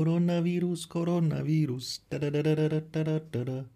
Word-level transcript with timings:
Коронавирус, 0.00 0.86
коронавирус. 0.86 2.00
та-да-да-да-да-да-да-да. 2.08 3.66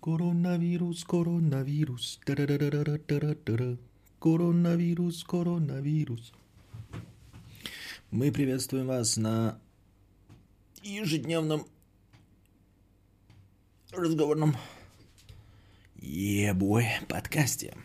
Коронавирус, 0.00 1.04
коронавирус. 1.04 2.18
та-да-да-да-да-да-да-да. 2.24 3.76
Коронавирус, 4.18 5.24
коронавирус. 5.24 6.32
Мы 8.10 8.32
приветствуем 8.32 8.86
вас 8.86 9.18
на 9.18 9.60
ежедневном 10.82 11.66
разговорном 13.92 14.56
ебой 16.00 16.86
подкасте 17.08 17.76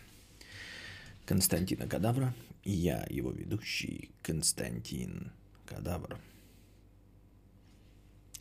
Константина 1.26 1.86
Кадавра. 1.86 2.34
Я 2.64 3.06
его 3.10 3.30
ведущий 3.30 4.10
Константин 4.22 5.32
Кадавр. 5.66 6.18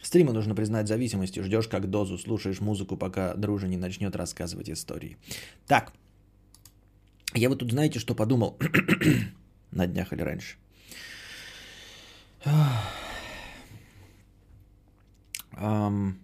Стримы, 0.03 0.33
нужно 0.33 0.53
признать, 0.53 0.87
зависимостью. 0.87 1.43
Ждешь 1.43 1.67
как 1.67 1.89
дозу, 1.89 2.17
слушаешь 2.17 2.59
музыку, 2.59 2.97
пока 2.97 3.33
дружа 3.35 3.67
не 3.67 3.77
начнет 3.77 4.15
рассказывать 4.15 4.69
истории. 4.69 5.17
Так, 5.65 5.93
я 7.33 7.49
вот 7.49 7.59
тут 7.59 7.71
знаете, 7.71 7.99
что 7.99 8.13
подумал 8.13 8.59
на 9.71 9.87
днях 9.87 10.11
или 10.13 10.21
раньше? 10.21 10.57
Um, 15.55 16.15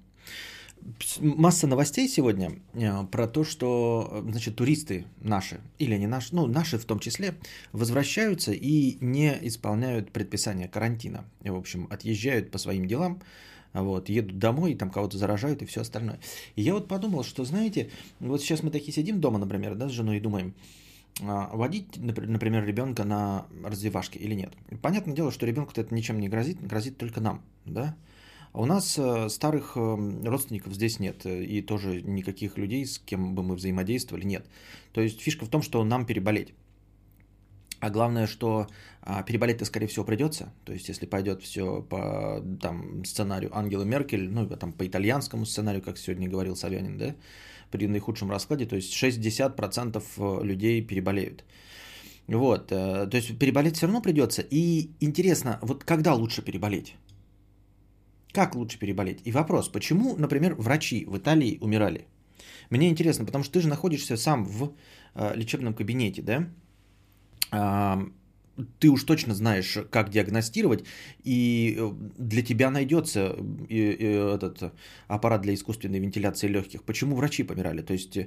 масса 1.20 1.68
новостей 1.68 2.10
сегодня 2.10 2.60
э, 2.74 3.04
про 3.06 3.28
то, 3.28 3.44
что, 3.44 4.24
значит, 4.28 4.56
туристы 4.56 5.06
наши, 5.22 5.62
или 5.78 5.96
не 5.96 6.08
наши, 6.08 6.36
ну, 6.36 6.48
наши 6.48 6.78
в 6.78 6.86
том 6.86 7.00
числе, 7.00 7.36
возвращаются 7.72 8.52
и 8.52 8.98
не 9.00 9.38
исполняют 9.48 10.12
предписания 10.12 10.68
карантина. 10.68 11.26
В 11.42 11.56
общем, 11.56 11.88
отъезжают 11.90 12.52
по 12.52 12.58
своим 12.58 12.88
делам, 12.88 13.22
вот, 13.74 14.10
едут 14.10 14.40
домой, 14.40 14.76
там 14.76 14.90
кого-то 14.90 15.18
заражают 15.18 15.62
и 15.62 15.66
все 15.66 15.82
остальное. 15.82 16.20
И 16.56 16.62
я 16.62 16.74
вот 16.74 16.88
подумал, 16.88 17.24
что, 17.24 17.46
знаете, 17.46 17.90
вот 18.20 18.42
сейчас 18.42 18.64
мы 18.64 18.72
такие 18.72 18.94
сидим 18.94 19.22
дома, 19.22 19.40
например, 19.40 19.76
да, 19.76 19.90
с 19.90 19.92
женой 19.92 20.18
и 20.18 20.22
думаем, 20.22 20.54
а, 21.22 21.50
водить, 21.56 21.98
например, 21.98 22.66
ребенка 22.66 23.04
на 23.04 23.46
развивашке 23.64 24.20
или 24.20 24.34
нет. 24.34 24.54
Понятное 24.82 25.16
дело, 25.16 25.32
что 25.32 25.46
ребенку 25.46 25.74
это 25.76 25.94
ничем 25.94 26.20
не 26.20 26.30
грозит, 26.30 26.66
грозит 26.66 26.98
только 26.98 27.22
нам, 27.22 27.42
да. 27.66 27.96
А 28.52 28.62
у 28.62 28.66
нас 28.66 28.98
э, 28.98 29.30
старых 29.30 29.74
э, 29.76 30.24
родственников 30.26 30.74
здесь 30.74 31.00
нет, 31.00 31.24
и 31.26 31.62
тоже 31.62 32.02
никаких 32.02 32.58
людей, 32.58 32.84
с 32.86 32.98
кем 32.98 33.36
бы 33.36 33.44
мы 33.44 33.56
взаимодействовали, 33.56 34.26
нет. 34.26 34.46
То 34.92 35.02
есть 35.02 35.22
фишка 35.22 35.46
в 35.46 35.50
том, 35.50 35.62
что 35.62 35.84
нам 35.84 36.06
переболеть. 36.06 36.54
А 37.80 37.90
главное, 37.90 38.28
что 38.28 38.68
а, 39.02 39.24
переболеть-то, 39.24 39.66
скорее 39.66 39.88
всего, 39.88 40.06
придется. 40.06 40.52
То 40.66 40.74
есть, 40.74 40.90
если 40.90 41.06
пойдет 41.06 41.42
все 41.42 41.82
по 41.82 42.44
там, 42.62 43.06
сценарию 43.06 43.52
Ангелы 43.58 43.86
Меркель, 43.86 44.30
ну, 44.30 44.48
там, 44.48 44.74
по 44.74 44.86
итальянскому 44.86 45.46
сценарию, 45.46 45.82
как 45.82 45.98
сегодня 45.98 46.30
говорил 46.30 46.56
Собянин, 46.56 46.98
да, 46.98 47.16
при 47.72 47.88
наихудшем 47.88 48.30
раскладе, 48.30 48.66
то 48.66 48.76
есть 48.76 48.94
60% 48.94 50.04
э, 50.18 50.44
людей 50.44 50.82
переболеют. 50.82 51.44
Вот, 52.28 52.72
э, 52.72 53.08
то 53.08 53.18
есть 53.18 53.38
переболеть 53.40 53.78
все 53.78 53.88
равно 53.88 54.02
придется. 54.02 54.42
И 54.52 54.90
интересно, 55.00 55.60
вот 55.62 55.84
когда 55.84 56.14
лучше 56.14 56.42
переболеть? 56.42 56.96
Как 58.34 58.56
лучше 58.56 58.78
переболеть? 58.78 59.22
И 59.26 59.32
вопрос, 59.32 59.70
почему, 59.70 60.16
например, 60.18 60.56
врачи 60.56 61.06
в 61.06 61.18
Италии 61.18 61.58
умирали? 61.62 62.06
Мне 62.70 62.90
интересно, 62.90 63.26
потому 63.26 63.44
что 63.44 63.54
ты 63.54 63.62
же 63.62 63.68
находишься 63.68 64.18
сам 64.18 64.46
в 64.46 64.74
э, 65.16 65.36
лечебном 65.36 65.74
кабинете, 65.74 66.22
да? 66.22 66.50
Ты 68.80 68.90
уж 68.90 69.04
точно 69.04 69.34
знаешь, 69.34 69.78
как 69.90 70.10
диагностировать, 70.10 70.84
и 71.24 71.78
э, 71.80 71.92
для 72.18 72.42
тебя 72.42 72.70
найдется 72.70 73.36
э, 73.70 74.36
этот 74.36 74.74
аппарат 75.08 75.42
для 75.42 75.54
искусственной 75.54 76.00
вентиляции 76.00 76.48
легких. 76.48 76.84
Почему 76.84 77.16
врачи 77.16 77.44
помирали? 77.44 77.82
То 77.82 77.94
есть 77.94 78.18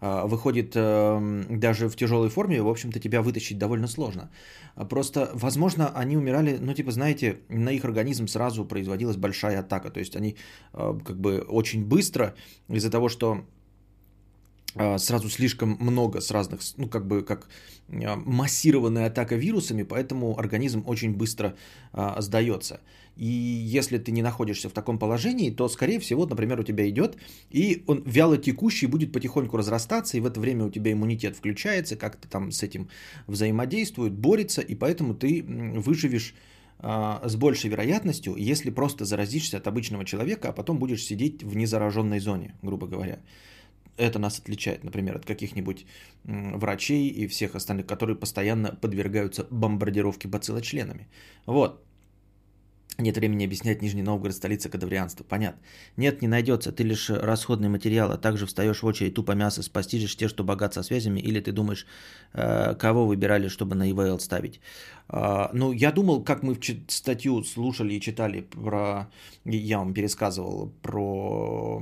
выходит 0.00 0.72
эм, 0.76 1.60
даже 1.60 1.88
в 1.88 1.96
тяжелой 1.96 2.28
форме, 2.28 2.62
в 2.62 2.68
общем-то, 2.68 3.00
тебя 3.00 3.22
вытащить 3.22 3.58
довольно 3.58 3.88
сложно. 3.88 4.30
Просто, 4.88 5.30
возможно, 5.34 5.88
они 5.88 6.16
умирали, 6.16 6.58
ну, 6.60 6.72
типа, 6.74 6.92
знаете, 6.92 7.38
на 7.48 7.70
их 7.70 7.84
организм 7.84 8.26
сразу 8.26 8.64
производилась 8.64 9.16
большая 9.16 9.60
атака. 9.60 9.90
То 9.90 10.00
есть 10.00 10.16
они 10.16 10.36
э, 10.72 10.98
как 11.04 11.18
бы 11.18 11.40
очень 11.48 11.84
быстро 11.84 12.34
из-за 12.68 12.90
того, 12.90 13.08
что 13.08 13.44
сразу 14.98 15.28
слишком 15.28 15.76
много 15.80 16.20
с 16.20 16.30
разных, 16.30 16.60
ну 16.76 16.88
как 16.88 17.06
бы 17.06 17.22
как 17.22 17.48
а, 17.90 18.16
массированная 18.16 19.06
атака 19.06 19.36
вирусами, 19.36 19.82
поэтому 19.82 20.38
организм 20.38 20.82
очень 20.86 21.14
быстро 21.14 21.54
а, 21.92 22.20
сдается. 22.20 22.80
И 23.16 23.26
если 23.26 23.98
ты 23.98 24.12
не 24.12 24.22
находишься 24.22 24.68
в 24.68 24.72
таком 24.72 24.98
положении, 24.98 25.50
то, 25.50 25.68
скорее 25.68 25.98
всего, 25.98 26.26
например, 26.26 26.60
у 26.60 26.62
тебя 26.62 26.88
идет, 26.88 27.16
и 27.50 27.82
он 27.86 28.02
вяло 28.06 28.36
текущий 28.36 28.86
будет 28.86 29.12
потихоньку 29.12 29.56
разрастаться, 29.56 30.16
и 30.16 30.20
в 30.20 30.26
это 30.26 30.38
время 30.38 30.66
у 30.66 30.70
тебя 30.70 30.92
иммунитет 30.92 31.36
включается, 31.36 31.96
как-то 31.96 32.28
там 32.28 32.52
с 32.52 32.62
этим 32.62 32.88
взаимодействует, 33.26 34.12
борется, 34.12 34.60
и 34.60 34.76
поэтому 34.76 35.14
ты 35.14 35.44
выживешь 35.44 36.34
с 36.80 37.34
большей 37.34 37.70
вероятностью, 37.70 38.36
если 38.36 38.70
просто 38.70 39.04
заразишься 39.04 39.56
от 39.56 39.66
обычного 39.66 40.04
человека, 40.04 40.50
а 40.50 40.52
потом 40.52 40.78
будешь 40.78 41.02
сидеть 41.02 41.42
в 41.42 41.56
незараженной 41.56 42.20
зоне, 42.20 42.54
грубо 42.62 42.86
говоря 42.86 43.18
это 43.98 44.18
нас 44.18 44.38
отличает, 44.38 44.84
например, 44.84 45.16
от 45.16 45.26
каких-нибудь 45.26 45.86
врачей 46.24 47.08
и 47.08 47.26
всех 47.26 47.54
остальных, 47.54 47.86
которые 47.86 48.16
постоянно 48.16 48.74
подвергаются 48.74 49.46
бомбардировке 49.50 50.28
бациллочленами. 50.28 51.08
Вот. 51.46 51.84
Нет 53.00 53.16
времени 53.16 53.44
объяснять 53.44 53.80
Нижний 53.80 54.02
Новгород, 54.02 54.34
столица 54.34 54.68
кадаврианства. 54.68 55.22
Понятно. 55.22 55.60
Нет, 55.96 56.20
не 56.20 56.26
найдется. 56.26 56.72
Ты 56.72 56.82
лишь 56.82 57.10
расходный 57.10 57.68
материал, 57.68 58.10
а 58.10 58.18
также 58.18 58.44
встаешь 58.44 58.82
в 58.82 58.86
очередь 58.86 59.14
тупо 59.14 59.36
мясо, 59.36 59.62
спастижишь 59.62 60.16
те, 60.16 60.26
что 60.26 60.42
богат 60.42 60.74
со 60.74 60.82
связями, 60.82 61.20
или 61.20 61.38
ты 61.38 61.52
думаешь, 61.52 61.86
э, 62.32 62.74
кого 62.74 63.06
выбирали, 63.06 63.46
чтобы 63.46 63.76
на 63.76 63.88
ИВЛ 63.88 64.18
ставить. 64.18 64.60
А, 65.06 65.48
ну, 65.54 65.70
я 65.70 65.92
думал, 65.92 66.24
как 66.24 66.42
мы 66.42 66.56
статью 66.88 67.44
слушали 67.44 67.94
и 67.94 68.00
читали 68.00 68.40
про, 68.40 69.06
я 69.44 69.78
вам 69.78 69.94
пересказывал 69.94 70.72
про 70.82 71.80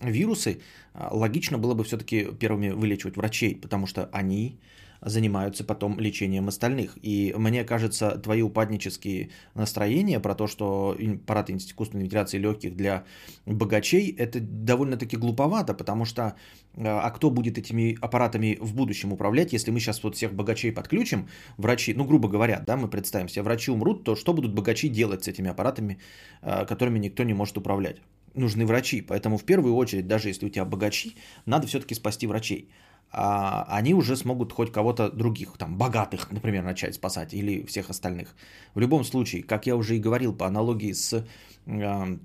вирусы, 0.00 0.62
а, 0.94 1.14
логично 1.14 1.58
было 1.58 1.74
бы 1.74 1.84
все-таки 1.84 2.24
первыми 2.40 2.70
вылечивать 2.70 3.18
врачей, 3.18 3.54
потому 3.54 3.86
что 3.86 4.08
они 4.10 4.58
занимаются 5.04 5.64
потом 5.64 5.98
лечением 6.00 6.48
остальных. 6.48 6.98
И 7.02 7.34
мне 7.36 7.64
кажется, 7.64 8.18
твои 8.18 8.42
упаднические 8.42 9.30
настроения 9.54 10.20
про 10.20 10.34
то, 10.34 10.46
что 10.46 10.96
аппарат 10.98 11.50
искусственной 11.50 12.04
вентиляции 12.04 12.38
легких 12.38 12.76
для 12.76 13.04
богачей, 13.46 14.14
это 14.16 14.40
довольно-таки 14.40 15.16
глуповато, 15.16 15.74
потому 15.74 16.04
что 16.04 16.34
а 16.76 17.10
кто 17.10 17.30
будет 17.30 17.58
этими 17.58 17.96
аппаратами 18.00 18.58
в 18.60 18.74
будущем 18.74 19.12
управлять, 19.12 19.52
если 19.52 19.70
мы 19.70 19.78
сейчас 19.78 20.02
вот 20.02 20.16
всех 20.16 20.34
богачей 20.34 20.72
подключим, 20.72 21.28
врачи, 21.56 21.94
ну, 21.94 22.04
грубо 22.04 22.28
говоря, 22.28 22.62
да, 22.66 22.76
мы 22.76 22.88
представим 22.88 23.28
себе, 23.28 23.42
врачи 23.42 23.70
умрут, 23.70 24.04
то 24.04 24.16
что 24.16 24.32
будут 24.32 24.54
богачи 24.54 24.88
делать 24.88 25.24
с 25.24 25.28
этими 25.28 25.50
аппаратами, 25.50 25.98
а, 26.42 26.64
которыми 26.64 26.98
никто 26.98 27.22
не 27.22 27.34
может 27.34 27.56
управлять? 27.56 27.98
Нужны 28.34 28.66
врачи, 28.66 29.00
поэтому 29.00 29.38
в 29.38 29.44
первую 29.44 29.76
очередь, 29.76 30.08
даже 30.08 30.28
если 30.28 30.46
у 30.46 30.48
тебя 30.48 30.64
богачи, 30.64 31.14
надо 31.46 31.68
все-таки 31.68 31.94
спасти 31.94 32.26
врачей 32.26 32.68
они 33.14 33.94
уже 33.94 34.16
смогут 34.16 34.52
хоть 34.52 34.72
кого-то 34.72 35.10
других, 35.10 35.52
там, 35.58 35.76
богатых, 35.76 36.30
например, 36.32 36.64
начать 36.64 36.94
спасать 36.94 37.34
или 37.34 37.64
всех 37.66 37.90
остальных. 37.90 38.34
В 38.74 38.80
любом 38.80 39.04
случае, 39.04 39.42
как 39.42 39.66
я 39.66 39.76
уже 39.76 39.96
и 39.96 40.00
говорил 40.00 40.34
по 40.34 40.46
аналогии 40.46 40.92
с 40.92 41.24
э, 41.66 42.16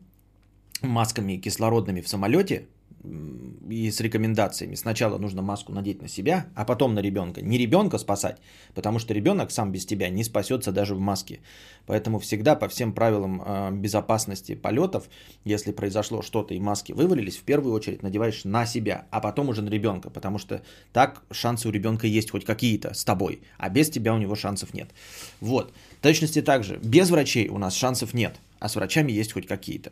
масками 0.82 1.38
кислородными 1.38 2.02
в 2.02 2.08
самолете, 2.08 2.68
и 3.04 3.92
с 3.92 4.02
рекомендациями. 4.02 4.76
Сначала 4.76 5.18
нужно 5.18 5.42
маску 5.42 5.72
надеть 5.72 6.02
на 6.02 6.08
себя, 6.08 6.48
а 6.56 6.66
потом 6.66 6.94
на 6.94 7.00
ребенка. 7.00 7.42
Не 7.42 7.58
ребенка 7.58 7.98
спасать, 7.98 8.38
потому 8.76 9.00
что 9.00 9.14
ребенок 9.14 9.52
сам 9.52 9.72
без 9.72 9.86
тебя 9.86 10.10
не 10.10 10.24
спасется 10.24 10.72
даже 10.72 10.96
в 10.96 11.00
маске. 11.00 11.40
Поэтому 11.86 12.20
всегда 12.20 12.56
по 12.56 12.68
всем 12.68 12.94
правилам 12.94 13.42
а, 13.46 13.72
безопасности 13.72 14.56
полетов, 14.56 15.10
если 15.46 15.72
произошло 15.72 16.22
что-то 16.22 16.54
и 16.54 16.60
маски 16.60 16.92
вывалились, 16.92 17.38
в 17.38 17.44
первую 17.44 17.74
очередь 17.74 18.04
надеваешь 18.04 18.44
на 18.44 18.66
себя, 18.66 19.06
а 19.12 19.22
потом 19.22 19.50
уже 19.50 19.62
на 19.62 19.70
ребенка, 19.70 20.10
потому 20.10 20.38
что 20.38 20.62
так 20.92 21.24
шансы 21.32 21.68
у 21.70 21.72
ребенка 21.72 22.06
есть 22.06 22.32
хоть 22.32 22.44
какие-то 22.44 22.94
с 22.94 23.06
тобой, 23.06 23.42
а 23.58 23.70
без 23.70 23.90
тебя 23.90 24.14
у 24.14 24.18
него 24.18 24.36
шансов 24.36 24.74
нет. 24.74 24.90
Вот. 25.40 25.74
В 26.00 26.02
точности 26.02 26.42
также, 26.42 26.80
без 26.84 27.10
врачей 27.10 27.48
у 27.48 27.58
нас 27.58 27.76
шансов 27.76 28.14
нет, 28.14 28.40
а 28.60 28.68
с 28.68 28.76
врачами 28.76 29.12
есть 29.12 29.34
хоть 29.34 29.48
какие-то. 29.48 29.92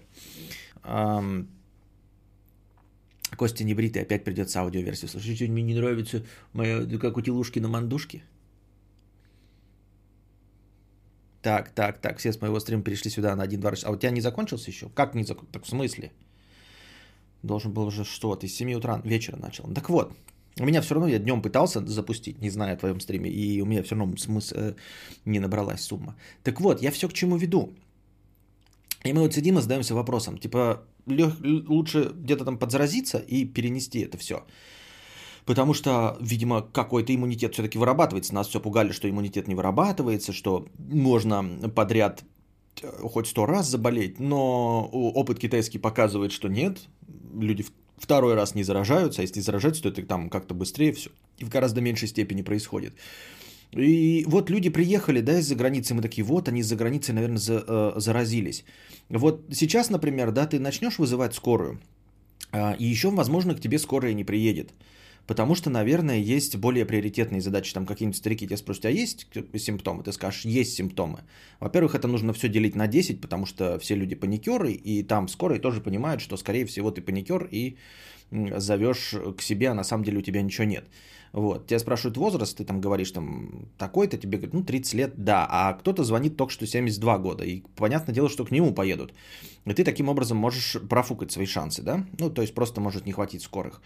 Костя 3.35 3.63
не 3.63 3.74
бритый, 3.74 4.01
опять 4.01 4.24
придется 4.24 4.62
аудиоверсию 4.62 5.09
слушать. 5.09 5.35
Что 5.35 5.45
мне 5.45 5.63
не 5.63 5.75
нравится 5.75 6.24
моя, 6.53 6.85
как 6.97 7.18
у 7.18 7.21
телушки 7.21 7.59
на 7.59 7.68
мандушке. 7.68 8.24
Так, 11.41 11.69
так, 11.69 12.00
так, 12.00 12.18
все 12.18 12.31
с 12.31 12.41
моего 12.41 12.59
стрима 12.59 12.83
перешли 12.83 13.12
сюда 13.12 13.35
на 13.35 13.44
один 13.44 13.59
2 13.59 13.71
А 13.83 13.91
у 13.91 13.95
тебя 13.95 14.12
не 14.12 14.21
закончился 14.21 14.71
еще? 14.71 14.89
Как 14.89 15.15
не 15.15 15.24
закончился? 15.24 15.53
Так 15.53 15.63
в 15.63 15.69
смысле? 15.69 16.12
Должен 17.44 17.71
был 17.71 17.85
уже 17.85 18.03
что? 18.03 18.35
Ты 18.35 18.47
с 18.47 18.56
7 18.56 18.74
утра 18.74 19.01
вечера 19.03 19.38
начал. 19.38 19.71
Так 19.73 19.89
вот, 19.89 20.13
у 20.59 20.65
меня 20.65 20.81
все 20.81 20.95
равно, 20.95 21.07
я 21.07 21.19
днем 21.19 21.41
пытался 21.41 21.85
запустить, 21.85 22.41
не 22.41 22.50
знаю 22.50 22.73
о 22.73 22.77
твоем 22.77 23.00
стриме, 23.00 23.30
и 23.30 23.62
у 23.62 23.65
меня 23.65 23.83
все 23.83 23.95
равно 23.95 24.18
смысл, 24.18 24.56
э, 24.57 24.75
не 25.25 25.39
набралась 25.39 25.81
сумма. 25.81 26.15
Так 26.44 26.59
вот, 26.62 26.81
я 26.81 26.91
все 26.91 27.07
к 27.07 27.13
чему 27.13 27.38
веду. 27.38 27.73
И 29.03 29.13
мы 29.13 29.21
вот 29.21 29.33
сидим 29.33 29.57
и 29.57 29.62
задаемся 29.62 29.94
вопросом, 29.94 30.38
типа, 30.38 30.83
лег- 31.07 31.68
лучше 31.68 32.12
где-то 32.13 32.45
там 32.45 32.57
подзаразиться 32.57 33.18
и 33.18 33.45
перенести 33.45 34.00
это 34.00 34.18
все. 34.18 34.44
Потому 35.45 35.74
что, 35.74 36.18
видимо, 36.19 36.62
какой-то 36.62 37.15
иммунитет 37.15 37.54
все-таки 37.54 37.77
вырабатывается. 37.77 38.36
Нас 38.36 38.48
все 38.48 38.59
пугали, 38.59 38.92
что 38.92 39.09
иммунитет 39.09 39.48
не 39.48 39.56
вырабатывается, 39.56 40.33
что 40.33 40.68
можно 40.77 41.69
подряд 41.74 42.24
э, 42.81 42.88
хоть 43.04 43.27
сто 43.27 43.45
раз 43.45 43.68
заболеть, 43.69 44.19
но 44.19 44.86
опыт 44.92 45.39
китайский 45.39 45.80
показывает, 45.80 46.33
что 46.33 46.50
нет. 46.50 46.80
Люди 47.33 47.65
второй 47.98 48.36
раз 48.36 48.56
не 48.56 48.63
заражаются, 48.63 49.21
а 49.21 49.24
если 49.24 49.39
заражаются, 49.39 49.83
то 49.83 49.89
это 49.89 50.04
там 50.04 50.30
как-то 50.30 50.54
быстрее 50.54 50.92
все 50.92 51.12
и 51.38 51.45
в 51.45 51.50
гораздо 51.50 51.81
меньшей 51.81 52.07
степени 52.07 52.42
происходит. 52.42 52.94
И 53.72 54.24
вот 54.28 54.50
люди 54.50 54.69
приехали, 54.69 55.22
да, 55.22 55.40
из-за 55.40 55.56
границы, 55.56 55.94
мы 55.94 56.02
такие, 56.02 56.24
вот 56.24 56.48
они 56.48 56.62
из-за 56.62 56.75
границы, 56.75 57.14
наверное, 57.14 57.38
за, 57.38 57.64
э, 57.68 58.00
заразились. 58.00 58.64
Вот 59.10 59.42
сейчас, 59.52 59.90
например, 59.90 60.31
да, 60.31 60.48
ты 60.48 60.60
начнешь 60.60 61.00
вызывать 61.00 61.36
скорую, 61.36 61.80
э, 62.54 62.78
и 62.78 62.86
еще, 62.86 63.10
возможно, 63.10 63.56
к 63.56 63.60
тебе 63.60 63.78
скорая 63.78 64.14
не 64.14 64.24
приедет. 64.24 64.72
Потому 65.28 65.56
что, 65.56 65.69
наверное, 65.69 66.38
есть 66.38 66.56
более 66.56 66.86
приоритетные 66.86 67.42
задачи. 67.42 67.74
Там 67.74 67.86
какие-нибудь 67.86 68.18
старики 68.18 68.48
тебя 68.48 68.58
спросят, 68.58 68.86
а 68.86 68.90
есть 68.90 69.28
симптомы? 69.58 70.04
Ты 70.04 70.14
скажешь, 70.14 70.46
есть 70.46 70.74
симптомы. 70.74 71.19
Во-первых, 71.60 71.96
это 71.96 72.08
нужно 72.08 72.31
все 72.31 72.48
делить 72.48 72.75
на 72.75 72.88
10, 72.88 73.19
потому 73.19 73.46
что 73.46 73.78
все 73.80 73.96
люди 73.96 74.16
паникеры, 74.16 74.72
и 74.72 75.04
там 75.04 75.28
скорые 75.28 75.60
тоже 75.60 75.81
понимают, 75.81 76.22
что, 76.22 76.38
скорее 76.38 76.66
всего, 76.66 76.92
ты 76.92 77.02
паникер 77.02 77.50
и 77.52 77.75
зовешь 78.31 79.16
к 79.38 79.42
себе, 79.42 79.69
а 79.69 79.74
на 79.74 79.84
самом 79.84 80.06
деле 80.06 80.19
у 80.19 80.22
тебя 80.22 80.42
ничего 80.42 80.64
нет. 80.64 80.86
Вот. 81.33 81.68
Тебя 81.68 81.79
спрашивают 81.79 82.18
возраст, 82.18 82.57
ты 82.57 82.65
там 82.65 82.81
говоришь, 82.81 83.12
там, 83.12 83.69
такой-то, 83.77 84.18
тебе 84.18 84.38
говорят, 84.38 84.53
ну, 84.53 84.63
30 84.63 84.94
лет, 84.94 85.13
да, 85.18 85.47
а 85.50 85.74
кто-то 85.74 86.03
звонит 86.03 86.38
только 86.38 86.53
что 86.53 86.65
72 86.65 87.18
года, 87.18 87.44
и 87.44 87.63
понятное 87.75 88.15
дело, 88.15 88.29
что 88.29 88.45
к 88.45 88.51
нему 88.51 88.74
поедут. 88.74 89.13
И 89.65 89.74
ты 89.74 89.83
таким 89.83 90.09
образом 90.09 90.38
можешь 90.38 90.77
профукать 90.89 91.31
свои 91.31 91.45
шансы, 91.45 91.81
да? 91.83 92.06
Ну, 92.19 92.29
то 92.29 92.41
есть 92.41 92.53
просто 92.53 92.81
может 92.81 93.06
не 93.06 93.12
хватить 93.12 93.41
скорых. 93.41 93.81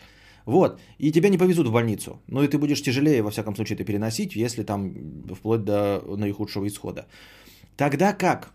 Вот, 0.45 0.79
и 0.97 1.11
тебя 1.11 1.29
не 1.29 1.37
повезут 1.37 1.67
в 1.67 1.71
больницу. 1.71 2.19
Ну 2.27 2.43
и 2.43 2.47
ты 2.47 2.57
будешь 2.57 2.81
тяжелее, 2.81 3.21
во 3.21 3.29
всяком 3.29 3.55
случае, 3.55 3.75
это 3.75 3.85
переносить, 3.85 4.35
если 4.35 4.63
там 4.63 4.93
вплоть 5.35 5.63
до 5.63 6.01
наихудшего 6.17 6.67
исхода. 6.67 7.05
Тогда 7.77 8.13
как? 8.13 8.51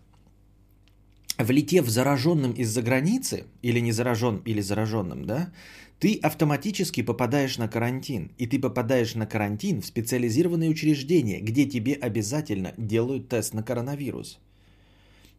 Влетев 1.37 1.87
зараженным 1.87 2.53
из-за 2.53 2.81
границы, 2.81 3.45
или 3.61 3.79
не 3.79 3.91
заражен, 3.91 4.41
или 4.45 4.61
зараженным, 4.61 5.25
да, 5.25 5.51
ты 5.99 6.19
автоматически 6.21 7.01
попадаешь 7.01 7.57
на 7.57 7.67
карантин. 7.67 8.31
И 8.37 8.47
ты 8.47 8.59
попадаешь 8.59 9.15
на 9.15 9.25
карантин 9.25 9.81
в 9.81 9.85
специализированные 9.85 10.69
учреждения, 10.69 11.39
где 11.39 11.65
тебе 11.65 11.93
обязательно 11.93 12.73
делают 12.77 13.29
тест 13.29 13.53
на 13.53 13.63
коронавирус. 13.63 14.39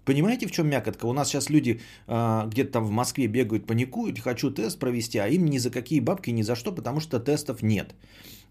Понимаете, 0.04 0.46
в 0.46 0.50
чем 0.50 0.68
мякотка? 0.68 1.04
У 1.06 1.12
нас 1.12 1.28
сейчас 1.28 1.50
люди 1.50 1.80
э, 2.06 2.42
где-то 2.46 2.72
там 2.72 2.84
в 2.86 2.90
Москве 2.90 3.26
бегают, 3.26 3.66
паникуют, 3.66 4.18
хочу 4.18 4.50
тест 4.50 4.78
провести, 4.78 5.18
а 5.18 5.28
им 5.28 5.44
ни 5.44 5.58
за 5.58 5.70
какие 5.70 6.00
бабки, 6.00 6.30
ни 6.30 6.42
за 6.42 6.56
что, 6.56 6.72
потому 6.72 7.00
что 7.00 7.20
тестов 7.20 7.62
нет. 7.62 7.94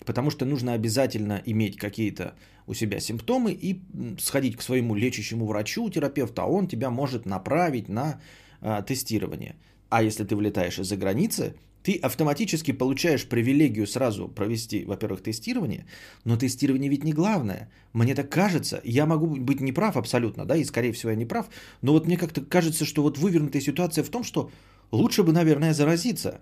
Потому 0.06 0.30
что 0.30 0.46
нужно 0.46 0.74
обязательно 0.74 1.42
иметь 1.46 1.78
какие-то 1.78 2.36
у 2.68 2.76
себя 2.76 3.00
симптомы 3.00 3.54
и 3.54 3.82
сходить 4.20 4.56
к 4.56 4.62
своему 4.62 4.94
лечащему 4.94 5.48
врачу, 5.48 5.90
терапевту, 5.90 6.44
а 6.44 6.46
он 6.46 6.68
тебя 6.68 6.92
может 6.92 7.26
направить 7.26 7.90
на 7.90 8.22
э, 8.62 8.84
тестирование. 8.86 9.56
А 9.90 10.04
если 10.04 10.26
ты 10.26 10.36
влетаешь 10.36 10.78
из-за 10.78 10.96
границы, 10.96 11.56
ты 11.84 11.96
автоматически 11.96 12.74
получаешь 12.74 13.28
привилегию 13.28 13.88
сразу 13.88 14.28
провести, 14.28 14.84
во-первых, 14.86 15.22
тестирование, 15.22 15.86
но 16.26 16.38
тестирование 16.38 16.90
ведь 16.90 17.04
не 17.04 17.14
главное. 17.14 17.70
Мне 17.94 18.16
так 18.16 18.30
кажется, 18.30 18.82
я 18.84 19.06
могу 19.06 19.28
быть 19.28 19.62
неправ 19.62 19.98
абсолютно, 19.98 20.46
да, 20.46 20.58
и 20.58 20.66
скорее 20.66 20.92
всего 20.92 21.12
я 21.12 21.16
не 21.16 21.26
прав, 21.26 21.48
но 21.82 21.94
вот 21.94 22.08
мне 22.08 22.18
как-то 22.18 22.42
кажется, 22.42 22.86
что 22.86 23.04
вот 23.04 23.18
вывернутая 23.18 23.62
ситуация 23.62 24.04
в 24.04 24.10
том, 24.10 24.24
что 24.24 24.52
лучше 24.92 25.24
бы, 25.24 25.32
наверное, 25.32 25.74
заразиться 25.74 26.42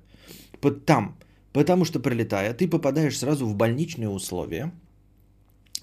под 0.62 0.86
там, 0.86 1.18
потому 1.54 1.86
что 1.86 2.00
прилетая, 2.00 2.54
ты 2.54 2.68
попадаешь 2.68 3.18
сразу 3.18 3.46
в 3.46 3.56
больничные 3.56 4.10
условия, 4.10 4.72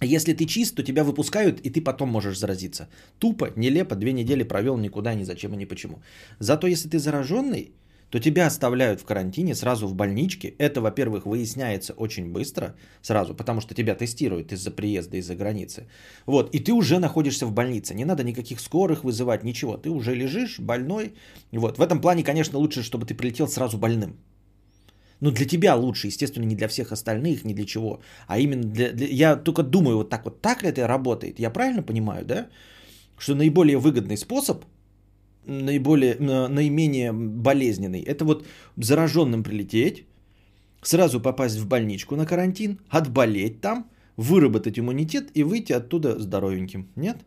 если 0.04 0.32
ты 0.32 0.46
чист, 0.46 0.74
то 0.74 0.82
тебя 0.82 1.04
выпускают, 1.04 1.60
и 1.60 1.70
ты 1.70 1.80
потом 1.80 2.08
можешь 2.08 2.38
заразиться. 2.38 2.88
Тупо, 3.18 3.52
нелепо, 3.56 3.94
две 3.94 4.12
недели 4.12 4.42
провел 4.42 4.76
никуда, 4.76 5.14
ни 5.14 5.24
зачем 5.24 5.54
и 5.54 5.56
ни 5.56 5.64
почему. 5.64 6.02
Зато 6.40 6.66
если 6.66 6.88
ты 6.88 6.98
зараженный, 6.98 7.72
то 8.12 8.20
тебя 8.20 8.46
оставляют 8.46 9.00
в 9.00 9.04
карантине 9.04 9.54
сразу 9.54 9.86
в 9.88 9.94
больничке. 9.94 10.54
Это, 10.58 10.82
во-первых, 10.82 11.24
выясняется 11.24 11.94
очень 11.94 12.30
быстро 12.30 12.74
сразу, 13.00 13.34
потому 13.34 13.60
что 13.62 13.74
тебя 13.74 13.94
тестируют 13.94 14.52
из-за 14.52 14.70
приезда 14.70 15.16
из-за 15.16 15.34
границы. 15.34 15.86
Вот, 16.26 16.54
и 16.54 16.58
ты 16.58 16.72
уже 16.72 16.98
находишься 16.98 17.46
в 17.46 17.52
больнице. 17.52 17.94
Не 17.94 18.04
надо 18.04 18.22
никаких 18.22 18.60
скорых 18.60 19.02
вызывать, 19.04 19.44
ничего. 19.44 19.78
Ты 19.78 19.88
уже 19.88 20.14
лежишь 20.14 20.60
больной. 20.60 21.14
Вот, 21.52 21.78
в 21.78 21.80
этом 21.80 22.00
плане, 22.02 22.22
конечно, 22.22 22.58
лучше, 22.58 22.82
чтобы 22.82 23.06
ты 23.06 23.14
прилетел 23.14 23.48
сразу 23.48 23.78
больным. 23.78 24.16
Ну, 25.20 25.30
для 25.30 25.46
тебя 25.46 25.74
лучше, 25.74 26.08
естественно, 26.08 26.44
не 26.44 26.54
для 26.54 26.68
всех 26.68 26.92
остальных, 26.92 27.44
не 27.44 27.54
для 27.54 27.64
чего. 27.64 28.00
А 28.26 28.38
именно 28.38 28.62
для, 28.62 28.92
для... 28.92 29.06
Я 29.06 29.36
только 29.36 29.62
думаю, 29.62 29.96
вот 29.96 30.10
так 30.10 30.24
вот, 30.24 30.42
так 30.42 30.62
ли 30.62 30.68
это 30.68 30.86
работает? 30.86 31.40
Я 31.40 31.50
правильно 31.50 31.82
понимаю, 31.82 32.26
да? 32.26 32.48
Что 33.16 33.34
наиболее 33.34 33.78
выгодный 33.78 34.18
способ 34.18 34.64
наиболее, 35.46 36.16
наименее 36.48 37.12
болезненный. 37.12 38.02
Это 38.02 38.24
вот 38.24 38.46
зараженным 38.76 39.42
прилететь, 39.42 40.04
сразу 40.82 41.20
попасть 41.20 41.58
в 41.58 41.66
больничку 41.66 42.16
на 42.16 42.26
карантин, 42.26 42.78
отболеть 42.88 43.60
там, 43.60 43.90
выработать 44.16 44.78
иммунитет 44.78 45.30
и 45.34 45.42
выйти 45.42 45.72
оттуда 45.72 46.18
здоровеньким. 46.18 46.88
Нет? 46.96 47.24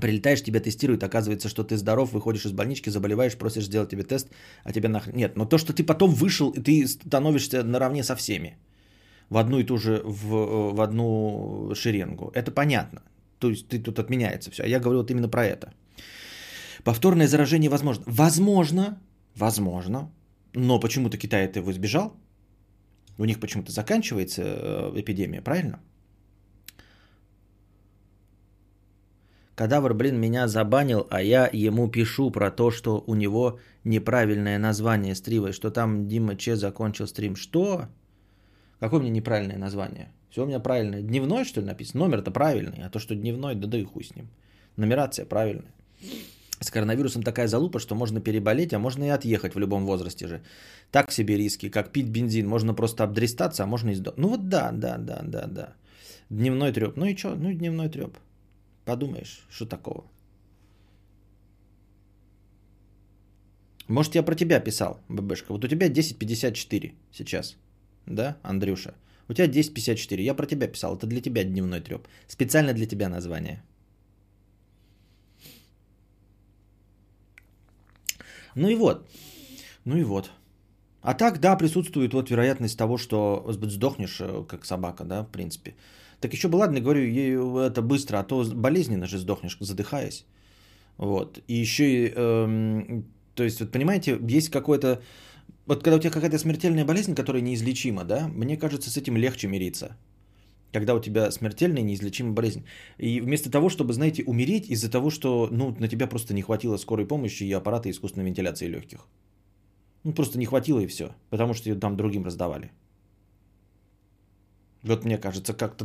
Прилетаешь, 0.00 0.42
тебя 0.42 0.60
тестируют, 0.60 1.02
оказывается, 1.02 1.48
что 1.48 1.64
ты 1.64 1.76
здоров, 1.76 2.12
выходишь 2.12 2.46
из 2.46 2.52
больнички, 2.52 2.90
заболеваешь, 2.90 3.36
просишь 3.36 3.66
сделать 3.66 3.90
тебе 3.90 4.02
тест, 4.02 4.28
а 4.64 4.72
тебя 4.72 4.88
нахрен... 4.88 5.14
Нет, 5.16 5.36
но 5.36 5.44
то, 5.44 5.58
что 5.58 5.74
ты 5.74 5.84
потом 5.84 6.10
вышел, 6.10 6.50
и 6.50 6.60
ты 6.60 6.88
становишься 6.88 7.62
наравне 7.62 8.02
со 8.02 8.16
всеми 8.16 8.56
в 9.32 9.38
одну 9.38 9.58
и 9.58 9.64
ту 9.64 9.78
же, 9.78 10.02
в, 10.04 10.74
в 10.74 10.80
одну 10.80 11.72
шеренгу. 11.74 12.30
Это 12.34 12.50
понятно. 12.50 13.00
То 13.38 13.48
есть 13.48 13.68
ты 13.68 13.82
тут 13.82 13.98
отменяется 13.98 14.50
все. 14.50 14.64
А 14.64 14.66
я 14.66 14.78
говорю 14.78 14.98
вот 14.98 15.10
именно 15.10 15.28
про 15.28 15.46
это. 15.46 15.72
Повторное 16.84 17.26
заражение 17.26 17.70
возможно. 17.70 18.04
Возможно, 18.06 18.98
возможно, 19.36 20.10
но 20.54 20.80
почему-то 20.80 21.16
Китай 21.16 21.46
этого 21.46 21.70
избежал. 21.70 22.12
У 23.18 23.24
них 23.24 23.40
почему-то 23.40 23.72
заканчивается 23.72 24.42
э, 24.42 25.00
эпидемия, 25.00 25.42
правильно? 25.42 25.80
Кадавр, 29.54 29.94
блин, 29.94 30.20
меня 30.20 30.48
забанил, 30.48 31.06
а 31.10 31.22
я 31.22 31.48
ему 31.52 31.88
пишу 31.88 32.30
про 32.30 32.50
то, 32.50 32.70
что 32.70 33.04
у 33.06 33.14
него 33.14 33.58
неправильное 33.84 34.58
название 34.58 35.14
стрима, 35.14 35.52
что 35.52 35.70
там 35.70 36.06
Дима 36.08 36.36
Че 36.36 36.56
закончил 36.56 37.06
стрим. 37.06 37.36
Что? 37.36 37.86
Какое 38.82 38.98
мне 38.98 39.10
неправильное 39.10 39.58
название? 39.58 40.08
Все 40.28 40.42
у 40.42 40.46
меня 40.46 40.58
правильное. 40.58 41.02
Дневной, 41.02 41.44
что 41.44 41.60
ли, 41.60 41.66
написано? 41.66 42.04
Номер-то 42.04 42.32
правильный, 42.32 42.82
а 42.84 42.90
то, 42.90 42.98
что 42.98 43.14
дневной, 43.14 43.54
да 43.54 43.68
да 43.68 43.78
и 43.78 43.84
хуй 43.84 44.02
с 44.02 44.16
ним. 44.16 44.26
Нумерация 44.76 45.24
правильная. 45.24 45.72
С 46.58 46.70
коронавирусом 46.70 47.22
такая 47.22 47.46
залупа, 47.46 47.78
что 47.78 47.94
можно 47.94 48.20
переболеть, 48.20 48.72
а 48.74 48.80
можно 48.80 49.04
и 49.04 49.08
отъехать 49.08 49.54
в 49.54 49.58
любом 49.60 49.86
возрасте 49.86 50.26
же. 50.26 50.42
Так 50.90 51.12
себе 51.12 51.36
риски, 51.36 51.70
как 51.70 51.92
пить 51.92 52.08
бензин. 52.08 52.48
Можно 52.48 52.74
просто 52.74 53.04
обдристаться, 53.04 53.62
а 53.62 53.66
можно 53.66 53.90
и 53.90 53.94
сдохнуть. 53.94 54.18
Ну 54.18 54.28
вот 54.30 54.48
да, 54.48 54.72
да, 54.72 54.98
да, 54.98 55.20
да, 55.22 55.46
да. 55.46 55.74
Дневной 56.28 56.72
треп. 56.72 56.96
Ну 56.96 57.06
и 57.06 57.16
что? 57.16 57.36
Ну 57.36 57.50
и 57.50 57.54
дневной 57.54 57.88
треп. 57.88 58.18
Подумаешь, 58.84 59.46
что 59.48 59.64
такого? 59.64 60.04
Может, 63.86 64.16
я 64.16 64.24
про 64.24 64.34
тебя 64.34 64.58
писал, 64.58 64.98
ББшка. 65.08 65.52
Вот 65.52 65.64
у 65.64 65.68
тебя 65.68 65.88
10.54 65.88 66.94
сейчас. 67.12 67.56
Да, 68.06 68.36
Андрюша? 68.42 68.94
У 69.28 69.34
тебя 69.34 69.46
10.54. 69.46 70.20
Я 70.20 70.34
про 70.34 70.46
тебя 70.46 70.66
писал. 70.68 70.96
Это 70.96 71.06
для 71.06 71.20
тебя 71.20 71.44
дневной 71.44 71.80
треп. 71.80 72.06
Специально 72.28 72.72
для 72.72 72.86
тебя 72.86 73.08
название. 73.08 73.62
Ну 78.54 78.68
и 78.68 78.74
вот. 78.74 79.08
Ну 79.84 79.96
и 79.96 80.04
вот. 80.04 80.30
А 81.00 81.14
так, 81.14 81.40
да, 81.40 81.56
присутствует 81.56 82.14
вот 82.14 82.30
вероятность 82.30 82.78
того, 82.78 82.96
что 82.98 83.44
сдохнешь, 83.48 84.20
э, 84.20 84.44
как 84.48 84.64
собака, 84.64 85.04
да, 85.04 85.22
в 85.22 85.30
принципе. 85.30 85.74
Так 86.20 86.32
еще 86.32 86.48
бы, 86.48 86.56
ладно, 86.56 86.80
говорю, 86.80 87.58
это 87.58 87.82
быстро, 87.82 88.18
а 88.18 88.24
то 88.24 88.44
болезненно 88.54 89.06
же 89.06 89.18
сдохнешь, 89.18 89.56
задыхаясь. 89.60 90.24
Вот. 90.98 91.38
И 91.48 91.54
еще 91.54 91.84
и, 91.84 92.12
эм, 92.14 93.04
то 93.34 93.42
есть, 93.42 93.60
вот 93.60 93.72
понимаете, 93.72 94.18
есть 94.28 94.50
какой-то 94.50 95.02
вот 95.66 95.82
когда 95.82 95.96
у 95.96 96.00
тебя 96.00 96.10
какая-то 96.10 96.38
смертельная 96.38 96.84
болезнь, 96.84 97.14
которая 97.14 97.42
неизлечима, 97.42 98.04
да, 98.04 98.28
мне 98.28 98.56
кажется, 98.56 98.90
с 98.90 98.96
этим 98.96 99.16
легче 99.16 99.48
мириться. 99.48 99.96
Когда 100.72 100.94
у 100.94 101.00
тебя 101.00 101.30
смертельная 101.30 101.82
неизлечимая 101.82 102.32
болезнь. 102.32 102.64
И 102.98 103.20
вместо 103.20 103.50
того, 103.50 103.68
чтобы, 103.68 103.92
знаете, 103.92 104.24
умереть 104.24 104.70
из-за 104.70 104.90
того, 104.90 105.10
что 105.10 105.48
ну, 105.50 105.76
на 105.78 105.86
тебя 105.86 106.06
просто 106.06 106.34
не 106.34 106.42
хватило 106.42 106.78
скорой 106.78 107.06
помощи 107.06 107.44
и 107.44 107.52
аппарата 107.52 107.90
искусственной 107.90 108.26
вентиляции 108.26 108.68
легких. 108.68 109.06
Ну, 110.02 110.12
просто 110.12 110.38
не 110.38 110.46
хватило 110.46 110.80
и 110.80 110.86
все. 110.86 111.14
Потому 111.30 111.54
что 111.54 111.68
ее 111.68 111.76
там 111.78 111.96
другим 111.96 112.24
раздавали. 112.24 112.70
Вот 114.82 115.04
мне 115.04 115.18
кажется, 115.18 115.54
как-то 115.54 115.84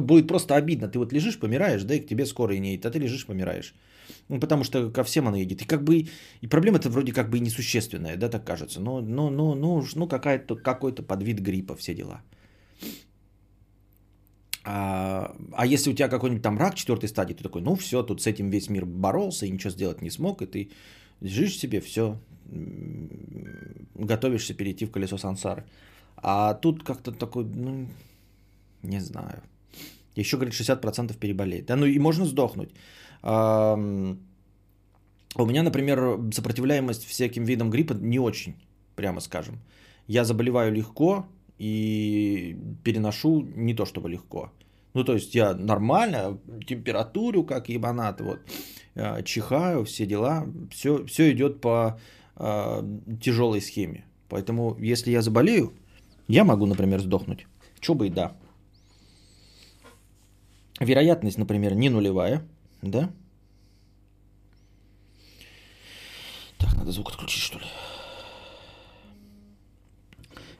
будет 0.00 0.28
просто 0.28 0.54
обидно. 0.54 0.88
Ты 0.88 0.98
вот 0.98 1.12
лежишь, 1.12 1.38
помираешь, 1.38 1.82
да, 1.82 1.94
и 1.94 2.00
к 2.00 2.06
тебе 2.06 2.26
скоро 2.26 2.54
и 2.54 2.60
не 2.60 2.72
едет, 2.72 2.86
а 2.86 2.90
ты 2.90 2.98
лежишь, 3.00 3.26
помираешь. 3.26 3.74
Ну, 4.28 4.40
потому 4.40 4.64
что 4.64 4.90
ко 4.90 5.02
всем 5.04 5.26
она 5.26 5.38
едет. 5.38 5.62
И 5.62 5.66
как 5.66 5.82
бы, 5.82 6.06
и 6.42 6.46
проблема-то 6.46 6.88
вроде 6.88 7.12
как 7.12 7.28
бы 7.28 7.38
и 7.38 7.40
несущественная, 7.40 8.16
да, 8.16 8.28
так 8.28 8.44
кажется. 8.44 8.80
Ну, 8.80 9.00
ну, 9.00 9.30
ну, 9.30 9.54
ну, 9.54 9.84
ну 9.94 10.08
какая-то, 10.08 10.56
какой-то 10.56 11.02
подвид 11.02 11.40
гриппа, 11.40 11.74
все 11.74 11.94
дела. 11.94 12.22
А, 14.64 15.34
а 15.52 15.66
если 15.66 15.90
у 15.90 15.94
тебя 15.94 16.08
какой-нибудь 16.08 16.42
там 16.42 16.58
рак 16.58 16.74
четвертой 16.74 17.08
стадии, 17.08 17.34
ты 17.34 17.42
такой, 17.42 17.62
ну 17.62 17.76
все, 17.76 18.02
тут 18.02 18.20
с 18.20 18.26
этим 18.26 18.50
весь 18.50 18.68
мир 18.68 18.84
боролся 18.84 19.46
и 19.46 19.50
ничего 19.50 19.70
сделать 19.70 20.02
не 20.02 20.10
смог, 20.10 20.42
и 20.42 20.46
ты 20.46 20.70
лежишь 21.20 21.58
себе, 21.58 21.80
все, 21.80 22.18
готовишься 23.94 24.54
перейти 24.54 24.86
в 24.86 24.90
колесо 24.90 25.18
сансары. 25.18 25.64
А 26.16 26.54
тут 26.54 26.82
как-то 26.82 27.12
такой, 27.12 27.44
ну, 27.44 27.86
не 28.86 29.00
знаю. 29.00 29.42
Еще, 30.16 30.36
говорит, 30.36 30.54
60% 30.54 31.18
переболеет. 31.18 31.66
Да, 31.66 31.76
ну 31.76 31.86
и 31.86 31.98
можно 31.98 32.24
сдохнуть. 32.24 32.70
У 33.22 33.28
меня, 35.46 35.62
например, 35.62 36.18
сопротивляемость 36.32 37.04
всяким 37.04 37.44
видам 37.44 37.70
гриппа 37.70 37.94
не 37.94 38.18
очень, 38.18 38.54
прямо 38.94 39.20
скажем. 39.20 39.60
Я 40.06 40.24
заболеваю 40.24 40.72
легко 40.72 41.26
и 41.58 42.56
переношу 42.84 43.42
не 43.56 43.74
то 43.74 43.84
чтобы 43.84 44.08
легко. 44.08 44.50
Ну, 44.94 45.04
то 45.04 45.12
есть 45.12 45.34
я 45.34 45.54
нормально, 45.54 46.38
температуру 46.66 47.44
как 47.44 47.68
ебанат, 47.68 48.20
вот, 48.20 48.38
а, 48.94 49.22
чихаю, 49.22 49.84
все 49.84 50.06
дела, 50.06 50.46
все, 50.70 51.04
все 51.04 51.32
идет 51.32 51.60
по 51.60 52.00
э, 52.36 52.82
тяжелой 53.20 53.60
схеме. 53.60 54.06
Поэтому, 54.28 54.76
если 54.80 55.10
я 55.10 55.20
заболею, 55.20 55.72
я 56.28 56.44
могу, 56.44 56.66
например, 56.66 57.00
сдохнуть. 57.00 57.46
Чё 57.80 57.94
бы 57.94 58.06
и 58.06 58.10
да. 58.10 58.32
Вероятность, 60.80 61.38
например, 61.38 61.74
не 61.74 61.88
нулевая, 61.88 62.42
да? 62.82 63.10
Так, 66.58 66.76
надо 66.76 66.90
звук 66.90 67.10
отключить, 67.10 67.42
что 67.42 67.58
ли. 67.58 67.64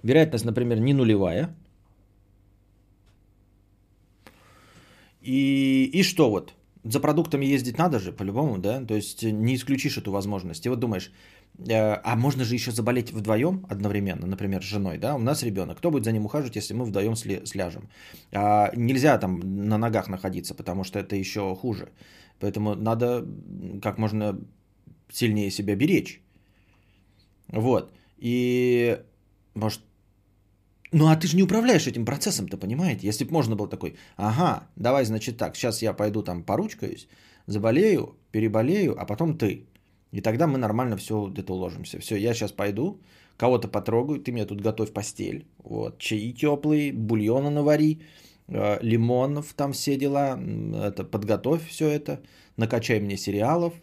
Вероятность, 0.02 0.44
например, 0.44 0.80
не 0.80 0.94
нулевая. 0.94 1.54
И, 5.20 5.90
и 5.92 6.02
что 6.02 6.30
вот? 6.30 6.54
За 6.84 7.00
продуктами 7.00 7.44
ездить 7.44 7.78
надо 7.78 7.98
же, 7.98 8.12
по-любому, 8.12 8.58
да? 8.58 8.86
То 8.86 8.94
есть 8.94 9.22
не 9.22 9.54
исключишь 9.54 9.98
эту 9.98 10.12
возможность. 10.12 10.64
И 10.66 10.68
вот 10.68 10.78
думаешь, 10.78 11.10
а 11.58 12.16
можно 12.16 12.44
же 12.44 12.54
еще 12.54 12.70
заболеть 12.70 13.12
вдвоем 13.12 13.66
одновременно, 13.70 14.26
например, 14.26 14.62
с 14.62 14.66
женой, 14.66 14.98
да? 14.98 15.14
У 15.14 15.18
нас 15.18 15.42
ребенок. 15.42 15.78
Кто 15.78 15.90
будет 15.90 16.04
за 16.04 16.12
ним 16.12 16.24
ухаживать, 16.24 16.56
если 16.56 16.74
мы 16.74 16.84
вдвоем 16.84 17.16
сляжем? 17.16 17.88
А 18.32 18.70
нельзя 18.76 19.18
там 19.18 19.40
на 19.40 19.78
ногах 19.78 20.08
находиться, 20.08 20.54
потому 20.54 20.84
что 20.84 20.98
это 20.98 21.16
еще 21.16 21.54
хуже. 21.54 21.88
Поэтому 22.40 22.74
надо 22.74 23.24
как 23.82 23.98
можно 23.98 24.38
сильнее 25.10 25.50
себя 25.50 25.76
беречь. 25.76 26.20
Вот. 27.48 27.92
И 28.18 28.98
может 29.54 29.80
ну 30.92 31.08
а 31.08 31.16
ты 31.16 31.26
же 31.26 31.36
не 31.36 31.42
управляешь 31.42 31.86
этим 31.86 32.04
процессом-то, 32.04 32.56
понимаете? 32.56 33.06
Если 33.06 33.24
бы 33.24 33.32
можно 33.32 33.56
было 33.56 33.68
такой, 33.68 33.96
ага, 34.16 34.68
давай, 34.76 35.04
значит 35.04 35.36
так, 35.36 35.56
сейчас 35.56 35.82
я 35.82 35.92
пойду 35.92 36.22
там 36.22 36.42
поручкаюсь, 36.42 37.08
заболею, 37.46 38.16
переболею, 38.30 38.94
а 38.98 39.04
потом 39.04 39.36
ты. 39.36 39.66
И 40.12 40.20
тогда 40.20 40.46
мы 40.46 40.58
нормально 40.58 40.96
все 40.96 41.32
это 41.36 41.52
уложимся. 41.52 41.98
Все, 41.98 42.16
я 42.16 42.34
сейчас 42.34 42.52
пойду, 42.52 43.00
кого-то 43.36 43.68
потрогаю, 43.68 44.20
ты 44.20 44.32
мне 44.32 44.46
тут 44.46 44.60
готовь 44.60 44.92
постель. 44.92 45.46
Вот, 45.58 45.98
чаи 45.98 46.32
теплые, 46.32 46.92
бульона 46.92 47.50
навари, 47.50 48.00
э, 48.48 48.78
лимонов, 48.82 49.52
там 49.54 49.72
все 49.72 49.96
дела, 49.96 50.38
это, 50.74 51.04
подготовь 51.04 51.66
все 51.68 51.88
это, 51.88 52.20
накачай 52.56 53.00
мне 53.00 53.16
сериалов, 53.16 53.74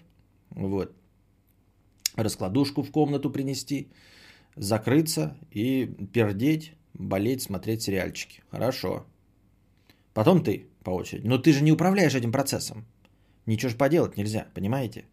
вот, 0.51 0.93
раскладушку 2.15 2.83
в 2.83 2.91
комнату 2.91 3.29
принести, 3.29 3.91
закрыться 4.55 5.35
и 5.51 5.87
пердеть, 6.13 6.73
болеть, 6.93 7.41
смотреть 7.41 7.81
сериальчики. 7.81 8.43
Хорошо. 8.51 9.05
Потом 10.13 10.43
ты 10.43 10.67
по 10.83 10.91
очереди. 10.91 11.27
Но 11.27 11.37
ты 11.37 11.53
же 11.53 11.63
не 11.63 11.71
управляешь 11.71 12.15
этим 12.15 12.31
процессом. 12.31 12.85
Ничего 13.45 13.69
же 13.69 13.77
поделать 13.77 14.17
нельзя, 14.17 14.47
понимаете? 14.53 15.05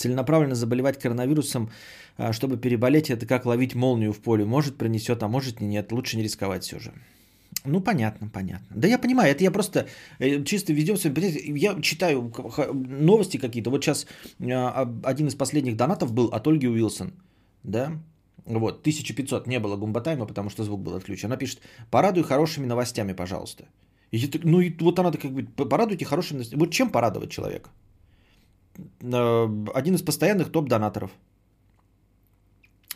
Целенаправленно 0.00 0.54
заболевать 0.54 0.98
коронавирусом, 0.98 1.70
а, 2.16 2.32
чтобы 2.32 2.56
переболеть, 2.56 3.10
это 3.10 3.26
как 3.26 3.44
ловить 3.44 3.74
молнию 3.74 4.12
в 4.12 4.20
поле. 4.20 4.44
Может 4.44 4.76
принесет, 4.76 5.22
а 5.22 5.28
может 5.28 5.60
и 5.60 5.64
нет. 5.64 5.92
Лучше 5.92 6.16
не 6.16 6.22
рисковать 6.22 6.64
все 6.64 6.78
же. 6.78 6.92
Ну, 7.66 7.82
понятно, 7.82 8.28
понятно. 8.28 8.66
Да 8.70 8.88
я 8.88 8.98
понимаю, 8.98 9.30
это 9.30 9.44
я 9.44 9.50
просто 9.50 9.86
э, 10.18 10.42
чисто 10.44 10.72
ведем 10.72 10.96
себя. 10.96 11.22
Я 11.22 11.80
читаю 11.82 12.32
новости 12.72 13.36
какие-то. 13.36 13.70
Вот 13.70 13.84
сейчас 13.84 14.06
а, 14.40 14.88
один 15.04 15.26
из 15.26 15.34
последних 15.34 15.76
донатов 15.76 16.12
был 16.14 16.28
от 16.28 16.46
Ольги 16.46 16.68
Уилсон. 16.68 17.12
Да? 17.62 17.92
Вот, 18.46 18.80
1500 18.80 19.46
не 19.46 19.58
было 19.60 19.76
гумбатайма, 19.76 20.26
потому 20.26 20.48
что 20.48 20.64
звук 20.64 20.80
был 20.80 20.94
отключен. 20.94 21.28
Она 21.28 21.36
пишет, 21.36 21.60
порадуй 21.90 22.22
хорошими 22.22 22.64
новостями, 22.66 23.12
пожалуйста. 23.12 23.64
И 24.12 24.16
я, 24.16 24.28
ну 24.44 24.60
и 24.60 24.72
вот 24.80 24.98
она 24.98 25.12
как 25.12 25.30
бы, 25.30 25.42
порадуйте 25.68 26.06
хорошими 26.06 26.38
новостями. 26.38 26.60
Вот 26.60 26.72
чем 26.72 26.88
порадовать 26.88 27.30
человека? 27.30 27.68
Один 29.00 29.94
из 29.94 30.02
постоянных 30.02 30.50
топ-донаторов. 30.52 31.10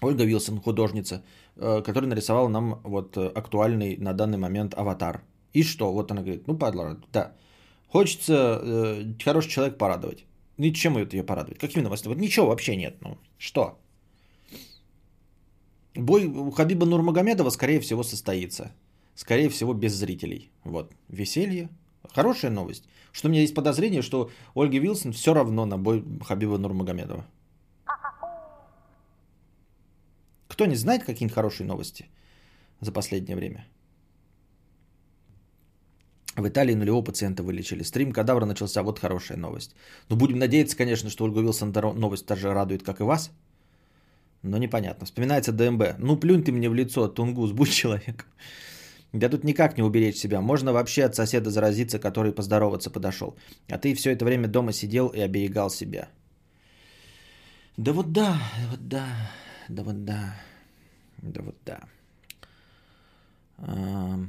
Ольга 0.00 0.24
Вилсон, 0.24 0.60
художница, 0.60 1.22
э, 1.56 1.82
которая 1.82 2.08
нарисовала 2.08 2.48
нам 2.48 2.80
вот 2.84 3.16
э, 3.16 3.32
актуальный 3.34 3.96
на 3.96 4.12
данный 4.12 4.38
момент 4.38 4.74
аватар. 4.74 5.22
И 5.54 5.62
что? 5.62 5.92
Вот 5.92 6.10
она 6.10 6.22
говорит, 6.22 6.46
ну, 6.46 6.58
падла, 6.58 6.98
да. 7.12 7.32
Хочется 7.88 8.60
э, 8.62 9.14
хороший 9.24 9.50
человек 9.50 9.78
порадовать. 9.78 10.24
Ну 10.58 10.66
и 10.66 10.72
чем 10.72 10.98
ее 10.98 11.22
порадовать? 11.22 11.58
Какими 11.58 11.82
новостями? 11.82 12.14
Вот 12.14 12.22
ничего 12.22 12.46
вообще 12.46 12.76
нет. 12.76 12.96
Ну, 13.02 13.16
что? 13.38 13.78
Бой 15.94 16.52
Хабиба 16.52 16.86
Нурмагомедова, 16.86 17.50
скорее 17.50 17.80
всего, 17.80 18.02
состоится. 18.02 18.72
Скорее 19.14 19.48
всего, 19.48 19.74
без 19.74 19.94
зрителей. 19.94 20.50
Вот. 20.64 20.92
Веселье. 21.08 21.68
Хорошая 22.12 22.50
новость. 22.50 22.84
Что 23.12 23.28
у 23.28 23.30
меня 23.30 23.42
есть 23.42 23.54
подозрение, 23.54 24.02
что 24.02 24.30
Ольге 24.54 24.78
Вилсон 24.78 25.12
все 25.12 25.34
равно 25.34 25.66
на 25.66 25.78
бой 25.78 26.04
Хабиба 26.24 26.58
Нурмагомедова. 26.58 27.24
Кто 30.48 30.66
не 30.66 30.76
знает 30.76 31.04
какие-нибудь 31.04 31.34
хорошие 31.34 31.66
новости 31.66 32.06
за 32.80 32.92
последнее 32.92 33.36
время? 33.36 33.66
В 36.36 36.48
Италии 36.48 36.74
нулевого 36.74 37.04
пациента 37.04 37.42
вылечили. 37.42 37.84
Стрим 37.84 38.12
кадавра 38.12 38.44
начался. 38.44 38.82
Вот 38.82 38.98
хорошая 38.98 39.38
новость. 39.38 39.74
Но 40.08 40.16
будем 40.16 40.38
надеяться, 40.38 40.76
конечно, 40.76 41.10
что 41.10 41.24
Ольга 41.24 41.40
Вилсон 41.40 41.72
новость 41.72 42.26
также 42.26 42.52
радует, 42.52 42.82
как 42.82 43.00
и 43.00 43.04
вас. 43.04 43.30
Но 44.42 44.58
непонятно. 44.58 45.06
Вспоминается 45.06 45.52
ДМБ. 45.52 45.98
Ну, 45.98 46.16
плюнь 46.16 46.42
ты 46.42 46.52
мне 46.52 46.68
в 46.68 46.74
лицо, 46.74 47.08
Тунгус, 47.08 47.52
будь 47.52 47.72
человек. 47.72 48.26
Да 49.14 49.28
тут 49.28 49.44
никак 49.44 49.76
не 49.76 49.84
уберечь 49.84 50.16
себя. 50.16 50.40
Можно 50.40 50.72
вообще 50.72 51.04
от 51.04 51.14
соседа 51.14 51.50
заразиться, 51.50 52.00
который 52.00 52.32
поздороваться 52.32 52.90
подошел. 52.90 53.36
А 53.70 53.78
ты 53.78 53.94
все 53.94 54.10
это 54.10 54.24
время 54.24 54.48
дома 54.48 54.72
сидел 54.72 55.08
и 55.08 55.20
оберегал 55.20 55.70
себя. 55.70 56.08
Да 57.76 57.92
вот 57.92 58.12
да, 58.12 58.36
вот 58.70 58.88
да 58.88 59.06
да 59.68 59.82
вот 59.84 60.04
да. 60.04 60.34
Да 61.22 61.42
вот 61.42 61.56
да. 61.64 61.80
Э, 63.58 64.26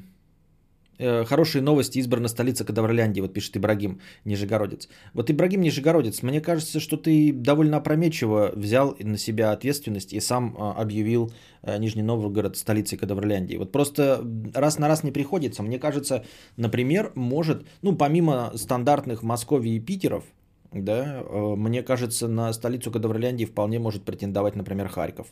хорошие 0.98 1.62
новости. 1.62 2.00
Избрана 2.00 2.28
столица 2.28 2.66
Кадаврляндии, 2.66 3.22
вот 3.22 3.34
пишет 3.34 3.58
Ибрагим 3.58 4.00
Нижегородец. 4.24 4.90
Вот 5.14 5.30
Ибрагим 5.30 5.62
Нижегородец, 5.62 6.22
мне 6.24 6.42
кажется, 6.42 6.80
что 6.80 6.98
ты 6.98 7.32
довольно 7.34 7.78
опрометчиво 7.78 8.52
взял 8.56 8.96
на 9.00 9.18
себя 9.18 9.52
ответственность 9.52 10.14
и 10.14 10.20
сам 10.20 10.56
а, 10.58 10.74
объявил 10.74 11.32
э, 11.64 11.78
Нижний 11.78 12.04
Новгород 12.04 12.58
столицей 12.58 12.98
Кадаврляндии. 12.98 13.58
Вот 13.58 13.72
просто 13.72 14.26
раз 14.54 14.80
на 14.80 14.88
раз 14.88 15.04
не 15.04 15.12
приходится. 15.12 15.64
Мне 15.64 15.80
кажется, 15.80 16.26
например, 16.58 17.12
может, 17.16 17.66
ну, 17.82 17.96
помимо 17.96 18.52
стандартных 18.56 19.24
Москвы 19.24 19.68
и 19.68 19.80
Питеров, 19.80 20.24
да, 20.72 21.22
э, 21.22 21.56
мне 21.56 21.84
кажется, 21.84 22.28
на 22.28 22.52
столицу 22.54 22.92
Кадаврляндии 22.92 23.46
вполне 23.46 23.80
может 23.80 24.04
претендовать, 24.04 24.56
например, 24.56 24.88
Харьков. 24.90 25.28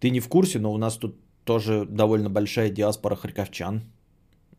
Ты 0.00 0.10
не 0.10 0.20
в 0.20 0.28
курсе, 0.28 0.58
но 0.58 0.72
у 0.72 0.78
нас 0.78 0.96
тут 0.96 1.16
тоже 1.44 1.84
довольно 1.84 2.30
большая 2.30 2.70
диаспора 2.70 3.16
харьковчан. 3.16 3.82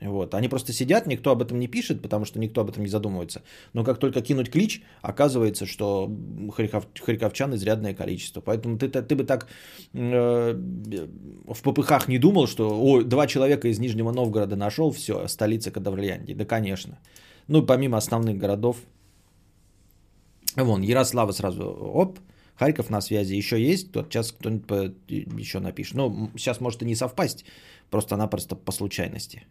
Вот. 0.03 0.35
Они 0.35 0.47
просто 0.47 0.73
сидят, 0.73 1.07
никто 1.07 1.31
об 1.31 1.41
этом 1.41 1.59
не 1.59 1.67
пишет, 1.67 2.01
потому 2.01 2.25
что 2.25 2.39
никто 2.39 2.61
об 2.61 2.69
этом 2.69 2.83
не 2.83 2.89
задумывается. 2.89 3.41
Но 3.73 3.83
как 3.83 3.99
только 3.99 4.21
кинуть 4.21 4.51
клич, 4.51 4.81
оказывается, 5.01 5.65
что 5.65 6.11
харьков, 6.55 6.87
харьковчан 6.99 7.55
изрядное 7.55 7.93
количество. 7.93 8.41
Поэтому 8.41 8.77
ты, 8.77 8.89
ты 8.89 9.15
бы 9.15 9.23
так 9.23 9.47
э, 9.93 10.53
в 11.47 11.61
попыхах 11.61 12.07
не 12.07 12.19
думал, 12.19 12.47
что 12.47 12.69
о, 12.69 13.01
два 13.01 13.27
человека 13.27 13.67
из 13.67 13.79
Нижнего 13.79 14.11
Новгорода 14.11 14.55
нашел, 14.55 14.91
все, 14.91 15.27
столица 15.27 15.71
Кадаврляндии. 15.71 16.33
Да, 16.33 16.45
конечно. 16.45 16.99
Ну, 17.47 17.63
помимо 17.63 17.97
основных 17.97 18.37
городов, 18.37 18.77
Вон, 20.55 20.81
Ярослава 20.81 21.31
сразу, 21.31 21.63
оп, 21.63 22.19
Харьков 22.55 22.89
на 22.89 23.01
связи 23.01 23.33
еще 23.33 23.59
есть, 23.59 23.91
тот 23.91 24.11
сейчас 24.11 24.31
кто-нибудь 24.31 24.93
еще 25.07 25.59
напишет. 25.59 25.95
Ну, 25.95 26.29
сейчас 26.35 26.61
может 26.61 26.83
и 26.83 26.85
не 26.85 26.95
совпасть, 26.95 27.45
просто-напросто 27.89 28.55
по 28.55 28.71
случайности. 28.71 29.47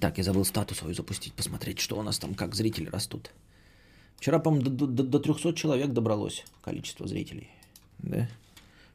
Так, 0.00 0.18
я 0.18 0.24
забыл 0.24 0.44
статус 0.44 0.78
свою 0.78 0.94
запустить, 0.94 1.34
посмотреть, 1.34 1.78
что 1.78 1.98
у 1.98 2.02
нас 2.02 2.18
там, 2.18 2.34
как 2.34 2.54
зрители 2.54 2.88
растут. 2.90 3.30
Вчера, 4.16 4.38
по-моему, 4.38 4.70
до, 4.70 4.86
до, 4.86 5.02
до 5.02 5.18
300 5.18 5.54
человек 5.54 5.92
добралось 5.92 6.44
количество 6.62 7.06
зрителей. 7.06 7.48
Да? 7.98 8.28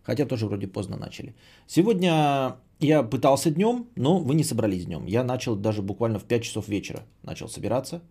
Хотя 0.04 0.26
тоже 0.26 0.46
вроде 0.46 0.68
поздно 0.68 0.98
начали. 0.98 1.34
Сегодня 1.68 2.58
я 2.80 3.04
пытался 3.04 3.52
днем, 3.52 3.88
но 3.96 4.20
вы 4.20 4.36
не 4.36 4.44
собрались 4.44 4.86
днем. 4.86 5.06
Я 5.06 5.24
начал 5.24 5.56
даже 5.56 5.82
буквально 5.82 6.20
в 6.20 6.26
5 6.26 6.44
часов 6.44 6.68
вечера 6.68 7.04
начал 7.24 7.48
собираться. 7.48 8.02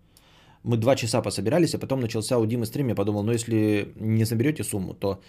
Мы 0.62 0.76
два 0.76 0.96
часа 0.96 1.22
пособирались, 1.22 1.74
а 1.74 1.78
потом 1.78 2.00
начался 2.00 2.38
у 2.38 2.46
Димы 2.46 2.66
стрим. 2.66 2.88
Я 2.88 2.94
подумал, 2.94 3.22
ну 3.22 3.32
если 3.32 3.92
не 3.96 4.24
соберете 4.24 4.64
сумму, 4.64 4.94
то 4.94 5.20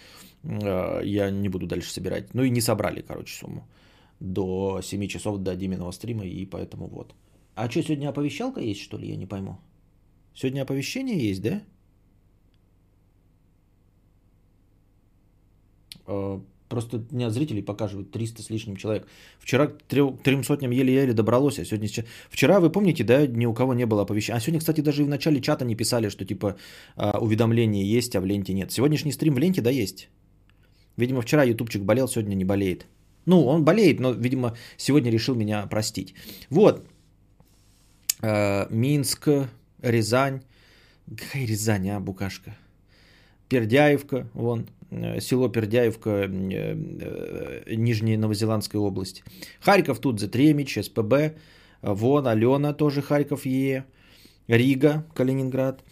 э, 0.42 1.00
я 1.04 1.30
не 1.30 1.48
буду 1.48 1.66
дальше 1.66 1.92
собирать. 1.92 2.34
Ну 2.34 2.44
и 2.44 2.50
не 2.50 2.60
собрали, 2.60 3.02
короче, 3.02 3.34
сумму 3.34 3.66
до 4.20 4.80
7 4.82 5.06
часов 5.08 5.38
до 5.38 5.56
Диминого 5.56 5.92
стрима, 5.92 6.24
и 6.24 6.46
поэтому 6.46 6.86
вот. 6.86 7.14
А 7.54 7.70
что, 7.70 7.82
сегодня 7.82 8.08
оповещалка 8.08 8.60
есть, 8.60 8.80
что 8.80 8.98
ли? 8.98 9.08
Я 9.08 9.16
не 9.16 9.26
пойму. 9.26 9.58
Сегодня 10.34 10.62
оповещение 10.62 11.28
есть, 11.28 11.42
да? 11.42 11.62
А, 16.06 16.40
просто 16.68 17.04
меня 17.12 17.30
зрителей 17.30 17.62
показывают 17.62 18.10
300 18.10 18.42
с 18.42 18.50
лишним 18.50 18.76
человек. 18.76 19.06
Вчера 19.38 19.68
к 19.68 19.82
трем 19.82 20.44
сотням 20.44 20.72
еле-еле 20.72 21.12
добралось, 21.12 21.58
а 21.58 21.64
сегодня... 21.64 21.88
Вчера, 22.28 22.58
вы 22.58 22.70
помните, 22.70 23.04
да, 23.04 23.26
ни 23.26 23.46
у 23.46 23.54
кого 23.54 23.74
не 23.74 23.86
было 23.86 24.02
оповещения. 24.02 24.36
А 24.36 24.40
сегодня, 24.40 24.58
кстати, 24.58 24.80
даже 24.80 25.02
и 25.02 25.04
в 25.04 25.08
начале 25.08 25.40
чата 25.40 25.64
не 25.64 25.76
писали, 25.76 26.08
что 26.08 26.24
типа 26.24 26.56
а, 26.96 27.18
уведомления 27.20 27.84
есть, 27.84 28.16
а 28.16 28.20
в 28.20 28.26
ленте 28.26 28.52
нет. 28.52 28.72
Сегодняшний 28.72 29.12
стрим 29.12 29.34
в 29.34 29.38
ленте, 29.38 29.60
да, 29.62 29.70
есть. 29.70 30.08
Видимо, 30.96 31.22
вчера 31.22 31.44
ютубчик 31.44 31.82
болел, 31.82 32.08
сегодня 32.08 32.34
не 32.34 32.44
болеет. 32.44 32.86
Ну, 33.26 33.46
он 33.46 33.64
болеет, 33.64 34.00
но, 34.00 34.12
видимо, 34.12 34.56
сегодня 34.76 35.10
решил 35.10 35.34
меня 35.34 35.66
простить. 35.66 36.14
Вот, 36.50 36.84
Минск, 38.70 39.28
Рязань. 39.82 40.40
Какая 41.08 41.46
Рязань, 41.46 41.90
а, 41.90 42.00
Букашка? 42.00 42.56
Пердяевка, 43.48 44.26
вон, 44.34 44.66
э, 44.90 45.20
село 45.20 45.48
Пердяевка, 45.48 46.10
э, 46.10 47.74
Нижняя 47.76 48.16
Новозеландская 48.16 48.80
область. 48.80 49.22
Харьков 49.60 49.98
тут 49.98 50.18
Затремич, 50.20 50.78
СПБ, 50.82 51.36
вон 51.82 52.26
Алена 52.26 52.72
тоже 52.72 53.02
Харьков 53.02 53.44
Е, 53.46 53.84
Рига, 54.48 55.04
Калининград. 55.14 55.82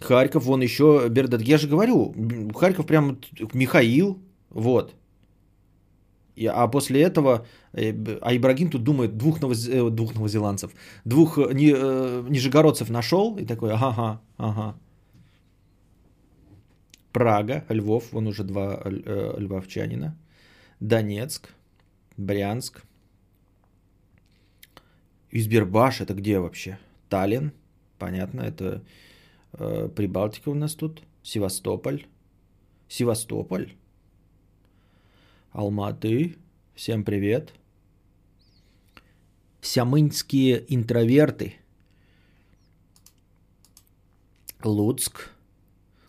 Харьков, 0.00 0.44
вон 0.44 0.62
еще 0.62 1.06
Бердат. 1.08 1.42
Я 1.42 1.58
же 1.58 1.68
говорю, 1.68 2.14
Харьков 2.54 2.86
прям 2.86 3.18
Михаил, 3.52 4.18
вот. 4.50 4.94
А 6.36 6.68
после 6.68 7.02
этого, 7.02 7.46
э, 7.72 7.92
а 8.20 8.34
Ибрагим 8.34 8.70
тут 8.70 8.82
думает, 8.82 9.16
двух, 9.16 9.40
новоз, 9.40 9.68
э, 9.68 9.90
двух 9.90 10.14
новозеландцев, 10.14 10.72
двух 11.04 11.38
э, 11.38 11.52
ни, 11.54 11.70
нижегородцев 12.30 12.90
нашел 12.90 13.36
и 13.36 13.44
такой, 13.44 13.72
ага, 13.72 14.20
ага. 14.36 14.74
Прага, 17.12 17.64
Львов, 17.68 18.12
вон 18.12 18.26
уже 18.26 18.42
два 18.42 18.82
львовчанина. 18.84 20.16
Донецк, 20.80 21.54
Брянск. 22.16 22.82
Избербаш, 25.30 26.00
это 26.00 26.14
где 26.14 26.40
вообще? 26.40 26.78
Таллин, 27.08 27.52
понятно, 27.98 28.40
это 28.40 28.82
э, 29.52 29.88
Прибалтика 29.94 30.48
у 30.48 30.54
нас 30.54 30.74
тут. 30.74 31.02
Севастополь. 31.22 32.06
Севастополь. 32.88 33.72
Алматы. 35.54 36.34
Всем 36.74 37.04
привет. 37.04 37.52
Сямынские 39.60 40.64
интроверты. 40.68 41.54
Луцк. 44.64 45.30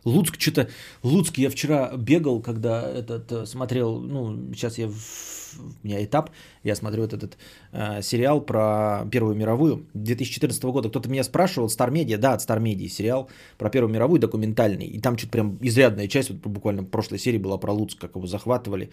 Луцк 0.04 0.40
что-то... 0.40 0.70
Луцк 1.04 1.38
я 1.38 1.52
вчера 1.52 1.96
бегал, 1.96 2.42
когда 2.42 2.90
этот 2.90 3.32
э, 3.32 3.46
смотрел... 3.46 4.00
Ну, 4.00 4.52
сейчас 4.54 4.80
я... 4.80 4.88
В, 4.88 5.60
у 5.84 5.88
меня 5.88 6.04
этап. 6.04 6.32
Я 6.64 6.76
смотрю 6.76 7.04
вот 7.04 7.14
этот 7.14 7.38
э, 7.72 8.02
сериал 8.02 8.42
про 8.42 9.08
Первую 9.12 9.36
мировую 9.36 9.86
2014 9.94 10.64
года. 10.64 10.90
Кто-то 10.90 11.08
меня 11.08 11.24
спрашивал, 11.24 11.68
Star 11.68 11.92
Media, 11.92 12.18
да, 12.18 12.34
от 12.34 12.42
Star 12.42 12.60
Media 12.60 12.88
сериал 12.88 13.30
про 13.58 13.70
Первую 13.70 13.94
мировую 13.94 14.20
документальный. 14.20 14.88
И 14.88 15.00
там 15.00 15.18
что-то 15.18 15.34
прям 15.34 15.60
изрядная 15.62 16.08
часть, 16.08 16.32
вот 16.32 16.40
буквально 16.40 16.82
в 16.82 16.88
прошлой 16.88 17.20
серии 17.20 17.38
была 17.38 17.58
про 17.58 17.72
Луцк, 17.74 18.00
как 18.00 18.16
его 18.16 18.26
захватывали 18.26 18.90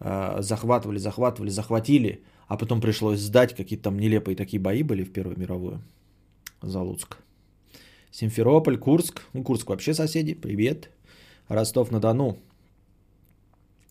захватывали, 0.00 0.98
захватывали, 0.98 1.50
захватили, 1.50 2.22
а 2.48 2.56
потом 2.56 2.80
пришлось 2.80 3.20
сдать, 3.20 3.54
какие-то 3.54 3.84
там 3.84 3.98
нелепые 3.98 4.36
такие 4.36 4.60
бои 4.60 4.82
были 4.82 5.04
в 5.04 5.12
Первую 5.12 5.38
мировую 5.38 5.82
за 6.62 6.80
Луцк. 6.80 7.18
Симферополь, 8.10 8.78
Курск, 8.78 9.22
ну 9.32 9.42
Курск 9.42 9.68
вообще 9.68 9.94
соседи, 9.94 10.34
привет. 10.34 10.90
Ростов-на-Дону, 11.48 12.38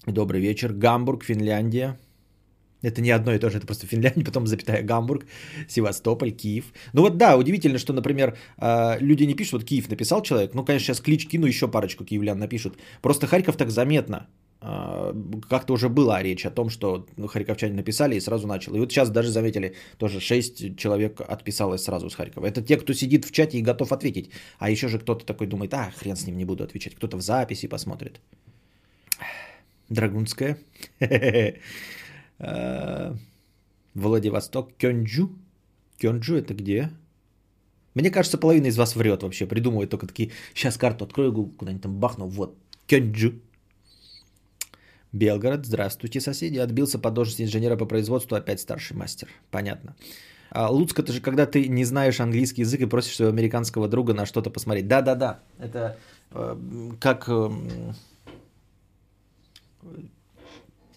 добрый 0.05 0.41
вечер. 0.41 0.73
Гамбург, 0.73 1.23
Финляндия, 1.23 1.97
это 2.83 3.01
не 3.01 3.11
одно 3.11 3.33
и 3.33 3.39
то 3.39 3.49
же, 3.49 3.57
это 3.57 3.65
просто 3.65 3.87
Финляндия, 3.87 4.25
потом 4.25 4.47
запятая 4.47 4.83
Гамбург, 4.83 5.25
Севастополь, 5.67 6.31
Киев. 6.31 6.73
Ну 6.93 7.01
вот 7.01 7.17
да, 7.17 7.37
удивительно, 7.37 7.77
что, 7.79 7.93
например, 7.93 8.37
э, 8.57 8.99
люди 8.99 9.23
не 9.23 9.35
пишут, 9.35 9.53
вот 9.53 9.63
Киев 9.63 9.89
написал 9.89 10.21
человек, 10.21 10.53
ну, 10.53 10.65
конечно, 10.65 10.85
сейчас 10.85 11.01
клич 11.01 11.27
кину, 11.27 11.47
еще 11.47 11.67
парочку 11.67 12.03
киевлян 12.03 12.37
напишут. 12.37 12.77
Просто 13.01 13.27
Харьков 13.27 13.55
так 13.57 13.71
заметно. 13.71 14.27
А, 14.65 15.13
как-то 15.49 15.73
уже 15.73 15.89
была 15.89 16.23
речь 16.23 16.45
о 16.45 16.49
том, 16.49 16.69
что 16.69 17.05
ну, 17.17 17.27
харьковчане 17.27 17.73
написали 17.73 18.15
и 18.15 18.21
сразу 18.21 18.47
начал. 18.47 18.73
И 18.75 18.79
вот 18.79 18.91
сейчас 18.91 19.09
даже 19.09 19.29
заметили, 19.29 19.75
тоже 19.97 20.21
6 20.21 20.77
человек 20.77 21.19
отписалось 21.19 21.83
сразу 21.83 22.09
с 22.09 22.15
Харькова. 22.15 22.45
Это 22.45 22.61
те, 22.61 22.77
кто 22.77 22.93
сидит 22.93 23.25
в 23.25 23.31
чате 23.31 23.57
и 23.57 23.61
готов 23.61 23.91
ответить. 23.91 24.29
А 24.59 24.69
еще 24.69 24.87
же 24.87 24.99
кто-то 24.99 25.25
такой 25.25 25.47
думает, 25.47 25.73
а, 25.73 25.91
хрен 25.91 26.15
с 26.15 26.25
ним 26.25 26.37
не 26.37 26.45
буду 26.45 26.63
отвечать. 26.63 26.95
Кто-то 26.95 27.17
в 27.17 27.21
записи 27.21 27.67
посмотрит. 27.67 28.21
Драгунская. 29.89 30.57
А, 32.39 33.15
Владивосток. 33.93 34.75
Кёнджу. 34.77 35.29
Кёнджу 35.97 36.35
это 36.35 36.53
где? 36.53 36.89
Мне 37.93 38.09
кажется, 38.09 38.37
половина 38.37 38.67
из 38.67 38.77
вас 38.77 38.95
врет 38.95 39.23
вообще. 39.23 39.45
Придумывает 39.45 39.89
только 39.89 40.07
такие, 40.07 40.31
сейчас 40.55 40.77
карту 40.77 41.05
открою, 41.05 41.33
куда-нибудь 41.33 41.83
там 41.83 41.99
бахну. 41.99 42.27
Вот. 42.27 42.57
Кёнджу. 42.87 43.33
Белгород, 45.13 45.65
здравствуйте, 45.67 46.19
соседи. 46.19 46.57
Отбился 46.57 46.97
по 46.97 47.11
должности 47.11 47.43
инженера 47.43 47.77
по 47.77 47.85
производству, 47.85 48.35
опять 48.35 48.59
старший 48.59 48.97
мастер. 48.97 49.29
Понятно. 49.51 49.95
А 50.49 50.69
Луцк, 50.71 50.99
это 50.99 51.13
же 51.13 51.21
когда 51.21 51.45
ты 51.45 51.67
не 51.67 51.85
знаешь 51.85 52.19
английский 52.19 52.61
язык 52.61 52.81
и 52.81 52.85
просишь 52.87 53.15
своего 53.15 53.31
американского 53.31 53.87
друга 53.87 54.13
на 54.13 54.25
что-то 54.25 54.49
посмотреть. 54.49 54.87
Да-да-да, 54.87 55.39
это 55.59 55.97
э, 56.31 56.91
как... 56.99 57.29
Э, 57.29 57.49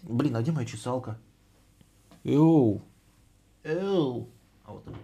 блин, 0.01 0.35
а 0.35 0.41
где 0.41 0.51
моя 0.51 0.67
чесалка? 0.67 1.19
Эу. 2.23 2.81
Эу. 3.63 4.29
А 4.65 4.73
вот 4.73 4.83
она. 4.87 4.97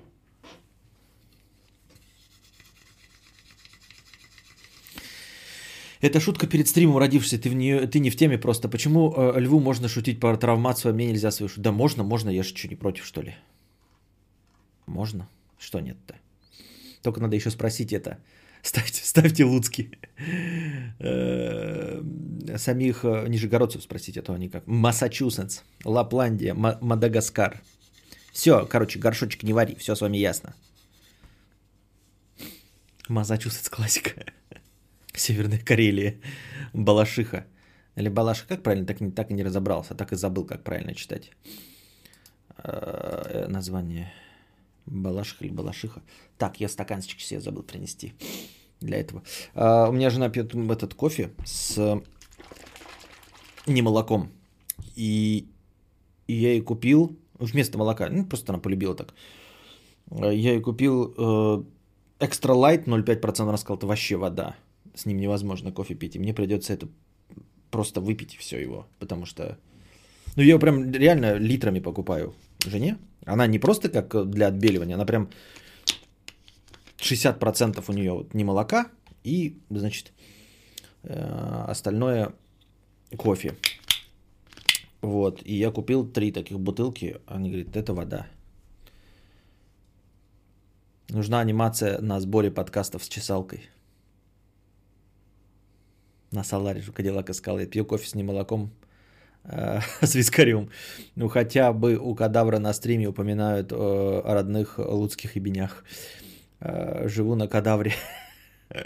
Это 6.04 6.20
шутка 6.20 6.48
перед 6.48 6.68
стримом, 6.68 6.98
родившийся, 6.98 7.40
ты, 7.40 7.50
в 7.50 7.56
нее, 7.56 7.88
ты 7.88 8.00
не 8.00 8.10
в 8.10 8.18
теме 8.18 8.38
просто. 8.38 8.68
Почему 8.68 9.14
э, 9.16 9.40
льву 9.40 9.62
можно 9.62 9.88
шутить 9.88 10.20
про 10.20 10.36
травмацию, 10.36 10.92
а 10.92 10.94
мне 10.94 11.08
нельзя 11.08 11.32
свою 11.32 11.48
шутить? 11.48 11.64
Да 11.64 11.72
можно, 11.72 12.04
можно, 12.04 12.30
я 12.30 12.44
же 12.44 12.50
что, 12.50 12.68
не 12.68 12.76
против, 12.76 13.06
что 13.06 13.22
ли? 13.22 13.36
Можно. 14.86 15.30
Что 15.58 15.80
нет-то? 15.80 16.16
Только 17.04 17.22
надо 17.22 17.38
еще 17.38 17.52
спросить 17.52 17.94
это. 17.94 18.18
Ставьте, 18.62 19.06
ставьте 19.06 19.46
Луцки. 19.46 19.98
Э, 21.00 22.04
самих 22.58 23.06
э, 23.06 23.28
нижегородцев 23.30 23.82
спросить, 23.82 24.18
а 24.18 24.22
то 24.22 24.34
они 24.34 24.50
как. 24.50 24.68
Массачусетс, 24.68 25.62
Лапландия, 25.86 26.54
Мадагаскар. 26.54 27.62
Все, 28.34 28.66
короче, 28.66 29.00
горшочек 29.00 29.44
не 29.44 29.54
вари, 29.54 29.76
все 29.76 29.96
с 29.96 30.02
вами 30.02 30.18
ясно. 30.18 30.54
Массачусетс 33.08 33.70
классика. 33.70 34.12
Северная 35.14 35.60
Карелия. 35.60 36.20
Балашиха. 36.74 37.46
Или 37.96 38.10
Балаша, 38.10 38.46
как 38.48 38.64
правильно, 38.64 38.88
так, 38.88 38.98
так 39.16 39.32
и 39.32 39.34
не 39.34 39.44
разобрался, 39.44 39.94
так 39.94 40.12
и 40.12 40.16
забыл, 40.16 40.46
как 40.46 40.64
правильно 40.64 40.96
читать 40.96 41.32
э, 42.58 43.46
название. 43.48 44.12
Балашиха 44.86 45.46
или 45.46 45.54
Балашиха. 45.54 46.02
Так, 46.38 46.60
я 46.60 46.68
стаканчик 46.68 47.20
себе 47.22 47.40
забыл 47.40 47.64
принести 47.64 48.14
для 48.80 49.00
этого. 49.00 49.24
А, 49.54 49.90
у 49.90 49.92
меня 49.92 50.10
жена 50.10 50.30
пьет 50.30 50.54
этот 50.56 50.94
кофе 50.94 51.32
с 51.46 52.02
не 53.66 53.82
молоком. 53.82 54.32
И, 54.96 55.48
я 56.28 56.50
ей 56.50 56.62
купил 56.62 57.18
вместо 57.40 57.78
молока, 57.78 58.10
ну 58.10 58.26
просто 58.26 58.54
она 58.54 58.62
полюбила 58.62 58.96
так. 58.96 59.14
Я 60.10 60.54
ей 60.54 60.62
купил 60.62 61.14
э, 61.18 61.64
экстра 62.20 62.54
лайт 62.54 62.88
0,5%, 62.88 63.42
она 63.42 63.58
сказала, 63.58 63.78
это 63.78 63.88
вообще 63.88 64.16
вода. 64.16 64.56
С 64.94 65.06
ним 65.06 65.18
невозможно 65.18 65.72
кофе 65.72 65.96
пить. 65.96 66.16
И 66.16 66.20
мне 66.20 66.34
придется 66.34 66.74
это 66.74 66.88
просто 67.72 68.02
выпить 68.02 68.36
все 68.38 68.62
его. 68.62 68.88
Потому 69.00 69.26
что... 69.26 69.58
Ну, 70.36 70.44
я 70.44 70.50
его 70.50 70.60
прям 70.60 70.92
реально 70.92 71.36
литрами 71.36 71.80
покупаю 71.80 72.34
жене. 72.66 72.98
Она 73.26 73.48
не 73.48 73.60
просто 73.60 73.90
как 73.90 74.30
для 74.30 74.48
отбеливания, 74.48 74.96
она 74.96 75.06
прям 75.06 75.30
60% 76.98 77.84
у 77.88 77.94
нее 77.94 78.26
не 78.34 78.44
молока 78.44 78.88
и, 79.24 79.58
значит, 79.70 80.12
э, 81.04 81.66
остальное 81.68 82.34
кофе. 83.18 83.56
Вот, 85.02 85.42
и 85.46 85.56
я 85.56 85.72
купил 85.72 86.08
три 86.08 86.32
таких 86.32 86.60
бутылки. 86.60 87.18
Они 87.28 87.50
говорят, 87.50 87.76
это 87.76 87.94
вода. 87.94 88.28
Нужна 91.10 91.40
анимация 91.42 92.02
на 92.02 92.20
сборе 92.20 92.52
подкастов 92.52 93.04
с 93.04 93.10
чесалкой. 93.10 93.70
На 96.34 96.44
Соларе 96.44 96.82
же 96.82 96.92
Кадиллак 96.92 97.30
искал. 97.30 97.60
Я 97.60 97.68
пью 97.68 97.86
кофе 97.86 98.08
с 98.08 98.16
немолоком 98.16 98.72
э, 99.44 99.80
с 100.02 100.16
вискарем. 100.16 100.70
Ну, 101.16 101.30
хотя 101.30 101.74
бы 101.74 101.96
у 101.96 102.16
кадавра 102.16 102.60
на 102.60 102.74
стриме 102.74 103.08
упоминают 103.08 103.72
э, 103.72 103.76
о 103.76 104.34
родных 104.34 104.80
луцких 104.80 105.36
ебенях. 105.36 105.84
Э, 106.60 107.08
живу 107.08 107.36
на 107.36 107.48
кадавре. 107.48 107.94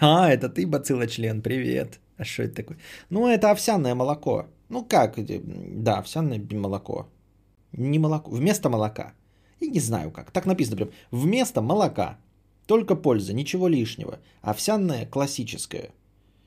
А, 0.00 0.30
это 0.30 0.48
ты, 0.48 0.66
бацилла-член, 0.66 1.42
привет. 1.42 1.98
А 2.16 2.24
что 2.24 2.44
это 2.44 2.54
такое? 2.54 2.78
Ну, 3.10 3.26
это 3.26 3.50
овсяное 3.50 3.94
молоко. 3.96 4.46
Ну, 4.68 4.84
как? 4.84 5.16
Да, 5.82 5.98
овсяное 5.98 6.40
молоко. 6.52 7.08
Не 7.72 7.98
молоко, 7.98 8.30
вместо 8.30 8.68
молока. 8.68 9.14
И 9.58 9.68
не 9.68 9.80
знаю 9.80 10.12
как. 10.12 10.30
Так 10.30 10.46
написано 10.46 10.76
прям. 10.76 10.90
Вместо 11.10 11.60
молока. 11.60 12.18
Только 12.66 12.94
польза, 12.94 13.32
ничего 13.32 13.66
лишнего. 13.66 14.20
Овсяное 14.42 15.06
классическое. 15.06 15.90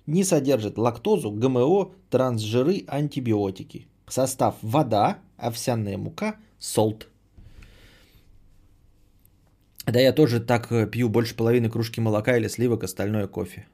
Не 0.07 0.23
содержит 0.23 0.77
лактозу, 0.77 1.31
ГМО, 1.31 1.91
трансжиры, 2.09 2.83
антибиотики. 2.87 3.87
Состав 4.07 4.55
вода, 4.61 5.19
овсяная 5.37 5.97
мука, 5.97 6.35
солт. 6.59 7.07
Да 9.85 9.99
я 9.99 10.13
тоже 10.13 10.39
так 10.39 10.71
э, 10.71 10.87
пью 10.87 11.09
больше 11.09 11.35
половины 11.35 11.69
кружки 11.69 12.01
молока 12.01 12.37
или 12.37 12.47
сливок, 12.47 12.83
остальное 12.83 13.27
кофе. 13.27 13.67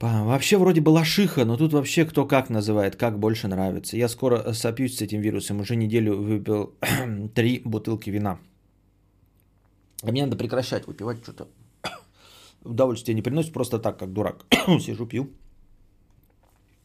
Вообще 0.00 0.58
вроде 0.58 0.80
была 0.80 1.04
шиха, 1.04 1.44
но 1.44 1.56
тут 1.56 1.72
вообще 1.72 2.04
кто 2.04 2.26
как 2.26 2.50
называет, 2.50 2.96
как 2.96 3.18
больше 3.18 3.48
нравится. 3.48 3.96
Я 3.96 4.08
скоро 4.08 4.52
сопьюсь 4.52 4.96
с 4.96 5.02
этим 5.02 5.20
вирусом. 5.20 5.60
Уже 5.60 5.76
неделю 5.76 6.16
выпил 6.16 6.74
три 7.34 7.62
бутылки 7.64 8.10
вина. 8.10 8.38
А 10.02 10.10
мне 10.10 10.24
надо 10.24 10.36
прекращать 10.36 10.86
выпивать 10.86 11.22
что-то. 11.22 11.48
Удовольствие 12.66 13.14
не 13.14 13.22
приносит 13.22 13.52
просто 13.52 13.78
так, 13.78 13.98
как 13.98 14.12
дурак. 14.12 14.46
Сижу, 14.80 15.06
пью. 15.06 15.30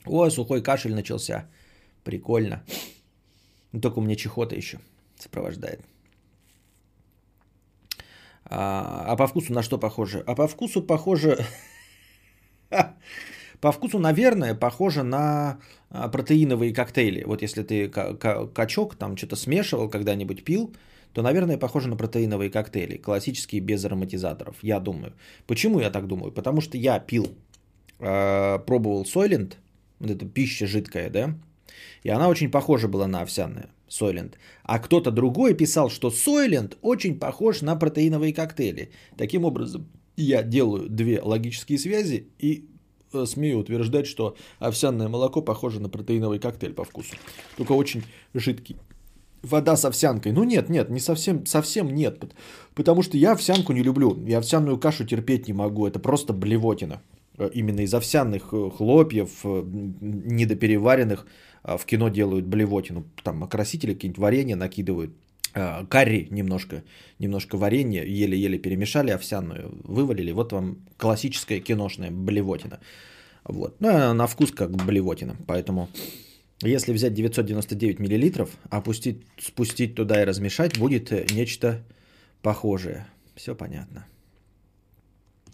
Ой, 0.06 0.32
сухой 0.32 0.62
кашель 0.64 0.94
начался. 0.94 1.50
Прикольно. 2.04 2.64
Только 3.82 4.00
у 4.00 4.02
меня 4.02 4.16
чехота 4.16 4.56
еще 4.56 4.80
сопровождает. 5.18 5.82
А, 8.46 9.06
а 9.08 9.16
по 9.16 9.28
вкусу 9.28 9.54
на 9.54 9.64
что 9.64 9.78
похоже? 9.78 10.24
А 10.28 10.36
по 10.36 10.48
вкусу 10.48 10.82
похоже 10.82 11.46
По 13.62 13.72
вкусу, 13.72 14.00
наверное, 14.00 14.56
похоже 14.56 15.04
на 15.04 15.60
а, 15.90 16.10
протеиновые 16.10 16.74
коктейли. 16.74 17.24
Вот 17.24 17.42
если 17.44 17.64
ты 17.64 17.90
качок 17.90 18.96
там 18.96 19.16
что-то 19.16 19.36
смешивал, 19.36 19.90
когда-нибудь 19.90 20.44
пил, 20.44 20.74
то, 21.14 21.22
наверное, 21.22 21.58
похоже 21.58 21.90
на 21.90 21.96
протеиновые 21.96 22.50
коктейли, 22.50 22.98
классические 22.98 23.62
без 23.62 23.84
ароматизаторов, 23.84 24.58
я 24.62 24.80
думаю. 24.80 25.14
Почему 25.48 25.80
я 25.80 25.90
так 25.90 26.08
думаю? 26.08 26.32
Потому 26.32 26.62
что 26.62 26.78
я 26.78 27.00
пил, 27.00 27.28
э, 28.00 28.60
пробовал 28.66 29.06
Сойлент, 29.06 29.58
вот 30.00 30.10
эта 30.10 30.26
пища 30.26 30.68
жидкая, 30.68 31.10
да, 31.10 31.36
и 32.04 32.10
она 32.10 32.30
очень 32.30 32.50
похожа 32.50 32.88
была 32.88 33.08
на 33.08 33.22
овсяная, 33.22 33.70
Сойлент. 33.88 34.38
А 34.64 34.80
кто-то 34.80 35.12
другой 35.12 35.54
писал, 35.54 35.90
что 35.90 36.10
Сойлент 36.10 36.78
очень 36.82 37.20
похож 37.20 37.62
на 37.62 37.76
протеиновые 37.76 38.34
коктейли. 38.34 38.92
Таким 39.18 39.46
образом, 39.46 39.88
я 40.16 40.44
делаю 40.44 40.90
две 40.90 41.22
логические 41.22 41.78
связи 41.78 42.28
и 42.40 42.70
э, 43.14 43.26
смею 43.26 43.60
утверждать, 43.60 44.08
что 44.08 44.36
овсяное 44.60 45.10
молоко 45.10 45.42
похоже 45.42 45.80
на 45.82 45.90
протеиновый 45.90 46.40
коктейль 46.40 46.74
по 46.74 46.84
вкусу. 46.84 47.16
Только 47.58 47.74
очень 47.74 48.04
жидкий. 48.34 48.78
Вода 49.44 49.76
с 49.76 49.86
овсянкой. 49.86 50.32
Ну 50.32 50.44
нет, 50.44 50.70
нет, 50.70 50.90
не 50.90 51.00
совсем, 51.00 51.46
совсем 51.46 51.94
нет. 51.94 52.34
Потому 52.76 53.02
что 53.04 53.18
я 53.18 53.32
овсянку 53.32 53.74
не 53.74 53.84
люблю. 53.84 54.24
Я 54.26 54.38
овсяную 54.38 54.78
кашу 54.78 55.06
терпеть 55.06 55.48
не 55.48 55.54
могу. 55.54 55.88
Это 55.88 56.00
просто 56.00 56.34
блевотина. 56.34 57.02
Э, 57.38 57.50
именно 57.54 57.82
из 57.82 57.94
овсяных 57.94 58.54
э, 58.54 58.70
хлопьев, 58.78 59.44
недопереваренных, 59.44 61.26
в 61.64 61.86
кино 61.86 62.10
делают 62.10 62.46
блевотину. 62.46 63.06
Там 63.24 63.44
окрасители, 63.44 63.94
какие-нибудь 63.94 64.22
варенье 64.22 64.56
накидывают. 64.56 65.12
Э, 65.54 65.86
карри 65.90 66.28
немножко, 66.32 66.84
немножко 67.20 67.58
варенья, 67.58 68.04
еле-еле 68.04 68.58
перемешали 68.58 69.12
овсяную, 69.12 69.72
вывалили. 69.84 70.32
Вот 70.32 70.54
вам 70.54 70.78
классическая 70.98 71.60
киношная 71.60 72.12
блевотина. 72.12 72.80
Вот. 73.44 73.76
Ну, 73.80 74.14
на 74.14 74.28
вкус 74.28 74.52
как 74.52 74.72
блевотина. 74.72 75.36
Поэтому, 75.48 75.90
если 76.62 76.94
взять 76.94 77.14
999 77.14 78.00
миллилитров, 78.00 78.50
опустить, 78.70 79.26
спустить 79.40 79.96
туда 79.96 80.22
и 80.22 80.26
размешать, 80.26 80.78
будет 80.78 81.12
нечто 81.32 81.84
похожее. 82.42 83.08
Все 83.36 83.56
понятно. 83.56 84.06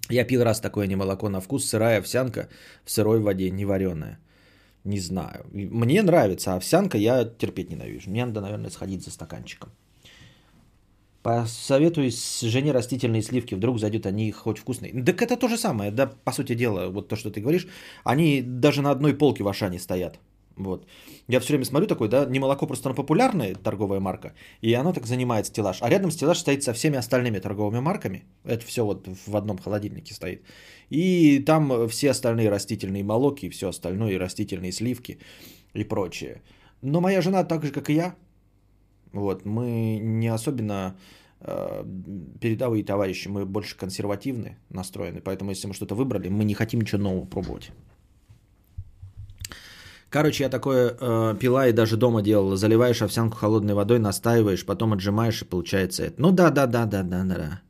Я 0.10 0.26
пил 0.26 0.44
раз 0.44 0.60
такое 0.60 0.88
не 0.88 0.96
молоко 0.96 1.30
на 1.30 1.42
вкус, 1.42 1.66
сырая 1.66 2.00
овсянка 2.00 2.50
в 2.86 2.92
сырой 2.92 3.20
воде, 3.20 3.50
не 3.50 3.66
вареная. 3.66 4.20
Не 4.84 5.00
знаю. 5.00 5.46
Мне 5.52 6.02
нравится, 6.02 6.56
овсянка 6.56 6.98
я 6.98 7.26
терпеть 7.26 7.70
ненавижу. 7.70 8.10
Мне 8.10 8.26
надо, 8.26 8.42
наверное, 8.42 8.70
сходить 8.70 9.04
за 9.04 9.12
стаканчиком. 9.12 9.70
Посоветуй 11.24 12.10
с 12.10 12.40
жене 12.42 12.72
растительные 12.72 13.22
сливки, 13.22 13.56
вдруг 13.56 13.80
зайдут 13.80 14.06
они 14.06 14.32
хоть 14.32 14.60
вкусные. 14.60 15.04
Так 15.04 15.22
это 15.22 15.36
то 15.36 15.50
же 15.50 15.58
самое, 15.58 15.92
да, 15.92 16.08
по 16.08 16.32
сути 16.32 16.56
дела, 16.56 16.88
вот 16.88 17.10
то, 17.10 17.18
что 17.18 17.30
ты 17.32 17.42
говоришь, 17.42 17.68
они 18.06 18.42
даже 18.42 18.82
на 18.82 18.92
одной 18.92 19.14
полке 19.14 19.44
в 19.44 19.48
Ашане 19.50 19.80
стоят. 19.80 20.20
Вот. 20.58 20.88
Я 21.28 21.40
все 21.40 21.54
время 21.54 21.66
смотрю 21.66 21.88
такой, 21.88 22.10
да, 22.10 22.26
не 22.26 22.40
молоко 22.40 22.68
просто 22.68 22.90
на 22.90 22.96
популярная 22.96 23.56
торговая 23.56 24.00
марка, 24.00 24.34
и 24.62 24.74
оно 24.74 24.92
так 24.92 25.06
занимает 25.06 25.46
стеллаж. 25.46 25.82
А 25.82 25.90
рядом 25.90 26.12
стеллаж 26.12 26.40
стоит 26.40 26.64
со 26.64 26.74
всеми 26.74 26.98
остальными 26.98 27.40
торговыми 27.40 27.80
марками. 27.80 28.26
Это 28.44 28.66
все 28.66 28.84
вот 28.84 29.08
в 29.08 29.36
одном 29.36 29.58
холодильнике 29.58 30.14
стоит. 30.14 30.44
И 30.90 31.40
там 31.46 31.88
все 31.90 32.10
остальные 32.12 32.50
растительные 32.50 33.04
молоки, 33.04 33.50
все 33.50 33.70
остальное, 33.70 34.14
и 34.14 34.18
растительные 34.18 34.72
сливки 34.72 35.20
и 35.74 35.84
прочее. 35.84 36.42
Но 36.82 37.02
моя 37.02 37.22
жена 37.22 37.44
так 37.44 37.64
же, 37.64 37.72
как 37.72 37.90
и 37.90 37.94
я, 37.94 38.16
вот, 39.14 39.46
мы 39.46 40.00
не 40.02 40.28
особенно 40.28 40.98
э, 41.40 41.84
передовые 42.40 42.84
товарищи, 42.84 43.28
мы 43.28 43.46
больше 43.46 43.78
консервативны 43.78 44.58
настроены, 44.70 45.22
поэтому 45.22 45.52
если 45.52 45.68
мы 45.68 45.74
что-то 45.74 45.96
выбрали, 45.96 46.30
мы 46.30 46.44
не 46.46 46.54
хотим 46.54 46.82
ничего 46.82 47.02
нового 47.02 47.26
пробовать. 47.26 47.72
Короче, 50.10 50.44
я 50.44 50.50
такое 50.50 50.96
э, 51.00 51.36
пила 51.40 51.68
и 51.68 51.74
даже 51.74 51.98
дома 51.98 52.22
делала. 52.22 52.56
Заливаешь 52.56 53.02
овсянку 53.02 53.36
холодной 53.36 53.74
водой, 53.74 54.00
настаиваешь, 54.00 54.66
потом 54.66 54.94
отжимаешь 54.94 55.42
и 55.42 55.46
получается 55.46 56.04
это. 56.06 56.22
Ну 56.22 56.32
да, 56.32 56.50
да, 56.50 56.66
да, 56.66 56.86
да, 56.86 57.04
да, 57.04 57.24
да. 57.24 57.62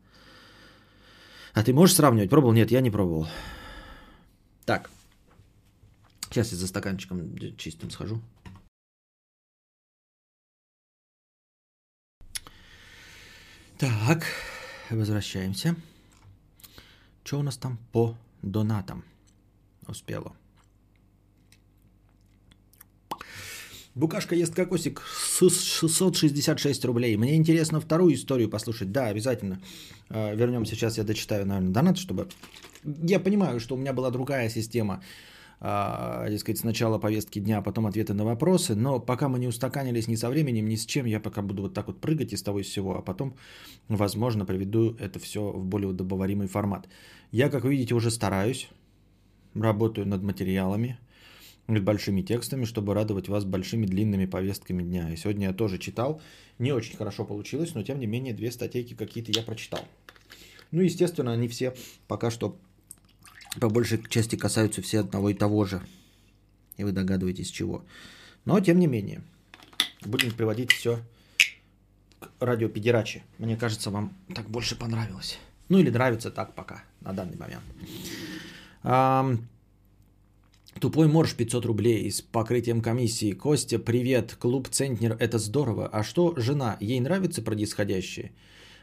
А 1.53 1.63
ты 1.63 1.73
можешь 1.73 1.95
сравнивать? 1.95 2.29
Пробовал? 2.29 2.53
Нет, 2.53 2.69
я 2.69 2.81
не 2.81 2.91
пробовал. 2.91 3.27
Так. 4.65 4.91
Сейчас 6.29 6.51
я 6.51 6.57
за 6.57 6.67
стаканчиком 6.67 7.35
чистым 7.57 7.89
схожу. 7.89 8.21
Так, 13.79 14.25
возвращаемся. 14.91 15.75
Что 17.23 17.39
у 17.39 17.43
нас 17.43 17.57
там 17.57 17.79
по 17.91 18.15
донатам? 18.43 19.03
Успело. 19.87 20.35
Букашка 23.97 24.35
ест 24.35 24.53
кокосик 24.53 25.01
с 25.01 25.39
666 25.39 26.85
рублей. 26.85 27.17
Мне 27.17 27.35
интересно 27.35 27.79
вторую 27.79 28.13
историю 28.13 28.47
послушать. 28.47 28.91
Да, 28.91 29.07
обязательно. 29.07 29.59
А, 30.09 30.35
Вернем 30.35 30.65
сейчас, 30.65 30.99
я 30.99 31.03
дочитаю, 31.03 31.47
наверное, 31.47 31.71
донат, 31.71 31.97
чтобы... 31.97 32.27
Я 32.83 33.19
понимаю, 33.19 33.59
что 33.59 33.73
у 33.73 33.77
меня 33.77 33.93
была 33.93 34.11
другая 34.11 34.49
система 34.49 35.01
а, 35.59 36.29
дескать, 36.29 36.59
сначала 36.59 36.99
повестки 36.99 37.39
дня, 37.39 37.57
а 37.57 37.61
потом 37.63 37.87
ответы 37.87 38.13
на 38.13 38.23
вопросы, 38.23 38.75
но 38.75 38.99
пока 38.99 39.29
мы 39.29 39.39
не 39.39 39.47
устаканились 39.47 40.07
ни 40.07 40.15
со 40.15 40.29
временем, 40.29 40.67
ни 40.67 40.75
с 40.75 40.85
чем, 40.85 41.07
я 41.07 41.19
пока 41.19 41.41
буду 41.41 41.63
вот 41.63 41.73
так 41.73 41.87
вот 41.87 41.99
прыгать 41.99 42.33
из 42.33 42.43
того 42.43 42.59
и 42.59 42.63
всего, 42.63 42.99
а 42.99 43.01
потом, 43.01 43.35
возможно, 43.87 44.45
приведу 44.45 44.95
это 44.99 45.17
все 45.17 45.41
в 45.41 45.65
более 45.65 45.89
удобоваримый 45.89 46.47
формат. 46.47 46.87
Я, 47.31 47.49
как 47.49 47.65
видите, 47.65 47.95
уже 47.95 48.11
стараюсь, 48.11 48.69
работаю 49.55 50.05
над 50.05 50.21
материалами, 50.21 50.99
большими 51.67 52.21
текстами, 52.21 52.65
чтобы 52.65 52.93
радовать 52.93 53.27
вас 53.27 53.43
большими 53.43 53.85
длинными 53.85 54.25
повестками 54.25 54.83
дня. 54.83 55.11
И 55.11 55.17
сегодня 55.17 55.47
я 55.47 55.53
тоже 55.53 55.77
читал, 55.77 56.21
не 56.59 56.71
очень 56.71 56.95
хорошо 56.95 57.25
получилось, 57.25 57.75
но 57.75 57.83
тем 57.83 57.99
не 57.99 58.07
менее 58.07 58.33
две 58.33 58.51
статейки 58.51 58.93
какие-то 58.93 59.31
я 59.31 59.43
прочитал. 59.43 59.85
Ну, 60.71 60.81
естественно, 60.81 61.33
они 61.33 61.47
все 61.47 61.73
пока 62.07 62.31
что 62.31 62.57
по 63.59 63.69
большей 63.69 64.03
части 64.09 64.35
касаются 64.35 64.81
все 64.81 64.99
одного 64.99 65.29
и 65.29 65.33
того 65.33 65.65
же. 65.65 65.81
И 66.77 66.83
вы 66.83 66.91
догадываетесь 66.91 67.49
чего. 67.49 67.83
Но 68.45 68.59
тем 68.59 68.79
не 68.79 68.87
менее, 68.87 69.21
будем 70.05 70.31
приводить 70.31 70.71
все 70.71 70.99
к 72.19 72.29
радиопедераче. 72.39 73.23
Мне 73.39 73.57
кажется, 73.57 73.89
вам 73.89 74.15
так 74.33 74.49
больше 74.49 74.75
понравилось. 74.75 75.39
Ну 75.69 75.79
или 75.79 75.89
нравится 75.89 76.31
так 76.31 76.55
пока, 76.55 76.83
на 77.01 77.13
данный 77.13 77.37
момент. 77.37 77.63
Тупой 80.79 81.07
морж 81.07 81.33
500 81.33 81.65
рублей 81.65 82.11
с 82.11 82.21
покрытием 82.21 82.81
комиссии. 82.81 83.31
Костя, 83.31 83.79
привет. 83.79 84.35
Клуб 84.37 84.67
Центнер, 84.69 85.17
это 85.19 85.39
здорово. 85.39 85.87
А 85.87 86.03
что 86.03 86.35
жена? 86.37 86.77
Ей 86.79 86.99
нравится 86.99 87.41
происходящее? 87.41 88.31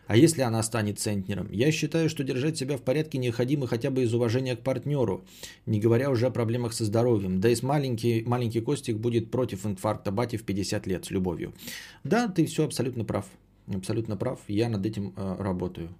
А 0.09 0.17
если 0.17 0.43
она 0.43 0.63
станет 0.65 0.99
центнером? 0.99 1.49
Я 1.53 1.71
считаю, 1.71 2.11
что 2.11 2.25
держать 2.25 2.59
себя 2.59 2.77
в 2.77 2.83
порядке 2.83 3.19
необходимо 3.19 3.69
хотя 3.69 3.91
бы 3.91 4.03
из 4.03 4.13
уважения 4.13 4.57
к 4.57 4.61
партнеру, 4.61 5.25
не 5.67 5.79
говоря 5.79 6.11
уже 6.11 6.27
о 6.27 6.31
проблемах 6.31 6.73
со 6.73 6.85
здоровьем. 6.85 7.41
Да 7.41 7.49
и 7.49 7.57
маленький, 7.63 8.25
маленький 8.27 8.61
Костик 8.61 8.97
будет 8.97 9.31
против 9.31 9.65
инфаркта 9.65 10.11
бати 10.11 10.37
в 10.37 10.43
50 10.43 10.87
лет 10.89 11.05
с 11.05 11.11
любовью. 11.11 11.55
Да, 12.03 12.27
ты 12.29 12.45
все 12.47 12.65
абсолютно 12.65 13.05
прав. 13.05 13.27
Абсолютно 13.73 14.17
прав. 14.17 14.41
Я 14.49 14.69
над 14.69 14.85
этим 14.85 15.15
э, 15.17 15.37
работаю. 15.39 15.91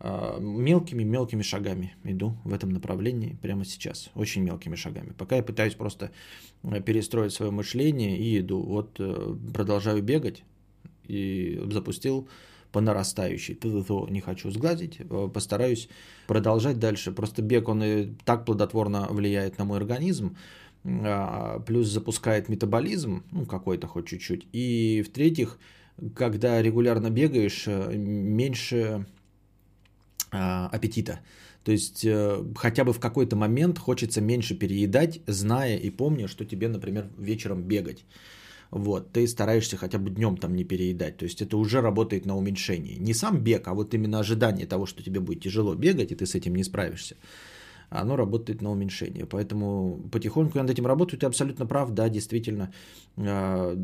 Мелкими-мелкими 0.00 1.42
шагами 1.42 1.94
иду 2.04 2.36
в 2.44 2.52
этом 2.52 2.70
направлении 2.70 3.38
прямо 3.40 3.64
сейчас. 3.64 4.10
Очень 4.14 4.42
мелкими 4.42 4.74
шагами. 4.74 5.12
Пока 5.16 5.36
я 5.36 5.42
пытаюсь 5.42 5.74
просто 5.74 6.10
э, 6.62 6.80
перестроить 6.80 7.32
свое 7.32 7.50
мышление 7.50 8.18
и 8.18 8.38
иду. 8.40 8.60
Вот 8.60 8.96
э, 8.98 9.36
продолжаю 9.54 10.02
бегать 10.02 10.42
и 11.04 11.62
запустил 11.70 12.28
по 12.72 12.80
нарастающей. 12.80 13.56
Не 14.10 14.20
хочу 14.20 14.50
сглазить, 14.50 14.98
э, 14.98 15.30
постараюсь 15.32 15.88
продолжать 16.26 16.78
дальше. 16.78 17.12
Просто 17.12 17.40
бег, 17.40 17.68
он 17.68 17.82
и 17.84 18.14
так 18.24 18.44
плодотворно 18.44 19.06
влияет 19.08 19.58
на 19.58 19.64
мой 19.64 19.78
организм, 19.78 20.36
а, 20.84 21.60
плюс 21.60 21.88
запускает 21.88 22.48
метаболизм, 22.48 23.22
ну 23.30 23.46
какой-то 23.46 23.86
хоть 23.86 24.08
чуть-чуть. 24.08 24.48
И 24.52 25.02
в-третьих, 25.06 25.58
когда 26.14 26.60
регулярно 26.60 27.10
бегаешь, 27.10 27.66
меньше 27.66 28.76
а, 28.82 29.04
аппетита. 30.34 31.20
То 31.64 31.72
есть 31.72 32.04
э, 32.04 32.44
хотя 32.56 32.84
бы 32.84 32.92
в 32.92 33.00
какой-то 33.00 33.36
момент 33.36 33.78
хочется 33.78 34.20
меньше 34.20 34.58
переедать, 34.58 35.20
зная 35.26 35.76
и 35.76 35.90
помня, 35.90 36.28
что 36.28 36.44
тебе, 36.44 36.68
например, 36.68 37.08
вечером 37.18 37.62
бегать. 37.62 38.04
Вот, 38.70 39.12
ты 39.12 39.26
стараешься 39.26 39.76
хотя 39.76 39.98
бы 39.98 40.10
днем 40.10 40.36
там 40.36 40.54
не 40.54 40.64
переедать. 40.64 41.16
То 41.16 41.24
есть 41.24 41.40
это 41.42 41.56
уже 41.56 41.80
работает 41.80 42.26
на 42.26 42.36
уменьшение. 42.36 42.98
Не 42.98 43.14
сам 43.14 43.38
бег, 43.38 43.68
а 43.68 43.74
вот 43.74 43.94
именно 43.94 44.18
ожидание 44.18 44.66
того, 44.66 44.86
что 44.86 45.02
тебе 45.02 45.20
будет 45.20 45.42
тяжело 45.42 45.74
бегать, 45.74 46.12
и 46.12 46.16
ты 46.16 46.26
с 46.26 46.34
этим 46.34 46.54
не 46.54 46.64
справишься. 46.64 47.16
Оно 47.88 48.16
работает 48.16 48.62
на 48.62 48.70
уменьшение. 48.70 49.24
Поэтому 49.26 50.00
потихоньку 50.10 50.58
над 50.58 50.70
этим 50.70 50.86
работаю. 50.86 51.20
Ты 51.20 51.26
абсолютно 51.26 51.66
прав, 51.66 51.90
да, 51.92 52.08
действительно. 52.08 52.72
А, 53.16 53.74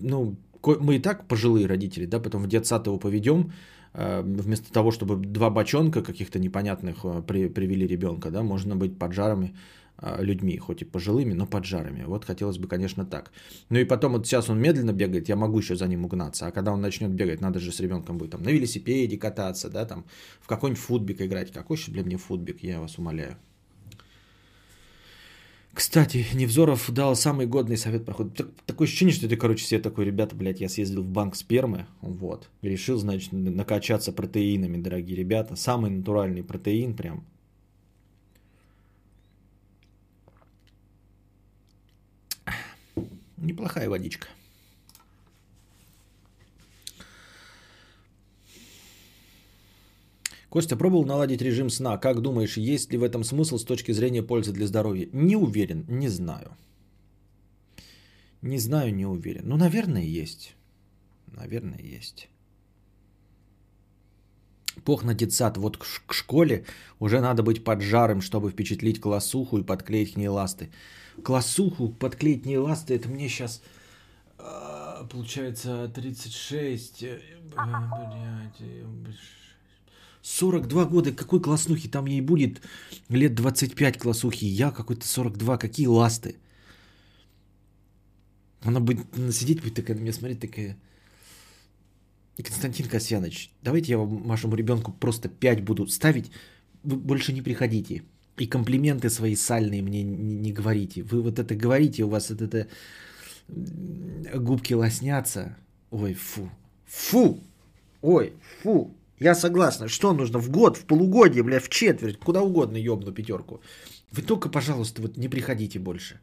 ну, 0.00 0.36
мы 0.66 0.96
и 0.96 0.98
так 0.98 1.28
пожилые 1.28 1.66
родители, 1.66 2.06
да, 2.06 2.20
потом 2.20 2.42
в 2.42 2.48
детсад 2.48 2.86
его 2.86 2.98
поведем, 2.98 3.52
а, 3.94 4.22
вместо 4.22 4.72
того, 4.72 4.90
чтобы 4.90 5.16
два 5.16 5.50
бочонка 5.50 6.02
каких-то 6.02 6.38
непонятных 6.38 7.04
при, 7.26 7.48
привели 7.48 7.86
ребенка, 7.86 8.30
да, 8.30 8.42
можно 8.42 8.76
быть 8.76 8.98
поджарами 8.98 9.54
а, 9.98 10.20
людьми, 10.22 10.56
хоть 10.58 10.82
и 10.82 10.84
пожилыми, 10.84 11.32
но 11.32 11.46
поджарами. 11.46 12.04
Вот 12.06 12.24
хотелось 12.24 12.58
бы, 12.58 12.68
конечно, 12.68 13.04
так. 13.04 13.30
Ну 13.70 13.78
и 13.78 13.84
потом 13.84 14.12
вот 14.12 14.26
сейчас 14.26 14.50
он 14.50 14.60
медленно 14.60 14.92
бегает, 14.92 15.28
я 15.28 15.36
могу 15.36 15.58
еще 15.58 15.76
за 15.76 15.86
ним 15.86 16.04
угнаться. 16.04 16.46
А 16.46 16.50
когда 16.50 16.72
он 16.72 16.80
начнет 16.80 17.10
бегать, 17.10 17.40
надо 17.40 17.60
же 17.60 17.70
с 17.70 17.80
ребенком 17.80 18.18
будет 18.18 18.30
там 18.30 18.42
на 18.42 18.48
велосипеде 18.48 19.16
кататься, 19.18 19.68
да, 19.68 19.84
там 19.84 20.04
в 20.40 20.48
какой-нибудь 20.48 20.82
футбик 20.82 21.20
играть. 21.20 21.52
Какой 21.52 21.76
еще 21.76 21.92
для 21.92 22.02
меня 22.02 22.18
футбик, 22.18 22.62
я 22.62 22.80
вас 22.80 22.98
умоляю. 22.98 23.36
Кстати, 25.74 26.26
Невзоров 26.34 26.90
дал 26.90 27.16
самый 27.16 27.46
годный 27.46 27.78
совет 27.78 28.04
проход. 28.04 28.36
Так, 28.36 28.48
такое 28.66 28.86
ощущение, 28.86 29.14
что 29.14 29.26
ты, 29.26 29.36
короче, 29.36 29.64
себе 29.64 29.80
такой, 29.80 30.04
ребята, 30.04 30.36
блядь, 30.36 30.60
я 30.60 30.68
съездил 30.68 31.02
в 31.02 31.06
банк 31.06 31.34
спермы, 31.34 31.86
вот, 32.02 32.50
решил, 32.60 32.98
значит, 32.98 33.32
накачаться 33.32 34.12
протеинами, 34.12 34.80
дорогие 34.80 35.16
ребята. 35.16 35.56
Самый 35.56 35.90
натуральный 35.90 36.44
протеин 36.44 36.94
прям. 36.94 37.24
Неплохая 43.38 43.88
водичка. 43.88 44.28
Костя, 50.52 50.76
пробовал 50.76 51.06
наладить 51.06 51.40
режим 51.40 51.70
сна. 51.70 51.96
Как 51.96 52.20
думаешь, 52.20 52.58
есть 52.58 52.92
ли 52.92 52.98
в 52.98 53.02
этом 53.02 53.24
смысл 53.24 53.56
с 53.56 53.64
точки 53.64 53.92
зрения 53.92 54.22
пользы 54.22 54.52
для 54.52 54.66
здоровья? 54.66 55.08
Не 55.10 55.34
уверен, 55.34 55.86
не 55.88 56.08
знаю. 56.08 56.54
Не 58.42 58.58
знаю, 58.58 58.94
не 58.94 59.06
уверен. 59.06 59.44
Ну, 59.46 59.56
наверное, 59.56 60.02
есть. 60.02 60.54
Наверное, 61.28 61.80
есть. 61.80 62.28
Пох 64.84 65.04
на 65.04 65.14
детсад. 65.14 65.56
Вот 65.56 65.78
к 65.78 66.12
школе 66.12 66.66
уже 67.00 67.22
надо 67.22 67.42
быть 67.42 67.64
поджарым, 67.64 68.20
чтобы 68.20 68.50
впечатлить 68.50 69.00
классуху 69.00 69.56
и 69.56 69.64
подклеить 69.64 70.12
к 70.12 70.16
ней 70.18 70.28
ласты. 70.28 70.68
Классуху, 71.24 71.88
подклеить 71.88 72.42
к 72.42 72.46
ней 72.46 72.58
ласты, 72.58 72.94
это 72.96 73.08
мне 73.08 73.30
сейчас 73.30 73.62
а, 74.36 75.04
получается 75.04 75.90
36. 75.94 77.02
Э, 77.04 77.20
блядь, 77.42 78.60
42 80.22 80.84
года, 80.84 81.12
какой 81.12 81.42
класснухи, 81.42 81.88
там 81.88 82.06
ей 82.06 82.20
будет 82.20 82.62
лет 83.08 83.34
25 83.34 83.98
классухи, 83.98 84.44
я 84.44 84.70
какой-то 84.70 85.06
42, 85.06 85.58
какие 85.58 85.86
ласты. 85.86 86.36
Она 88.62 88.78
будет 88.80 89.06
сидеть, 89.32 89.60
будет 89.60 89.74
такая 89.74 89.96
на 89.96 90.00
меня 90.00 90.12
смотреть, 90.12 90.40
такая... 90.40 90.76
Константин 92.36 92.88
Касьянович, 92.88 93.50
давайте 93.62 93.92
я 93.92 93.98
вам, 93.98 94.22
вашему 94.22 94.54
ребенку 94.56 94.92
просто 94.92 95.28
5 95.28 95.64
буду 95.64 95.86
ставить, 95.86 96.30
вы 96.82 96.96
больше 96.96 97.32
не 97.32 97.42
приходите. 97.42 98.02
И 98.38 98.46
комплименты 98.46 99.10
свои 99.10 99.36
сальные 99.36 99.82
мне 99.82 100.02
не, 100.02 100.34
не 100.34 100.52
говорите. 100.52 101.02
Вы 101.02 101.20
вот 101.20 101.38
это 101.38 101.54
говорите, 101.54 102.04
у 102.04 102.08
вас 102.08 102.30
это, 102.30 102.44
это 102.44 102.68
губки 104.40 104.72
лоснятся. 104.72 105.56
Ой, 105.90 106.14
фу. 106.14 106.48
Фу! 106.86 107.38
Ой, 108.00 108.32
фу! 108.62 108.94
Я 109.22 109.34
согласна. 109.34 109.88
Что 109.88 110.12
нужно? 110.12 110.40
В 110.40 110.50
год, 110.50 110.76
в 110.76 110.84
полугодие, 110.84 111.44
бля, 111.44 111.60
в 111.60 111.68
четверть, 111.68 112.18
куда 112.18 112.42
угодно 112.42 112.76
ёбну 112.76 113.12
пятерку. 113.12 113.60
Вы 114.10 114.22
только, 114.22 114.48
пожалуйста, 114.48 115.00
вот 115.02 115.16
не 115.16 115.28
приходите 115.28 115.78
больше. 115.78 116.18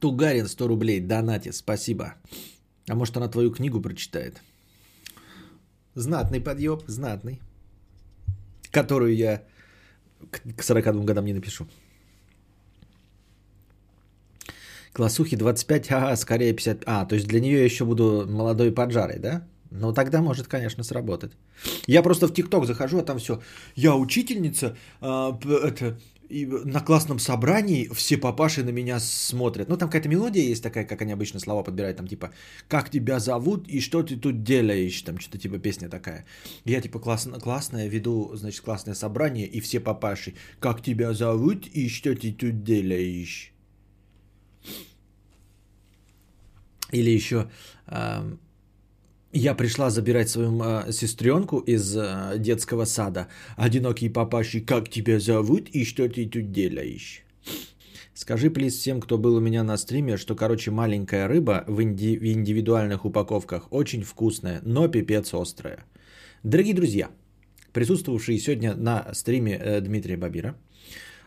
Тугарин 0.00 0.48
100 0.48 0.68
рублей, 0.68 1.00
донате, 1.00 1.52
спасибо. 1.52 2.14
А 2.88 2.94
может 2.94 3.16
она 3.16 3.28
твою 3.28 3.52
книгу 3.52 3.80
прочитает? 3.80 4.42
Знатный 5.94 6.40
подъеб, 6.40 6.82
знатный 6.88 7.40
которую 8.70 9.14
я 9.14 9.42
к 10.56 10.62
42 10.62 11.04
годам 11.04 11.24
не 11.24 11.34
напишу. 11.34 11.66
Классухи 14.92 15.36
25, 15.36 15.90
а 15.92 16.16
скорее 16.16 16.52
50. 16.52 16.82
А, 16.86 17.04
то 17.06 17.14
есть 17.14 17.28
для 17.28 17.40
нее 17.40 17.58
я 17.58 17.64
еще 17.64 17.84
буду 17.84 18.26
молодой 18.28 18.72
поджарой, 18.72 19.18
да? 19.18 19.46
Ну 19.70 19.92
тогда 19.92 20.20
может, 20.20 20.48
конечно, 20.48 20.82
сработать. 20.82 21.32
Я 21.86 22.02
просто 22.02 22.26
в 22.26 22.34
ТикТок 22.34 22.66
захожу, 22.66 22.98
а 22.98 23.02
там 23.02 23.18
все. 23.18 23.40
Я 23.76 23.94
учительница, 23.94 24.76
а, 25.00 25.38
это, 25.64 25.96
и 26.30 26.46
на 26.46 26.80
классном 26.80 27.18
собрании 27.18 27.88
все 27.92 28.16
папаши 28.16 28.62
на 28.62 28.70
меня 28.70 29.00
смотрят. 29.00 29.68
Ну, 29.68 29.76
там 29.76 29.88
какая-то 29.88 30.08
мелодия 30.08 30.42
есть 30.42 30.62
такая, 30.62 30.84
как 30.84 31.02
они 31.02 31.12
обычно 31.12 31.40
слова 31.40 31.62
подбирают, 31.62 31.96
там 31.96 32.06
типа 32.06 32.30
«Как 32.68 32.90
тебя 32.90 33.18
зовут 33.18 33.68
и 33.68 33.80
что 33.80 34.02
ты 34.02 34.16
тут 34.16 34.44
делаешь?» 34.44 35.02
Там 35.02 35.18
что-то 35.18 35.38
типа 35.38 35.58
песня 35.58 35.88
такая. 35.88 36.24
Я 36.64 36.80
типа 36.80 37.00
классно, 37.00 37.40
классная, 37.40 37.88
веду, 37.88 38.30
значит, 38.34 38.60
классное 38.60 38.94
собрание, 38.94 39.46
и 39.46 39.60
все 39.60 39.80
папаши 39.80 40.34
«Как 40.60 40.82
тебя 40.82 41.12
зовут 41.12 41.66
и 41.66 41.88
что 41.88 42.14
ты 42.14 42.32
тут 42.32 42.62
делаешь?» 42.64 43.52
Или 46.92 47.10
еще 47.10 47.50
я 49.32 49.54
пришла 49.54 49.90
забирать 49.90 50.28
свою 50.28 50.60
э, 50.62 50.92
сестренку 50.92 51.58
из 51.58 51.96
э, 51.96 52.34
детского 52.38 52.84
сада. 52.84 53.28
Одинокий 53.56 54.08
папаши, 54.08 54.60
как 54.60 54.88
тебя 54.88 55.20
зовут 55.20 55.68
и 55.68 55.84
что 55.84 56.08
ты 56.08 56.26
тут 56.26 56.52
делаешь? 56.52 57.22
Скажи, 58.12 58.50
плиз, 58.50 58.74
всем, 58.74 59.00
кто 59.00 59.18
был 59.18 59.36
у 59.36 59.40
меня 59.40 59.62
на 59.62 59.76
стриме, 59.76 60.16
что, 60.16 60.34
короче, 60.34 60.70
маленькая 60.70 61.28
рыба 61.28 61.64
в, 61.66 61.80
инди- 61.80 62.18
в 62.18 62.26
индивидуальных 62.26 63.04
упаковках 63.04 63.68
очень 63.72 64.02
вкусная, 64.02 64.60
но 64.64 64.88
пипец 64.88 65.32
острая. 65.32 65.84
Дорогие 66.42 66.74
друзья, 66.74 67.08
присутствовавшие 67.72 68.38
сегодня 68.38 68.74
на 68.74 69.14
стриме 69.14 69.56
э, 69.56 69.80
Дмитрия 69.80 70.16
Бабира, 70.16 70.56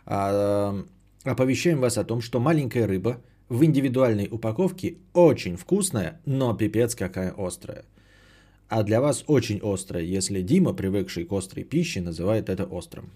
э, 0.05 0.83
оповещаем 1.23 1.79
вас 1.79 1.97
о 1.97 2.03
том, 2.03 2.21
что 2.21 2.39
маленькая 2.39 2.85
рыба 2.85 3.21
в 3.47 3.63
индивидуальной 3.63 4.27
упаковке 4.29 4.97
очень 5.13 5.55
вкусная, 5.55 6.19
но 6.25 6.53
пипец 6.53 6.95
какая 6.95 7.33
острая. 7.37 7.85
А 8.75 8.81
для 8.81 8.99
вас 9.01 9.23
очень 9.27 9.59
острая, 9.61 10.03
если 10.03 10.41
Дима, 10.41 10.73
привыкший 10.73 11.25
к 11.25 11.31
острой 11.31 11.63
пище, 11.63 12.01
называет 12.01 12.49
это 12.49 12.63
острым. 12.63 13.11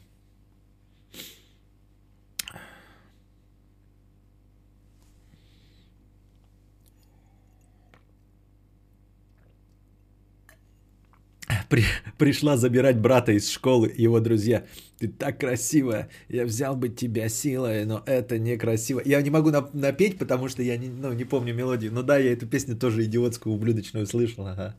При, 11.70 11.84
пришла 12.20 12.56
забирать 12.56 13.00
брата 13.00 13.32
из 13.32 13.50
школы, 13.50 13.92
его 13.98 14.20
друзья. 14.20 14.64
Ты 15.00 15.08
так 15.08 15.40
красивая, 15.40 16.10
я 16.30 16.46
взял 16.46 16.76
бы 16.76 16.90
тебя 16.90 17.30
силой, 17.30 17.86
но 17.86 18.04
это 18.06 18.38
некрасиво. 18.38 19.02
Я 19.04 19.24
не 19.24 19.32
могу 19.32 19.52
напеть, 19.74 20.20
потому 20.20 20.50
что 20.50 20.62
я 20.62 20.78
не, 20.78 20.90
ну, 20.90 21.14
не 21.14 21.26
помню 21.26 21.56
мелодию. 21.56 21.92
Но 21.92 22.04
да, 22.04 22.20
я 22.20 22.34
эту 22.34 22.46
песню 22.46 22.76
тоже 22.76 23.06
идиотскую, 23.06 23.56
ублюдочную 23.56 24.06
слышал. 24.06 24.46
Ага. 24.46 24.76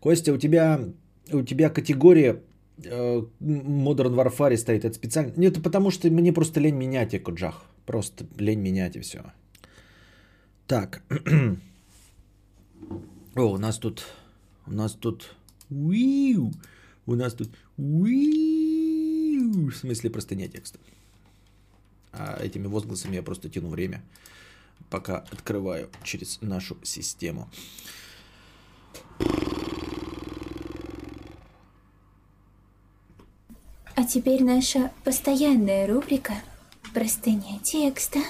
Костя, 0.00 0.32
у 0.32 0.38
тебя, 0.38 0.80
у 1.32 1.42
тебя 1.42 1.68
категория 1.70 2.42
э, 2.82 3.22
Modern 3.40 4.14
Warfare 4.14 4.56
стоит. 4.56 4.84
Это 4.84 4.94
специально? 4.94 5.32
Нет, 5.36 5.52
это 5.52 5.62
потому 5.62 5.90
что 5.90 6.10
мне 6.10 6.32
просто 6.32 6.60
лень 6.60 6.76
менять 6.76 7.14
Экоджах. 7.14 7.64
Просто 7.86 8.26
лень 8.38 8.60
менять 8.60 8.96
и 8.96 9.00
все. 9.00 9.22
Так. 10.66 11.02
О, 13.34 13.42
у 13.42 13.58
нас 13.58 13.78
тут... 13.78 14.06
У 14.66 14.72
нас 14.72 14.92
тут... 14.92 15.34
Уиу! 15.68 16.52
У 17.06 17.14
нас 17.14 17.34
тут... 17.34 17.50
Уиу! 17.76 19.70
В 19.70 19.74
смысле 19.74 20.10
простыня 20.10 20.48
текста. 20.48 20.78
А 22.12 22.38
этими 22.42 22.66
возгласами 22.66 23.16
я 23.16 23.22
просто 23.22 23.48
тяну 23.48 23.68
время, 23.68 24.02
пока 24.90 25.18
открываю 25.18 25.88
через 26.02 26.40
нашу 26.40 26.76
систему. 26.82 27.48
А 33.94 34.04
теперь 34.04 34.42
наша 34.42 34.90
постоянная 35.04 35.86
рубрика 35.86 36.32
«Простыня 36.94 37.58
текста». 37.62 38.20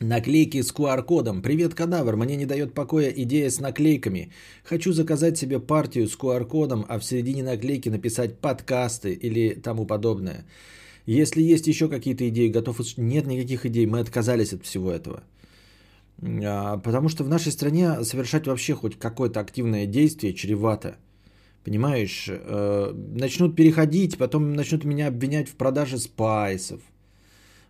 Наклейки 0.00 0.60
с 0.62 0.72
QR-кодом. 0.72 1.42
Привет, 1.42 1.74
кадавр. 1.74 2.16
Мне 2.16 2.36
не 2.36 2.46
дает 2.46 2.74
покоя 2.74 3.08
идея 3.08 3.50
с 3.50 3.58
наклейками. 3.58 4.30
Хочу 4.62 4.92
заказать 4.92 5.38
себе 5.38 5.58
партию 5.58 6.06
с 6.08 6.16
QR-кодом, 6.16 6.84
а 6.88 6.98
в 6.98 7.04
середине 7.04 7.42
наклейки 7.42 7.88
написать 7.88 8.38
подкасты 8.38 9.12
или 9.14 9.54
тому 9.54 9.86
подобное. 9.86 10.44
Если 11.06 11.42
есть 11.42 11.66
еще 11.66 11.88
какие-то 11.88 12.28
идеи, 12.28 12.48
готов... 12.48 12.80
Нет 12.98 13.26
никаких 13.26 13.66
идей, 13.66 13.86
мы 13.86 14.00
отказались 14.00 14.52
от 14.52 14.64
всего 14.64 14.90
этого. 14.92 15.22
А, 16.22 16.78
потому 16.78 17.08
что 17.08 17.24
в 17.24 17.28
нашей 17.28 17.52
стране 17.52 18.04
совершать 18.04 18.46
вообще 18.46 18.74
хоть 18.74 18.98
какое-то 18.98 19.40
активное 19.40 19.86
действие 19.86 20.34
чревато. 20.34 20.96
Понимаешь, 21.64 22.26
э, 22.28 22.92
начнут 22.94 23.56
переходить, 23.56 24.18
потом 24.18 24.52
начнут 24.52 24.84
меня 24.84 25.08
обвинять 25.08 25.48
в 25.48 25.54
продаже 25.54 25.98
спайсов– 25.98 26.80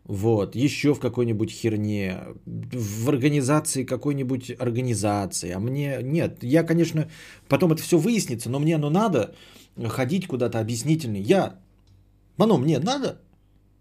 вот, 0.05 0.55
еще 0.55 0.93
в 0.93 1.01
какой-нибудь 1.01 1.51
херне, 1.51 2.19
в 2.45 3.09
организации 3.09 3.85
какой-нибудь 3.85 4.55
организации. 4.59 5.53
А 5.53 5.59
мне 5.59 5.99
нет, 6.03 6.45
я, 6.45 6.63
конечно, 6.63 7.09
потом 7.49 7.73
это 7.73 7.83
все 7.83 7.97
выяснится, 7.97 8.51
но 8.51 8.59
мне 8.59 8.75
оно 8.75 8.91
надо 8.91 9.35
ходить 9.89 10.27
куда-то 10.27 10.61
объяснительный. 10.61 11.23
Я, 11.23 11.59
оно 12.37 12.59
мне 12.59 12.79
надо, 12.81 13.23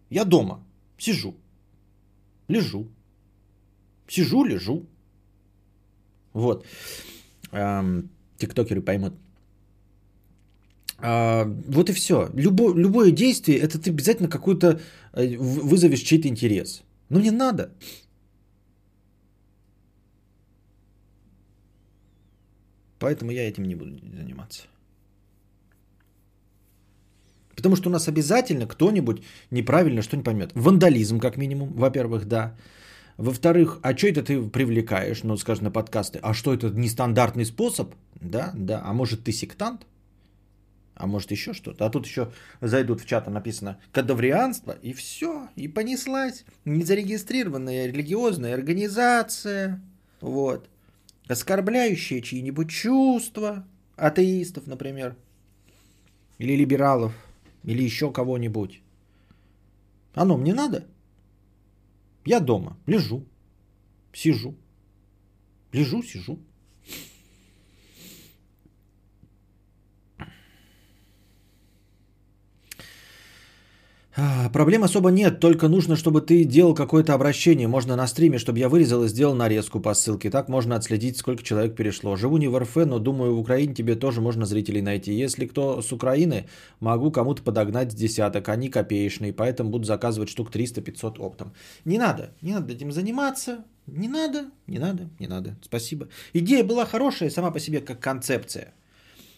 я 0.10 0.23
дома 0.23 0.65
сижу, 0.97 1.36
лежу, 2.47 2.88
сижу, 4.07 4.43
лежу. 4.45 4.85
Вот, 6.33 6.65
тиктокеры 8.37 8.81
поймут. 8.81 9.13
А, 11.05 11.45
вот 11.67 11.89
и 11.89 11.93
все. 11.93 12.29
Любо, 12.33 12.73
любое 12.73 13.11
действие, 13.11 13.59
это 13.59 13.77
ты 13.77 13.89
обязательно 13.89 14.29
какую-то 14.29 14.79
э, 15.13 15.37
вызовешь 15.37 15.99
чей-то 15.99 16.27
интерес. 16.27 16.83
Ну 17.09 17.19
не 17.19 17.31
надо. 17.31 17.71
Поэтому 22.99 23.31
я 23.31 23.49
этим 23.49 23.63
не 23.65 23.75
буду 23.75 23.91
заниматься. 24.17 24.63
Потому 27.55 27.75
что 27.75 27.89
у 27.89 27.91
нас 27.91 28.07
обязательно 28.07 28.65
кто-нибудь 28.65 29.23
неправильно 29.51 30.01
что 30.01 30.17
не 30.17 30.23
поймет. 30.23 30.51
Вандализм, 30.55 31.19
как 31.19 31.37
минимум, 31.37 31.73
во-первых, 31.73 32.25
да. 32.25 32.55
Во-вторых, 33.17 33.80
а 33.84 33.95
что 33.95 34.08
это 34.08 34.23
ты 34.23 34.41
привлекаешь, 34.41 35.23
ну, 35.23 35.38
скажем, 35.38 35.65
на 35.65 35.71
подкасты? 35.71 36.19
А 36.21 36.34
что 36.34 36.54
это 36.54 36.69
нестандартный 36.69 37.45
способ? 37.45 37.93
Да, 38.19 38.52
да. 38.56 38.82
А 38.84 38.93
может 38.93 39.23
ты 39.23 39.32
сектант? 39.32 39.86
а 40.95 41.08
может 41.08 41.32
еще 41.32 41.54
что-то. 41.54 41.86
А 41.86 41.89
тут 41.89 42.06
еще 42.06 42.32
зайдут 42.62 43.02
в 43.02 43.06
чат, 43.06 43.28
написано 43.28 43.80
кадаврианство, 43.91 44.71
и 44.82 44.93
все, 44.93 45.49
и 45.56 45.67
понеслась. 45.67 46.45
Незарегистрированная 46.65 47.88
религиозная 47.88 48.54
организация, 48.54 49.82
вот, 50.21 50.69
оскорбляющая 51.28 52.21
чьи-нибудь 52.21 52.69
чувства, 52.69 53.65
атеистов, 53.95 54.67
например, 54.67 55.15
или 56.38 56.56
либералов, 56.56 57.13
или 57.63 57.82
еще 57.82 58.12
кого-нибудь. 58.12 58.82
Оно 60.13 60.38
мне 60.38 60.54
надо? 60.54 60.86
Я 62.25 62.39
дома, 62.39 62.77
лежу, 62.88 63.25
сижу, 64.13 64.55
лежу, 65.73 66.03
сижу. 66.03 66.39
Проблем 74.54 74.84
особо 74.84 75.10
нет, 75.10 75.39
только 75.39 75.67
нужно, 75.67 75.95
чтобы 75.95 76.21
ты 76.21 76.43
делал 76.43 76.76
какое-то 76.76 77.15
обращение. 77.15 77.67
Можно 77.67 77.95
на 77.95 78.06
стриме, 78.06 78.38
чтобы 78.38 78.60
я 78.60 78.69
вырезал 78.69 79.04
и 79.04 79.08
сделал 79.08 79.34
нарезку 79.34 79.80
по 79.80 79.95
ссылке. 79.95 80.30
Так 80.30 80.49
можно 80.49 80.76
отследить, 80.76 81.17
сколько 81.17 81.41
человек 81.41 81.76
перешло. 81.76 82.15
Живу 82.15 82.38
не 82.38 82.47
в 82.47 82.58
РФ, 82.58 82.76
но 82.76 82.99
думаю, 82.99 83.36
в 83.36 83.39
Украине 83.39 83.73
тебе 83.73 83.95
тоже 83.95 84.21
можно 84.21 84.45
зрителей 84.45 84.84
найти. 84.84 85.13
Если 85.13 85.47
кто 85.47 85.82
с 85.82 85.91
Украины, 85.91 86.47
могу 86.80 87.12
кому-то 87.12 87.41
подогнать 87.41 87.91
с 87.91 87.95
десяток. 87.95 88.49
Они 88.49 88.69
копеечные, 88.69 89.34
поэтому 89.34 89.71
буду 89.71 89.86
заказывать 89.86 90.30
штук 90.30 90.52
300-500 90.52 91.19
оптом. 91.19 91.54
Не 91.84 91.97
надо, 91.97 92.34
не 92.43 92.54
надо 92.54 92.71
этим 92.71 92.91
заниматься. 92.91 93.65
Не 93.88 94.08
надо, 94.08 94.45
не 94.67 94.78
надо, 94.78 95.10
не 95.19 95.28
надо. 95.28 95.56
Спасибо. 95.63 96.08
Идея 96.34 96.63
была 96.63 96.86
хорошая 96.86 97.30
сама 97.32 97.52
по 97.52 97.60
себе 97.60 97.82
как 97.82 97.99
концепция. 97.99 98.73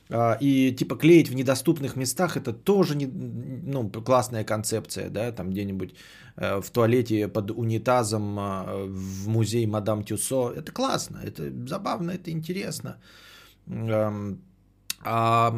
А, 0.10 0.38
и 0.40 0.72
типа 0.72 0.96
клеить 0.96 1.30
в 1.30 1.36
недоступных 1.36 1.96
местах 1.96 2.38
это 2.38 2.54
тоже 2.54 2.96
не, 2.96 3.08
ну, 3.08 3.90
классная 3.90 4.44
концепция, 4.44 5.10
да, 5.10 5.32
там 5.32 5.50
где-нибудь 5.50 5.96
э, 6.38 6.62
в 6.62 6.70
туалете 6.70 7.28
под 7.28 7.52
унитазом 7.52 8.40
э, 8.40 8.86
в 8.86 9.28
музей 9.28 9.66
Мадам 9.66 10.04
Тюсо. 10.04 10.52
Это 10.56 10.72
классно, 10.72 11.22
это 11.24 11.52
забавно, 11.68 12.12
это 12.12 12.32
интересно. 12.32 12.98
А 15.04 15.56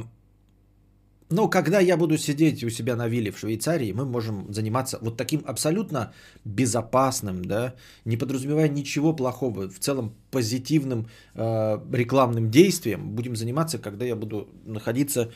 но 1.30 1.50
когда 1.50 1.80
я 1.80 1.98
буду 1.98 2.18
сидеть 2.18 2.64
у 2.64 2.70
себя 2.70 2.96
на 2.96 3.08
вилле 3.08 3.32
в 3.32 3.40
Швейцарии, 3.40 3.92
мы 3.92 4.06
можем 4.06 4.54
заниматься 4.54 4.98
вот 5.02 5.18
таким 5.18 5.44
абсолютно 5.46 6.14
безопасным, 6.46 7.44
да, 7.44 7.74
не 8.06 8.18
подразумевая 8.18 8.70
ничего 8.70 9.14
плохого, 9.14 9.68
в 9.70 9.78
целом 9.80 10.14
позитивным 10.32 11.08
э, 11.36 11.80
рекламным 11.94 12.50
действием. 12.50 13.10
Будем 13.16 13.36
заниматься, 13.36 13.78
когда 13.78 14.06
я 14.06 14.16
буду 14.16 14.48
находиться 14.66 15.30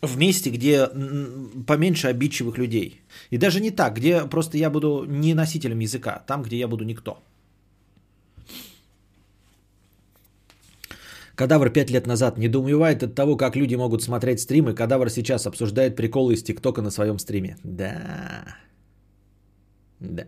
в 0.00 0.16
месте, 0.16 0.50
где 0.50 0.88
поменьше 1.66 2.08
обидчивых 2.08 2.56
людей. 2.56 3.00
И 3.30 3.36
даже 3.36 3.60
не 3.60 3.70
так, 3.70 3.96
где 3.96 4.24
просто 4.24 4.56
я 4.56 4.70
буду 4.70 5.04
не 5.06 5.34
носителем 5.34 5.80
языка, 5.80 6.22
там, 6.26 6.42
где 6.42 6.56
я 6.56 6.68
буду 6.68 6.84
никто. 6.84 7.18
Кадавр 11.36 11.70
пять 11.70 11.90
лет 11.90 12.06
назад 12.06 12.38
недоумевает 12.38 13.02
от 13.02 13.14
того, 13.14 13.36
как 13.36 13.56
люди 13.56 13.74
могут 13.74 14.02
смотреть 14.02 14.40
стримы. 14.40 14.74
Кадавр 14.74 15.10
сейчас 15.10 15.46
обсуждает 15.46 15.96
приколы 15.96 16.34
из 16.34 16.42
ТикТока 16.42 16.82
на 16.82 16.90
своем 16.90 17.18
стриме. 17.18 17.56
Да. 17.64 18.56
Да. 20.00 20.26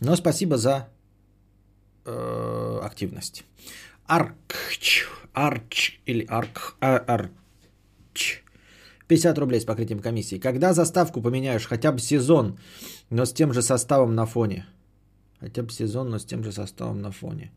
Но 0.00 0.16
спасибо 0.16 0.56
за 0.56 0.88
э, 2.06 2.80
активность. 2.82 3.44
Аркч, 4.06 5.06
Арч 5.32 6.00
или 6.06 6.24
Арк, 6.28 6.76
а, 6.80 6.96
Арч. 6.96 8.42
50 9.06 9.38
рублей 9.38 9.60
с 9.60 9.64
покрытием 9.64 10.00
комиссии. 10.00 10.38
Когда 10.38 10.72
заставку 10.72 11.20
поменяешь 11.20 11.66
хотя 11.66 11.92
бы 11.92 12.00
сезон, 12.00 12.58
но 13.12 13.26
с 13.26 13.32
тем 13.32 13.52
же 13.52 13.60
составом 13.60 14.14
на 14.14 14.24
фоне? 14.26 14.66
Хотя 15.38 15.62
бы 15.62 15.70
сезон, 15.70 16.08
но 16.08 16.18
с 16.18 16.24
тем 16.24 16.42
же 16.42 16.50
составом 16.50 17.02
на 17.02 17.10
фоне. 17.10 17.52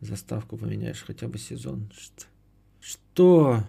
Заставку 0.00 0.56
поменяешь, 0.56 1.04
хотя 1.06 1.28
бы 1.28 1.38
сезон. 1.38 1.90
Что? 1.92 2.24
Что? 2.80 3.64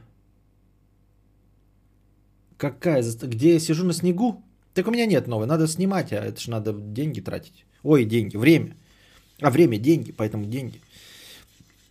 Какая? 2.57 3.03
Где 3.23 3.53
я 3.53 3.59
сижу 3.59 3.85
на 3.85 3.93
снегу? 3.93 4.41
Так 4.73 4.87
у 4.87 4.91
меня 4.91 5.05
нет 5.05 5.27
новой, 5.27 5.45
надо 5.45 5.67
снимать, 5.67 6.13
а 6.13 6.23
это 6.23 6.39
же 6.39 6.51
надо 6.51 6.73
деньги 6.73 7.19
тратить. 7.19 7.65
Ой, 7.83 8.05
деньги, 8.05 8.37
время. 8.37 8.77
А 9.41 9.49
время 9.49 9.77
деньги, 9.77 10.13
поэтому 10.13 10.45
деньги. 10.45 10.81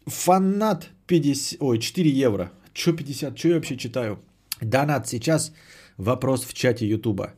Фанат 0.06 0.88
50, 1.06 1.60
ой, 1.60 1.78
4 1.78 2.10
евро. 2.10 2.50
Че 2.72 2.92
50, 2.94 3.38
что 3.38 3.48
я 3.48 3.54
вообще 3.54 3.76
читаю? 3.76 4.18
Донат 4.62 5.06
сейчас, 5.06 5.52
вопрос 5.98 6.44
в 6.44 6.54
чате 6.54 6.86
Ютуба. 6.86 7.34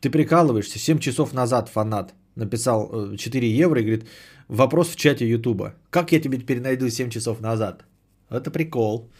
Ты 0.00 0.10
прикалываешься, 0.10 0.78
7 0.78 0.98
часов 0.98 1.32
назад 1.32 1.68
фанат 1.68 2.14
написал 2.36 3.16
4 3.16 3.46
э, 3.46 3.64
евро 3.64 3.80
и 3.80 3.84
говорит, 3.84 4.08
вопрос 4.48 4.88
в 4.88 4.96
чате 4.96 5.28
Ютуба. 5.28 5.74
Как 5.90 6.12
я 6.12 6.20
тебе 6.20 6.38
теперь 6.38 6.60
найду 6.60 6.88
7 6.88 7.10
часов 7.10 7.40
назад? 7.40 7.84
Это 8.30 8.50
прикол. 8.50 9.10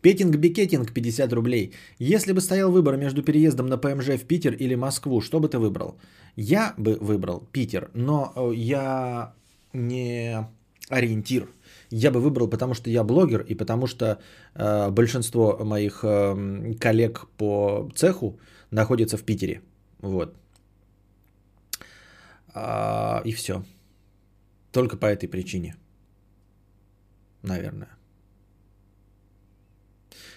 Петинг-бикетинг 0.00 0.92
50 0.92 1.32
рублей. 1.32 1.72
Если 1.98 2.32
бы 2.32 2.40
стоял 2.40 2.70
выбор 2.70 2.96
между 2.96 3.22
переездом 3.22 3.66
на 3.66 3.78
ПМЖ 3.78 4.06
в 4.16 4.24
Питер 4.24 4.54
или 4.54 4.76
Москву, 4.76 5.20
что 5.20 5.40
бы 5.40 5.48
ты 5.48 5.58
выбрал? 5.58 5.96
Я 6.36 6.74
бы 6.78 6.96
выбрал 7.00 7.42
Питер, 7.52 7.90
но 7.94 8.32
э, 8.36 8.52
я 8.54 9.34
не 9.72 10.46
ориентир. 10.88 11.48
Я 11.90 12.10
бы 12.10 12.20
выбрал, 12.20 12.48
потому 12.48 12.74
что 12.74 12.90
я 12.90 13.04
блогер 13.04 13.44
и 13.48 13.54
потому 13.54 13.86
что 13.86 14.18
э, 14.54 14.90
большинство 14.90 15.58
моих 15.64 16.00
э, 16.04 16.74
коллег 16.80 17.26
по 17.36 17.90
цеху 17.94 18.38
находится 18.70 19.16
в 19.16 19.22
Питере. 19.22 19.60
Вот. 20.00 20.36
А, 22.54 23.22
и 23.24 23.32
все. 23.32 23.64
Только 24.72 24.96
по 24.96 25.06
этой 25.06 25.28
причине. 25.28 25.76
Наверное. 27.42 27.88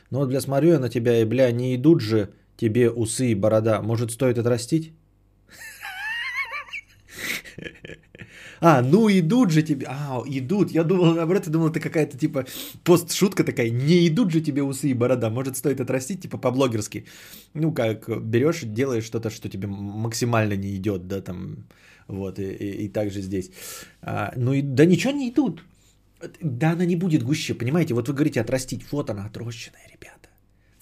Ну 0.09 0.19
вот, 0.19 0.29
бля, 0.29 0.41
смотрю 0.41 0.73
я 0.73 0.79
на 0.79 0.89
тебя, 0.89 1.21
и, 1.21 1.25
бля, 1.25 1.51
не 1.51 1.75
идут 1.75 2.01
же 2.01 2.33
тебе 2.57 2.89
усы 2.89 3.31
и 3.31 3.35
борода. 3.35 3.81
Может, 3.81 4.11
стоит 4.11 4.37
отрастить? 4.37 4.93
А, 8.61 8.81
ну 8.83 9.09
идут 9.09 9.51
же 9.51 9.63
тебе. 9.63 9.87
А, 9.89 10.21
идут. 10.27 10.71
Я 10.71 10.83
думал, 10.83 11.15
наоборот, 11.15 11.47
я 11.47 11.51
думал, 11.51 11.69
это 11.69 11.79
какая-то 11.79 12.17
типа 12.17 12.45
пост-шутка 12.83 13.43
такая. 13.43 13.71
Не 13.71 14.07
идут 14.07 14.31
же 14.31 14.41
тебе 14.41 14.61
усы 14.61 14.89
и 14.89 14.93
борода. 14.93 15.29
Может, 15.29 15.57
стоит 15.57 15.81
отрастить, 15.81 16.21
типа 16.21 16.37
по-блогерски. 16.37 17.05
Ну, 17.55 17.73
как 17.73 18.07
берешь, 18.21 18.61
делаешь 18.63 19.05
что-то, 19.05 19.29
что 19.29 19.49
тебе 19.49 19.67
максимально 19.67 20.55
не 20.55 20.75
идет, 20.75 21.07
да, 21.07 21.21
там. 21.21 21.65
Вот, 22.07 22.39
и, 22.39 22.43
и, 22.43 22.85
и 22.85 22.89
так 22.89 23.11
же 23.11 23.21
здесь. 23.21 23.51
А, 24.01 24.31
ну, 24.37 24.53
и, 24.53 24.61
да 24.61 24.85
ничего 24.85 25.13
не 25.13 25.29
идут. 25.29 25.63
Да, 26.41 26.71
она 26.71 26.85
не 26.85 26.95
будет 26.95 27.23
гуще, 27.23 27.55
понимаете? 27.55 27.93
Вот 27.93 28.07
вы 28.07 28.13
говорите 28.13 28.41
отрастить. 28.41 28.81
Вот 28.91 29.09
она 29.09 29.25
отрощенная, 29.25 29.87
ребята. 29.91 30.29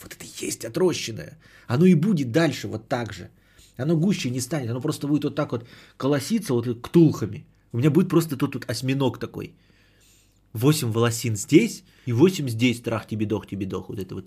Вот 0.03 0.13
это 0.13 0.25
и 0.25 0.45
есть 0.45 0.65
отрощенное. 0.65 1.37
Оно 1.67 1.85
и 1.85 1.95
будет 1.95 2.31
дальше 2.31 2.67
вот 2.67 2.89
так 2.89 3.13
же. 3.13 3.29
Оно 3.77 3.95
гуще 3.95 4.29
не 4.29 4.41
станет. 4.41 4.69
Оно 4.69 4.81
просто 4.81 5.07
будет 5.07 5.23
вот 5.23 5.35
так 5.35 5.51
вот 5.51 5.65
колоситься 5.97 6.53
вот 6.53 6.67
ктулхами. 6.81 7.45
У 7.71 7.77
меня 7.77 7.89
будет 7.91 8.09
просто 8.09 8.37
тут, 8.37 8.51
тут 8.51 8.65
осьминог 8.69 9.19
такой. 9.19 9.53
Восемь 10.53 10.91
волосин 10.91 11.35
здесь 11.35 11.83
и 12.05 12.13
восемь 12.13 12.49
здесь. 12.49 12.81
Трах, 12.81 13.07
тебе 13.07 13.25
дох, 13.25 13.47
тебе 13.47 13.65
дох. 13.65 13.89
Вот 13.89 13.99
это 13.99 14.15
вот. 14.15 14.25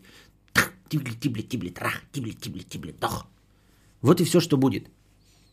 Тибли, 0.89 1.13
тибли, 1.13 1.43
тибли, 1.43 1.71
трах, 1.71 2.03
тибли, 2.13 2.33
тибли, 2.33 2.63
тибли, 2.63 2.95
дох. 3.01 3.27
Вот 4.03 4.21
и 4.21 4.25
все, 4.25 4.41
что 4.41 4.57
будет. 4.57 4.91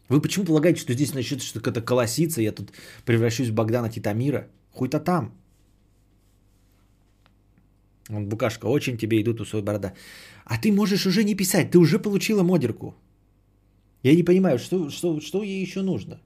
Вы 0.09 0.21
почему 0.21 0.45
полагаете, 0.45 0.81
что 0.81 0.93
здесь 0.93 1.13
начнет 1.13 1.41
что-то 1.41 1.81
колоситься, 1.81 2.41
я 2.41 2.51
тут 2.51 2.71
превращусь 3.05 3.49
в 3.49 3.53
Богдана 3.53 3.89
Титамира? 3.89 4.47
Хуй-то 4.71 4.99
там. 4.99 5.33
Он, 8.09 8.27
Букашка, 8.27 8.65
очень 8.65 8.97
тебе 8.97 9.21
идут 9.21 9.39
у 9.39 9.45
своей 9.45 9.63
борода. 9.63 9.93
А 10.45 10.57
ты 10.57 10.71
можешь 10.71 11.05
уже 11.05 11.23
не 11.23 11.35
писать, 11.35 11.71
ты 11.71 11.77
уже 11.77 11.99
получила 11.99 12.43
модерку. 12.43 12.95
Я 14.03 14.15
не 14.15 14.23
понимаю, 14.23 14.57
что, 14.57 14.89
что, 14.89 15.19
что 15.21 15.43
ей 15.43 15.61
еще 15.61 15.81
нужно. 15.81 16.19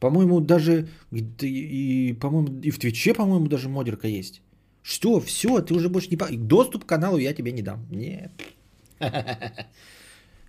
По-моему, 0.00 0.40
даже 0.40 0.88
и, 1.12 2.16
по-моему, 2.20 2.60
и 2.62 2.70
в 2.70 2.78
Твиче, 2.78 3.14
по-моему, 3.14 3.46
даже 3.46 3.68
модерка 3.68 4.08
есть. 4.08 4.42
Что? 4.82 5.20
Все, 5.20 5.60
ты 5.60 5.74
уже 5.74 5.88
больше 5.88 6.08
не... 6.10 6.36
Доступ 6.36 6.84
к 6.84 6.88
каналу 6.88 7.18
я 7.18 7.34
тебе 7.34 7.52
не 7.52 7.62
дам. 7.62 7.86
Нет. 7.90 8.32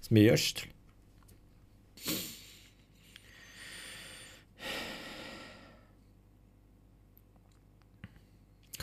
Смеешься, 0.02 0.48
что 0.48 0.66
ли? 0.66 0.72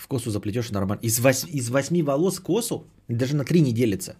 косу 0.08 0.30
заплетешь 0.30 0.70
нормально. 0.70 1.00
Из, 1.02 1.20
вось, 1.20 1.44
из 1.44 1.70
восьми 1.70 2.02
волос 2.02 2.40
косу 2.40 2.86
даже 3.08 3.36
на 3.36 3.44
три 3.44 3.60
не 3.60 3.72
делится. 3.72 4.16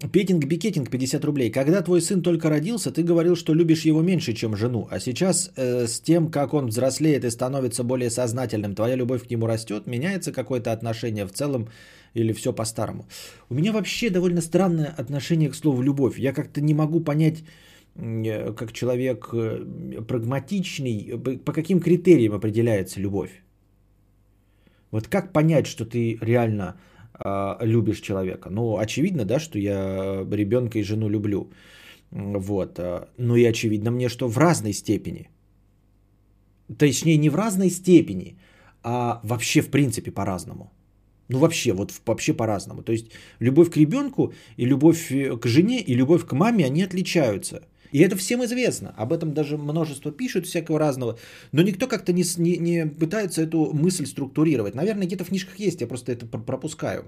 Петинг-бикетинг 0.00 0.90
50 0.90 1.24
рублей. 1.24 1.50
Когда 1.50 1.80
твой 1.80 2.02
сын 2.02 2.20
только 2.20 2.48
родился, 2.48 2.90
ты 2.90 3.04
говорил, 3.04 3.36
что 3.36 3.54
любишь 3.54 3.84
его 3.86 4.02
меньше, 4.02 4.32
чем 4.32 4.56
жену. 4.56 4.88
А 4.90 4.98
сейчас 4.98 5.52
э, 5.56 5.86
с 5.86 6.00
тем, 6.00 6.30
как 6.30 6.52
он 6.52 6.66
взрослеет 6.66 7.24
и 7.24 7.30
становится 7.30 7.84
более 7.84 8.10
сознательным, 8.10 8.74
твоя 8.74 8.96
любовь 8.96 9.26
к 9.26 9.30
нему 9.30 9.46
растет, 9.46 9.86
меняется 9.86 10.32
какое-то 10.32 10.72
отношение 10.72 11.24
в 11.26 11.32
целом 11.32 11.68
или 12.12 12.32
все 12.32 12.52
по-старому. 12.52 13.06
У 13.48 13.54
меня 13.54 13.72
вообще 13.72 14.10
довольно 14.10 14.40
странное 14.40 14.92
отношение 14.98 15.48
к 15.48 15.54
слову 15.54 15.80
любовь. 15.82 16.18
Я 16.18 16.32
как-то 16.32 16.60
не 16.60 16.74
могу 16.74 17.00
понять, 17.00 17.44
э, 17.94 18.52
как 18.52 18.72
человек 18.72 19.28
э, 19.32 19.64
прагматичный, 20.08 21.38
по 21.44 21.52
каким 21.52 21.78
критериям 21.80 22.34
определяется 22.34 23.00
любовь. 23.00 23.30
Вот 24.90 25.06
как 25.06 25.32
понять, 25.32 25.66
что 25.66 25.84
ты 25.84 26.18
реально 26.20 26.74
любишь 27.60 28.00
человека? 28.00 28.50
Ну, 28.50 28.78
очевидно, 28.78 29.24
да, 29.24 29.38
что 29.38 29.58
я 29.58 30.26
ребенка 30.30 30.78
и 30.78 30.82
жену 30.82 31.08
люблю. 31.08 31.50
Вот. 32.10 32.78
А, 32.78 33.08
ну 33.18 33.36
и 33.36 33.44
очевидно 33.44 33.90
мне, 33.90 34.08
что 34.08 34.28
в 34.28 34.38
разной 34.38 34.72
степени. 34.72 35.28
Точнее, 36.78 37.18
не 37.18 37.30
в 37.30 37.34
разной 37.34 37.70
степени, 37.70 38.38
а 38.82 39.20
вообще 39.22 39.62
в 39.62 39.70
принципе 39.70 40.10
по-разному. 40.10 40.72
Ну 41.28 41.38
вообще, 41.38 41.72
вот 41.72 41.92
вообще 42.06 42.34
по-разному. 42.34 42.82
То 42.82 42.92
есть 42.92 43.06
любовь 43.40 43.70
к 43.70 43.76
ребенку 43.76 44.32
и 44.56 44.66
любовь 44.66 45.10
э, 45.10 45.36
к 45.36 45.46
жене 45.46 45.80
и 45.80 45.94
любовь 45.94 46.24
к 46.26 46.32
маме, 46.32 46.66
они 46.66 46.82
отличаются. 46.82 47.62
И 47.94 48.00
это 48.00 48.16
всем 48.16 48.44
известно. 48.44 48.92
Об 48.98 49.12
этом 49.12 49.34
даже 49.34 49.56
множество 49.56 50.10
пишут 50.10 50.46
всякого 50.46 50.80
разного. 50.80 51.16
Но 51.52 51.62
никто 51.62 51.86
как-то 51.86 52.12
не, 52.12 52.24
не, 52.38 52.58
не 52.58 52.86
пытается 52.86 53.42
эту 53.42 53.72
мысль 53.72 54.04
структурировать. 54.04 54.74
Наверное, 54.74 55.06
где-то 55.06 55.24
в 55.24 55.28
книжках 55.28 55.60
есть, 55.60 55.80
я 55.80 55.86
просто 55.86 56.10
это 56.10 56.26
пропускаю. 56.26 57.04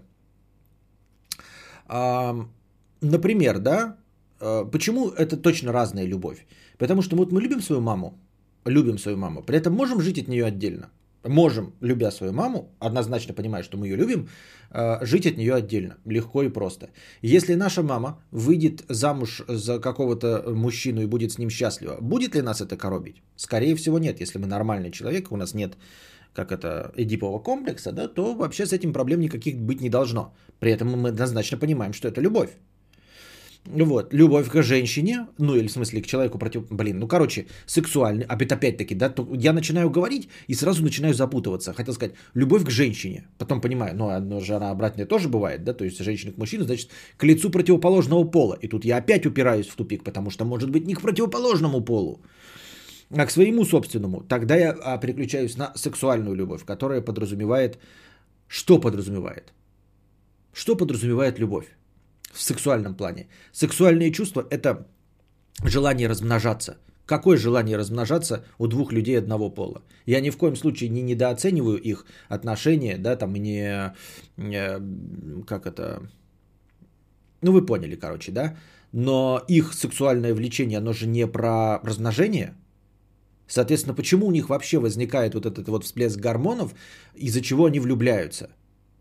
Например, 3.00 3.58
да, 3.58 3.96
а, 4.38 4.64
почему 4.64 5.08
это 5.08 5.36
точно 5.36 5.72
разная 5.72 6.06
любовь? 6.06 6.46
Потому 6.78 7.02
что 7.02 7.16
вот 7.16 7.32
мы 7.32 7.42
любим 7.42 7.62
свою 7.62 7.82
маму, 7.82 8.14
любим 8.64 8.98
свою 8.98 9.16
маму, 9.16 9.42
при 9.42 9.58
этом 9.58 9.74
можем 9.74 10.00
жить 10.00 10.18
от 10.18 10.28
нее 10.28 10.44
отдельно 10.44 10.90
можем, 11.28 11.74
любя 11.80 12.10
свою 12.10 12.32
маму, 12.32 12.74
однозначно 12.78 13.34
понимая, 13.34 13.62
что 13.62 13.76
мы 13.76 13.86
ее 13.86 13.96
любим, 13.96 14.28
э, 14.70 15.04
жить 15.04 15.26
от 15.26 15.36
нее 15.36 15.54
отдельно, 15.54 15.96
легко 16.04 16.42
и 16.42 16.48
просто. 16.48 16.88
Если 17.22 17.54
наша 17.54 17.82
мама 17.82 18.22
выйдет 18.30 18.84
замуж 18.88 19.42
за 19.48 19.78
какого-то 19.78 20.44
мужчину 20.54 21.02
и 21.02 21.06
будет 21.06 21.32
с 21.32 21.38
ним 21.38 21.50
счастлива, 21.50 21.98
будет 22.00 22.34
ли 22.34 22.42
нас 22.42 22.60
это 22.60 22.76
коробить? 22.76 23.22
Скорее 23.36 23.74
всего 23.74 23.98
нет, 23.98 24.20
если 24.20 24.38
мы 24.38 24.46
нормальный 24.46 24.90
человек, 24.90 25.32
у 25.32 25.36
нас 25.36 25.54
нет 25.54 25.74
как 26.36 26.52
это, 26.52 26.92
эдипового 26.96 27.38
комплекса, 27.38 27.92
да, 27.92 28.08
то 28.08 28.34
вообще 28.34 28.66
с 28.66 28.72
этим 28.72 28.92
проблем 28.92 29.20
никаких 29.20 29.56
быть 29.56 29.80
не 29.80 29.88
должно. 29.88 30.34
При 30.60 30.70
этом 30.70 30.88
мы 30.88 31.08
однозначно 31.08 31.58
понимаем, 31.58 31.94
что 31.94 32.08
это 32.08 32.20
любовь. 32.20 32.50
Вот, 33.66 34.14
любовь 34.14 34.48
к 34.48 34.62
женщине, 34.62 35.26
ну 35.38 35.56
или 35.56 35.66
в 35.66 35.72
смысле 35.72 36.00
к 36.00 36.06
человеку 36.06 36.38
против... 36.38 36.68
Блин, 36.70 36.98
ну 36.98 37.08
короче, 37.08 37.46
сексуальный, 37.66 38.24
опять, 38.24 38.52
опять-таки, 38.52 38.94
да, 38.94 39.08
то 39.08 39.28
я 39.34 39.52
начинаю 39.52 39.90
говорить 39.90 40.28
и 40.46 40.54
сразу 40.54 40.82
начинаю 40.82 41.14
запутываться. 41.14 41.72
Хотел 41.72 41.94
сказать, 41.94 42.14
любовь 42.34 42.64
к 42.64 42.70
женщине. 42.70 43.26
Потом 43.38 43.60
понимаю, 43.60 43.96
ну, 43.96 44.08
одно 44.08 44.40
же 44.40 44.54
она 44.54 44.70
обратная 44.70 45.06
тоже 45.06 45.28
бывает, 45.28 45.64
да, 45.64 45.74
то 45.74 45.84
есть 45.84 45.98
женщина 45.98 46.32
к 46.32 46.38
мужчине, 46.38 46.64
значит, 46.64 46.90
к 47.16 47.24
лицу 47.24 47.50
противоположного 47.50 48.24
пола. 48.24 48.56
И 48.62 48.68
тут 48.68 48.84
я 48.84 48.98
опять 48.98 49.26
упираюсь 49.26 49.66
в 49.66 49.76
тупик, 49.76 50.04
потому 50.04 50.30
что 50.30 50.44
может 50.44 50.70
быть 50.70 50.86
не 50.86 50.94
к 50.94 51.00
противоположному 51.00 51.84
полу, 51.84 52.20
а 53.10 53.26
к 53.26 53.30
своему 53.30 53.64
собственному. 53.64 54.22
Тогда 54.28 54.56
я 54.56 54.76
а, 54.82 54.98
переключаюсь 54.98 55.56
на 55.56 55.72
сексуальную 55.74 56.36
любовь, 56.36 56.64
которая 56.64 57.00
подразумевает... 57.00 57.78
Что 58.48 58.78
подразумевает? 58.78 59.52
Что 60.52 60.76
подразумевает 60.76 61.40
любовь? 61.40 61.75
В 62.36 62.42
сексуальном 62.42 62.94
плане. 62.94 63.26
Сексуальные 63.52 64.12
чувства– 64.12 64.46
это 64.50 64.86
желание 65.64 66.08
размножаться. 66.08 66.76
Какое 67.06 67.36
желание 67.36 67.78
размножаться 67.78 68.44
у 68.58 68.66
двух 68.66 68.92
людей 68.92 69.18
одного 69.18 69.50
пола? 69.50 69.82
Я 70.06 70.20
ни 70.20 70.30
в 70.30 70.36
коем 70.36 70.56
случае 70.56 70.90
не 70.90 71.02
недооцениваю 71.02 71.78
их 71.78 72.04
отношения, 72.28 72.98
да, 72.98 73.16
там 73.16 73.34
не, 73.34 73.94
как 75.46 75.66
это, 75.66 76.02
ну 77.42 77.52
вы 77.52 77.66
поняли, 77.66 77.96
короче, 77.96 78.32
да, 78.32 78.56
но 78.92 79.40
их 79.48 79.72
сексуальное 79.72 80.34
влечение, 80.34 80.78
оно 80.78 80.92
же 80.92 81.06
не 81.06 81.26
про 81.26 81.78
размножение, 81.82 82.54
Соответственно, 83.48 83.94
почему 83.94 84.26
у 84.26 84.32
них 84.32 84.48
вообще 84.48 84.78
возникает 84.78 85.34
вот 85.34 85.46
этот 85.46 85.68
вот 85.68 85.84
всплеск 85.84 86.18
гормонов, 86.18 86.74
из-за 87.14 87.40
чего 87.40 87.66
они 87.66 87.78
влюбляются? 87.78 88.50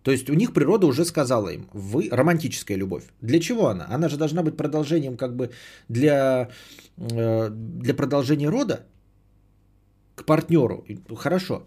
То 0.06 0.12
есть 0.12 0.30
у 0.30 0.34
них 0.34 0.54
природа 0.54 0.86
уже 0.86 1.04
сказала 1.04 1.50
им, 1.50 1.68
вы 1.74 2.10
романтическая 2.12 2.78
любовь. 2.78 3.04
Для 3.22 3.40
чего 3.40 3.68
она? 3.68 3.88
Она 3.96 4.08
же 4.08 4.18
должна 4.18 4.44
быть 4.44 4.56
продолжением 4.56 5.18
как 5.18 5.36
бы 5.36 5.50
для, 5.90 6.50
э, 6.98 7.50
для 7.84 7.96
продолжения 7.96 8.50
рода 8.50 8.86
к 10.16 10.24
партнеру. 10.26 10.86
Хорошо. 11.18 11.66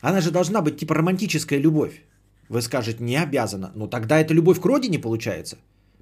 Она 0.00 0.20
же 0.20 0.30
должна 0.30 0.62
быть 0.62 0.76
типа 0.76 0.94
романтическая 0.94 1.58
любовь. 1.58 2.04
Вы 2.48 2.62
скажете, 2.62 3.02
не 3.02 3.16
обязана. 3.16 3.72
Но 3.74 3.88
тогда 3.88 4.20
это 4.20 4.34
любовь 4.34 4.60
к 4.60 4.64
родине 4.64 5.00
получается. 5.00 5.56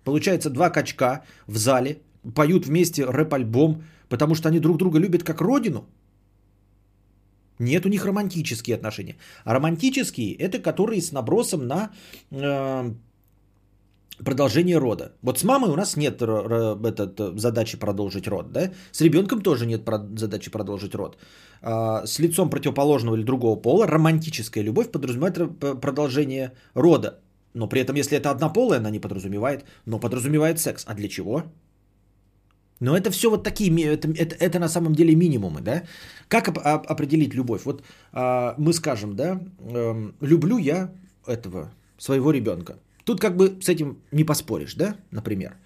Получается 0.04 0.50
два 0.50 0.68
качка 0.68 1.24
в 1.46 1.56
зале, 1.56 2.02
поют 2.34 2.66
вместе 2.66 3.04
рэп-альбом, 3.04 3.82
потому 4.10 4.34
что 4.34 4.48
они 4.48 4.60
друг 4.60 4.76
друга 4.76 4.98
любят 4.98 5.22
как 5.22 5.40
родину. 5.40 5.86
Нет 7.58 7.86
у 7.86 7.88
них 7.88 8.04
романтические 8.04 8.76
отношения. 8.76 9.16
А 9.44 9.54
романтические 9.54 10.34
это 10.34 10.58
которые 10.58 11.00
с 11.00 11.12
набросом 11.12 11.66
на 11.66 11.90
э, 12.30 12.90
продолжение 14.24 14.78
рода. 14.78 15.12
Вот 15.22 15.38
с 15.38 15.44
мамой 15.44 15.70
у 15.70 15.76
нас 15.76 15.96
нет 15.96 16.22
этот, 16.22 17.40
задачи 17.40 17.78
продолжить 17.78 18.28
род, 18.28 18.52
да? 18.52 18.70
С 18.92 19.00
ребенком 19.00 19.40
тоже 19.40 19.66
нет 19.66 19.88
задачи 20.16 20.50
продолжить 20.50 20.94
род. 20.94 21.16
А, 21.62 22.06
с 22.06 22.18
лицом 22.18 22.50
противоположного 22.50 23.16
или 23.16 23.24
другого 23.24 23.56
пола 23.56 23.86
романтическая 23.86 24.64
любовь 24.64 24.90
подразумевает 24.90 25.58
продолжение 25.80 26.52
рода. 26.74 27.20
Но 27.54 27.68
при 27.68 27.80
этом, 27.80 27.96
если 27.96 28.18
это 28.18 28.30
однополая, 28.30 28.78
она 28.78 28.90
не 28.90 29.00
подразумевает, 29.00 29.64
но 29.86 29.98
подразумевает 29.98 30.58
секс. 30.58 30.84
А 30.86 30.94
для 30.94 31.08
чего? 31.08 31.42
Но 32.80 32.96
это 32.96 33.10
все 33.10 33.30
вот 33.30 33.42
такие, 33.42 33.70
это, 33.70 34.08
это, 34.08 34.34
это 34.34 34.58
на 34.58 34.68
самом 34.68 34.94
деле 34.94 35.14
минимумы, 35.14 35.62
да? 35.62 35.82
Как 36.28 36.48
оп- 36.48 36.58
определить 36.58 37.34
любовь? 37.34 37.64
Вот 37.64 37.82
а, 38.12 38.54
мы 38.58 38.72
скажем, 38.72 39.16
да, 39.16 39.40
э, 39.60 40.12
люблю 40.20 40.58
я 40.58 40.90
этого, 41.26 41.72
своего 41.98 42.32
ребенка. 42.32 42.78
Тут 43.04 43.20
как 43.20 43.36
бы 43.36 43.58
с 43.62 43.68
этим 43.68 43.98
не 44.12 44.24
поспоришь, 44.24 44.74
да, 44.74 44.96
например. 45.10 45.56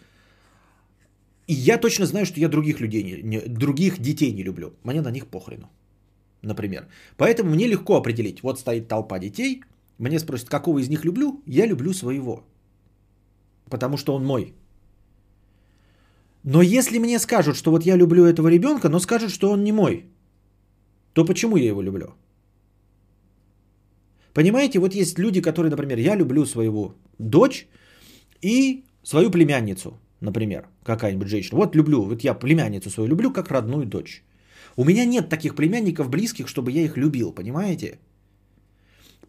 И 1.49 1.55
я 1.55 1.79
точно 1.79 2.07
знаю, 2.07 2.27
что 2.27 2.41
я 2.41 2.49
других 2.49 2.81
людей, 2.81 3.03
не, 3.03 3.23
не, 3.23 3.41
других 3.41 3.99
детей 3.99 4.33
не 4.33 4.45
люблю. 4.45 4.75
Мне 4.85 5.01
на 5.01 5.11
них 5.11 5.27
похрену, 5.27 5.69
например. 6.43 6.87
Поэтому 7.17 7.51
мне 7.51 7.67
легко 7.67 7.97
определить. 7.97 8.43
Вот 8.43 8.61
стоит 8.61 8.89
толпа 8.89 9.19
детей, 9.19 9.63
мне 9.99 10.19
спросят, 10.21 10.49
какого 10.49 10.79
из 10.79 10.89
них 10.89 11.05
люблю? 11.05 11.43
Я 11.47 11.67
люблю 11.67 11.93
своего. 11.93 12.45
Потому 13.69 13.97
что 13.97 14.15
он 14.15 14.25
мой. 14.25 14.55
Но 16.45 16.63
если 16.63 16.99
мне 16.99 17.19
скажут, 17.19 17.57
что 17.57 17.71
вот 17.71 17.87
я 17.87 17.97
люблю 17.97 18.25
этого 18.25 18.49
ребенка, 18.49 18.89
но 18.89 18.99
скажут, 19.01 19.31
что 19.31 19.51
он 19.51 19.65
не 19.65 19.73
мой, 19.73 20.07
то 21.13 21.25
почему 21.25 21.57
я 21.57 21.69
его 21.69 21.83
люблю? 21.83 22.15
Понимаете, 24.33 24.79
вот 24.79 24.95
есть 24.95 25.19
люди, 25.19 25.41
которые, 25.41 25.71
например, 25.71 25.99
я 25.99 26.17
люблю 26.17 26.47
своего 26.47 26.95
дочь 27.19 27.67
и 28.43 28.85
свою 29.03 29.31
племянницу, 29.31 29.99
например, 30.21 30.69
какая-нибудь 30.85 31.29
женщина. 31.29 31.59
Вот 31.59 31.77
люблю, 31.77 32.03
вот 32.03 32.25
я 32.25 32.35
племянницу 32.35 32.91
свою 32.91 33.09
люблю 33.09 33.33
как 33.33 33.51
родную 33.51 33.87
дочь. 33.87 34.23
У 34.77 34.85
меня 34.85 35.05
нет 35.05 35.29
таких 35.29 35.55
племянников 35.55 36.09
близких, 36.09 36.49
чтобы 36.49 36.71
я 36.71 36.83
их 36.83 36.97
любил, 36.97 37.33
понимаете? 37.33 37.99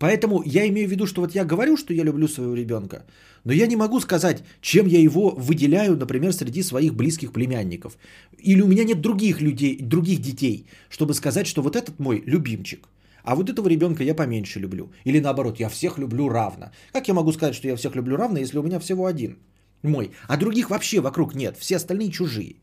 Поэтому 0.02 0.42
я 0.44 0.68
имею 0.68 0.88
в 0.88 0.92
виду, 0.92 1.06
что 1.06 1.22
вот 1.22 1.36
я 1.36 1.46
говорю, 1.46 1.78
что 1.78 1.94
я 1.94 2.04
люблю 2.04 2.28
своего 2.28 2.56
ребенка, 2.56 3.06
но 3.44 3.54
я 3.54 3.68
не 3.68 3.76
могу 3.76 4.00
сказать, 4.00 4.44
чем 4.60 4.88
я 4.88 5.00
его 5.00 5.30
выделяю, 5.30 5.96
например, 5.96 6.34
среди 6.34 6.64
своих 6.64 6.96
близких 6.96 7.32
племянников. 7.32 7.98
Или 8.40 8.62
у 8.62 8.68
меня 8.68 8.84
нет 8.84 9.00
других 9.00 9.42
людей, 9.42 9.78
других 9.80 10.20
детей, 10.20 10.66
чтобы 10.90 11.14
сказать, 11.14 11.46
что 11.46 11.62
вот 11.62 11.76
этот 11.76 12.00
мой 12.00 12.24
любимчик. 12.26 12.90
А 13.24 13.36
вот 13.36 13.50
этого 13.52 13.70
ребенка 13.70 14.04
я 14.04 14.16
поменьше 14.16 14.60
люблю. 14.60 14.92
Или 15.06 15.20
наоборот, 15.20 15.60
я 15.60 15.70
всех 15.70 16.00
люблю 16.00 16.30
равно. 16.30 16.72
Как 16.94 17.08
я 17.08 17.14
могу 17.14 17.32
сказать, 17.32 17.54
что 17.54 17.68
я 17.68 17.76
всех 17.76 17.96
люблю 17.96 18.18
равно, 18.18 18.40
если 18.40 18.58
у 18.58 18.64
меня 18.64 18.80
всего 18.80 19.06
один 19.06 19.38
мой, 19.84 20.12
а 20.28 20.38
других 20.38 20.72
вообще 20.72 21.00
вокруг 21.00 21.36
нет, 21.36 21.58
все 21.60 21.76
остальные 21.76 22.12
чужие. 22.12 22.56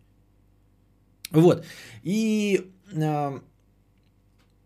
Вот. 1.30 1.64
И 2.03 2.68
а, 2.97 3.41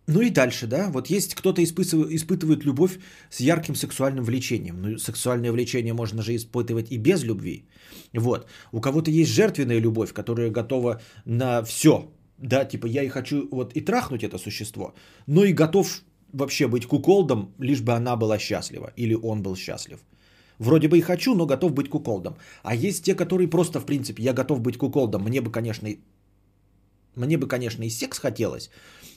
ну 0.07 0.21
и 0.21 0.31
дальше, 0.31 0.67
да, 0.67 0.91
вот 0.91 1.11
есть 1.11 1.35
кто-то 1.35 1.63
испытывает, 1.63 2.11
испытывает 2.11 2.65
любовь 2.65 2.99
с 3.31 3.41
ярким 3.41 3.75
сексуальным 3.75 4.25
влечением. 4.25 4.83
Ну, 4.83 4.99
сексуальное 4.99 5.53
влечение 5.53 5.95
можно 5.95 6.23
же 6.23 6.35
испытывать 6.35 6.91
и 6.91 6.99
без 6.99 7.23
любви. 7.23 7.67
Вот. 8.13 8.47
У 8.73 8.81
кого-то 8.81 9.11
есть 9.11 9.31
жертвенная 9.31 9.81
любовь, 9.81 10.13
которая 10.13 10.51
готова 10.51 11.01
на 11.25 11.63
все. 11.63 12.11
Да, 12.39 12.65
типа 12.65 12.87
я 12.87 13.03
и 13.05 13.09
хочу 13.09 13.49
вот 13.53 13.77
и 13.77 13.81
трахнуть 13.81 14.25
это 14.25 14.39
существо, 14.39 14.95
но 15.27 15.45
и 15.45 15.53
готов 15.53 16.03
вообще 16.33 16.67
быть 16.67 16.87
куколдом, 16.87 17.55
лишь 17.59 17.83
бы 17.83 17.93
она 17.93 18.17
была 18.17 18.39
счастлива 18.39 18.93
или 18.97 19.15
он 19.15 19.43
был 19.43 19.55
счастлив. 19.55 20.01
Вроде 20.59 20.89
бы 20.89 20.99
и 20.99 21.01
хочу, 21.01 21.35
но 21.35 21.47
готов 21.47 21.73
быть 21.73 21.89
куколдом. 21.89 22.37
А 22.63 22.75
есть 22.75 23.05
те, 23.05 23.15
которые 23.15 23.49
просто, 23.49 23.81
в 23.81 23.87
принципе, 23.87 24.23
я 24.23 24.33
готов 24.33 24.61
быть 24.61 24.77
куколдом. 24.77 25.23
Мне 25.23 25.41
бы, 25.41 25.51
конечно, 25.53 25.89
мне 27.15 27.37
бы, 27.37 27.47
конечно, 27.47 27.83
и 27.83 27.91
секс 27.91 28.19
хотелось, 28.19 28.71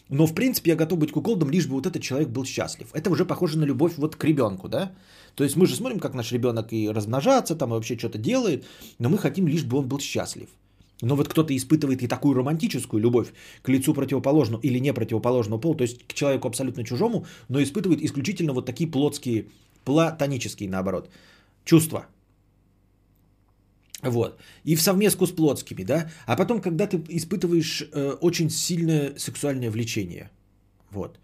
но, 0.09 0.27
в 0.27 0.35
принципе, 0.35 0.71
я 0.71 0.75
готов 0.75 0.99
быть 0.99 1.11
куколдом, 1.11 1.49
лишь 1.49 1.67
бы 1.67 1.75
вот 1.75 1.87
этот 1.87 2.01
человек 2.01 2.29
был 2.29 2.45
счастлив. 2.45 2.87
Это 2.93 3.09
уже 3.09 3.25
похоже 3.25 3.57
на 3.57 3.65
любовь 3.65 3.93
вот 3.97 4.15
к 4.15 4.23
ребенку, 4.23 4.67
да? 4.67 4.91
То 5.35 5.43
есть 5.43 5.55
мы 5.55 5.65
же 5.65 5.75
смотрим, 5.75 5.99
как 5.99 6.13
наш 6.13 6.31
ребенок 6.31 6.71
и 6.73 6.89
размножается, 6.89 7.55
там 7.55 7.69
и 7.69 7.73
вообще 7.73 7.97
что-то 7.97 8.17
делает, 8.17 8.65
но 8.99 9.09
мы 9.09 9.17
хотим 9.17 9.47
лишь 9.47 9.63
бы 9.63 9.77
он 9.77 9.87
был 9.87 9.99
счастлив. 9.99 10.47
Но 11.01 11.15
вот 11.15 11.27
кто-то 11.27 11.55
испытывает 11.55 12.03
и 12.03 12.07
такую 12.07 12.35
романтическую 12.35 13.01
любовь 13.01 13.33
к 13.63 13.69
лицу 13.69 13.93
противоположному 13.93 14.61
или 14.61 14.79
не 14.79 14.93
противоположному 14.93 15.59
полу, 15.59 15.75
то 15.75 15.83
есть 15.83 16.07
к 16.07 16.13
человеку 16.13 16.47
абсолютно 16.47 16.83
чужому, 16.83 17.25
но 17.49 17.61
испытывает 17.61 18.01
исключительно 18.01 18.53
вот 18.53 18.65
такие 18.65 18.89
плотские, 18.89 19.47
платонические, 19.83 20.69
наоборот, 20.69 21.09
чувства. 21.65 22.05
Вот. 24.05 24.39
И 24.63 24.75
в 24.75 24.81
совместку 24.81 25.25
с 25.25 25.31
плотскими, 25.31 25.83
да. 25.83 26.09
А 26.27 26.35
потом, 26.35 26.61
когда 26.61 26.87
ты 26.87 27.03
испытываешь 27.09 27.81
э, 27.91 28.17
очень 28.21 28.49
сильное 28.49 29.17
сексуальное 29.17 29.71
влечение. 29.71 30.29
Вот. 30.91 31.19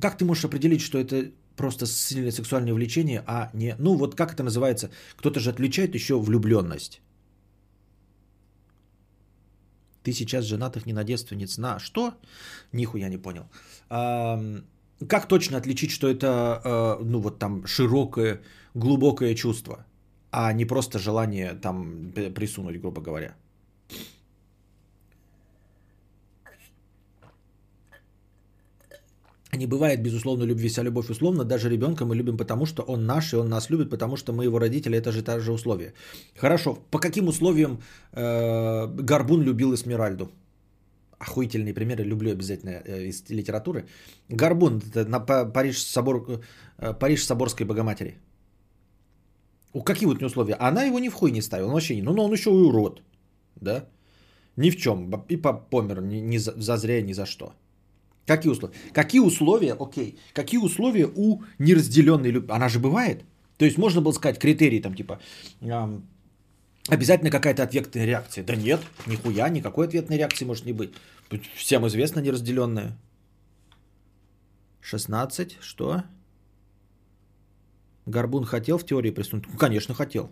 Как 0.00 0.16
ты 0.16 0.24
можешь 0.24 0.44
определить, 0.44 0.80
что 0.80 0.98
это 0.98 1.30
просто 1.56 1.86
сильное 1.86 2.32
сексуальное 2.32 2.72
влечение, 2.72 3.22
а 3.26 3.50
не... 3.52 3.76
Ну, 3.78 3.94
вот 3.96 4.14
как 4.14 4.32
это 4.32 4.42
называется? 4.42 4.90
Кто-то 5.16 5.40
же 5.40 5.50
отличает 5.50 5.94
еще 5.94 6.18
влюбленность. 6.18 7.02
Ты 10.02 10.12
сейчас 10.12 10.46
женатых 10.46 10.86
не 10.86 10.94
на 10.94 11.04
девственниц. 11.04 11.58
На 11.58 11.78
что? 11.78 12.14
Нихуя 12.72 13.08
не 13.10 13.18
понял. 13.18 13.44
А, 13.90 14.42
как 15.06 15.28
точно 15.28 15.58
отличить, 15.58 15.90
что 15.90 16.08
это, 16.08 16.60
а, 16.64 16.98
ну, 17.04 17.20
вот 17.20 17.38
там 17.38 17.66
широкое, 17.66 18.40
глубокое 18.74 19.34
чувство? 19.34 19.84
А 20.32 20.52
не 20.52 20.64
просто 20.64 20.98
желание 20.98 21.54
там 21.54 22.12
присунуть, 22.34 22.80
грубо 22.80 23.02
говоря. 23.02 23.34
Не 29.54 29.66
бывает, 29.66 30.02
безусловно, 30.02 30.44
любви, 30.44 30.68
вся 30.68 30.82
любовь 30.82 31.10
условно. 31.10 31.44
Даже 31.44 31.68
ребенка 31.68 32.06
мы 32.06 32.16
любим 32.16 32.38
потому, 32.38 32.64
что 32.64 32.82
он 32.82 33.04
наш, 33.04 33.32
и 33.32 33.36
он 33.36 33.48
нас 33.48 33.70
любит, 33.70 33.90
потому 33.90 34.16
что 34.16 34.32
мы 34.32 34.44
его 34.44 34.58
родители, 34.58 34.96
это 34.96 35.12
же 35.12 35.22
та 35.22 35.38
же 35.40 35.52
условие. 35.52 35.92
Хорошо, 36.36 36.78
по 36.90 36.98
каким 36.98 37.28
условиям 37.28 37.82
э, 38.12 38.86
Горбун 38.86 39.42
любил 39.42 39.74
Эсмеральду? 39.74 40.30
Охуительные 41.18 41.74
примеры, 41.74 42.04
люблю 42.04 42.32
обязательно 42.32 42.70
э, 42.70 43.08
из 43.08 43.28
литературы. 43.28 43.84
Горбун, 44.30 44.80
это 44.90 45.04
на 45.04 45.20
Париж, 45.20 45.82
собор, 45.82 46.40
э, 46.78 46.94
Париж 46.98 47.26
Соборской 47.26 47.66
Богоматери. 47.66 48.16
У 49.72 49.82
какие 49.82 50.06
вот 50.06 50.22
условия? 50.22 50.54
Она 50.54 50.84
его 50.84 50.98
ни 50.98 51.08
в 51.08 51.14
хуй 51.14 51.30
не 51.30 51.42
ставила, 51.42 51.68
он 51.68 51.72
вообще 51.72 51.96
не. 51.96 52.02
Ну, 52.02 52.12
но 52.12 52.24
он 52.24 52.32
еще 52.32 52.50
и 52.50 52.54
урод. 52.54 53.02
Да? 53.56 53.84
Ни 54.56 54.70
в 54.70 54.76
чем. 54.76 55.10
И 55.28 55.36
помер 55.36 56.02
ни, 56.02 56.16
ни 56.16 56.38
за, 56.38 56.52
за 56.56 56.76
зря, 56.76 57.02
ни 57.02 57.12
за 57.14 57.26
что. 57.26 57.52
Какие 58.26 58.52
условия? 58.52 58.74
Какие 58.92 59.20
условия, 59.20 59.72
окей, 59.72 60.18
какие 60.32 60.60
условия 60.60 61.06
у 61.06 61.42
неразделенной 61.58 62.30
любви? 62.30 62.52
Она 62.52 62.68
же 62.68 62.78
бывает. 62.78 63.24
То 63.58 63.64
есть 63.64 63.78
можно 63.78 64.00
было 64.00 64.12
сказать 64.12 64.38
критерии 64.38 64.80
там 64.80 64.94
типа 64.94 65.20
эм, 65.60 66.06
обязательно 66.88 67.30
какая-то 67.30 67.62
ответная 67.62 68.06
реакция. 68.06 68.44
Да 68.44 68.54
нет, 68.54 68.80
нихуя, 69.06 69.48
никакой 69.48 69.86
ответной 69.86 70.18
реакции 70.18 70.44
может 70.44 70.66
не 70.66 70.72
быть. 70.72 70.92
Всем 71.56 71.86
известно 71.86 72.20
неразделенная. 72.20 72.96
16, 74.80 75.58
что? 75.60 76.02
Горбун 78.06 78.44
хотел 78.44 78.78
в 78.78 78.84
теории 78.84 79.10
присутствовать? 79.10 79.46
Ну, 79.52 79.58
конечно, 79.58 79.94
хотел. 79.94 80.30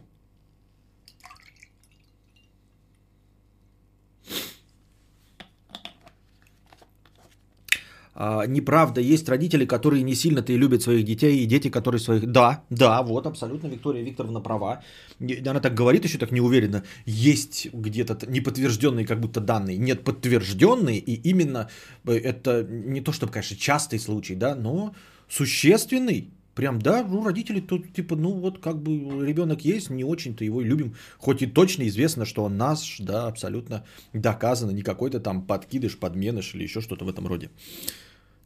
а, 8.23 8.47
неправда. 8.47 9.01
Есть 9.01 9.29
родители, 9.29 9.65
которые 9.65 10.03
не 10.03 10.15
сильно-то 10.15 10.53
и 10.53 10.59
любят 10.59 10.83
своих 10.83 11.05
детей, 11.05 11.39
и 11.39 11.47
дети, 11.47 11.71
которые 11.71 12.01
своих... 12.01 12.31
Да, 12.31 12.63
да, 12.69 13.03
вот 13.03 13.27
абсолютно 13.27 13.69
Виктория 13.69 14.05
Викторовна 14.05 14.41
права. 14.41 14.83
Она 15.21 15.61
так 15.61 15.75
говорит 15.75 16.05
еще 16.05 16.19
так 16.19 16.31
неуверенно. 16.31 16.83
Есть 17.07 17.69
где-то 17.73 18.19
неподтвержденные 18.29 19.07
как 19.07 19.21
будто 19.21 19.41
данные. 19.41 19.79
Нет, 19.79 20.05
подтвержденные, 20.05 20.99
и 20.99 21.31
именно 21.31 21.71
э, 22.05 22.13
это 22.13 22.63
не 22.63 23.01
то, 23.01 23.13
чтобы, 23.13 23.33
конечно, 23.33 23.57
частый 23.57 23.99
случай, 23.99 24.35
да, 24.35 24.55
но 24.55 24.95
существенный. 25.27 26.29
Прям, 26.55 26.81
да, 26.81 27.05
ну, 27.05 27.25
родители 27.25 27.61
тут, 27.61 27.93
типа, 27.95 28.17
ну, 28.17 28.33
вот 28.33 28.59
как 28.59 28.83
бы 28.83 29.25
ребенок 29.27 29.65
есть, 29.65 29.91
не 29.91 30.05
очень-то 30.05 30.45
его 30.45 30.61
любим. 30.61 30.95
Хоть 31.19 31.43
и 31.43 31.47
точно 31.47 31.87
известно, 31.89 32.25
что 32.25 32.45
он 32.45 32.57
наш, 32.57 32.99
да, 32.99 33.29
абсолютно 33.29 33.85
доказано, 34.13 34.73
не 34.73 34.83
какой-то 34.83 35.21
там 35.21 35.47
подкидыш, 35.47 35.99
подменыш 35.99 36.55
или 36.55 36.65
еще 36.65 36.81
что-то 36.81 37.05
в 37.05 37.09
этом 37.09 37.27
роде. 37.27 37.51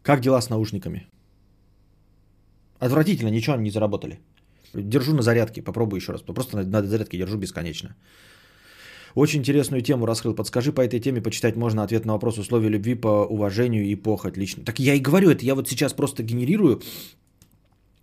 Как 0.03 0.21
дела 0.21 0.41
с 0.41 0.51
наушниками? 0.51 1.07
Отвратительно, 2.79 3.31
ничего 3.31 3.57
не 3.57 3.71
заработали. 3.71 4.21
Держу 4.75 5.15
на 5.15 5.23
зарядке, 5.23 5.63
попробую 5.63 6.01
еще 6.01 6.13
раз. 6.13 6.23
Просто 6.23 6.57
на, 6.57 6.83
на 6.83 6.87
зарядке 6.87 7.19
держу 7.19 7.39
бесконечно. 7.39 7.97
Очень 9.15 9.41
интересную 9.41 9.83
тему 9.83 10.07
раскрыл. 10.07 10.35
Подскажи 10.35 10.73
по 10.73 10.81
этой 10.81 11.01
теме, 11.01 11.23
почитать 11.23 11.57
можно 11.57 11.85
ответ 11.85 12.05
на 12.05 12.13
вопрос 12.13 12.39
условий 12.39 12.69
любви 12.69 12.95
по 12.97 13.25
уважению 13.25 13.85
и 13.85 13.95
похоть 13.95 14.37
лично. 14.37 14.65
Так 14.65 14.81
я 14.81 14.95
и 14.95 15.01
говорю, 15.01 15.31
это 15.31 15.45
я 15.45 15.55
вот 15.55 15.69
сейчас 15.69 15.95
просто 15.95 16.23
генерирую 16.23 16.83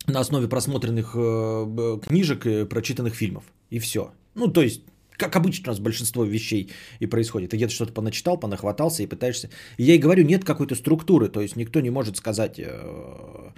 на 0.07 0.19
основе 0.19 0.47
просмотренных 0.47 1.11
э, 1.15 1.99
книжек 2.07 2.45
и 2.45 2.65
прочитанных 2.65 3.15
фильмов. 3.15 3.43
И 3.69 3.79
все. 3.79 4.11
Ну, 4.35 4.47
то 4.47 4.61
есть, 4.61 4.81
как 5.11 5.35
обычно 5.35 5.65
у 5.65 5.71
нас 5.71 5.79
большинство 5.79 6.25
вещей 6.25 6.71
и 6.99 7.07
происходит. 7.07 7.51
Ты 7.51 7.57
где-то 7.57 7.73
что-то 7.73 7.93
поначитал, 7.93 8.39
понахватался 8.39 9.03
и 9.03 9.07
пытаешься... 9.07 9.49
Я 9.77 9.95
и 9.95 9.99
говорю, 9.99 10.23
нет 10.23 10.43
какой-то 10.43 10.75
структуры. 10.75 11.29
То 11.29 11.41
есть, 11.41 11.55
никто 11.55 11.81
не 11.81 11.89
может 11.89 12.17
сказать, 12.17 12.59
э, 12.59 13.51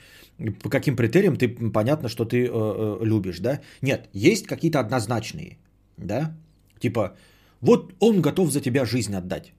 по 0.61 0.69
каким 0.69 0.95
критериям 0.95 1.35
ты 1.35 1.49
понятно, 1.71 2.09
что 2.09 2.25
ты 2.25 2.49
э, 2.51 2.97
любишь, 3.05 3.39
да? 3.39 3.61
Нет, 3.81 4.09
есть 4.13 4.45
какие-то 4.45 4.79
однозначные, 4.79 5.57
да? 5.97 6.35
Типа, 6.79 7.15
вот 7.61 7.93
он 7.99 8.21
готов 8.21 8.51
за 8.51 8.59
тебя 8.61 8.85
жизнь 8.85 9.15
отдать. 9.15 9.53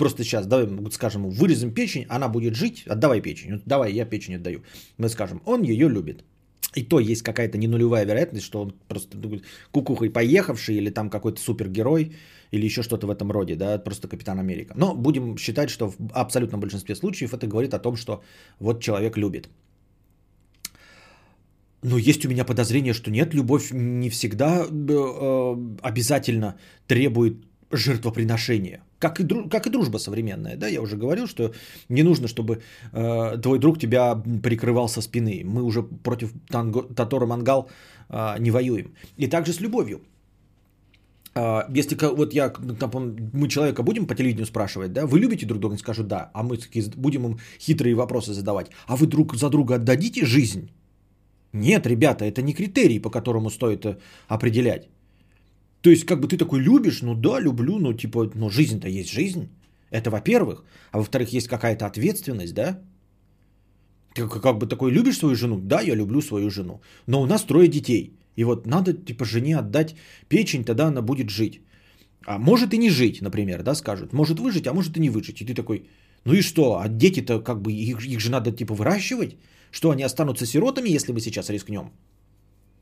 Просто 0.00 0.24
сейчас, 0.24 0.46
давай, 0.46 0.66
скажем, 0.92 1.28
вырезем 1.30 1.74
печень, 1.74 2.06
она 2.08 2.28
будет 2.28 2.54
жить, 2.54 2.84
отдавай 2.88 3.20
печень. 3.20 3.60
Давай, 3.66 3.92
я 3.92 4.06
печень 4.06 4.36
отдаю. 4.36 4.62
Мы 4.96 5.08
скажем, 5.10 5.42
он 5.44 5.62
ее 5.62 5.90
любит. 5.90 6.24
И 6.74 6.82
то 6.84 7.00
есть 7.00 7.22
какая-то 7.22 7.58
не 7.58 7.68
нулевая 7.68 8.06
вероятность, 8.06 8.46
что 8.46 8.62
он 8.62 8.72
просто 8.88 9.18
кукухой 9.72 10.08
поехавший 10.08 10.76
или 10.76 10.90
там 10.90 11.10
какой-то 11.10 11.38
супергерой 11.38 12.12
или 12.52 12.64
еще 12.64 12.82
что-то 12.82 13.06
в 13.06 13.10
этом 13.10 13.30
роде, 13.30 13.56
да, 13.56 13.78
просто 13.78 14.08
Капитан 14.08 14.38
Америка. 14.38 14.72
Но 14.74 14.94
будем 14.94 15.36
считать, 15.36 15.68
что 15.68 15.90
в 15.90 15.96
абсолютном 16.14 16.60
большинстве 16.60 16.94
случаев 16.94 17.34
это 17.34 17.46
говорит 17.46 17.74
о 17.74 17.78
том, 17.78 17.96
что 17.96 18.22
вот 18.58 18.82
человек 18.82 19.18
любит. 19.18 19.50
Но 21.82 21.98
есть 21.98 22.24
у 22.24 22.28
меня 22.30 22.46
подозрение, 22.46 22.94
что 22.94 23.10
нет, 23.10 23.34
любовь 23.34 23.70
не 23.70 24.08
всегда 24.08 24.64
э, 24.64 25.56
обязательно 25.82 26.54
требует 26.86 27.34
жертвоприношения. 27.70 28.80
Как 29.00 29.20
и, 29.20 29.48
как 29.48 29.66
и 29.66 29.70
дружба 29.70 29.98
современная, 29.98 30.56
да, 30.56 30.68
я 30.68 30.82
уже 30.82 30.96
говорил, 30.96 31.26
что 31.26 31.52
не 31.88 32.02
нужно, 32.02 32.28
чтобы 32.28 32.60
э, 32.92 33.42
твой 33.42 33.58
друг 33.58 33.78
тебя 33.78 34.22
прикрывал 34.42 34.88
со 34.88 35.00
спины. 35.00 35.42
Мы 35.44 35.62
уже 35.62 35.82
против 35.82 36.32
танго, 36.48 36.82
Татора 36.94 37.26
Мангал 37.26 37.70
э, 38.10 38.36
не 38.38 38.50
воюем. 38.50 38.94
И 39.16 39.26
также 39.26 39.52
с 39.52 39.60
любовью. 39.60 40.00
Э, 41.34 41.62
если 41.76 41.96
вот 42.14 42.34
я, 42.34 42.50
там, 42.50 42.90
мы 43.32 43.48
человека 43.48 43.82
будем 43.82 44.06
по 44.06 44.14
телевидению 44.14 44.46
спрашивать, 44.46 44.92
да, 44.92 45.06
вы 45.06 45.18
любите 45.18 45.46
друг 45.46 45.60
друга? 45.60 45.72
Он 45.72 45.78
скажет 45.78 46.06
да, 46.06 46.30
а 46.34 46.42
мы 46.42 46.58
будем 46.96 47.26
им 47.26 47.38
хитрые 47.58 47.94
вопросы 47.94 48.34
задавать. 48.34 48.70
А 48.86 48.96
вы 48.96 49.06
друг 49.06 49.34
за 49.34 49.48
друга 49.48 49.76
отдадите 49.76 50.26
жизнь? 50.26 50.70
Нет, 51.52 51.86
ребята, 51.86 52.24
это 52.24 52.42
не 52.42 52.52
критерий, 52.52 53.00
по 53.00 53.10
которому 53.10 53.50
стоит 53.50 53.86
э, 53.86 53.96
определять. 54.28 54.88
То 55.82 55.90
есть, 55.90 56.04
как 56.04 56.20
бы 56.20 56.28
ты 56.28 56.36
такой 56.36 56.60
любишь, 56.60 57.02
ну 57.02 57.14
да, 57.14 57.40
люблю, 57.40 57.78
но 57.78 57.92
типа, 57.92 58.30
ну 58.34 58.50
жизнь-то 58.50 58.88
есть 58.88 59.10
жизнь. 59.10 59.48
Это 59.90 60.10
во-первых. 60.10 60.64
А 60.92 60.98
во-вторых, 60.98 61.32
есть 61.32 61.48
какая-то 61.48 61.86
ответственность, 61.86 62.54
да? 62.54 62.78
Ты 64.14 64.28
как 64.28 64.58
бы 64.58 64.66
такой 64.66 64.92
любишь 64.92 65.18
свою 65.18 65.34
жену? 65.34 65.58
Да, 65.58 65.80
я 65.80 65.96
люблю 65.96 66.20
свою 66.20 66.50
жену. 66.50 66.80
Но 67.06 67.22
у 67.22 67.26
нас 67.26 67.44
трое 67.44 67.68
детей. 67.68 68.16
И 68.36 68.44
вот 68.44 68.66
надо, 68.66 68.92
типа, 68.92 69.24
жене 69.24 69.58
отдать 69.58 69.94
печень, 70.28 70.64
тогда 70.64 70.86
она 70.86 71.02
будет 71.02 71.30
жить. 71.30 71.60
А 72.26 72.38
может 72.38 72.74
и 72.74 72.78
не 72.78 72.90
жить, 72.90 73.22
например, 73.22 73.62
да, 73.62 73.74
скажут. 73.74 74.12
Может 74.12 74.38
выжить, 74.38 74.66
а 74.66 74.72
может 74.72 74.96
и 74.96 75.00
не 75.00 75.10
выжить. 75.10 75.40
И 75.40 75.44
ты 75.44 75.54
такой, 75.54 75.86
ну 76.24 76.34
и 76.34 76.42
что? 76.42 76.78
А 76.78 76.88
дети-то 76.88 77.40
как 77.40 77.62
бы, 77.62 77.72
их, 77.72 78.04
их 78.04 78.20
же 78.20 78.30
надо, 78.30 78.52
типа, 78.52 78.74
выращивать? 78.74 79.36
Что, 79.70 79.90
они 79.90 80.02
останутся 80.02 80.46
сиротами, 80.46 80.94
если 80.94 81.12
мы 81.12 81.20
сейчас 81.20 81.50
рискнем? 81.50 81.90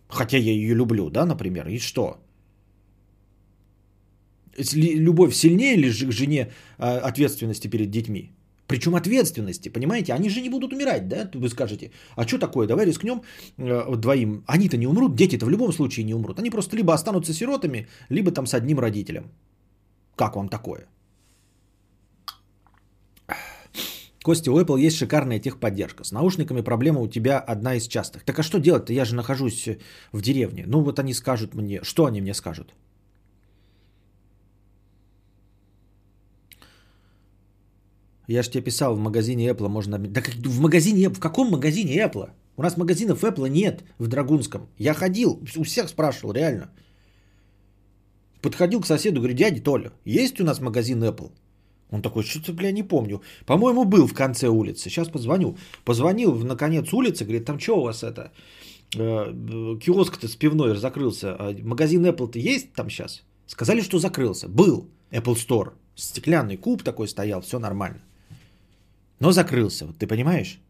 Хотя 0.08 0.38
я 0.38 0.52
ее 0.52 0.74
люблю, 0.74 1.10
да, 1.10 1.26
например. 1.26 1.68
И 1.68 1.78
что? 1.78 2.16
Любовь 4.74 5.34
сильнее 5.34 5.76
ли 5.76 5.90
к 5.90 6.12
жене 6.12 6.52
а, 6.78 6.98
ответственности 6.98 7.68
перед 7.68 7.90
детьми? 7.90 8.32
Причем 8.68 8.94
ответственности, 8.94 9.70
понимаете? 9.70 10.12
Они 10.12 10.28
же 10.28 10.42
не 10.42 10.50
будут 10.50 10.72
умирать, 10.72 11.08
да? 11.08 11.30
Вы 11.34 11.48
скажете, 11.48 11.90
а 12.16 12.26
что 12.26 12.38
такое, 12.38 12.66
давай 12.66 12.86
рискнем 12.86 13.22
э, 13.56 13.96
двоим. 13.96 14.44
Они-то 14.46 14.76
не 14.76 14.86
умрут, 14.86 15.16
дети-то 15.16 15.46
в 15.46 15.50
любом 15.50 15.72
случае 15.72 16.04
не 16.04 16.14
умрут. 16.14 16.38
Они 16.38 16.50
просто 16.50 16.76
либо 16.76 16.92
останутся 16.92 17.32
сиротами, 17.32 17.88
либо 18.10 18.30
там 18.30 18.46
с 18.46 18.52
одним 18.52 18.78
родителем. 18.78 19.30
Как 20.16 20.36
вам 20.36 20.48
такое? 20.48 20.86
Костя, 24.22 24.52
у 24.52 24.60
Apple 24.60 24.86
есть 24.86 24.98
шикарная 24.98 25.40
техподдержка. 25.40 26.04
С 26.04 26.12
наушниками 26.12 26.60
проблема 26.60 27.00
у 27.00 27.08
тебя 27.08 27.38
одна 27.38 27.76
из 27.76 27.88
частых. 27.88 28.24
Так 28.24 28.38
а 28.38 28.42
что 28.42 28.58
делать-то? 28.58 28.92
Я 28.92 29.06
же 29.06 29.14
нахожусь 29.14 29.68
в 30.12 30.20
деревне. 30.20 30.64
Ну 30.66 30.82
вот 30.82 30.98
они 30.98 31.14
скажут 31.14 31.54
мне, 31.54 31.82
что 31.82 32.04
они 32.04 32.20
мне 32.20 32.34
скажут? 32.34 32.74
Я 38.28 38.42
же 38.42 38.50
тебе 38.50 38.64
писал, 38.64 38.94
в 38.94 39.00
магазине 39.00 39.48
Apple 39.48 39.68
можно... 39.68 39.98
Да 39.98 40.20
как, 40.20 40.34
в 40.34 40.60
магазине 40.60 41.08
В 41.08 41.18
каком 41.18 41.50
магазине 41.50 41.96
Apple? 41.96 42.30
У 42.56 42.62
нас 42.62 42.76
магазинов 42.76 43.24
Apple 43.24 43.48
нет 43.48 43.82
в 43.98 44.06
Драгунском. 44.06 44.68
Я 44.78 44.94
ходил, 44.94 45.42
у 45.56 45.62
всех 45.62 45.88
спрашивал, 45.88 46.34
реально. 46.34 46.70
Подходил 48.42 48.82
к 48.82 48.86
соседу, 48.86 49.20
говорю, 49.20 49.34
дядя 49.34 49.62
Толя, 49.62 49.92
есть 50.04 50.40
у 50.40 50.44
нас 50.44 50.60
магазин 50.60 51.02
Apple? 51.02 51.30
Он 51.90 52.02
такой, 52.02 52.22
что-то, 52.22 52.52
бля, 52.52 52.70
не 52.70 52.82
помню. 52.82 53.22
По-моему, 53.46 53.84
был 53.84 54.06
в 54.06 54.12
конце 54.12 54.48
улицы. 54.48 54.90
Сейчас 54.90 55.08
позвоню. 55.08 55.56
Позвонил 55.86 56.32
в 56.32 56.44
наконец 56.44 56.92
улицы, 56.92 57.24
говорит, 57.24 57.46
там 57.46 57.58
что 57.58 57.78
у 57.78 57.82
вас 57.82 58.02
это? 58.02 58.30
Э, 58.94 59.32
киоск-то 59.80 60.28
с 60.28 60.36
пивной 60.36 60.76
закрылся. 60.76 61.34
А 61.38 61.56
магазин 61.62 62.04
Apple-то 62.04 62.38
есть 62.38 62.74
там 62.74 62.90
сейчас? 62.90 63.22
Сказали, 63.46 63.80
что 63.80 63.98
закрылся. 63.98 64.48
Был 64.48 64.90
Apple 65.10 65.34
Store. 65.34 65.72
Стеклянный 65.94 66.58
куб 66.58 66.82
такой 66.82 67.08
стоял, 67.08 67.40
все 67.40 67.58
нормально. 67.58 68.00
Но 69.20 69.32
закрылся, 69.32 69.86
вот 69.86 69.98
ты 69.98 70.06
понимаешь? 70.06 70.60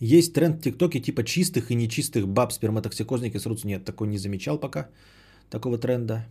Есть 0.00 0.32
тренд 0.32 0.56
в 0.56 0.62
ТикТоке 0.62 1.00
типа 1.00 1.24
чистых 1.24 1.70
и 1.70 1.74
нечистых 1.74 2.26
баб, 2.26 2.52
сперматоксикозники 2.52 3.38
срутся. 3.38 3.66
Нет, 3.66 3.84
такой 3.84 4.08
не 4.08 4.18
замечал 4.18 4.58
пока, 4.58 4.88
такого 5.50 5.78
тренда. 5.78 6.26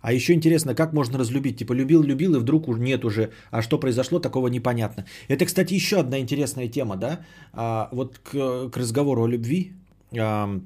А 0.00 0.12
еще 0.12 0.32
интересно, 0.32 0.74
как 0.74 0.92
можно 0.92 1.18
разлюбить? 1.18 1.58
Типа 1.58 1.72
любил, 1.72 2.02
любил, 2.02 2.34
и 2.34 2.38
вдруг 2.38 2.68
уже 2.68 2.80
нет 2.80 3.04
уже. 3.04 3.30
А 3.50 3.62
что 3.62 3.78
произошло, 3.78 4.20
такого 4.20 4.48
непонятно. 4.48 5.04
Это, 5.28 5.44
кстати, 5.44 5.74
еще 5.74 6.00
одна 6.00 6.18
интересная 6.18 6.68
тема, 6.68 6.96
да? 6.96 7.20
А, 7.52 7.88
вот 7.92 8.18
к, 8.18 8.68
к 8.70 8.76
разговору 8.76 9.24
о 9.24 9.28
любви. 9.28 9.72
А, 10.18 10.60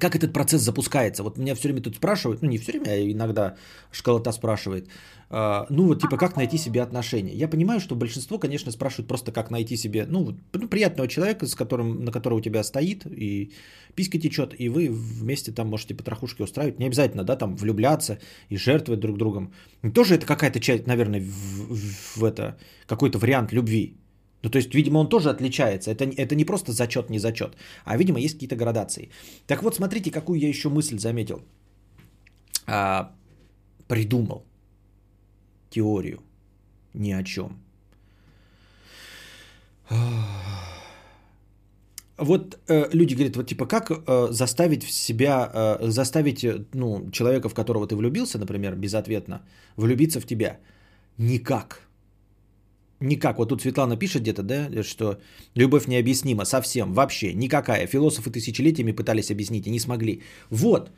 как 0.00 0.14
этот 0.14 0.32
процесс 0.32 0.62
запускается? 0.62 1.22
Вот 1.22 1.38
меня 1.38 1.54
все 1.54 1.68
время 1.68 1.82
тут 1.82 1.96
спрашивают, 1.96 2.42
ну 2.42 2.48
не 2.48 2.58
все 2.58 2.72
время, 2.72 2.90
а 2.90 3.12
иногда 3.12 3.56
школота 3.92 4.32
спрашивает, 4.32 4.88
а, 5.28 5.66
ну 5.70 5.86
вот 5.86 6.00
типа 6.00 6.16
как 6.16 6.36
найти 6.36 6.58
себе 6.58 6.82
отношения. 6.82 7.34
Я 7.34 7.48
понимаю, 7.48 7.80
что 7.80 7.94
большинство, 7.94 8.38
конечно, 8.38 8.72
спрашивают 8.72 9.08
просто 9.08 9.32
как 9.32 9.50
найти 9.50 9.76
себе, 9.76 10.06
ну, 10.06 10.36
ну 10.52 10.68
приятного 10.68 11.08
человека, 11.08 11.46
с 11.46 11.54
которым, 11.54 12.04
на 12.04 12.12
которого 12.12 12.38
у 12.38 12.42
тебя 12.42 12.62
стоит, 12.62 13.06
и 13.06 13.52
писька 13.94 14.18
течет, 14.18 14.54
и 14.58 14.68
вы 14.68 14.88
вместе 14.88 15.52
там 15.52 15.68
можете 15.68 15.94
потрохушки 15.94 16.42
устраивать. 16.42 16.78
Не 16.78 16.86
обязательно, 16.86 17.24
да, 17.24 17.36
там 17.36 17.56
влюбляться 17.56 18.18
и 18.50 18.56
жертвовать 18.56 19.00
друг 19.00 19.18
другом. 19.18 19.52
Тоже 19.94 20.14
это 20.14 20.26
какая-то 20.26 20.60
часть, 20.60 20.86
наверное, 20.86 21.20
в, 21.20 21.74
в, 21.74 22.16
в 22.16 22.24
это, 22.24 22.56
какой-то 22.86 23.18
вариант 23.18 23.52
любви. 23.52 23.96
Ну, 24.46 24.50
то 24.50 24.58
есть, 24.58 24.74
видимо, 24.74 25.00
он 25.00 25.08
тоже 25.08 25.30
отличается. 25.30 25.90
Это, 25.90 26.04
это 26.04 26.36
не 26.36 26.44
просто 26.44 26.72
зачет, 26.72 27.10
не 27.10 27.18
зачет, 27.18 27.56
а, 27.84 27.96
видимо, 27.96 28.20
есть 28.20 28.34
какие-то 28.34 28.54
градации. 28.54 29.10
Так 29.46 29.62
вот, 29.62 29.74
смотрите, 29.74 30.10
какую 30.12 30.38
я 30.38 30.48
еще 30.48 30.68
мысль 30.68 30.98
заметил. 30.98 31.40
А, 32.66 33.10
придумал 33.88 34.44
теорию 35.70 36.18
ни 36.94 37.12
о 37.12 37.24
чем. 37.24 37.58
вот 42.18 42.58
э, 42.68 42.88
люди 42.92 43.14
говорят, 43.14 43.36
вот 43.36 43.48
типа, 43.48 43.66
как 43.66 43.90
э, 43.90 44.28
заставить 44.30 44.84
себя, 44.84 45.50
э, 45.80 45.90
заставить 45.90 46.44
э, 46.44 46.64
ну, 46.72 47.10
человека, 47.10 47.48
в 47.48 47.54
которого 47.54 47.88
ты 47.88 47.96
влюбился, 47.96 48.38
например, 48.38 48.76
безответно, 48.76 49.40
влюбиться 49.76 50.20
в 50.20 50.26
тебя? 50.26 50.58
Никак. 51.18 51.85
Никак. 53.00 53.38
Вот 53.38 53.48
тут 53.48 53.62
Светлана 53.62 53.96
пишет 53.96 54.22
где-то, 54.22 54.42
да, 54.42 54.82
что 54.82 55.18
любовь 55.54 55.86
необъяснима 55.86 56.44
совсем, 56.44 56.92
вообще 56.94 57.34
никакая. 57.34 57.86
Философы 57.86 58.30
тысячелетиями 58.30 58.92
пытались 58.92 59.30
объяснить 59.30 59.66
и 59.66 59.70
не 59.70 59.80
смогли. 59.80 60.22
Вот. 60.50 60.90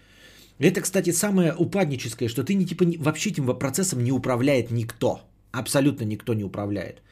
Это, 0.61 0.81
кстати, 0.81 1.13
самое 1.13 1.55
упадническое, 1.55 2.29
что 2.29 2.45
ты 2.45 2.55
не, 2.55 2.67
типа, 2.67 2.85
вообще 2.99 3.31
этим 3.31 3.47
процессом 3.59 4.05
не 4.05 4.13
управляет 4.13 4.71
никто. 4.71 5.21
Абсолютно 5.53 6.05
никто 6.05 6.35
не 6.35 6.45
управляет. 6.45 7.03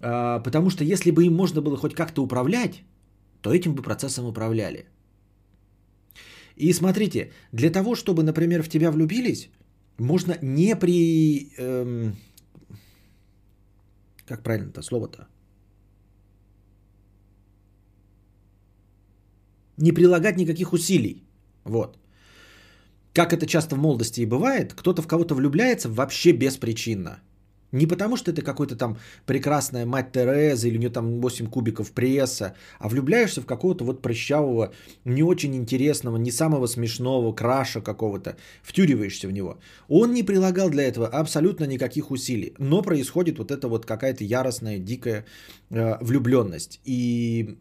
А, 0.00 0.40
потому 0.40 0.70
что 0.70 0.84
если 0.84 1.10
бы 1.10 1.24
им 1.24 1.34
можно 1.34 1.60
было 1.60 1.76
хоть 1.76 1.94
как-то 1.94 2.22
управлять, 2.22 2.82
то 3.42 3.50
этим 3.50 3.74
бы 3.74 3.82
процессом 3.82 4.26
управляли. 4.26 4.86
И 6.56 6.72
смотрите, 6.72 7.32
для 7.52 7.70
того, 7.70 7.94
чтобы, 7.94 8.22
например, 8.22 8.62
в 8.62 8.68
тебя 8.68 8.90
влюбились, 8.90 9.50
можно 9.98 10.36
не 10.42 10.76
при... 10.76 11.52
Эм, 11.58 12.16
как 14.26 14.42
правильно 14.42 14.70
это 14.70 14.82
слово-то? 14.82 15.28
Не 19.76 19.92
прилагать 19.92 20.36
никаких 20.36 20.72
усилий. 20.72 21.24
Вот. 21.64 21.98
Как 23.12 23.32
это 23.32 23.46
часто 23.46 23.76
в 23.76 23.78
молодости 23.78 24.20
и 24.20 24.26
бывает, 24.26 24.74
кто-то 24.74 25.02
в 25.02 25.06
кого-то 25.06 25.34
влюбляется 25.34 25.88
вообще 25.88 26.32
беспричинно. 26.32 27.20
Не 27.74 27.88
потому, 27.88 28.16
что 28.16 28.30
это 28.30 28.42
какой-то 28.42 28.76
там 28.76 28.98
прекрасная 29.26 29.84
мать 29.84 30.12
Тереза 30.12 30.68
или 30.68 30.76
у 30.76 30.80
нее 30.80 30.90
там 30.90 31.20
8 31.20 31.48
кубиков 31.48 31.90
пресса, 31.90 32.54
а 32.78 32.88
влюбляешься 32.88 33.40
в 33.40 33.46
какого-то 33.46 33.84
вот 33.84 34.00
прыщавого, 34.00 34.72
не 35.04 35.24
очень 35.24 35.56
интересного, 35.56 36.16
не 36.16 36.30
самого 36.30 36.68
смешного 36.68 37.32
краша 37.32 37.80
какого-то, 37.80 38.36
втюриваешься 38.62 39.26
в 39.26 39.32
него. 39.32 39.58
Он 39.88 40.14
не 40.14 40.22
прилагал 40.22 40.70
для 40.70 40.84
этого 40.84 41.08
абсолютно 41.08 41.64
никаких 41.64 42.12
усилий, 42.12 42.54
но 42.58 42.80
происходит 42.80 43.38
вот 43.38 43.50
эта 43.50 43.66
вот 43.66 43.86
какая-то 43.86 44.22
яростная, 44.22 44.78
дикая 44.78 45.24
э, 45.70 45.96
влюбленность. 46.00 46.80
И 46.84 47.58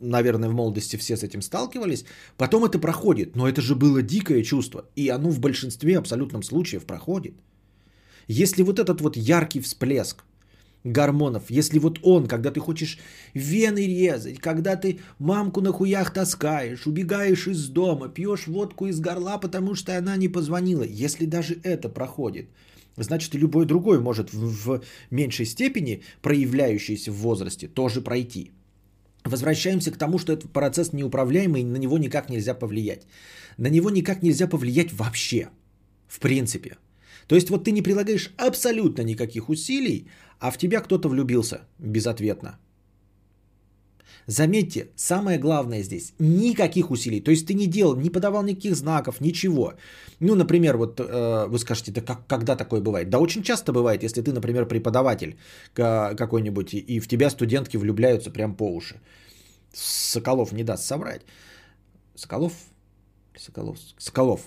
наверное, 0.00 0.50
в 0.50 0.54
молодости 0.54 0.94
все 0.94 1.16
с 1.16 1.24
этим 1.24 1.42
сталкивались. 1.42 2.04
Потом 2.36 2.64
это 2.64 2.78
проходит, 2.78 3.34
но 3.34 3.48
это 3.48 3.60
же 3.60 3.74
было 3.74 4.02
дикое 4.02 4.44
чувство, 4.44 4.84
и 4.94 5.08
оно 5.08 5.30
в 5.30 5.40
большинстве 5.40 5.98
абсолютном 5.98 6.44
случаев 6.44 6.84
проходит. 6.84 7.34
Если 8.28 8.62
вот 8.62 8.78
этот 8.78 9.00
вот 9.00 9.16
яркий 9.16 9.60
всплеск 9.60 10.22
гормонов, 10.84 11.44
если 11.50 11.78
вот 11.78 11.98
он, 12.02 12.26
когда 12.26 12.50
ты 12.50 12.60
хочешь 12.60 12.98
вены 13.32 13.86
резать, 13.86 14.38
когда 14.38 14.76
ты 14.76 15.00
мамку 15.18 15.62
на 15.62 15.72
хуях 15.72 16.12
таскаешь, 16.12 16.86
убегаешь 16.86 17.46
из 17.48 17.68
дома, 17.68 18.08
пьешь 18.08 18.46
водку 18.46 18.86
из 18.86 19.00
горла, 19.00 19.38
потому 19.38 19.74
что 19.74 19.96
она 19.96 20.16
не 20.16 20.28
позвонила, 20.28 20.82
если 20.82 21.24
даже 21.24 21.58
это 21.64 21.88
проходит, 21.88 22.50
значит 22.96 23.34
любой 23.34 23.64
другой 23.64 23.98
может 23.98 24.32
в 24.32 24.82
меньшей 25.10 25.46
степени, 25.46 26.02
проявляющийся 26.20 27.10
в 27.10 27.16
возрасте, 27.16 27.66
тоже 27.66 28.02
пройти. 28.02 28.52
Возвращаемся 29.24 29.90
к 29.90 29.96
тому, 29.96 30.18
что 30.18 30.34
этот 30.34 30.52
процесс 30.52 30.92
неуправляемый, 30.92 31.64
на 31.64 31.76
него 31.76 31.96
никак 31.98 32.28
нельзя 32.28 32.54
повлиять. 32.54 33.06
На 33.56 33.68
него 33.68 33.90
никак 33.90 34.22
нельзя 34.22 34.46
повлиять 34.46 34.92
вообще, 34.92 35.48
в 36.08 36.20
принципе– 36.20 36.76
то 37.28 37.34
есть 37.36 37.50
вот 37.50 37.64
ты 37.64 37.72
не 37.72 37.82
прилагаешь 37.82 38.32
абсолютно 38.36 39.02
никаких 39.02 39.48
усилий, 39.48 40.08
а 40.40 40.50
в 40.50 40.58
тебя 40.58 40.80
кто-то 40.80 41.08
влюбился 41.08 41.60
безответно. 41.78 42.58
Заметьте, 44.26 44.88
самое 44.96 45.38
главное 45.38 45.82
здесь, 45.82 46.12
никаких 46.18 46.90
усилий. 46.90 47.20
То 47.20 47.30
есть 47.30 47.46
ты 47.46 47.54
не 47.54 47.66
делал, 47.66 47.96
не 47.96 48.10
подавал 48.10 48.42
никаких 48.42 48.74
знаков, 48.74 49.20
ничего. 49.20 49.72
Ну, 50.20 50.34
например, 50.34 50.76
вот 50.76 51.00
э, 51.00 51.46
вы 51.48 51.58
скажете, 51.58 51.92
да 51.92 52.02
как, 52.02 52.26
когда 52.26 52.56
такое 52.56 52.82
бывает? 52.82 53.08
Да 53.08 53.18
очень 53.18 53.42
часто 53.42 53.72
бывает, 53.72 54.02
если 54.02 54.20
ты, 54.20 54.32
например, 54.32 54.66
преподаватель 54.68 55.38
какой-нибудь, 55.74 56.74
и 56.74 57.00
в 57.00 57.08
тебя 57.08 57.30
студентки 57.30 57.78
влюбляются 57.78 58.30
прям 58.30 58.54
по 58.54 58.64
уши. 58.64 59.00
Соколов 59.72 60.52
не 60.52 60.64
даст 60.64 60.84
соврать. 60.84 61.22
Соколов? 62.14 62.52
Соколов? 63.34 63.78
Соколов 63.98 64.40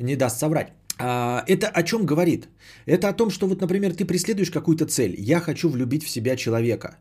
не 0.00 0.16
даст 0.16 0.38
соврать. 0.38 0.72
А, 0.98 1.44
это 1.46 1.68
о 1.68 1.82
чем 1.82 2.06
говорит? 2.06 2.48
Это 2.86 3.08
о 3.08 3.12
том, 3.12 3.30
что 3.30 3.46
вот, 3.46 3.60
например, 3.60 3.94
ты 3.94 4.04
преследуешь 4.04 4.50
какую-то 4.50 4.86
цель. 4.86 5.14
Я 5.18 5.40
хочу 5.40 5.68
влюбить 5.68 6.04
в 6.04 6.08
себя 6.08 6.36
человека. 6.36 6.98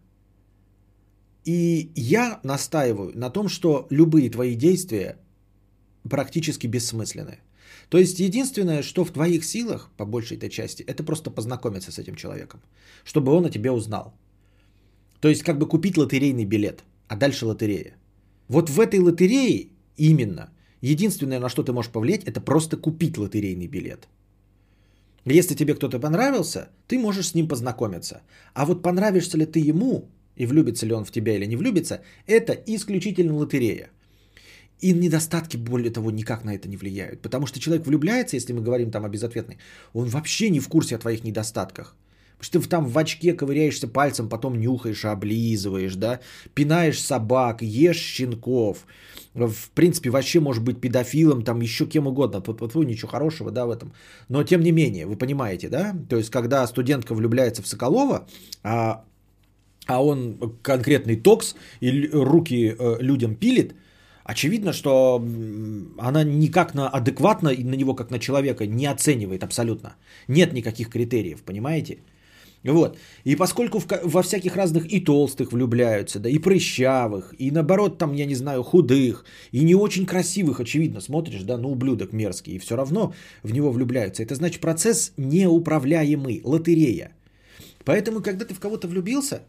И 1.45 1.91
я 1.95 2.39
настаиваю 2.43 3.18
на 3.18 3.30
том, 3.30 3.48
что 3.50 3.88
любые 3.89 4.30
твои 4.30 4.56
действия 4.56 5.18
практически 6.10 6.68
бессмысленны. 6.68 7.39
То 7.89 7.98
есть 7.98 8.20
единственное, 8.20 8.84
что 8.84 9.06
в 9.06 9.12
твоих 9.12 9.45
силах, 9.45 9.89
по 9.98 10.06
большей 10.06 10.38
этой 10.38 10.50
части, 10.50 10.84
это 10.84 11.04
просто 11.04 11.32
познакомиться 11.32 11.91
с 11.91 12.00
этим 12.00 12.16
человеком, 12.16 12.62
чтобы 13.06 13.32
он 13.32 13.45
о 13.45 13.50
тебе 13.50 13.72
узнал. 13.72 14.14
То 15.22 15.30
есть 15.30 15.43
как 15.43 15.58
бы 15.58 15.68
купить 15.68 15.98
лотерейный 15.98 16.45
билет, 16.45 16.84
а 17.08 17.16
дальше 17.16 17.45
лотерея. 17.45 17.95
Вот 18.50 18.70
в 18.70 18.80
этой 18.80 19.00
лотерее 19.00 19.70
именно 19.95 20.50
Единственное, 20.82 21.40
на 21.40 21.50
что 21.50 21.64
ты 21.64 21.74
можешь 21.74 21.92
повлиять, 21.92 22.24
это 22.24 22.42
просто 22.42 22.78
купить 22.78 23.18
лотерейный 23.18 23.68
билет. 23.68 24.08
Если 25.26 25.56
тебе 25.56 25.76
кто-то 25.76 26.00
понравился, 26.00 26.70
ты 26.88 26.98
можешь 26.98 27.30
с 27.30 27.36
ним 27.36 27.48
познакомиться. 27.48 28.22
А 28.54 28.66
вот 28.66 28.82
понравишься 28.82 29.38
ли 29.38 29.46
ты 29.46 29.60
ему, 29.60 30.10
и 30.38 30.46
влюбится 30.46 30.86
ли 30.86 30.94
он 30.94 31.04
в 31.04 31.12
тебя 31.12 31.36
или 31.36 31.46
не 31.46 31.58
влюбится, 31.58 32.02
это 32.28 32.54
исключительно 32.54 33.36
лотерея. 33.36 33.90
И 34.80 34.94
недостатки, 34.94 35.58
более 35.58 35.92
того, 35.92 36.12
никак 36.12 36.46
на 36.46 36.54
это 36.56 36.70
не 36.70 36.78
влияют. 36.78 37.22
Потому 37.22 37.48
что 37.48 37.60
человек 37.60 37.88
влюбляется, 37.88 38.36
если 38.36 38.54
мы 38.54 38.62
говорим 38.62 38.92
там 38.92 39.06
о 39.06 39.10
безответной, 39.10 39.58
он 39.94 40.08
вообще 40.08 40.50
не 40.50 40.60
в 40.60 40.68
курсе 40.68 40.96
о 40.96 41.00
твоих 41.00 41.24
недостатках. 41.24 41.96
Что 42.40 42.60
ты 42.60 42.70
там 42.70 42.86
в 42.86 42.98
очке 42.98 43.34
ковыряешься 43.34 43.88
пальцем, 43.88 44.30
потом 44.30 44.60
нюхаешь, 44.60 45.06
облизываешь, 45.06 45.96
да, 45.96 46.20
пинаешь 46.54 47.02
собак, 47.02 47.62
ешь 47.62 47.98
щенков. 47.98 48.86
В 49.34 49.70
принципе, 49.74 50.10
вообще 50.10 50.40
может 50.40 50.64
быть 50.64 50.80
педофилом, 50.80 51.44
там 51.44 51.62
еще 51.62 51.86
кем 51.86 52.08
угодно. 52.08 52.42
Фу, 52.42 52.84
ничего 52.84 53.10
хорошего, 53.10 53.52
да, 53.52 53.66
в 53.66 53.72
этом. 53.72 53.92
Но 54.30 54.44
тем 54.44 54.62
не 54.62 54.72
менее, 54.72 55.06
вы 55.06 55.16
понимаете, 55.16 55.70
да? 55.70 55.96
То 56.10 56.18
есть, 56.18 56.30
когда 56.30 56.68
студентка 56.68 57.16
влюбляется 57.16 57.62
в 57.62 57.68
Соколова, 57.68 58.28
а, 58.64 59.04
а 59.88 60.04
он 60.04 60.38
конкретный 60.62 61.16
токс 61.16 61.56
и 61.80 62.10
руки 62.14 62.76
э, 62.78 62.98
людям 63.00 63.36
пилит, 63.36 63.74
очевидно, 64.24 64.74
что 64.74 65.24
она 65.98 66.24
никак 66.24 66.76
на 66.76 66.90
адекватно 66.90 67.50
и 67.50 67.64
на 67.64 67.76
него 67.76 67.96
как 67.96 68.12
на 68.12 68.20
человека 68.20 68.68
не 68.68 68.86
оценивает 68.86 69.44
абсолютно. 69.44 69.96
Нет 70.28 70.54
никаких 70.54 70.90
критериев, 70.90 71.42
понимаете? 71.44 71.98
Вот. 72.68 72.97
И 73.24 73.36
поскольку 73.36 73.80
в, 73.80 73.88
во 74.03 74.22
всяких 74.22 74.55
разных 74.55 74.91
и 74.91 74.99
толстых 74.99 75.53
влюбляются, 75.53 76.20
да, 76.20 76.30
и 76.30 76.38
прыщавых, 76.38 77.34
и 77.39 77.49
наоборот, 77.51 77.97
там, 77.97 78.13
я 78.13 78.26
не 78.26 78.36
знаю, 78.36 78.63
худых, 78.63 79.24
и 79.53 79.63
не 79.63 79.74
очень 79.74 80.05
красивых, 80.05 80.59
очевидно, 80.59 81.01
смотришь, 81.01 81.43
да, 81.43 81.57
ну, 81.57 81.72
ублюдок 81.72 82.11
мерзкий, 82.13 82.55
и 82.55 82.59
все 82.59 82.76
равно 82.76 83.13
в 83.43 83.53
него 83.53 83.72
влюбляются. 83.72 84.22
Это 84.22 84.36
значит 84.36 84.61
процесс 84.61 85.13
неуправляемый, 85.18 86.41
лотерея. 86.43 87.11
Поэтому, 87.86 88.22
когда 88.22 88.43
ты 88.43 88.53
в 88.53 88.59
кого-то 88.59 88.88
влюбился, 88.88 89.43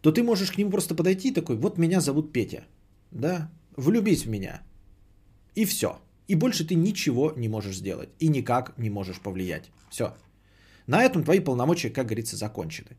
то 0.00 0.12
ты 0.12 0.22
можешь 0.22 0.52
к 0.52 0.58
нему 0.58 0.70
просто 0.70 0.94
подойти 0.94 1.28
и 1.28 1.34
такой, 1.34 1.56
вот 1.56 1.78
меня 1.78 2.00
зовут 2.00 2.32
Петя, 2.32 2.64
да, 3.10 3.50
влюбись 3.76 4.24
в 4.24 4.28
меня. 4.28 4.62
И 5.56 5.64
все. 5.64 5.98
И 6.28 6.36
больше 6.36 6.64
ты 6.64 6.76
ничего 6.76 7.32
не 7.36 7.48
можешь 7.48 7.76
сделать. 7.76 8.08
И 8.20 8.28
никак 8.28 8.78
не 8.78 8.90
можешь 8.90 9.18
повлиять. 9.18 9.70
Все. 9.90 10.14
На 10.86 11.02
этом 11.02 11.24
твои 11.24 11.40
полномочия, 11.40 11.90
как 11.90 12.06
говорится, 12.06 12.36
закончены. 12.36 12.96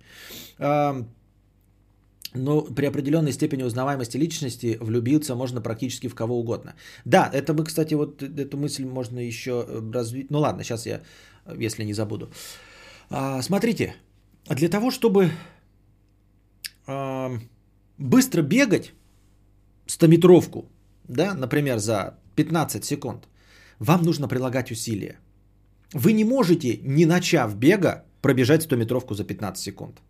Но 2.36 2.62
при 2.62 2.88
определенной 2.88 3.32
степени 3.32 3.64
узнаваемости 3.64 4.18
личности 4.18 4.78
влюбиться 4.82 5.36
можно 5.36 5.62
практически 5.62 6.08
в 6.08 6.16
кого 6.16 6.40
угодно. 6.40 6.74
Да, 7.06 7.30
это 7.32 7.54
мы, 7.54 7.64
кстати, 7.64 7.94
вот 7.94 8.24
эту 8.24 8.58
мысль 8.58 8.86
можно 8.86 9.20
еще 9.20 9.52
э, 9.68 9.92
развить. 9.94 10.32
Ну 10.32 10.40
ладно, 10.40 10.64
сейчас 10.64 10.88
я, 10.88 11.02
если 11.60 11.84
не 11.86 11.94
забуду. 11.94 12.32
А, 13.10 13.42
смотрите, 13.44 13.96
для 14.50 14.70
того, 14.70 14.90
чтобы 14.90 15.32
быстро 17.98 18.42
бегать 18.42 18.94
100-метровку, 19.88 20.66
да, 21.08 21.34
например, 21.34 21.78
за 21.78 22.18
15 22.36 22.84
секунд, 22.84 23.28
вам 23.80 24.04
нужно 24.04 24.28
прилагать 24.28 24.72
усилия. 24.72 25.20
Вы 25.94 26.14
не 26.14 26.24
можете, 26.24 26.78
не 26.84 27.06
начав 27.06 27.56
бега, 27.56 28.04
пробежать 28.22 28.66
100-метровку 28.66 29.14
за 29.14 29.24
15 29.24 29.64
секунд. 29.64 30.02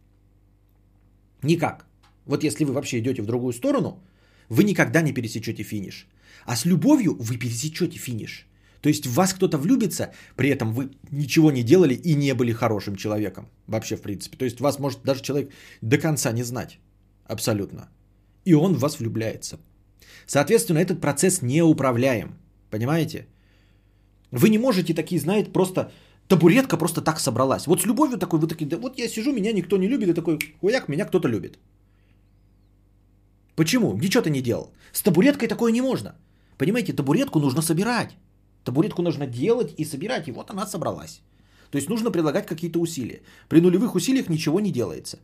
Никак. 1.44 1.86
Вот 2.26 2.44
если 2.44 2.66
вы 2.66 2.74
вообще 2.74 3.00
идете 3.00 3.22
в 3.22 3.26
другую 3.26 3.54
сторону, 3.54 4.02
вы 4.50 4.64
никогда 4.64 5.02
не 5.02 5.14
пересечете 5.14 5.64
финиш. 5.64 6.08
А 6.46 6.56
с 6.56 6.66
любовью 6.66 7.16
вы 7.20 7.38
пересечете 7.38 7.98
финиш. 7.98 8.48
То 8.82 8.90
есть 8.90 9.06
в 9.06 9.14
вас 9.14 9.34
кто-то 9.34 9.58
влюбится, 9.58 10.12
при 10.36 10.50
этом 10.50 10.74
вы 10.74 10.90
ничего 11.12 11.52
не 11.52 11.64
делали 11.64 11.94
и 11.94 12.16
не 12.16 12.34
были 12.34 12.54
хорошим 12.54 12.96
человеком. 12.96 13.50
Вообще, 13.68 13.96
в 13.96 14.02
принципе. 14.02 14.38
То 14.38 14.46
есть 14.46 14.60
вас 14.60 14.80
может 14.80 15.04
даже 15.04 15.22
человек 15.22 15.52
до 15.82 15.98
конца 15.98 16.32
не 16.32 16.44
знать. 16.44 16.80
Абсолютно. 17.26 17.90
И 18.46 18.54
он 18.54 18.74
в 18.74 18.80
вас 18.80 19.00
влюбляется. 19.00 19.60
Соответственно, 20.26 20.80
этот 20.80 21.02
процесс 21.02 21.42
не 21.42 21.62
управляем. 21.62 22.36
Понимаете? 22.70 23.28
Вы 24.34 24.50
не 24.50 24.58
можете 24.58 24.94
такие, 24.96 25.22
знаете, 25.22 25.52
просто 25.52 25.92
табуретка 26.28 26.78
просто 26.78 27.02
так 27.02 27.20
собралась. 27.20 27.68
Вот 27.68 27.82
с 27.82 27.86
любовью 27.86 28.18
такой, 28.18 28.40
вы 28.40 28.48
такие, 28.48 28.68
да 28.68 28.78
вот 28.78 28.98
я 28.98 29.08
сижу, 29.08 29.32
меня 29.32 29.54
никто 29.54 29.78
не 29.78 29.88
любит, 29.88 30.10
и 30.10 30.14
такой, 30.14 30.40
хуяк, 30.60 30.90
меня 30.90 31.06
кто-то 31.06 31.28
любит. 31.28 31.60
Почему? 33.56 33.94
Ничего 33.96 34.24
ты 34.24 34.32
не 34.32 34.42
делал. 34.42 34.72
С 34.92 35.04
табуреткой 35.04 35.48
такое 35.48 35.72
не 35.72 35.82
можно. 35.82 36.16
Понимаете, 36.58 36.94
табуретку 36.94 37.40
нужно 37.40 37.62
собирать. 37.62 38.16
Табуретку 38.64 39.04
нужно 39.04 39.28
делать 39.28 39.76
и 39.78 39.86
собирать, 39.86 40.28
и 40.28 40.32
вот 40.32 40.50
она 40.50 40.66
собралась. 40.66 41.22
То 41.70 41.78
есть 41.78 41.90
нужно 41.90 42.10
прилагать 42.10 42.48
какие-то 42.48 42.80
усилия. 42.80 43.22
При 43.50 43.62
нулевых 43.62 43.94
усилиях 43.94 44.30
ничего 44.30 44.60
не 44.60 44.72
делается. 44.72 45.20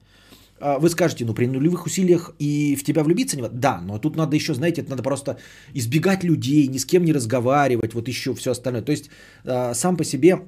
А, 0.59 0.79
вы 0.79 0.89
скажете, 0.89 1.25
ну 1.25 1.33
при 1.33 1.47
нулевых 1.47 1.85
усилиях 1.85 2.35
и 2.39 2.75
в 2.75 2.83
тебя 2.83 3.03
влюбиться 3.03 3.37
не 3.37 3.49
Да, 3.49 3.81
но 3.81 3.99
тут 3.99 4.15
надо 4.15 4.35
еще, 4.35 4.53
знаете, 4.53 4.81
это 4.81 4.89
надо 4.91 5.03
просто 5.03 5.37
избегать 5.75 6.23
людей, 6.23 6.67
ни 6.67 6.77
с 6.77 6.85
кем 6.85 7.03
не 7.03 7.13
разговаривать, 7.13 7.93
вот 7.93 8.07
еще 8.07 8.33
все 8.33 8.51
остальное. 8.51 8.81
То 8.81 8.91
есть 8.91 9.09
а, 9.45 9.73
сам 9.73 9.97
по 9.97 10.03
себе 10.03 10.39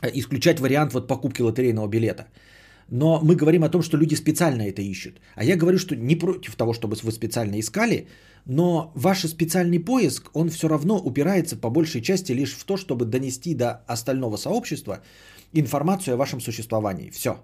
а, 0.00 0.08
исключать 0.14 0.60
вариант 0.60 0.94
вот 0.94 1.08
покупки 1.08 1.42
лотерейного 1.42 1.88
билета. 1.88 2.26
Но 2.90 3.20
мы 3.22 3.34
говорим 3.34 3.64
о 3.64 3.70
том, 3.70 3.82
что 3.82 3.96
люди 3.96 4.14
специально 4.14 4.62
это 4.62 4.82
ищут. 4.82 5.20
А 5.36 5.44
я 5.44 5.56
говорю, 5.56 5.78
что 5.78 5.96
не 5.96 6.16
против 6.16 6.54
того, 6.54 6.74
чтобы 6.74 6.96
вы 7.02 7.12
специально 7.12 7.58
искали, 7.58 8.08
но 8.46 8.92
ваш 8.94 9.24
специальный 9.26 9.80
поиск, 9.80 10.30
он 10.34 10.50
все 10.50 10.68
равно 10.68 10.98
упирается 10.98 11.56
по 11.56 11.70
большей 11.70 12.02
части 12.02 12.32
лишь 12.32 12.52
в 12.52 12.64
то, 12.64 12.76
чтобы 12.76 13.06
донести 13.06 13.54
до 13.54 13.82
остального 13.86 14.36
сообщества 14.36 15.00
информацию 15.52 16.14
о 16.14 16.16
вашем 16.18 16.40
существовании. 16.40 17.10
Все. 17.10 17.36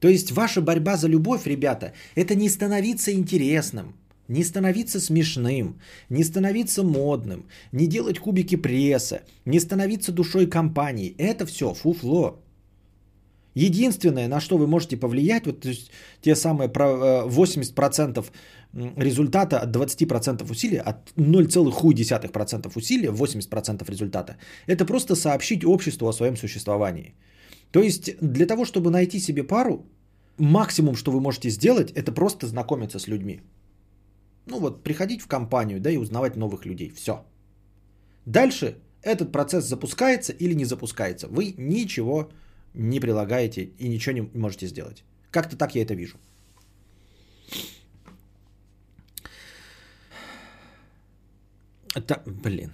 То 0.00 0.08
есть 0.08 0.32
ваша 0.32 0.60
борьба 0.60 0.96
за 0.96 1.08
любовь, 1.08 1.46
ребята, 1.46 1.92
это 2.14 2.34
не 2.34 2.48
становиться 2.48 3.12
интересным, 3.12 3.94
не 4.28 4.44
становиться 4.44 5.00
смешным, 5.00 5.78
не 6.10 6.24
становиться 6.24 6.82
модным, 6.82 7.46
не 7.72 7.86
делать 7.86 8.18
кубики 8.18 8.56
пресса, 8.56 9.22
не 9.44 9.60
становиться 9.60 10.12
душой 10.12 10.46
компании. 10.46 11.14
Это 11.18 11.46
все 11.46 11.72
фуфло. 11.72 12.42
Единственное, 13.54 14.28
на 14.28 14.38
что 14.40 14.58
вы 14.58 14.66
можете 14.66 14.98
повлиять, 14.98 15.46
вот 15.46 15.60
то 15.60 15.68
есть, 15.68 15.90
те 16.20 16.36
самые 16.36 16.68
80% 16.68 18.24
э, 18.74 18.92
результата 18.96 19.58
от 19.60 19.74
20% 19.74 20.50
усилия, 20.50 20.80
от 20.80 21.10
0,1% 21.16 22.72
усилия, 22.74 23.08
80% 23.08 23.90
результата, 23.90 24.36
это 24.66 24.84
просто 24.84 25.14
сообщить 25.14 25.64
обществу 25.64 26.06
о 26.06 26.12
своем 26.12 26.36
существовании. 26.36 27.14
То 27.70 27.82
есть 27.82 28.16
для 28.20 28.46
того, 28.46 28.64
чтобы 28.64 28.90
найти 28.90 29.20
себе 29.20 29.44
пару, 29.44 29.86
максимум, 30.38 30.94
что 30.94 31.12
вы 31.12 31.20
можете 31.20 31.50
сделать, 31.50 31.92
это 31.92 32.12
просто 32.12 32.46
знакомиться 32.46 32.98
с 32.98 33.08
людьми. 33.08 33.40
Ну 34.46 34.60
вот, 34.60 34.82
приходить 34.84 35.22
в 35.22 35.26
компанию, 35.26 35.80
да, 35.80 35.90
и 35.90 35.96
узнавать 35.96 36.36
новых 36.36 36.66
людей. 36.66 36.90
Все. 36.90 37.24
Дальше 38.24 38.76
этот 39.02 39.32
процесс 39.32 39.64
запускается 39.64 40.32
или 40.32 40.54
не 40.54 40.64
запускается. 40.64 41.28
Вы 41.28 41.54
ничего 41.58 42.30
не 42.74 43.00
прилагаете 43.00 43.70
и 43.78 43.88
ничего 43.88 44.14
не 44.14 44.30
можете 44.34 44.66
сделать. 44.66 45.04
Как-то 45.30 45.56
так 45.56 45.74
я 45.74 45.82
это 45.82 45.94
вижу. 45.94 46.16
Это, 51.94 52.22
блин. 52.26 52.72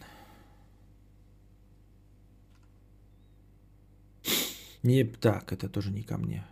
Не 4.83 5.05
так, 5.05 5.53
это 5.53 5.69
тоже 5.69 5.91
не 5.91 6.03
ко 6.03 6.19
мне. 6.19 6.45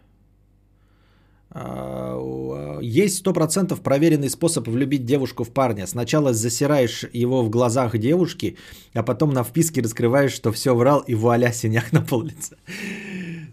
А, 1.53 2.79
есть 2.81 3.27
100% 3.27 3.81
проверенный 3.83 4.31
способ 4.31 4.69
влюбить 4.69 5.05
девушку 5.05 5.45
в 5.45 5.51
парня. 5.51 5.87
Сначала 5.87 6.33
засираешь 6.33 7.05
его 7.13 7.43
в 7.43 7.51
глазах 7.51 7.99
девушки, 7.99 8.57
а 8.95 9.03
потом 9.03 9.31
на 9.31 9.43
вписке 9.43 9.83
раскрываешь, 9.83 10.33
что 10.33 10.53
все 10.53 10.75
врал, 10.75 11.01
и 11.09 11.15
вуаля, 11.15 11.53
синяк 11.53 11.93
на 11.93 12.03
пол 12.03 12.23
лица. 12.23 12.57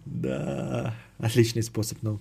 Да, 0.06 0.96
отличный 1.18 1.64
способ, 1.64 1.98
ну. 2.04 2.20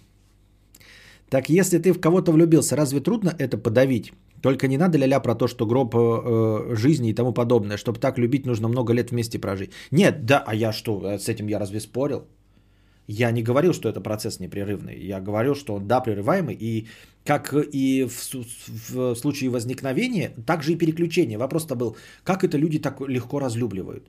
Так 1.29 1.49
если 1.49 1.79
ты 1.79 1.93
в 1.93 2.01
кого-то 2.01 2.33
влюбился, 2.33 2.77
разве 2.77 3.01
трудно 3.01 3.35
это 3.39 3.59
подавить? 3.59 4.13
Только 4.43 4.69
не 4.69 4.79
надо 4.79 4.97
ля-ля 4.97 5.21
про 5.21 5.35
то, 5.35 5.49
что 5.49 5.67
гроб 5.67 5.95
э, 5.95 6.75
жизни 6.77 7.11
и 7.11 7.15
тому 7.15 7.33
подобное. 7.33 7.77
Чтобы 7.77 7.99
так 7.99 8.19
любить, 8.19 8.47
нужно 8.47 8.69
много 8.69 8.93
лет 8.93 9.11
вместе 9.11 9.39
прожить. 9.39 9.73
Нет, 9.91 10.25
да, 10.25 10.45
а 10.47 10.55
я 10.55 10.73
что, 10.73 11.19
с 11.19 11.29
этим 11.29 11.49
я 11.49 11.59
разве 11.59 11.81
спорил? 11.81 12.27
Я 13.07 13.31
не 13.31 13.43
говорил, 13.43 13.73
что 13.73 13.89
это 13.89 14.01
процесс 14.01 14.41
непрерывный. 14.41 14.99
Я 14.99 15.21
говорил, 15.21 15.55
что 15.55 15.75
он, 15.75 15.87
да, 15.87 16.01
прерываемый. 16.01 16.57
И 16.61 16.89
как 17.25 17.55
и 17.55 18.05
в, 18.05 18.35
в 18.95 19.15
случае 19.17 19.51
возникновения, 19.51 20.33
так 20.47 20.63
же 20.63 20.73
и 20.73 20.79
переключения. 20.79 21.39
Вопрос-то 21.39 21.77
был, 21.77 21.97
как 22.25 22.43
это 22.45 22.59
люди 22.59 22.79
так 22.79 23.01
легко 23.01 23.39
разлюбливают? 23.39 24.09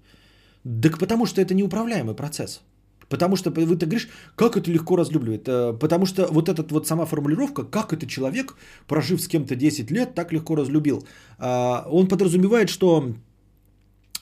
Так 0.81 0.97
потому 0.97 1.25
что 1.25 1.41
это 1.41 1.53
неуправляемый 1.53 2.15
процесс. 2.15 2.61
Потому 3.09 3.37
что 3.37 3.51
вы 3.51 3.77
так 3.77 3.89
говоришь, 3.89 4.09
как 4.35 4.57
это 4.57 4.69
легко 4.71 4.97
разлюбливает. 4.97 5.47
Э, 5.47 5.73
потому 5.79 6.05
что 6.05 6.27
вот 6.31 6.49
эта 6.49 6.63
вот 6.73 6.87
сама 6.87 7.05
формулировка, 7.05 7.63
как 7.63 7.93
это 7.93 8.05
человек, 8.05 8.55
прожив 8.87 9.21
с 9.21 9.27
кем-то 9.27 9.55
10 9.55 9.91
лет, 9.91 10.13
так 10.13 10.33
легко 10.33 10.55
разлюбил. 10.55 11.07
А, 11.37 11.87
он 11.89 12.07
подразумевает, 12.07 12.69
что 12.69 13.13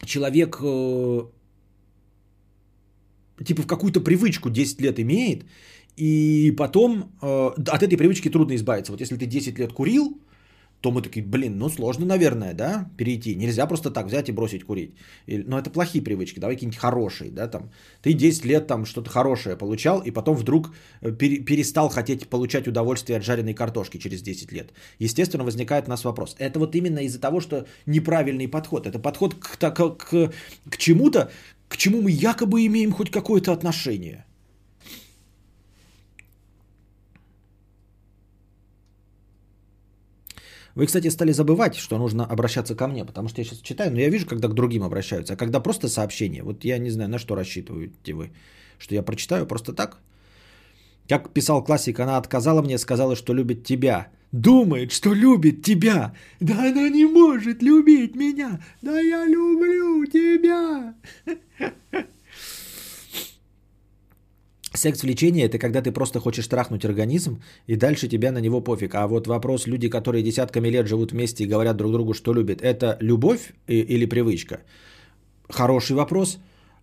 человек 0.06 0.60
э, 0.62 1.22
типа 3.44 3.64
в 3.64 3.68
какую-то 3.68 4.02
привычку 4.02 4.50
10 4.50 4.82
лет 4.82 5.00
имеет, 5.00 5.46
и 5.98 6.54
потом 6.58 7.12
э, 7.22 7.52
от 7.58 7.84
этой 7.84 7.98
привычки 7.98 8.30
трудно 8.30 8.56
избавиться. 8.56 8.92
Вот 8.92 9.02
если 9.02 9.18
ты 9.18 9.26
10 9.26 9.60
лет 9.60 9.74
курил, 9.74 10.18
то 10.82 10.92
мы 10.92 11.02
такие, 11.02 11.26
блин, 11.26 11.58
ну 11.58 11.70
сложно, 11.70 12.06
наверное, 12.06 12.54
да, 12.54 12.90
перейти. 12.98 13.36
Нельзя 13.36 13.66
просто 13.66 13.90
так 13.90 14.06
взять 14.06 14.30
и 14.30 14.32
бросить 14.32 14.64
курить. 14.66 14.92
Или, 15.26 15.44
но 15.48 15.58
это 15.58 15.72
плохие 15.72 16.04
привычки, 16.04 16.40
давай 16.40 16.56
какие-нибудь 16.56 16.80
хорошие, 16.80 17.32
да, 17.32 17.48
там. 17.48 17.72
Ты 18.04 18.14
10 18.14 18.46
лет 18.46 18.68
там 18.68 18.86
что-то 18.86 19.10
хорошее 19.10 19.56
получал, 19.58 20.02
и 20.02 20.12
потом 20.12 20.36
вдруг 20.36 20.76
э, 21.02 21.12
перестал 21.12 21.90
хотеть 21.90 22.28
получать 22.28 22.68
удовольствие 22.68 23.18
от 23.18 23.24
жареной 23.24 23.56
картошки 23.56 23.98
через 23.98 24.22
10 24.22 24.52
лет. 24.52 24.74
Естественно, 25.00 25.44
возникает 25.44 25.88
у 25.88 25.90
нас 25.90 26.04
вопрос. 26.04 26.36
Это 26.40 26.60
вот 26.60 26.76
именно 26.76 27.00
из-за 27.00 27.20
того, 27.20 27.40
что 27.40 27.66
неправильный 27.88 28.48
подход. 28.48 28.86
Это 28.86 29.00
подход 29.00 29.34
к, 29.34 29.58
к, 29.58 29.98
к, 29.98 30.32
к 30.70 30.78
чему-то, 30.78 31.32
к 31.76 31.78
чему 31.78 32.02
мы 32.02 32.10
якобы 32.10 32.66
имеем 32.66 32.92
хоть 32.92 33.12
какое-то 33.12 33.52
отношение. 33.52 34.26
Вы, 40.76 40.86
кстати, 40.86 41.10
стали 41.10 41.34
забывать, 41.34 41.76
что 41.76 41.98
нужно 41.98 42.26
обращаться 42.26 42.76
ко 42.76 42.88
мне, 42.88 43.06
потому 43.06 43.28
что 43.28 43.42
я 43.42 43.46
сейчас 43.46 43.60
читаю, 43.60 43.92
но 43.92 44.00
я 44.00 44.10
вижу, 44.10 44.26
когда 44.26 44.48
к 44.48 44.54
другим 44.54 44.84
обращаются. 44.84 45.34
А 45.34 45.38
когда 45.38 45.60
просто 45.60 45.90
сообщение, 45.90 46.44
вот 46.44 46.66
я 46.66 46.80
не 46.80 46.90
знаю, 46.90 47.10
на 47.10 47.20
что 47.20 47.36
рассчитываете 47.36 48.14
вы, 48.14 48.32
что 48.80 48.96
я 48.96 49.04
прочитаю 49.04 49.46
просто 49.46 49.74
так. 49.74 50.00
Как 51.10 51.34
писал 51.34 51.64
классик, 51.64 52.00
она 52.00 52.18
отказала 52.18 52.62
мне, 52.62 52.78
сказала, 52.78 53.16
что 53.16 53.34
любит 53.34 53.64
тебя. 53.64 54.08
Думает, 54.32 54.92
что 54.92 55.14
любит 55.14 55.64
тебя. 55.64 56.14
Да 56.40 56.54
она 56.70 56.90
не 56.90 57.06
может 57.06 57.62
любить 57.62 58.16
меня. 58.16 58.60
Да 58.82 59.00
я 59.00 59.26
люблю 59.26 60.06
тебя. 60.06 60.96
Секс 64.74 65.04
влечение 65.04 65.46
это 65.46 65.58
когда 65.58 65.82
ты 65.82 65.92
просто 65.92 66.20
хочешь 66.20 66.48
трахнуть 66.48 66.86
организм, 66.86 67.42
и 67.68 67.76
дальше 67.76 68.08
тебя 68.08 68.32
на 68.32 68.42
него 68.42 68.62
пофиг. 68.62 68.96
А 68.96 69.08
вот 69.08 69.28
вопрос, 69.28 69.68
люди, 69.68 69.90
которые 69.90 70.24
десятками 70.24 70.68
лет 70.68 70.88
живут 70.88 71.12
вместе 71.12 71.44
и 71.44 71.48
говорят 71.48 71.78
друг 71.78 71.92
другу, 71.92 72.14
что 72.14 72.34
любят, 72.34 72.62
это 72.62 72.98
любовь 73.02 73.54
или 73.68 74.06
привычка? 74.06 74.60
Хороший 75.50 75.96
вопрос. 75.96 76.40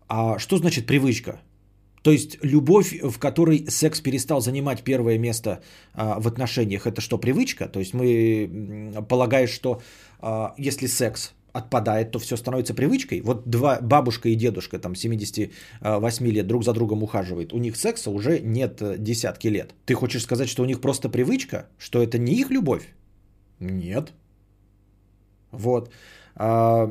А 0.09 0.39
что 0.39 0.57
значит 0.57 0.87
привычка? 0.87 1.41
То 2.03 2.11
есть 2.11 2.39
любовь, 2.43 2.99
в 3.03 3.19
которой 3.19 3.67
секс 3.69 4.01
перестал 4.01 4.41
занимать 4.41 4.83
первое 4.83 5.19
место 5.19 5.61
а, 5.95 6.19
в 6.21 6.27
отношениях, 6.27 6.87
это 6.87 7.01
что, 7.01 7.19
привычка? 7.19 7.69
То 7.69 7.81
есть 7.81 7.95
мы 7.95 9.05
полагаем, 9.09 9.49
что 9.49 9.81
а, 10.21 10.55
если 10.59 10.89
секс 10.89 11.33
отпадает, 11.53 12.11
то 12.11 12.19
все 12.19 12.37
становится 12.37 12.75
привычкой. 12.75 13.21
Вот 13.21 13.43
два 13.47 13.79
бабушка 13.81 14.29
и 14.29 14.35
дедушка 14.35 14.79
там 14.79 14.95
78 14.95 16.27
лет 16.27 16.47
друг 16.47 16.65
за 16.65 16.73
другом 16.73 17.03
ухаживают. 17.03 17.53
У 17.53 17.59
них 17.59 17.77
секса 17.77 18.11
уже 18.11 18.41
нет 18.41 18.81
э, 18.81 18.97
десятки 18.99 19.49
лет. 19.49 19.75
Ты 19.85 19.95
хочешь 19.95 20.23
сказать, 20.23 20.49
что 20.49 20.63
у 20.63 20.67
них 20.67 20.81
просто 20.81 21.11
привычка? 21.11 21.67
Что 21.79 22.03
это 22.03 22.19
не 22.19 22.33
их 22.33 22.51
любовь? 22.51 22.89
Нет. 23.61 24.13
Вот. 25.51 25.91
А, 26.37 26.91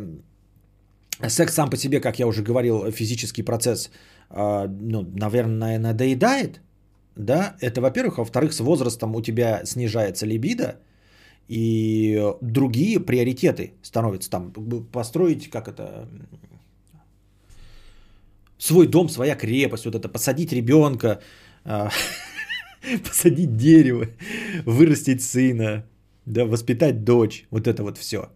секс 1.28 1.53
сам 1.53 1.70
по 1.70 1.78
себе, 1.78 1.99
как 1.99 2.20
я 2.20 2.28
уже 2.28 2.43
говорил, 2.43 2.91
физический 2.91 3.43
процесс, 3.43 3.88
а, 3.88 3.91
ну, 4.34 5.02
наверное, 5.16 5.80
надоедает. 5.80 6.62
Да, 7.16 7.56
это 7.60 7.82
во-первых. 7.82 8.18
А 8.18 8.22
во-вторых, 8.22 8.54
с 8.54 8.60
возрастом 8.60 9.16
у 9.16 9.22
тебя 9.22 9.66
снижается 9.66 10.26
либидо, 10.26 10.80
и 11.48 12.34
другие 12.42 13.00
приоритеты 13.00 13.74
становятся 13.82 14.30
там. 14.30 14.54
Построить, 14.92 15.50
как 15.50 15.68
это, 15.68 16.08
свой 18.58 18.88
дом, 18.88 19.10
своя 19.10 19.36
крепость, 19.36 19.86
вот 19.86 19.96
это, 19.96 20.08
посадить 20.08 20.54
ребенка, 20.54 21.20
а, 21.66 21.90
посадить 23.04 23.58
дерево, 23.58 24.08
вырастить 24.66 25.22
сына, 25.24 25.86
да, 26.26 26.46
воспитать 26.46 27.04
дочь, 27.04 27.46
вот 27.50 27.68
это 27.68 27.84
вот 27.84 27.98
все. 27.98 28.30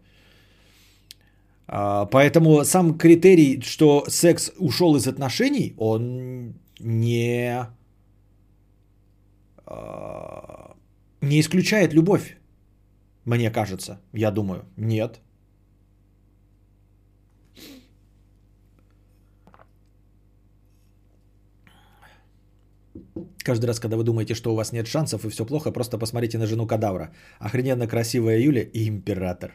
А, 1.68 2.06
поэтому 2.06 2.64
сам 2.64 2.98
критерий, 2.98 3.62
что 3.62 4.06
секс 4.08 4.52
ушел 4.60 4.96
из 4.96 5.08
отношений, 5.08 5.74
он 5.78 6.54
не, 6.80 7.68
а, 9.66 10.76
не 11.22 11.40
исключает 11.40 11.94
любовь, 11.94 12.38
мне 13.26 13.50
кажется, 13.50 14.00
я 14.14 14.32
думаю. 14.32 14.66
Нет. 14.78 15.22
Каждый 23.46 23.66
раз, 23.68 23.80
когда 23.80 23.96
вы 23.96 24.04
думаете, 24.04 24.36
что 24.36 24.52
у 24.52 24.56
вас 24.56 24.72
нет 24.72 24.88
шансов 24.88 25.26
и 25.26 25.30
все 25.30 25.46
плохо, 25.46 25.72
просто 25.72 25.98
посмотрите 25.98 26.38
на 26.38 26.48
жену 26.48 26.68
кадавра. 26.68 27.12
Охрененно 27.40 27.88
красивая 27.88 28.40
Юля 28.40 28.64
и 28.64 28.88
император. 28.88 29.52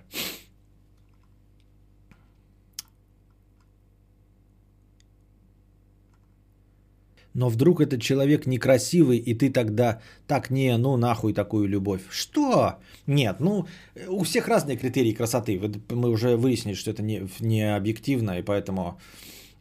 Но 7.34 7.48
вдруг 7.48 7.80
этот 7.80 8.02
человек 8.02 8.46
некрасивый, 8.46 9.18
и 9.18 9.34
ты 9.34 9.50
тогда 9.50 10.00
так 10.26 10.50
не, 10.50 10.76
ну 10.76 10.96
нахуй 10.96 11.32
такую 11.32 11.68
любовь. 11.68 12.02
Что? 12.10 12.78
Нет, 13.06 13.40
ну 13.40 13.66
у 14.08 14.24
всех 14.24 14.48
разные 14.48 14.76
критерии 14.76 15.14
красоты. 15.14 15.60
Мы 15.90 16.10
уже 16.10 16.36
выяснили, 16.36 16.74
что 16.74 16.90
это 16.90 17.02
не, 17.02 17.28
не 17.40 17.76
объективно, 17.76 18.38
и 18.38 18.42
поэтому 18.42 18.98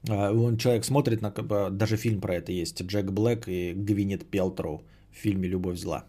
а, 0.07 0.32
он 0.32 0.57
человек 0.57 0.86
смотрит 0.86 1.22
на, 1.22 1.32
даже 1.70 1.97
фильм 1.97 2.22
про 2.22 2.36
это 2.36 2.51
есть, 2.51 2.82
Джек 2.82 3.11
Блэк 3.11 3.47
и 3.47 3.74
Гвинет 3.74 4.26
Пелтроу 4.26 4.84
в 5.11 5.17
фильме 5.17 5.47
«Любовь 5.47 5.78
зла». 5.78 6.05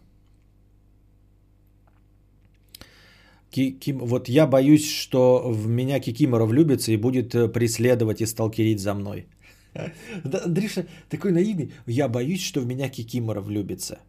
Ким, 3.51 3.99
вот 3.99 4.29
я 4.29 4.47
боюсь, 4.47 4.89
что 4.89 5.43
в 5.45 5.67
меня 5.67 5.99
Кикимора 5.99 6.45
влюбится 6.45 6.93
и 6.93 6.97
будет 6.97 7.35
э, 7.35 7.49
преследовать 7.49 8.21
и 8.21 8.25
сталкерить 8.25 8.79
за 8.79 8.93
мной. 8.93 9.27
Да, 9.73 10.43
Андриша 10.45 10.85
такой 11.09 11.31
наивный. 11.31 11.73
Я 11.87 12.07
боюсь, 12.07 12.41
что 12.43 12.61
в 12.61 12.65
меня 12.65 12.89
Кикимора 12.89 13.41
влюбится. 13.41 13.99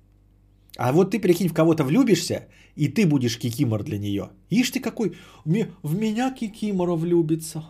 А 0.76 0.92
вот 0.92 1.10
ты, 1.10 1.20
прикинь, 1.20 1.48
в 1.48 1.54
кого-то 1.54 1.84
влюбишься, 1.84 2.48
и 2.76 2.88
ты 2.88 3.06
будешь 3.06 3.38
Кикимор 3.38 3.84
для 3.84 3.98
нее. 3.98 4.30
Ишь 4.50 4.70
ты 4.70 4.80
какой, 4.80 5.16
в 5.44 5.94
меня 5.94 6.34
Кикимора 6.34 6.94
влюбится. 6.94 7.64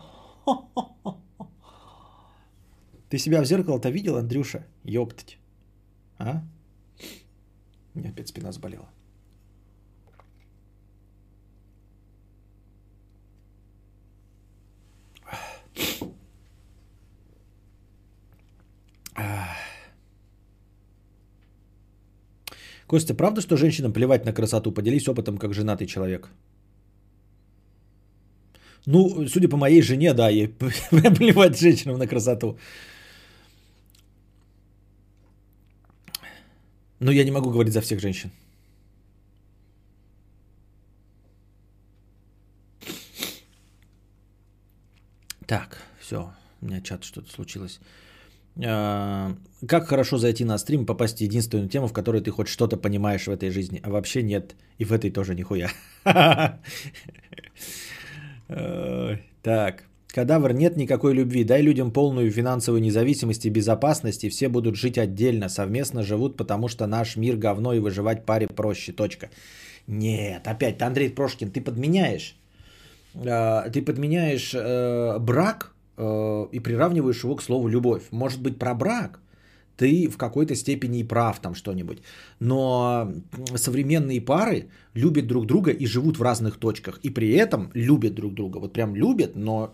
Ты 3.09 3.19
себя 3.19 3.41
в 3.43 3.45
зеркало-то 3.45 3.91
видел, 3.91 4.17
Андрюша? 4.17 4.65
Ёптать. 4.83 5.37
А? 6.17 6.43
У 7.93 7.99
меня 7.99 8.09
опять 8.09 8.27
спина 8.27 8.51
заболела. 8.51 8.89
Костя, 22.87 23.15
правда, 23.15 23.41
что 23.41 23.57
женщинам 23.57 23.93
плевать 23.93 24.25
на 24.25 24.33
красоту? 24.33 24.71
Поделись 24.71 25.07
опытом 25.07 25.37
как 25.37 25.53
женатый 25.53 25.87
человек. 25.87 26.29
Ну, 28.85 29.27
судя 29.27 29.47
по 29.47 29.57
моей 29.57 29.81
жене, 29.81 30.13
да, 30.13 30.29
ей 30.29 30.47
плевать 31.17 31.57
женщинам 31.57 31.97
на 31.97 32.07
красоту. 32.07 32.57
Но 36.99 37.11
я 37.11 37.23
не 37.23 37.31
могу 37.31 37.49
говорить 37.49 37.73
за 37.73 37.81
всех 37.81 37.99
женщин. 37.99 38.31
Так, 45.47 45.77
все, 45.99 46.31
у 46.61 46.65
меня 46.65 46.81
чат 46.81 47.03
что-то 47.03 47.29
случилось. 47.31 47.79
А, 48.61 49.35
как 49.67 49.87
хорошо 49.87 50.17
зайти 50.17 50.45
на 50.45 50.57
стрим, 50.57 50.85
попасть 50.85 51.17
в 51.17 51.21
единственную 51.21 51.69
тему, 51.69 51.87
в 51.87 51.93
которой 51.93 52.21
ты 52.21 52.31
хоть 52.31 52.47
что-то 52.47 52.77
понимаешь 52.77 53.27
в 53.27 53.31
этой 53.31 53.49
жизни, 53.49 53.81
а 53.83 53.89
вообще 53.89 54.21
нет, 54.21 54.55
и 54.77 54.85
в 54.85 54.91
этой 54.91 55.11
тоже 55.11 55.35
нихуя. 55.35 55.69
Так, 59.41 59.83
кадавр, 60.13 60.53
нет 60.53 60.77
никакой 60.77 61.13
любви, 61.13 61.43
дай 61.43 61.61
людям 61.61 61.91
полную 61.91 62.31
финансовую 62.31 62.81
независимость 62.81 63.45
и 63.45 63.49
безопасность, 63.49 64.23
и 64.23 64.29
все 64.29 64.47
будут 64.47 64.75
жить 64.75 64.97
отдельно, 64.97 65.49
совместно 65.49 66.03
живут, 66.03 66.37
потому 66.37 66.69
что 66.69 66.87
наш 66.87 67.17
мир 67.17 67.35
говно 67.35 67.73
и 67.73 67.79
выживать 67.79 68.25
паре 68.25 68.47
проще, 68.47 68.93
точка. 68.93 69.29
Нет, 69.87 70.47
опять, 70.47 70.81
Андрей 70.81 71.09
Прошкин, 71.09 71.51
ты 71.51 71.61
подменяешь, 71.61 72.35
а, 73.15 73.69
ты 73.69 73.81
подменяешь 73.81 74.53
э, 74.53 75.19
брак 75.19 75.72
Э, 75.97 76.47
и 76.51 76.59
приравниваешь 76.59 77.23
его 77.23 77.35
к 77.35 77.43
слову 77.43 77.67
любовь. 77.67 78.03
Может 78.11 78.41
быть, 78.41 78.57
про 78.57 78.73
брак 78.73 79.19
ты 79.77 80.07
в 80.07 80.17
какой-то 80.17 80.55
степени 80.55 80.99
и 80.99 81.03
прав 81.03 81.39
там 81.39 81.55
что-нибудь. 81.55 82.01
Но 82.39 83.11
современные 83.55 84.21
пары 84.21 84.69
любят 84.93 85.27
друг 85.27 85.45
друга 85.45 85.71
и 85.71 85.85
живут 85.85 86.17
в 86.17 86.21
разных 86.21 86.57
точках. 86.57 86.99
И 87.03 87.09
при 87.09 87.31
этом 87.31 87.71
любят 87.73 88.13
друг 88.13 88.33
друга. 88.33 88.59
Вот 88.59 88.73
прям 88.73 88.95
любят, 88.95 89.35
но 89.35 89.73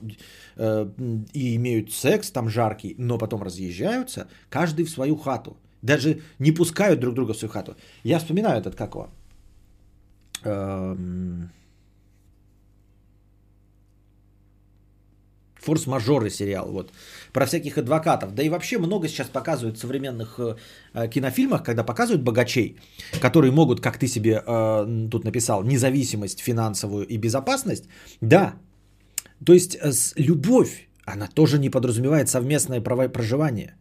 э, 0.55 0.89
и 1.33 1.55
имеют 1.55 1.91
секс 1.91 2.31
там 2.31 2.49
жаркий, 2.49 2.95
но 2.97 3.17
потом 3.17 3.43
разъезжаются, 3.43 4.27
каждый 4.49 4.85
в 4.85 4.89
свою 4.89 5.15
хату. 5.15 5.57
Даже 5.81 6.21
не 6.39 6.51
пускают 6.51 6.99
друг 6.99 7.15
друга 7.15 7.33
в 7.33 7.37
свою 7.37 7.51
хату. 7.51 7.75
Я 8.03 8.19
вспоминаю 8.19 8.59
этот, 8.59 8.75
как 8.75 8.95
его? 8.95 9.09
Эм... 10.43 11.49
Форс-мажоры 15.59 16.29
сериал, 16.29 16.71
вот, 16.71 16.91
про 17.33 17.45
всяких 17.45 17.77
адвокатов. 17.77 18.33
Да 18.33 18.43
и 18.43 18.49
вообще 18.49 18.77
много 18.77 19.07
сейчас 19.07 19.27
показывают 19.27 19.77
в 19.77 19.79
современных 19.79 20.39
э, 20.39 20.55
э, 20.93 21.07
кинофильмах, 21.09 21.63
когда 21.63 21.83
показывают 21.83 22.23
богачей, 22.23 22.77
которые 23.21 23.51
могут, 23.51 23.81
как 23.81 23.97
ты 23.97 24.07
себе 24.07 24.41
э, 24.45 25.07
тут 25.11 25.23
написал, 25.23 25.63
независимость 25.63 26.39
финансовую 26.39 27.05
и 27.07 27.17
безопасность. 27.17 27.85
Да, 28.21 28.53
то 29.45 29.53
есть 29.53 29.75
э, 29.75 29.91
любовь, 30.17 30.87
она 31.05 31.27
тоже 31.27 31.59
не 31.59 31.69
подразумевает 31.69 32.29
совместное 32.29 32.81
проживание. 32.81 33.75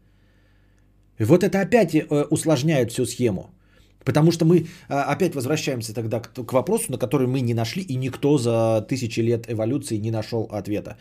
И 1.18 1.24
вот 1.24 1.42
это 1.42 1.60
опять 1.60 1.94
э, 1.94 2.06
усложняет 2.30 2.90
всю 2.92 3.06
схему. 3.06 3.50
Потому 4.04 4.32
что 4.32 4.44
мы 4.44 4.66
а, 4.88 5.12
опять 5.12 5.34
возвращаемся 5.34 5.92
тогда 5.94 6.20
к, 6.20 6.52
вопросу, 6.52 6.92
на 6.92 6.98
который 6.98 7.26
мы 7.26 7.40
не 7.40 7.54
нашли, 7.54 7.82
и 7.82 7.96
никто 7.96 8.38
за 8.38 8.86
тысячи 8.88 9.20
лет 9.20 9.46
эволюции 9.48 9.98
не 9.98 10.10
нашел 10.10 10.48
ответа. 10.50 10.96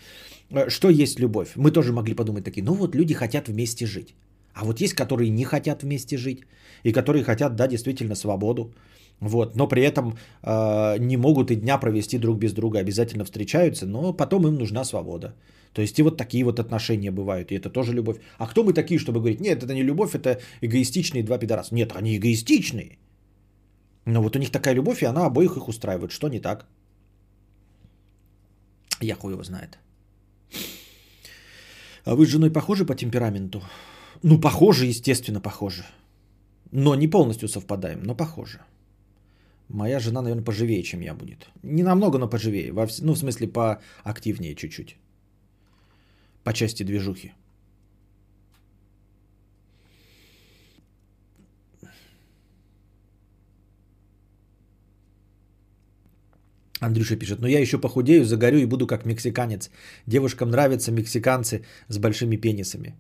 Э, 0.51 0.69
что 0.69 0.89
есть 0.89 1.19
любовь? 1.19 1.49
Мы 1.55 1.71
тоже 1.71 1.93
могли 1.93 2.15
подумать 2.15 2.43
такие, 2.43 2.63
ну 2.63 2.73
вот 2.73 2.95
люди 2.95 3.13
хотят 3.13 3.47
вместе 3.47 3.85
жить. 3.85 4.15
А 4.53 4.65
вот 4.65 4.81
есть, 4.81 4.93
которые 4.93 5.29
не 5.29 5.45
хотят 5.45 5.83
вместе 5.83 6.17
жить, 6.17 6.39
и 6.83 6.91
которые 6.91 7.23
хотят, 7.23 7.55
да, 7.55 7.67
действительно 7.67 8.15
свободу. 8.15 8.73
Вот, 9.19 9.55
но 9.55 9.67
при 9.67 9.81
этом 9.81 10.17
э, 10.43 10.97
не 10.99 11.17
могут 11.17 11.51
и 11.51 11.55
дня 11.55 11.79
провести 11.79 12.19
друг 12.19 12.37
без 12.37 12.53
друга, 12.53 12.79
обязательно 12.79 13.25
встречаются, 13.25 13.87
но 13.87 14.13
потом 14.13 14.47
им 14.47 14.55
нужна 14.55 14.83
свобода. 14.83 15.33
То 15.73 15.81
есть 15.81 15.99
и 15.99 16.03
вот 16.03 16.17
такие 16.17 16.43
вот 16.43 16.59
отношения 16.59 17.11
бывают, 17.11 17.51
и 17.51 17.55
это 17.55 17.69
тоже 17.69 17.93
любовь. 17.93 18.17
А 18.37 18.47
кто 18.47 18.63
мы 18.63 18.73
такие, 18.73 18.99
чтобы 18.99 19.19
говорить, 19.19 19.41
нет, 19.41 19.63
это 19.63 19.73
не 19.73 19.83
любовь, 19.83 20.13
это 20.13 20.39
эгоистичные 20.61 21.23
два 21.23 21.39
пидораса. 21.39 21.73
Нет, 21.73 21.91
они 21.95 22.15
эгоистичные. 22.17 22.97
Но 24.05 24.21
вот 24.21 24.35
у 24.35 24.39
них 24.39 24.51
такая 24.51 24.75
любовь, 24.75 25.01
и 25.01 25.05
она 25.05 25.25
обоих 25.25 25.57
их 25.57 25.67
устраивает. 25.67 26.11
Что 26.11 26.29
не 26.29 26.39
так? 26.39 26.65
Я 29.01 29.15
хуй 29.15 29.33
его 29.33 29.43
знает. 29.43 29.79
А 32.05 32.15
вы 32.15 32.25
с 32.25 32.29
женой 32.29 32.51
похожи 32.51 32.85
по 32.85 32.95
темпераменту? 32.95 33.61
Ну, 34.23 34.39
похожи, 34.39 34.85
естественно, 34.85 35.41
похожи. 35.41 35.83
Но 36.71 36.95
не 36.95 37.07
полностью 37.07 37.49
совпадаем, 37.49 38.03
но 38.03 38.15
похожи. 38.15 38.59
Моя 39.69 39.99
жена, 39.99 40.21
наверное, 40.21 40.43
поживее, 40.43 40.83
чем 40.83 41.01
я 41.01 41.13
будет. 41.13 41.47
Не 41.63 41.83
намного, 41.83 42.17
но 42.17 42.29
поживее. 42.29 42.71
Во, 42.71 42.87
ну, 43.01 43.13
в 43.13 43.17
смысле, 43.17 43.47
поактивнее 43.47 44.55
чуть-чуть 44.55 44.97
по 46.47 46.53
части 46.53 46.83
движухи. 46.83 47.33
Андрюша 56.79 57.17
пишет, 57.17 57.41
но 57.41 57.47
я 57.49 57.59
еще 57.59 57.77
похудею, 57.77 58.23
загорю 58.23 58.59
и 58.59 58.65
буду 58.65 58.87
как 58.87 59.05
мексиканец. 59.05 59.69
Девушкам 60.05 60.49
нравятся 60.49 60.93
мексиканцы 60.93 61.65
с 61.89 61.97
большими 61.97 62.37
пенисами. 62.37 62.95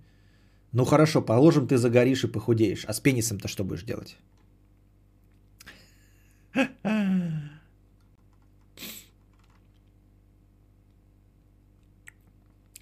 Ну 0.73 0.83
хорошо, 0.83 1.21
положим, 1.21 1.67
ты 1.67 1.77
загоришь 1.77 2.25
и 2.25 2.27
похудеешь. 2.27 2.83
А 2.85 2.91
с 2.91 2.99
пенисом-то 2.99 3.47
что 3.47 3.63
будешь 3.63 3.83
делать? 3.83 4.17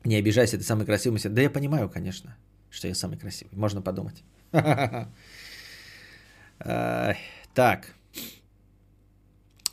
Не 0.05 0.17
обижайся, 0.17 0.57
ты 0.57 0.63
самый 0.63 0.85
красивый. 0.85 1.19
Да 1.29 1.41
я 1.41 1.49
понимаю, 1.49 1.89
конечно, 1.89 2.35
что 2.69 2.87
я 2.87 2.95
самый 2.95 3.17
красивый. 3.17 3.57
Можно 3.57 3.81
подумать. 3.81 4.23
Так. 7.53 7.95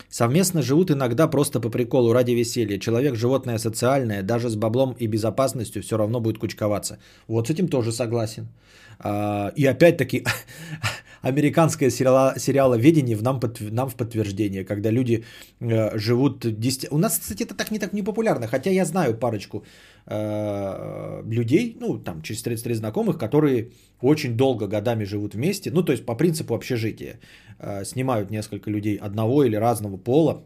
Совместно 0.09 0.63
живут 0.63 0.91
иногда 0.91 1.27
просто 1.27 1.61
по 1.61 1.71
приколу, 1.71 2.13
ради 2.13 2.33
веселья. 2.33 2.79
Человек 2.79 3.15
животное 3.17 3.59
социальное, 3.59 4.23
даже 4.23 4.49
с 4.49 4.57
баблом 4.57 4.95
и 4.99 5.07
безопасностью 5.09 5.83
все 5.83 5.97
равно 5.97 6.21
будет 6.21 6.39
кучковаться. 6.39 6.99
Вот 7.29 7.47
с 7.47 7.51
этим 7.51 7.69
тоже 7.69 7.93
согласен. 7.93 8.49
А, 8.99 9.53
и 9.57 9.65
опять-таки, 9.65 10.25
американское 11.23 11.91
сериала, 11.91 12.35
сериаловедение 12.39 13.17
в 13.17 13.23
нам, 13.23 13.41
нам 13.61 13.89
в 13.89 13.95
подтверждение, 13.95 14.65
когда 14.65 14.91
люди 14.91 15.25
э, 15.61 15.99
живут 15.99 16.45
10... 16.45 16.93
У 16.93 16.99
нас, 16.99 17.19
кстати, 17.19 17.45
это 17.45 17.55
так 17.55 17.71
не 17.71 17.79
так 17.79 17.93
не 17.93 18.03
популярно, 18.03 18.47
хотя 18.47 18.71
я 18.71 18.85
знаю 18.85 19.19
парочку 19.19 19.65
э, 20.07 21.23
людей, 21.31 21.77
ну, 21.81 21.99
там, 21.99 22.23
через 22.23 22.43
33 22.43 22.75
знакомых, 22.75 23.19
которые 23.19 23.71
очень 24.01 24.37
долго 24.37 24.67
годами 24.67 25.05
живут 25.05 25.35
вместе, 25.35 25.71
ну, 25.71 25.83
то 25.83 25.93
есть 25.93 26.05
по 26.05 26.17
принципу 26.17 26.55
общежития. 26.55 27.21
Э, 27.59 27.85
снимают 27.85 28.31
несколько 28.31 28.71
людей 28.71 28.97
одного 28.97 29.45
или 29.45 29.57
разного 29.57 29.97
пола 29.97 30.43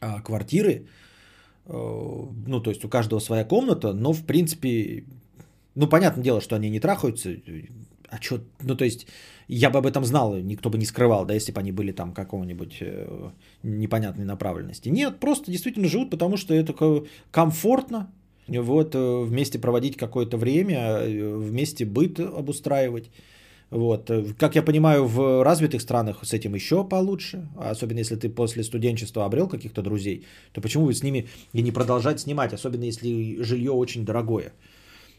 э, 0.00 0.22
квартиры, 0.22 0.86
э, 1.66 1.72
ну, 2.46 2.60
то 2.60 2.70
есть 2.70 2.84
у 2.84 2.88
каждого 2.88 3.20
своя 3.20 3.44
комната, 3.44 3.92
но, 3.92 4.12
в 4.12 4.24
принципе, 4.24 5.04
ну, 5.74 5.88
понятное 5.88 6.22
дело, 6.22 6.40
что 6.40 6.54
они 6.54 6.70
не 6.70 6.80
трахаются, 6.80 7.30
а 8.08 8.22
что, 8.22 8.40
ну, 8.62 8.76
то 8.76 8.84
есть, 8.84 9.06
я 9.48 9.70
бы 9.70 9.78
об 9.78 9.86
этом 9.86 10.04
знал, 10.04 10.36
никто 10.36 10.68
бы 10.68 10.76
не 10.76 10.84
скрывал, 10.84 11.24
да, 11.24 11.34
если 11.34 11.52
бы 11.52 11.60
они 11.60 11.72
были 11.72 11.90
там 11.90 12.12
какого-нибудь 12.12 12.76
э, 12.80 13.30
непонятной 13.62 14.26
направленности. 14.26 14.90
Нет, 14.90 15.18
просто 15.20 15.50
действительно 15.50 15.88
живут, 15.88 16.10
потому 16.10 16.36
что 16.36 16.54
это 16.54 16.74
комфортно, 17.30 18.10
вот, 18.46 18.94
э, 18.94 19.22
вместе 19.22 19.58
проводить 19.58 19.96
какое-то 19.96 20.36
время, 20.36 20.98
э, 21.00 21.36
вместе 21.36 21.86
быт 21.86 22.20
обустраивать. 22.20 23.10
Вот. 23.70 24.10
Как 24.38 24.54
я 24.54 24.62
понимаю, 24.62 25.06
в 25.06 25.44
развитых 25.44 25.82
странах 25.82 26.24
с 26.24 26.32
этим 26.32 26.54
еще 26.54 26.84
получше, 26.84 27.48
особенно 27.56 27.98
если 27.98 28.16
ты 28.16 28.30
после 28.30 28.62
студенчества 28.62 29.26
обрел 29.26 29.46
каких-то 29.46 29.82
друзей, 29.82 30.24
то 30.52 30.60
почему 30.60 30.86
бы 30.86 30.94
с 30.94 31.02
ними 31.02 31.28
и 31.52 31.62
не 31.62 31.72
продолжать 31.72 32.20
снимать, 32.20 32.54
особенно 32.54 32.84
если 32.84 33.42
жилье 33.42 33.72
очень 33.72 34.04
дорогое. 34.06 34.52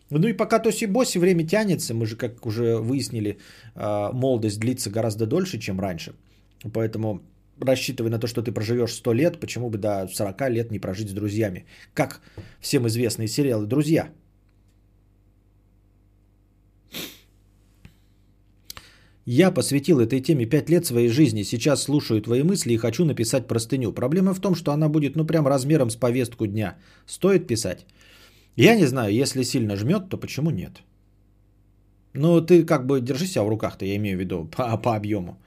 Ну 0.10 0.28
и 0.28 0.34
пока 0.34 0.60
тоси-боси 0.60 1.20
время 1.20 1.47
тянется, 1.47 1.93
мы 1.93 2.05
же, 2.05 2.16
как 2.16 2.45
уже 2.45 2.78
выяснили, 2.78 3.38
а, 3.76 4.12
молодость 4.12 4.60
длится 4.60 4.89
гораздо 4.89 5.26
дольше, 5.26 5.60
чем 5.60 5.80
раньше. 5.80 6.14
Поэтому 6.74 7.22
рассчитывай 7.62 8.10
на 8.10 8.20
то, 8.20 8.28
что 8.28 8.41
ты 8.41 8.51
проживешь 8.51 8.93
100 8.93 9.14
лет, 9.14 9.39
почему 9.39 9.70
бы 9.70 9.78
до 9.78 10.07
40 10.07 10.49
лет 10.49 10.72
не 10.72 10.80
прожить 10.80 11.10
с 11.10 11.14
друзьями. 11.14 11.66
Как 11.93 12.22
всем 12.60 12.88
известные 12.88 13.28
сериалы 13.28 13.68
«Друзья». 13.68 14.10
Я 19.26 19.51
посвятил 19.51 19.99
этой 19.99 20.22
теме 20.22 20.47
5 20.47 20.70
лет 20.70 20.86
своей 20.86 21.10
жизни, 21.10 21.43
сейчас 21.43 21.84
слушаю 21.84 22.20
твои 22.20 22.41
мысли 22.41 22.74
и 22.74 22.78
хочу 22.78 23.05
написать 23.05 23.47
простыню. 23.47 23.93
Проблема 23.93 24.34
в 24.34 24.39
том, 24.39 24.55
что 24.55 24.72
она 24.72 24.89
будет 24.89 25.16
ну 25.16 25.24
прям 25.24 25.45
размером 25.45 25.91
с 25.91 25.95
повестку 25.95 26.47
дня. 26.47 26.78
Стоит 27.05 27.45
писать? 27.45 27.86
Я 28.56 28.76
не 28.76 28.86
знаю, 28.86 29.14
если 29.14 29.43
сильно 29.43 29.76
жмет, 29.76 30.10
то 30.10 30.18
почему 30.18 30.52
нет? 30.52 30.82
Ну, 32.14 32.41
ты 32.41 32.66
как 32.66 32.86
бы 32.86 33.02
держи 33.02 33.26
себя 33.28 33.43
в 33.43 33.50
руках-то, 33.50 33.86
я 33.86 33.95
имею 33.95 34.18
в 34.18 34.20
виду, 34.20 34.45
по, 34.45 34.78
по 34.78 34.95
объему. 34.95 35.38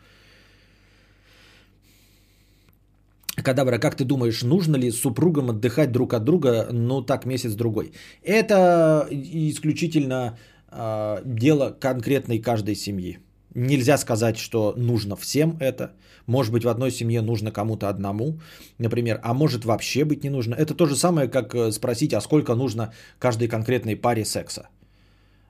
Кадабра, 3.36 3.78
как 3.78 3.96
ты 3.96 4.04
думаешь, 4.04 4.42
нужно 4.42 4.76
ли 4.76 4.90
супругам 4.90 5.50
отдыхать 5.50 5.90
друг 5.90 6.14
от 6.14 6.24
друга, 6.24 6.68
ну 6.70 7.02
так 7.02 7.26
месяц-другой? 7.26 7.92
Это 8.22 9.06
исключительно 9.10 10.38
э, 10.70 11.22
дело 11.24 11.70
конкретной 11.80 12.38
каждой 12.38 12.74
семьи. 12.74 13.18
Нельзя 13.54 13.98
сказать, 13.98 14.38
что 14.38 14.74
нужно 14.76 15.16
всем 15.16 15.56
это. 15.60 15.92
Может 16.26 16.52
быть, 16.52 16.64
в 16.64 16.68
одной 16.68 16.90
семье 16.90 17.22
нужно 17.22 17.50
кому-то 17.50 17.88
одному, 17.88 18.40
например, 18.78 19.20
а 19.22 19.34
может 19.34 19.64
вообще 19.64 20.04
быть 20.04 20.24
не 20.24 20.30
нужно. 20.30 20.54
Это 20.54 20.74
то 20.74 20.86
же 20.86 20.96
самое, 20.96 21.28
как 21.28 21.54
э, 21.54 21.72
спросить, 21.72 22.14
а 22.14 22.20
сколько 22.20 22.54
нужно 22.54 22.92
каждой 23.18 23.48
конкретной 23.48 23.96
паре 23.96 24.24
секса. 24.24 24.68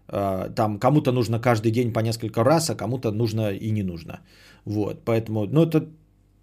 Э, 0.08 0.50
там 0.56 0.78
кому-то 0.78 1.12
нужно 1.12 1.38
каждый 1.38 1.70
день 1.70 1.92
по 1.92 2.00
несколько 2.00 2.42
раз, 2.44 2.70
а 2.70 2.74
кому-то 2.74 3.12
нужно 3.12 3.52
и 3.52 3.70
не 3.70 3.82
нужно. 3.82 4.20
Вот, 4.64 5.04
поэтому, 5.04 5.46
ну, 5.46 5.62
это 5.64 5.88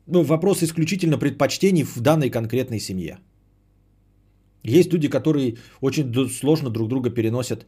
ну, 0.07 0.23
вопрос 0.23 0.63
исключительно 0.63 1.17
предпочтений 1.17 1.83
в 1.83 1.99
данной 1.99 2.29
конкретной 2.29 2.79
семье. 2.79 3.17
Есть 4.63 4.93
люди, 4.93 5.09
которые 5.09 5.57
очень 5.81 6.29
сложно 6.29 6.69
друг 6.69 6.87
друга 6.89 7.09
переносят, 7.09 7.65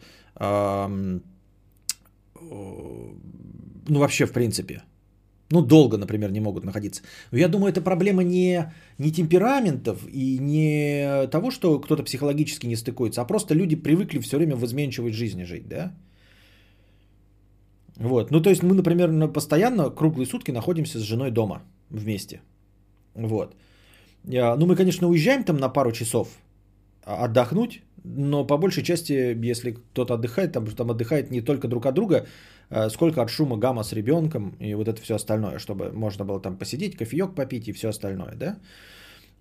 ну, 3.87 3.99
вообще, 3.99 4.25
в 4.25 4.31
принципе 4.31 4.83
ну, 5.51 5.61
долго, 5.61 5.97
например, 5.97 6.31
не 6.31 6.39
могут 6.39 6.65
находиться. 6.65 7.03
Но 7.31 7.37
я 7.37 7.47
думаю, 7.47 7.71
это 7.71 7.81
проблема 7.81 8.23
не, 8.23 8.73
не 8.97 9.11
темпераментов 9.11 10.07
и 10.07 10.39
не 10.39 11.27
того, 11.27 11.51
что 11.51 11.79
кто-то 11.79 12.03
психологически 12.03 12.67
не 12.67 12.75
стыкуется, 12.75 13.21
а 13.21 13.25
просто 13.25 13.53
люди 13.53 13.75
привыкли 13.75 14.19
все 14.19 14.37
время 14.37 14.55
в 14.55 14.65
изменчивой 14.65 15.11
жизни 15.11 15.43
жить, 15.43 15.67
да? 15.67 15.93
Вот, 17.97 18.31
ну 18.31 18.41
то 18.41 18.49
есть 18.49 18.63
мы, 18.63 18.73
например, 18.73 19.31
постоянно 19.33 19.89
круглые 19.89 20.25
сутки 20.25 20.51
находимся 20.51 20.99
с 20.99 21.03
женой 21.03 21.31
дома 21.31 21.61
вместе. 21.89 22.41
Вот. 23.13 23.55
Ну 24.23 24.65
мы, 24.65 24.75
конечно, 24.75 25.07
уезжаем 25.07 25.43
там 25.43 25.57
на 25.57 25.69
пару 25.69 25.91
часов 25.91 26.27
отдохнуть, 27.03 27.81
но 28.03 28.47
по 28.47 28.57
большей 28.57 28.83
части, 28.83 29.35
если 29.51 29.71
кто-то 29.71 30.13
отдыхает, 30.13 30.53
там, 30.53 30.65
там 30.65 30.89
отдыхает 30.89 31.31
не 31.31 31.41
только 31.41 31.67
друг 31.67 31.85
от 31.85 31.93
друга, 31.93 32.25
сколько 32.89 33.21
от 33.21 33.29
шума 33.29 33.57
гамма 33.57 33.83
с 33.83 33.93
ребенком 33.93 34.55
и 34.59 34.73
вот 34.75 34.87
это 34.87 35.01
все 35.01 35.15
остальное, 35.15 35.59
чтобы 35.59 35.91
можно 35.91 36.25
было 36.25 36.39
там 36.41 36.57
посидеть, 36.57 36.97
кофеек 36.97 37.35
попить 37.35 37.67
и 37.67 37.73
все 37.73 37.89
остальное, 37.89 38.35
да? 38.35 38.57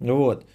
Вот. 0.01 0.47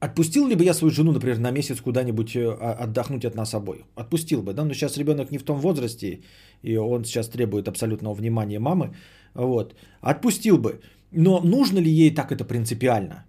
Отпустил 0.00 0.46
ли 0.48 0.56
бы 0.56 0.64
я 0.64 0.74
свою 0.74 0.90
жену, 0.90 1.12
например, 1.12 1.38
на 1.38 1.50
месяц 1.50 1.80
куда-нибудь 1.80 2.34
э, 2.34 2.48
отдохнуть 2.84 3.24
от 3.24 3.34
нас 3.34 3.54
обоих? 3.54 3.84
Отпустил 3.96 4.42
бы, 4.42 4.54
да? 4.54 4.64
Но 4.64 4.72
сейчас 4.72 4.96
ребенок 4.96 5.30
не 5.30 5.38
в 5.38 5.44
том 5.44 5.60
возрасте, 5.60 6.20
и 6.62 6.78
он 6.78 7.04
сейчас 7.04 7.28
требует 7.28 7.68
абсолютного 7.68 8.14
внимания 8.14 8.58
мамы. 8.58 8.94
Вот. 9.34 9.74
Отпустил 10.00 10.56
бы. 10.56 10.80
Но 11.10 11.40
нужно 11.40 11.80
ли 11.80 11.90
ей 11.90 12.14
так 12.14 12.32
это 12.32 12.46
принципиально? 12.46 13.26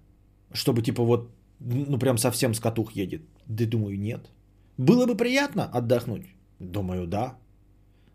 Чтобы 0.54 0.82
типа 0.82 1.04
вот 1.04 1.30
ну 1.60 2.00
прям 2.00 2.18
совсем 2.18 2.54
скотух 2.54 2.96
едет. 2.96 3.22
Да 3.48 3.66
думаю, 3.66 4.00
нет. 4.00 4.30
Было 4.82 5.06
бы 5.06 5.18
приятно 5.18 5.70
отдохнуть? 5.74 6.24
Думаю, 6.60 7.08
да. 7.08 7.38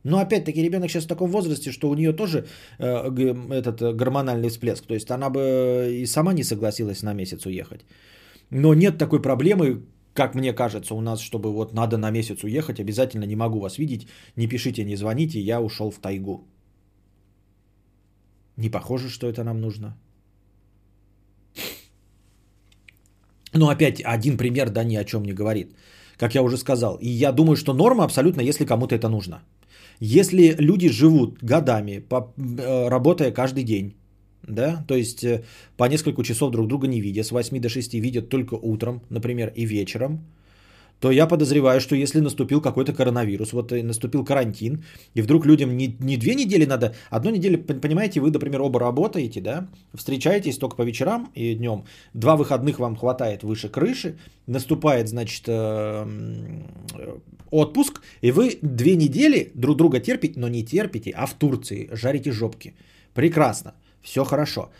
Но 0.05 0.19
опять-таки 0.19 0.63
ребенок 0.63 0.91
сейчас 0.91 1.05
в 1.05 1.09
таком 1.09 1.31
возрасте, 1.31 1.73
что 1.73 1.89
у 1.89 1.95
нее 1.95 2.13
тоже 2.13 2.47
э, 2.79 3.11
этот 3.51 3.81
э, 3.83 3.93
гормональный 3.93 4.49
всплеск. 4.49 4.87
То 4.87 4.95
есть 4.95 5.11
она 5.11 5.31
бы 5.31 5.41
и 6.03 6.07
сама 6.07 6.33
не 6.33 6.45
согласилась 6.45 7.03
на 7.03 7.15
месяц 7.15 7.47
уехать. 7.47 7.85
Но 8.51 8.75
нет 8.75 8.99
такой 8.99 9.23
проблемы, 9.23 9.83
как 10.13 10.35
мне 10.35 10.53
кажется, 10.53 10.95
у 10.95 11.01
нас, 11.01 11.21
чтобы 11.21 11.53
вот 11.53 11.73
надо 11.73 11.99
на 11.99 12.11
месяц 12.11 12.43
уехать, 12.45 12.81
обязательно 12.81 13.27
не 13.27 13.37
могу 13.37 13.61
вас 13.61 13.79
видеть, 13.79 14.09
не 14.37 14.49
пишите, 14.49 14.85
не 14.85 14.97
звоните, 14.97 15.41
я 15.41 15.61
ушел 15.61 15.91
в 15.91 15.99
тайгу. 16.01 16.49
Не 18.57 18.71
похоже, 18.71 19.09
что 19.09 19.29
это 19.29 19.45
нам 19.45 19.61
нужно. 19.61 19.97
Но 23.55 23.69
опять 23.69 24.03
один 24.05 24.37
пример, 24.37 24.71
да, 24.71 24.85
ни 24.85 24.97
о 24.97 25.05
чем 25.05 25.23
не 25.23 25.33
говорит. 25.33 25.77
Как 26.19 26.35
я 26.35 26.43
уже 26.43 26.57
сказал. 26.57 26.97
И 27.01 27.09
я 27.09 27.33
думаю, 27.33 27.57
что 27.57 27.75
норма 27.75 28.05
абсолютно, 28.05 28.41
если 28.43 28.65
кому-то 28.65 28.95
это 28.95 29.09
нужно. 29.09 29.43
Если 30.01 30.57
люди 30.59 30.89
живут 30.89 31.39
годами, 31.43 32.05
э, 32.11 32.89
работая 32.89 33.33
каждый 33.33 33.65
день, 33.65 33.95
да, 34.43 34.85
то 34.89 34.95
есть 34.95 35.25
э, 35.25 35.43
по 35.77 35.89
несколько 35.89 36.23
часов 36.23 36.53
друг 36.53 36.69
друга 36.69 36.87
не 36.87 37.01
видя, 37.01 37.23
с 37.23 37.33
8 37.33 37.61
до 37.61 37.69
6 37.69 37.95
видят 37.95 38.29
только 38.29 38.55
утром, 38.55 39.01
например, 39.11 39.53
и 39.57 39.67
вечером– 39.67 40.21
то 41.01 41.11
я 41.11 41.27
подозреваю, 41.27 41.81
что 41.81 41.95
если 41.95 42.21
наступил 42.21 42.61
какой-то 42.61 42.93
коронавирус, 42.93 43.53
вот 43.53 43.71
наступил 43.71 44.25
карантин, 44.25 44.85
и 45.15 45.23
вдруг 45.23 45.47
людям 45.47 45.77
не, 45.77 45.97
не 46.01 46.17
две 46.17 46.35
недели 46.35 46.65
надо, 46.65 46.95
одну 47.11 47.31
неделю, 47.31 47.59
понимаете, 47.59 48.21
вы, 48.21 48.31
например, 48.31 48.63
оба 48.63 48.81
работаете, 48.81 49.41
да, 49.41 49.69
встречаетесь 49.95 50.59
только 50.59 50.77
по 50.77 50.83
вечерам 50.83 51.31
и 51.35 51.55
днем, 51.55 51.85
два 52.15 52.37
выходных 52.37 52.79
вам 52.79 52.97
хватает 52.97 53.43
выше 53.43 53.69
крыши, 53.69 54.19
наступает, 54.47 55.09
значит, 55.09 55.45
э, 55.49 56.07
отпуск, 57.51 58.01
и 58.23 58.31
вы 58.31 58.59
две 58.63 58.97
недели 58.97 59.51
друг 59.55 59.77
друга 59.77 60.01
терпите, 60.01 60.41
но 60.41 60.49
не 60.49 60.65
терпите, 60.65 61.11
а 61.11 61.27
в 61.27 61.35
Турции 61.35 61.89
жарите 61.93 62.33
жопки. 62.33 62.75
Прекрасно, 63.15 63.75
все 64.03 64.25
хорошо. 64.25 64.71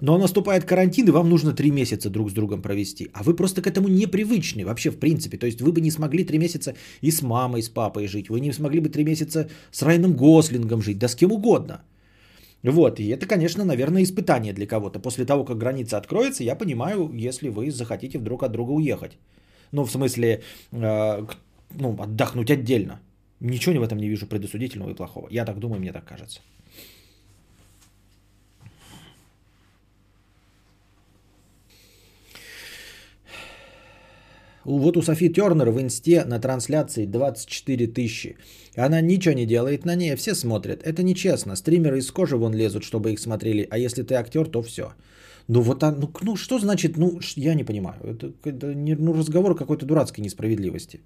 Но 0.00 0.18
наступает 0.18 0.64
карантин, 0.64 1.08
и 1.08 1.10
вам 1.10 1.30
нужно 1.30 1.52
три 1.52 1.70
месяца 1.70 2.10
друг 2.10 2.30
с 2.30 2.32
другом 2.32 2.62
провести. 2.62 3.08
А 3.14 3.22
вы 3.22 3.34
просто 3.34 3.62
к 3.62 3.66
этому 3.66 3.88
непривычны 3.88 4.64
вообще 4.64 4.90
в 4.90 4.98
принципе. 4.98 5.38
То 5.38 5.46
есть 5.46 5.60
вы 5.60 5.72
бы 5.72 5.80
не 5.80 5.90
смогли 5.90 6.24
три 6.24 6.38
месяца 6.38 6.74
и 7.00 7.10
с 7.10 7.22
мамой, 7.22 7.62
с 7.62 7.68
папой 7.68 8.06
жить. 8.06 8.28
Вы 8.28 8.40
не 8.40 8.52
смогли 8.52 8.80
бы 8.80 8.90
три 8.90 9.04
месяца 9.04 9.48
с 9.70 9.82
Райаном 9.82 10.14
Гослингом 10.14 10.82
жить. 10.82 10.98
Да 10.98 11.08
с 11.08 11.14
кем 11.14 11.32
угодно. 11.32 11.80
Вот, 12.62 13.00
и 13.00 13.08
это, 13.08 13.26
конечно, 13.26 13.64
наверное, 13.64 14.02
испытание 14.02 14.52
для 14.52 14.66
кого-то. 14.66 14.98
После 14.98 15.24
того, 15.24 15.44
как 15.44 15.58
граница 15.58 15.96
откроется, 15.98 16.44
я 16.44 16.56
понимаю, 16.56 17.10
если 17.14 17.48
вы 17.48 17.70
захотите 17.70 18.18
вдруг 18.18 18.42
от 18.42 18.52
друга 18.52 18.72
уехать. 18.72 19.18
Ну, 19.72 19.84
в 19.84 19.90
смысле, 19.90 20.42
э, 20.72 21.26
ну, 21.74 21.96
отдохнуть 22.00 22.50
отдельно. 22.50 23.00
Ничего 23.40 23.80
в 23.80 23.82
этом 23.82 23.98
не 23.98 24.08
вижу 24.08 24.26
предосудительного 24.26 24.90
и 24.90 24.94
плохого. 24.94 25.28
Я 25.30 25.44
так 25.44 25.58
думаю, 25.58 25.80
мне 25.80 25.92
так 25.92 26.04
кажется. 26.04 26.40
Вот 34.66 34.96
у 34.96 35.02
Софи 35.02 35.28
Тернер 35.28 35.70
в 35.70 35.80
инсте 35.80 36.24
на 36.24 36.40
трансляции 36.40 37.06
24 37.06 37.86
тысячи. 37.86 38.36
Она 38.76 39.00
ничего 39.00 39.34
не 39.34 39.46
делает 39.46 39.84
на 39.84 39.96
ней, 39.96 40.16
все 40.16 40.34
смотрят. 40.34 40.82
Это 40.82 41.04
нечестно. 41.04 41.56
Стримеры 41.56 41.98
из 41.98 42.10
кожи 42.10 42.36
вон 42.36 42.52
лезут, 42.52 42.82
чтобы 42.82 43.12
их 43.12 43.20
смотрели. 43.20 43.68
А 43.70 43.78
если 43.78 44.02
ты 44.02 44.14
актер, 44.14 44.48
то 44.48 44.62
все. 44.62 44.92
Ну 45.48 45.60
вот, 45.60 45.84
а, 45.84 45.92
ну, 45.92 46.10
ну 46.22 46.36
что 46.36 46.58
значит, 46.58 46.96
ну 46.96 47.20
я 47.36 47.54
не 47.54 47.64
понимаю. 47.64 48.00
Это, 48.02 48.32
это 48.44 48.74
не, 48.74 48.96
ну, 48.96 49.12
разговор 49.12 49.54
какой-то 49.54 49.86
дурацкой 49.86 50.24
несправедливости. 50.24 51.00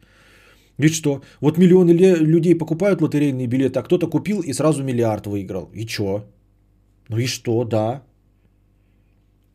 Ведь 0.79 0.95
что? 0.95 1.21
Вот 1.41 1.59
миллионы 1.59 1.91
людей 1.91 2.55
покупают 2.55 3.03
лотерейные 3.03 3.47
билеты, 3.47 3.79
а 3.79 3.83
кто-то 3.83 4.07
купил 4.07 4.41
и 4.41 4.55
сразу 4.55 4.83
миллиард 4.83 5.27
выиграл. 5.27 5.69
И 5.75 5.87
что? 5.87 6.25
Ну 7.09 7.19
и 7.19 7.27
что, 7.27 7.65
да. 7.65 8.03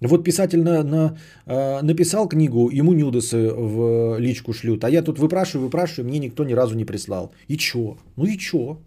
Вот 0.01 0.23
писатель 0.23 0.61
на, 0.61 0.83
на, 0.83 1.17
э, 1.45 1.81
написал 1.81 2.27
книгу, 2.27 2.69
ему 2.69 2.93
нюдосы 2.93 3.49
в 3.49 4.19
личку 4.19 4.53
шлют, 4.53 4.83
а 4.83 4.89
я 4.89 5.01
тут 5.01 5.19
выпрашиваю, 5.19 5.65
выпрашиваю, 5.65 6.09
мне 6.09 6.19
никто 6.19 6.43
ни 6.43 6.53
разу 6.53 6.75
не 6.75 6.85
прислал. 6.85 7.31
И 7.47 7.57
чё? 7.57 7.97
Ну 8.17 8.25
и 8.25 8.37
чё? 8.37 8.77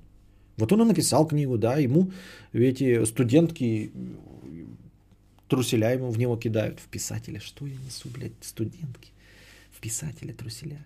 Вот 0.58 0.72
он 0.72 0.82
и 0.82 0.84
написал 0.84 1.26
книгу, 1.26 1.56
да, 1.56 1.78
ему 1.78 2.10
эти 2.52 3.04
студентки 3.04 3.90
труселя 5.48 5.92
ему 5.92 6.10
в 6.10 6.18
него 6.18 6.36
кидают. 6.36 6.80
В 6.80 6.88
писателя, 6.88 7.40
что 7.40 7.66
я 7.66 7.76
несу, 7.86 8.08
блядь, 8.14 8.32
студентки? 8.42 9.12
В 9.72 9.80
писателя 9.80 10.34
труселя. 10.34 10.84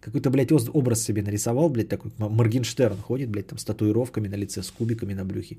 Какой-то, 0.00 0.30
блядь, 0.30 0.52
образ 0.52 1.02
себе 1.02 1.22
нарисовал, 1.22 1.70
блядь, 1.70 1.88
такой 1.88 2.10
Моргенштерн 2.18 2.98
ходит, 2.98 3.30
блядь, 3.30 3.46
там 3.46 3.58
с 3.58 3.64
татуировками 3.64 4.28
на 4.28 4.34
лице, 4.34 4.62
с 4.62 4.70
кубиками 4.70 5.14
на 5.14 5.24
брюхе. 5.24 5.58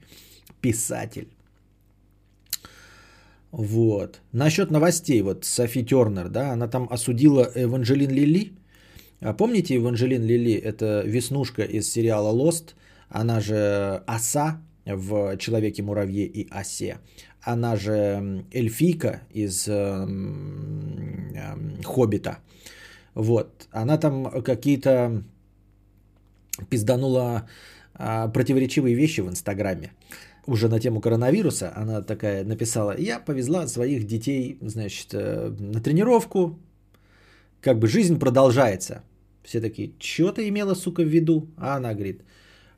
Писатель. 0.62 1.28
Вот. 3.54 4.22
Насчет 4.32 4.72
новостей, 4.72 5.22
вот 5.22 5.46
Софи 5.46 5.86
Тернер, 5.86 6.30
да, 6.30 6.54
она 6.54 6.68
там 6.68 6.88
осудила 6.90 7.48
Эванжелин 7.54 8.10
Лили. 8.10 8.54
А 9.22 9.34
помните 9.34 9.76
Эванжелин 9.76 10.24
Лили? 10.24 10.54
Это 10.54 11.04
веснушка 11.06 11.62
из 11.62 11.88
сериала 11.88 12.34
Lost. 12.36 12.74
Она 13.10 13.40
же 13.42 14.02
оса 14.08 14.60
в 14.86 15.38
Человеке-муравье 15.38 16.26
и 16.26 16.50
осе. 16.50 16.98
Она 17.42 17.76
же 17.76 18.44
эльфийка 18.52 19.22
из 19.30 19.68
э, 19.68 20.08
э, 21.36 21.84
Хоббита. 21.84 22.40
Вот. 23.14 23.68
Она 23.70 23.98
там 24.00 24.42
какие-то 24.42 25.22
пизданула 26.72 27.48
э, 28.00 28.30
противоречивые 28.34 28.96
вещи 28.96 29.22
в 29.22 29.30
Инстаграме 29.30 29.92
уже 30.46 30.68
на 30.70 30.80
тему 30.80 31.02
коронавируса, 31.02 31.74
она 31.76 32.02
такая 32.02 32.44
написала, 32.44 32.98
я 32.98 33.20
повезла 33.20 33.68
своих 33.68 34.06
детей, 34.06 34.58
значит, 34.62 35.10
э, 35.14 35.50
на 35.58 35.80
тренировку, 35.82 36.60
как 37.62 37.80
бы 37.80 37.88
жизнь 37.88 38.20
продолжается. 38.20 39.04
Все 39.44 39.62
такие, 39.62 39.94
что 40.00 40.32
ты 40.32 40.48
имела, 40.50 40.74
сука, 40.74 41.02
в 41.02 41.08
виду? 41.08 41.48
А 41.58 41.76
она 41.76 41.94
говорит, 41.94 42.22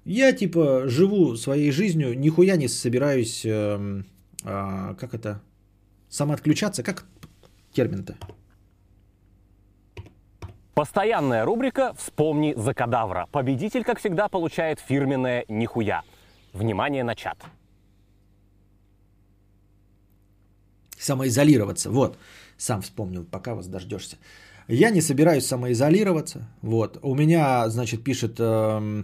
я 0.04 0.32
типа 0.32 0.84
живу 0.86 1.36
своей 1.36 1.72
жизнью, 1.72 2.18
нихуя 2.18 2.56
не 2.56 2.68
собираюсь, 2.68 3.46
э, 3.46 4.04
э, 4.44 4.96
как 5.00 5.14
это, 5.14 5.42
самоотключаться, 6.10 6.84
как 6.84 7.06
термин-то? 7.74 8.16
Постоянная 10.76 11.46
рубрика 11.46 11.94
«Вспомни 11.98 12.54
за 12.58 12.74
кадавра». 12.74 13.28
Победитель, 13.32 13.86
как 13.86 13.98
всегда, 14.00 14.28
получает 14.28 14.80
фирменное 14.82 15.46
«Нихуя». 15.48 16.04
Внимание 16.52 17.04
на 17.04 17.16
чат. 17.16 17.38
Самоизолироваться. 20.98 21.90
Вот, 21.90 22.18
сам 22.58 22.82
вспомнил, 22.82 23.26
пока 23.26 23.56
вас 23.56 23.68
дождешься. 23.68 24.18
Я 24.68 24.90
не 24.90 25.02
собираюсь 25.02 25.46
самоизолироваться. 25.46 26.48
Вот, 26.62 26.98
у 27.04 27.16
меня, 27.16 27.70
значит, 27.70 28.04
пишет 28.04 28.38
э, 28.40 29.04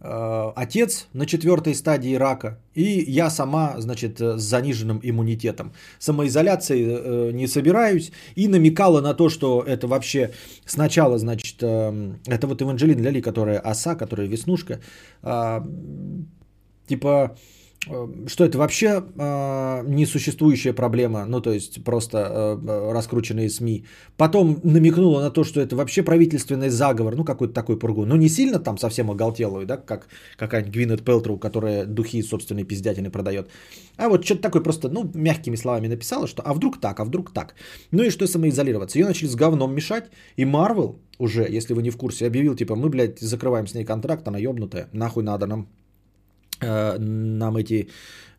э, 0.00 0.52
отец 0.56 1.08
на 1.12 1.26
четвертой 1.26 1.74
стадии 1.74 2.14
рака, 2.14 2.58
и 2.74 3.04
я 3.06 3.28
сама, 3.28 3.74
значит, 3.78 4.18
с 4.18 4.40
заниженным 4.40 5.00
иммунитетом. 5.02 5.72
Самоизоляции 5.98 6.86
э, 6.86 7.30
не 7.32 7.46
собираюсь 7.46 8.10
и 8.36 8.48
намекала 8.48 9.02
на 9.02 9.12
то, 9.12 9.28
что 9.28 9.62
это 9.62 9.86
вообще 9.86 10.32
сначала, 10.64 11.18
значит, 11.18 11.62
э, 11.62 12.14
это 12.26 12.46
вот 12.46 12.62
Эванжелин 12.62 13.02
Ляли, 13.02 13.20
которая 13.20 13.58
оса, 13.58 13.96
которая 13.96 14.28
веснушка, 14.28 14.80
э, 15.22 15.60
типа, 16.86 17.36
что 18.26 18.44
это 18.44 18.58
вообще 18.58 19.04
э, 19.16 19.82
несуществующая 19.86 20.72
проблема, 20.72 21.24
ну 21.26 21.40
то 21.40 21.52
есть 21.52 21.84
просто 21.84 22.18
э, 22.18 22.92
раскрученные 22.92 23.48
СМИ. 23.48 23.84
Потом 24.16 24.60
намекнула 24.64 25.20
на 25.20 25.30
то, 25.30 25.44
что 25.44 25.60
это 25.60 25.76
вообще 25.76 26.02
правительственный 26.02 26.68
заговор, 26.68 27.14
ну 27.16 27.24
какой-то 27.24 27.54
такой 27.54 27.78
пургу. 27.78 28.04
Ну 28.04 28.16
не 28.16 28.28
сильно 28.28 28.58
там 28.58 28.78
совсем 28.78 29.10
оголтелую, 29.10 29.66
да, 29.66 29.76
как 29.76 30.08
какая-нибудь 30.36 30.74
Гвинет 30.74 31.04
Пелтроу, 31.04 31.38
которая 31.38 31.86
духи 31.86 32.22
собственной 32.22 32.64
пиздятины 32.64 33.10
продает. 33.10 33.50
А 33.96 34.08
вот 34.08 34.24
что-то 34.24 34.42
такое 34.42 34.62
просто, 34.62 34.88
ну, 34.88 35.10
мягкими 35.14 35.56
словами 35.56 35.88
написала, 35.88 36.26
что 36.26 36.42
а 36.42 36.54
вдруг 36.54 36.80
так, 36.80 37.00
а 37.00 37.04
вдруг 37.04 37.32
так. 37.32 37.54
Ну 37.92 38.02
и 38.02 38.10
что 38.10 38.26
самоизолироваться? 38.26 38.98
Ее 38.98 39.06
начали 39.06 39.28
с 39.28 39.36
говном 39.36 39.74
мешать, 39.74 40.10
и 40.36 40.44
Марвел 40.44 40.98
уже, 41.18 41.46
если 41.48 41.74
вы 41.74 41.82
не 41.82 41.90
в 41.90 41.96
курсе, 41.96 42.26
объявил, 42.26 42.56
типа, 42.56 42.74
мы, 42.74 42.88
блядь, 42.88 43.20
закрываем 43.20 43.66
с 43.66 43.74
ней 43.74 43.84
контракт, 43.84 44.28
она 44.28 44.38
ебнутая, 44.38 44.88
нахуй 44.92 45.22
надо 45.22 45.46
нам 45.46 45.66
Э, 45.66 45.85
нам 46.60 47.56
эти 47.56 47.88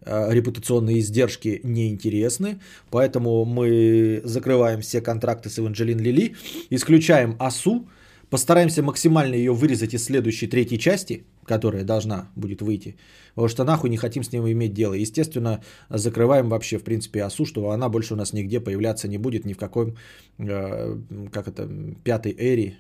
э, 0.01 0.33
репутационные 0.33 0.99
издержки 0.99 1.61
не 1.63 1.89
интересны, 1.89 2.59
поэтому 2.89 3.45
мы 3.45 4.21
закрываем 4.23 4.81
все 4.81 5.01
контракты 5.01 5.49
с 5.49 5.59
Эванжелин 5.59 5.99
Лили, 5.99 6.35
исключаем 6.71 7.35
АСУ, 7.39 7.87
постараемся 8.29 8.83
максимально 8.83 9.35
ее 9.35 9.53
вырезать 9.53 9.93
из 9.93 10.03
следующей 10.03 10.47
третьей 10.47 10.79
части, 10.79 11.25
которая 11.45 11.83
должна 11.83 12.29
будет 12.35 12.61
выйти, 12.61 12.95
потому 13.35 13.47
что 13.47 13.63
нахуй 13.63 13.89
не 13.89 13.97
хотим 13.97 14.23
с 14.23 14.31
ним 14.31 14.47
иметь 14.47 14.73
дело. 14.73 14.93
Естественно, 14.93 15.61
закрываем 15.89 16.49
вообще, 16.49 16.77
в 16.77 16.83
принципе, 16.83 17.23
АСУ, 17.23 17.45
что 17.45 17.69
она 17.69 17.89
больше 17.89 18.13
у 18.13 18.17
нас 18.17 18.33
нигде 18.33 18.59
появляться 18.59 19.07
не 19.07 19.17
будет, 19.17 19.45
ни 19.45 19.53
в 19.53 19.57
какой, 19.57 19.95
э, 20.39 20.97
как 21.31 21.47
это, 21.47 21.69
пятой 22.03 22.35
эре 22.37 22.77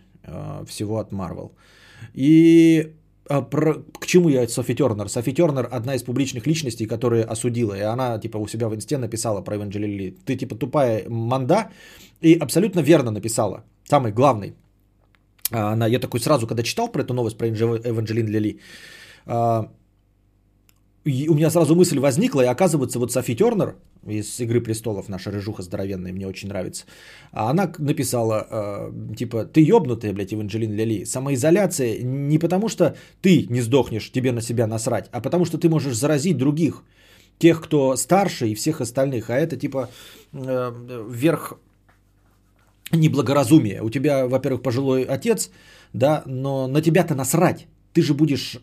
всего 0.65 0.97
от 0.97 1.13
Marvel. 1.13 1.51
И 2.13 2.93
а, 3.29 3.41
про, 3.41 3.73
к 3.99 4.05
чему 4.05 4.29
я 4.29 4.47
Софи 4.47 4.75
Тернер? 4.75 5.09
Софи 5.09 5.33
Тернер 5.33 5.67
одна 5.71 5.95
из 5.95 6.03
публичных 6.03 6.47
личностей, 6.47 6.87
которая 6.87 7.23
осудила, 7.23 7.73
и 7.73 7.81
она 7.81 8.19
типа 8.19 8.37
у 8.37 8.47
себя 8.47 8.67
в 8.67 8.75
инсте 8.75 8.97
написала 8.97 9.41
про 9.41 9.55
Эванджелили. 9.55 10.15
Ты 10.25 10.37
типа 10.37 10.55
тупая 10.55 11.03
манда, 11.09 11.69
и 12.21 12.35
абсолютно 12.35 12.81
верно 12.81 13.11
написала. 13.11 13.63
Самый 13.89 14.11
главный. 14.11 14.53
А, 15.51 15.73
она, 15.73 15.87
я 15.87 15.99
такой 15.99 16.19
сразу, 16.19 16.47
когда 16.47 16.63
читал 16.63 16.91
про 16.91 17.01
эту 17.01 17.13
новость 17.13 17.37
про 17.37 17.47
Эванджелин 17.47 18.27
Лили, 18.27 18.59
и 21.07 21.27
у 21.29 21.33
меня 21.33 21.49
сразу 21.49 21.75
мысль 21.75 21.99
возникла, 21.99 22.41
и 22.41 22.45
оказывается, 22.45 22.99
вот 22.99 23.11
Софи 23.11 23.35
Тернер 23.35 23.75
из 24.05 24.39
«Игры 24.39 24.61
престолов», 24.61 25.09
наша 25.09 25.31
рыжуха 25.31 25.63
здоровенная, 25.63 26.13
мне 26.13 26.27
очень 26.27 26.49
нравится, 26.49 26.85
а 27.31 27.49
она 27.49 27.71
написала, 27.77 28.47
э, 28.49 29.15
типа, 29.15 29.45
ты 29.45 29.61
ебнутая, 29.61 30.13
блядь, 30.13 30.33
Эванжелин 30.33 30.73
Лили, 30.73 31.05
самоизоляция 31.05 31.99
не 32.03 32.39
потому, 32.39 32.69
что 32.69 32.95
ты 33.21 33.47
не 33.49 33.61
сдохнешь, 33.61 34.11
тебе 34.11 34.31
на 34.31 34.41
себя 34.41 34.67
насрать, 34.67 35.09
а 35.11 35.21
потому, 35.21 35.45
что 35.45 35.57
ты 35.57 35.69
можешь 35.69 35.95
заразить 35.95 36.37
других, 36.37 36.83
тех, 37.39 37.61
кто 37.61 37.95
старше 37.95 38.47
и 38.47 38.55
всех 38.55 38.81
остальных, 38.81 39.29
а 39.29 39.35
это, 39.35 39.57
типа, 39.57 39.89
э, 40.33 40.71
верх 41.09 41.53
неблагоразумия. 42.91 43.81
У 43.83 43.89
тебя, 43.89 44.27
во-первых, 44.27 44.61
пожилой 44.61 45.03
отец, 45.03 45.51
да, 45.93 46.23
но 46.25 46.67
на 46.67 46.81
тебя-то 46.81 47.15
насрать. 47.15 47.67
Ты 47.93 48.01
же 48.01 48.13
будешь 48.13 48.59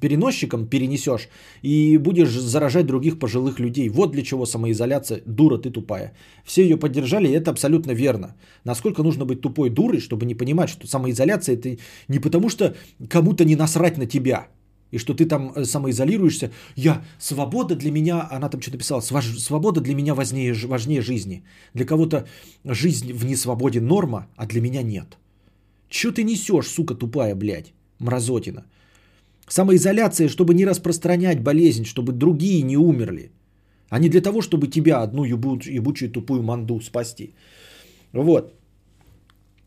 переносчиком, 0.00 0.66
перенесешь 0.66 1.28
и 1.62 1.98
будешь 1.98 2.30
заражать 2.30 2.86
других 2.86 3.18
пожилых 3.18 3.58
людей. 3.58 3.88
Вот 3.88 4.12
для 4.12 4.22
чего 4.22 4.46
самоизоляция. 4.46 5.22
Дура 5.26 5.58
ты 5.58 5.70
тупая. 5.70 6.12
Все 6.44 6.62
ее 6.62 6.76
поддержали, 6.76 7.28
и 7.28 7.32
это 7.32 7.50
абсолютно 7.50 7.92
верно. 7.92 8.36
Насколько 8.64 9.02
нужно 9.02 9.24
быть 9.24 9.40
тупой 9.40 9.70
дурой, 9.70 10.00
чтобы 10.00 10.26
не 10.26 10.34
понимать, 10.34 10.70
что 10.70 10.86
самоизоляция 10.86 11.56
это 11.56 11.76
не 12.08 12.20
потому, 12.20 12.48
что 12.48 12.74
кому-то 13.08 13.44
не 13.44 13.56
насрать 13.56 13.98
на 13.98 14.06
тебя. 14.06 14.46
И 14.92 14.98
что 14.98 15.14
ты 15.14 15.26
там 15.26 15.52
э, 15.56 15.64
самоизолируешься. 15.64 16.50
Я, 16.76 17.02
свобода 17.18 17.74
для 17.74 17.90
меня, 17.90 18.28
она 18.30 18.48
там 18.48 18.60
что-то 18.60 18.78
писала, 18.78 19.00
свобода 19.00 19.80
для 19.80 19.94
меня 19.94 20.14
важнее, 20.14 20.54
важнее 20.66 21.02
жизни. 21.02 21.42
Для 21.74 21.84
кого-то 21.84 22.26
жизнь 22.64 23.12
в 23.12 23.24
несвободе 23.24 23.80
норма, 23.80 24.28
а 24.36 24.46
для 24.46 24.60
меня 24.60 24.82
нет. 24.82 25.18
Че 25.88 26.12
ты 26.12 26.24
несешь, 26.24 26.68
сука 26.68 26.94
тупая, 26.94 27.34
блядь, 27.34 27.72
мразотина? 27.98 28.64
Самоизоляция, 29.48 30.28
чтобы 30.28 30.54
не 30.54 30.66
распространять 30.66 31.42
болезнь, 31.42 31.84
чтобы 31.84 32.12
другие 32.12 32.62
не 32.62 32.76
умерли. 32.76 33.30
А 33.88 33.98
не 33.98 34.08
для 34.08 34.20
того, 34.20 34.42
чтобы 34.42 34.66
тебя, 34.66 35.02
одну 35.02 35.24
ебучую 35.24 36.10
тупую 36.10 36.42
манду 36.42 36.80
спасти. 36.80 37.34
Вот. 38.12 38.54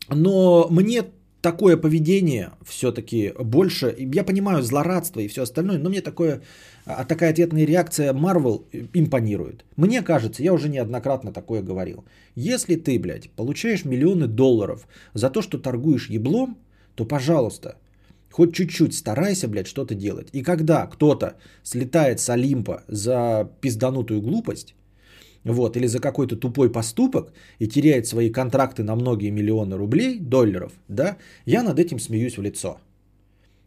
Но 0.08 0.66
мне 0.70 1.04
такое 1.40 1.76
поведение 1.78 2.50
все-таки 2.66 3.32
больше, 3.42 3.94
я 4.14 4.24
понимаю 4.24 4.62
злорадство 4.62 5.20
и 5.20 5.28
все 5.28 5.42
остальное, 5.42 5.78
но 5.78 5.88
мне 5.88 6.02
такое, 6.02 6.42
а 6.84 7.04
такая 7.04 7.30
ответная 7.30 7.66
реакция 7.66 8.12
Marvel 8.12 8.64
импонирует. 8.92 9.64
Мне 9.76 10.02
кажется, 10.02 10.42
я 10.42 10.52
уже 10.52 10.68
неоднократно 10.68 11.32
такое 11.32 11.62
говорил. 11.62 12.04
Если 12.34 12.76
ты, 12.76 12.98
блядь, 12.98 13.30
получаешь 13.30 13.86
миллионы 13.86 14.26
долларов 14.26 14.86
за 15.14 15.30
то, 15.30 15.40
что 15.40 15.58
торгуешь 15.58 16.10
еблом, 16.10 16.58
то, 16.94 17.06
пожалуйста, 17.06 17.78
хоть 18.30 18.54
чуть-чуть 18.54 18.94
старайся, 18.94 19.48
блядь, 19.48 19.66
что-то 19.66 19.94
делать. 19.94 20.28
И 20.32 20.42
когда 20.42 20.86
кто-то 20.86 21.34
слетает 21.62 22.20
с 22.20 22.30
Олимпа 22.30 22.82
за 22.88 23.50
пизданутую 23.60 24.22
глупость, 24.22 24.74
вот, 25.44 25.76
или 25.76 25.86
за 25.86 26.00
какой-то 26.00 26.36
тупой 26.36 26.70
поступок 26.70 27.32
и 27.58 27.66
теряет 27.66 28.06
свои 28.06 28.30
контракты 28.30 28.82
на 28.82 28.94
многие 28.94 29.30
миллионы 29.30 29.76
рублей, 29.76 30.18
долларов, 30.20 30.72
да, 30.88 31.16
я 31.46 31.62
над 31.62 31.78
этим 31.78 31.98
смеюсь 31.98 32.36
в 32.36 32.42
лицо. 32.42 32.78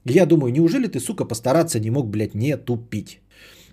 Я 0.06 0.26
думаю, 0.26 0.54
неужели 0.54 0.88
ты, 0.88 1.00
сука, 1.00 1.26
постараться 1.26 1.80
не 1.80 1.90
мог, 1.90 2.10
блядь, 2.10 2.36
не 2.36 2.58
тупить? 2.58 3.20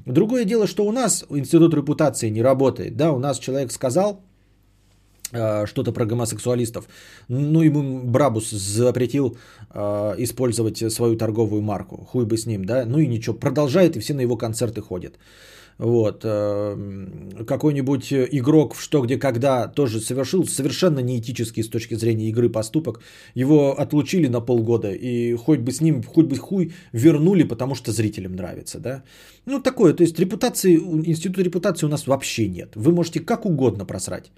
Другое 0.07 0.45
дело, 0.45 0.67
что 0.67 0.87
у 0.87 0.93
нас 0.93 1.27
институт 1.31 1.75
репутации 1.75 2.31
не 2.31 2.43
работает, 2.43 2.97
да, 2.97 3.13
у 3.13 3.19
нас 3.19 3.39
человек 3.39 3.73
сказал, 3.73 4.23
что-то 5.31 5.93
про 5.93 6.07
гомосексуалистов. 6.07 6.89
Ну, 7.29 7.63
ему 7.63 8.03
Брабус 8.05 8.51
запретил 8.51 9.37
э, 9.75 10.15
использовать 10.19 10.93
свою 10.93 11.17
торговую 11.17 11.63
марку. 11.63 11.97
Хуй 12.11 12.25
бы 12.25 12.37
с 12.37 12.47
ним, 12.47 12.65
да. 12.65 12.85
Ну 12.85 12.99
и 12.99 13.07
ничего, 13.07 13.37
продолжает, 13.37 13.97
и 13.97 14.01
все 14.01 14.15
на 14.15 14.23
его 14.23 14.37
концерты 14.37 14.81
ходят. 14.81 15.19
Вот. 15.79 16.25
Э, 16.25 16.77
какой-нибудь 17.47 18.13
игрок 18.13 18.75
в 18.75 18.83
что, 18.83 19.01
где, 19.01 19.19
когда 19.19 19.67
тоже 19.69 20.01
совершил 20.01 20.45
совершенно 20.45 21.01
неэтический 21.01 21.63
с 21.63 21.69
точки 21.69 21.95
зрения 21.95 22.29
игры 22.29 22.51
поступок. 22.51 23.01
Его 23.35 23.75
отлучили 23.79 24.29
на 24.29 24.41
полгода, 24.41 24.91
и 24.93 25.35
хоть 25.37 25.61
бы 25.61 25.73
с 25.73 25.81
ним, 25.81 26.03
хоть 26.03 26.27
бы 26.27 26.37
хуй 26.37 26.73
вернули, 26.93 27.45
потому 27.45 27.75
что 27.75 27.93
зрителям 27.93 28.37
нравится, 28.37 28.79
да. 28.79 29.03
Ну, 29.47 29.61
такое, 29.61 29.95
то 29.95 30.03
есть 30.03 30.19
репутации, 30.19 30.77
института 30.77 31.43
репутации 31.43 31.87
у 31.87 31.91
нас 31.91 32.07
вообще 32.07 32.49
нет. 32.49 32.77
Вы 32.77 32.93
можете 32.93 33.21
как 33.21 33.47
угодно 33.47 33.87
просрать 33.87 34.31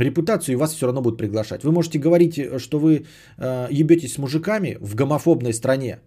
репутацию, 0.00 0.54
и 0.54 0.56
вас 0.56 0.74
все 0.74 0.86
равно 0.86 1.00
будут 1.00 1.18
приглашать. 1.18 1.64
Вы 1.64 1.72
можете 1.72 1.98
говорить, 1.98 2.40
что 2.58 2.78
вы 2.78 3.06
э, 3.36 3.66
ебетесь 3.70 4.14
с 4.14 4.18
мужиками 4.18 4.76
в 4.80 4.94
гомофобной 4.94 5.52
стране, 5.52 6.00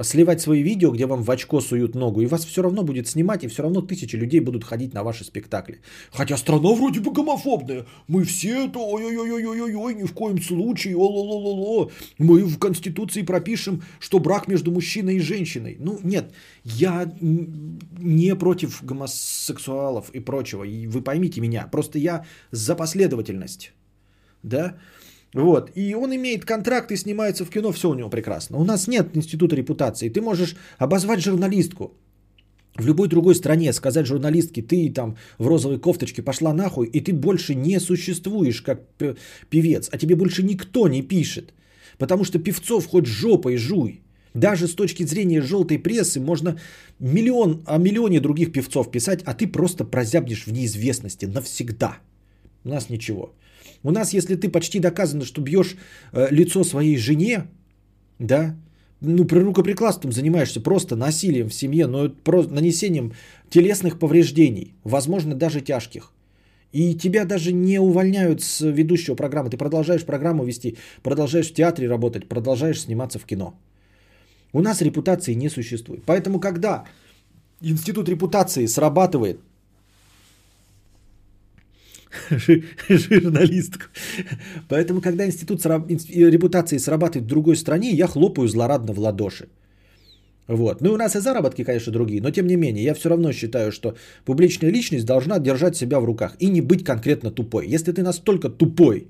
сливать 0.00 0.40
свои 0.40 0.62
видео, 0.62 0.90
где 0.90 1.06
вам 1.06 1.22
в 1.22 1.30
очко 1.30 1.60
суют 1.60 1.94
ногу, 1.94 2.20
и 2.20 2.26
вас 2.26 2.44
все 2.44 2.62
равно 2.62 2.82
будет 2.82 3.08
снимать, 3.08 3.44
и 3.44 3.48
все 3.48 3.62
равно 3.62 3.82
тысячи 3.82 4.16
людей 4.16 4.40
будут 4.40 4.64
ходить 4.64 4.94
на 4.94 5.02
ваши 5.02 5.24
спектакли. 5.24 5.80
Хотя 6.10 6.36
страна 6.36 6.72
вроде 6.74 7.00
бы 7.00 7.12
гомофобная. 7.12 7.84
Мы 8.08 8.24
все 8.24 8.66
это, 8.66 8.78
ой-ой-ой-ой-ой, 8.78 9.94
ни 9.94 10.04
в 10.04 10.12
коем 10.12 10.40
случае, 10.40 10.96
о-ло-ло-ло-ло. 10.96 11.90
Мы 12.18 12.44
в 12.44 12.58
Конституции 12.58 13.22
пропишем, 13.22 13.82
что 14.00 14.18
брак 14.18 14.48
между 14.48 14.70
мужчиной 14.72 15.16
и 15.16 15.20
женщиной. 15.20 15.76
Ну, 15.80 15.98
нет, 16.02 16.32
я 16.64 17.12
не 17.20 18.34
против 18.34 18.82
гомосексуалов 18.84 20.10
и 20.14 20.20
прочего. 20.20 20.64
И 20.64 20.86
вы 20.86 21.02
поймите 21.02 21.40
меня, 21.40 21.68
просто 21.70 21.98
я 21.98 22.24
за 22.50 22.76
последовательность. 22.76 23.72
Да? 24.42 24.76
Вот. 25.34 25.70
И 25.74 25.94
он 25.94 26.14
имеет 26.14 26.44
контракт 26.44 26.92
и 26.92 26.96
снимается 26.96 27.44
в 27.44 27.50
кино, 27.50 27.72
все 27.72 27.88
у 27.88 27.94
него 27.94 28.10
прекрасно. 28.10 28.58
У 28.58 28.64
нас 28.64 28.88
нет 28.88 29.16
института 29.16 29.56
репутации. 29.56 30.10
Ты 30.10 30.20
можешь 30.20 30.56
обозвать 30.78 31.20
журналистку 31.20 31.92
в 32.76 32.86
любой 32.86 33.08
другой 33.08 33.34
стране, 33.34 33.72
сказать 33.72 34.06
журналистке, 34.06 34.62
ты 34.62 34.92
там 34.92 35.16
в 35.38 35.46
розовой 35.46 35.78
кофточке 35.78 36.22
пошла 36.22 36.54
нахуй, 36.54 36.86
и 36.86 37.00
ты 37.00 37.12
больше 37.12 37.54
не 37.54 37.80
существуешь 37.80 38.62
как 38.62 38.80
певец, 39.50 39.88
а 39.92 39.98
тебе 39.98 40.16
больше 40.16 40.42
никто 40.42 40.88
не 40.88 41.02
пишет. 41.02 41.52
Потому 41.98 42.24
что 42.24 42.38
певцов 42.38 42.86
хоть 42.86 43.06
жопой 43.06 43.56
жуй. 43.56 44.00
Даже 44.34 44.66
с 44.66 44.74
точки 44.74 45.04
зрения 45.04 45.42
желтой 45.42 45.78
прессы 45.78 46.20
можно 46.20 46.58
миллион, 46.98 47.62
о 47.66 47.78
миллионе 47.78 48.20
других 48.20 48.52
певцов 48.52 48.90
писать, 48.90 49.22
а 49.26 49.34
ты 49.34 49.46
просто 49.46 49.84
прозябнешь 49.84 50.46
в 50.46 50.52
неизвестности 50.52 51.26
навсегда. 51.26 51.98
У 52.64 52.68
нас 52.70 52.88
ничего. 52.88 53.34
У 53.82 53.90
нас, 53.90 54.12
если 54.12 54.36
ты 54.36 54.48
почти 54.48 54.78
доказано, 54.78 55.24
что 55.24 55.40
бьешь 55.40 55.76
э, 56.12 56.28
лицо 56.30 56.64
своей 56.64 56.96
жене, 56.96 57.48
да, 58.18 58.54
ну, 59.00 59.24
при 59.24 59.40
рукоприкладством 59.40 60.12
занимаешься 60.12 60.60
просто 60.60 60.94
насилием 60.96 61.48
в 61.48 61.54
семье, 61.54 61.86
но 61.86 62.08
просто 62.08 62.54
нанесением 62.54 63.12
телесных 63.50 63.98
повреждений, 63.98 64.74
возможно, 64.84 65.34
даже 65.34 65.60
тяжких. 65.60 66.12
И 66.70 66.94
тебя 66.94 67.24
даже 67.24 67.52
не 67.52 67.78
увольняют 67.78 68.42
с 68.42 68.60
ведущего 68.60 69.14
программы. 69.14 69.50
Ты 69.50 69.58
продолжаешь 69.58 70.04
программу 70.04 70.44
вести, 70.44 70.78
продолжаешь 71.02 71.50
в 71.50 71.54
театре 71.54 71.88
работать, 71.88 72.28
продолжаешь 72.28 72.80
сниматься 72.80 73.18
в 73.18 73.24
кино. 73.24 73.54
У 74.52 74.62
нас 74.62 74.80
репутации 74.80 75.34
не 75.34 75.50
существует. 75.50 76.02
Поэтому, 76.06 76.40
когда 76.40 76.84
институт 77.60 78.08
репутации 78.08 78.66
срабатывает 78.66 79.40
журналистку. 82.88 83.84
Поэтому, 84.68 85.00
когда 85.00 85.26
институт 85.26 85.64
репутации 85.64 86.78
срабатывает 86.78 87.26
в 87.26 87.28
другой 87.28 87.56
стране, 87.56 87.90
я 87.90 88.06
хлопаю 88.06 88.48
злорадно 88.48 88.92
в 88.92 88.98
ладоши. 88.98 89.48
Вот. 90.48 90.80
Ну 90.80 90.90
и 90.90 90.94
у 90.94 90.96
нас 90.96 91.16
и 91.16 91.20
заработки, 91.20 91.64
конечно, 91.64 91.92
другие, 91.92 92.20
но 92.20 92.30
тем 92.30 92.46
не 92.46 92.56
менее, 92.56 92.84
я 92.84 92.94
все 92.94 93.08
равно 93.08 93.32
считаю, 93.32 93.72
что 93.72 93.96
публичная 94.24 94.70
личность 94.70 95.06
должна 95.06 95.38
держать 95.38 95.76
себя 95.76 96.00
в 96.00 96.04
руках 96.04 96.36
и 96.40 96.48
не 96.48 96.60
быть 96.60 96.84
конкретно 96.84 97.30
тупой. 97.30 97.68
Если 97.68 97.92
ты 97.92 98.02
настолько 98.02 98.48
тупой, 98.50 99.08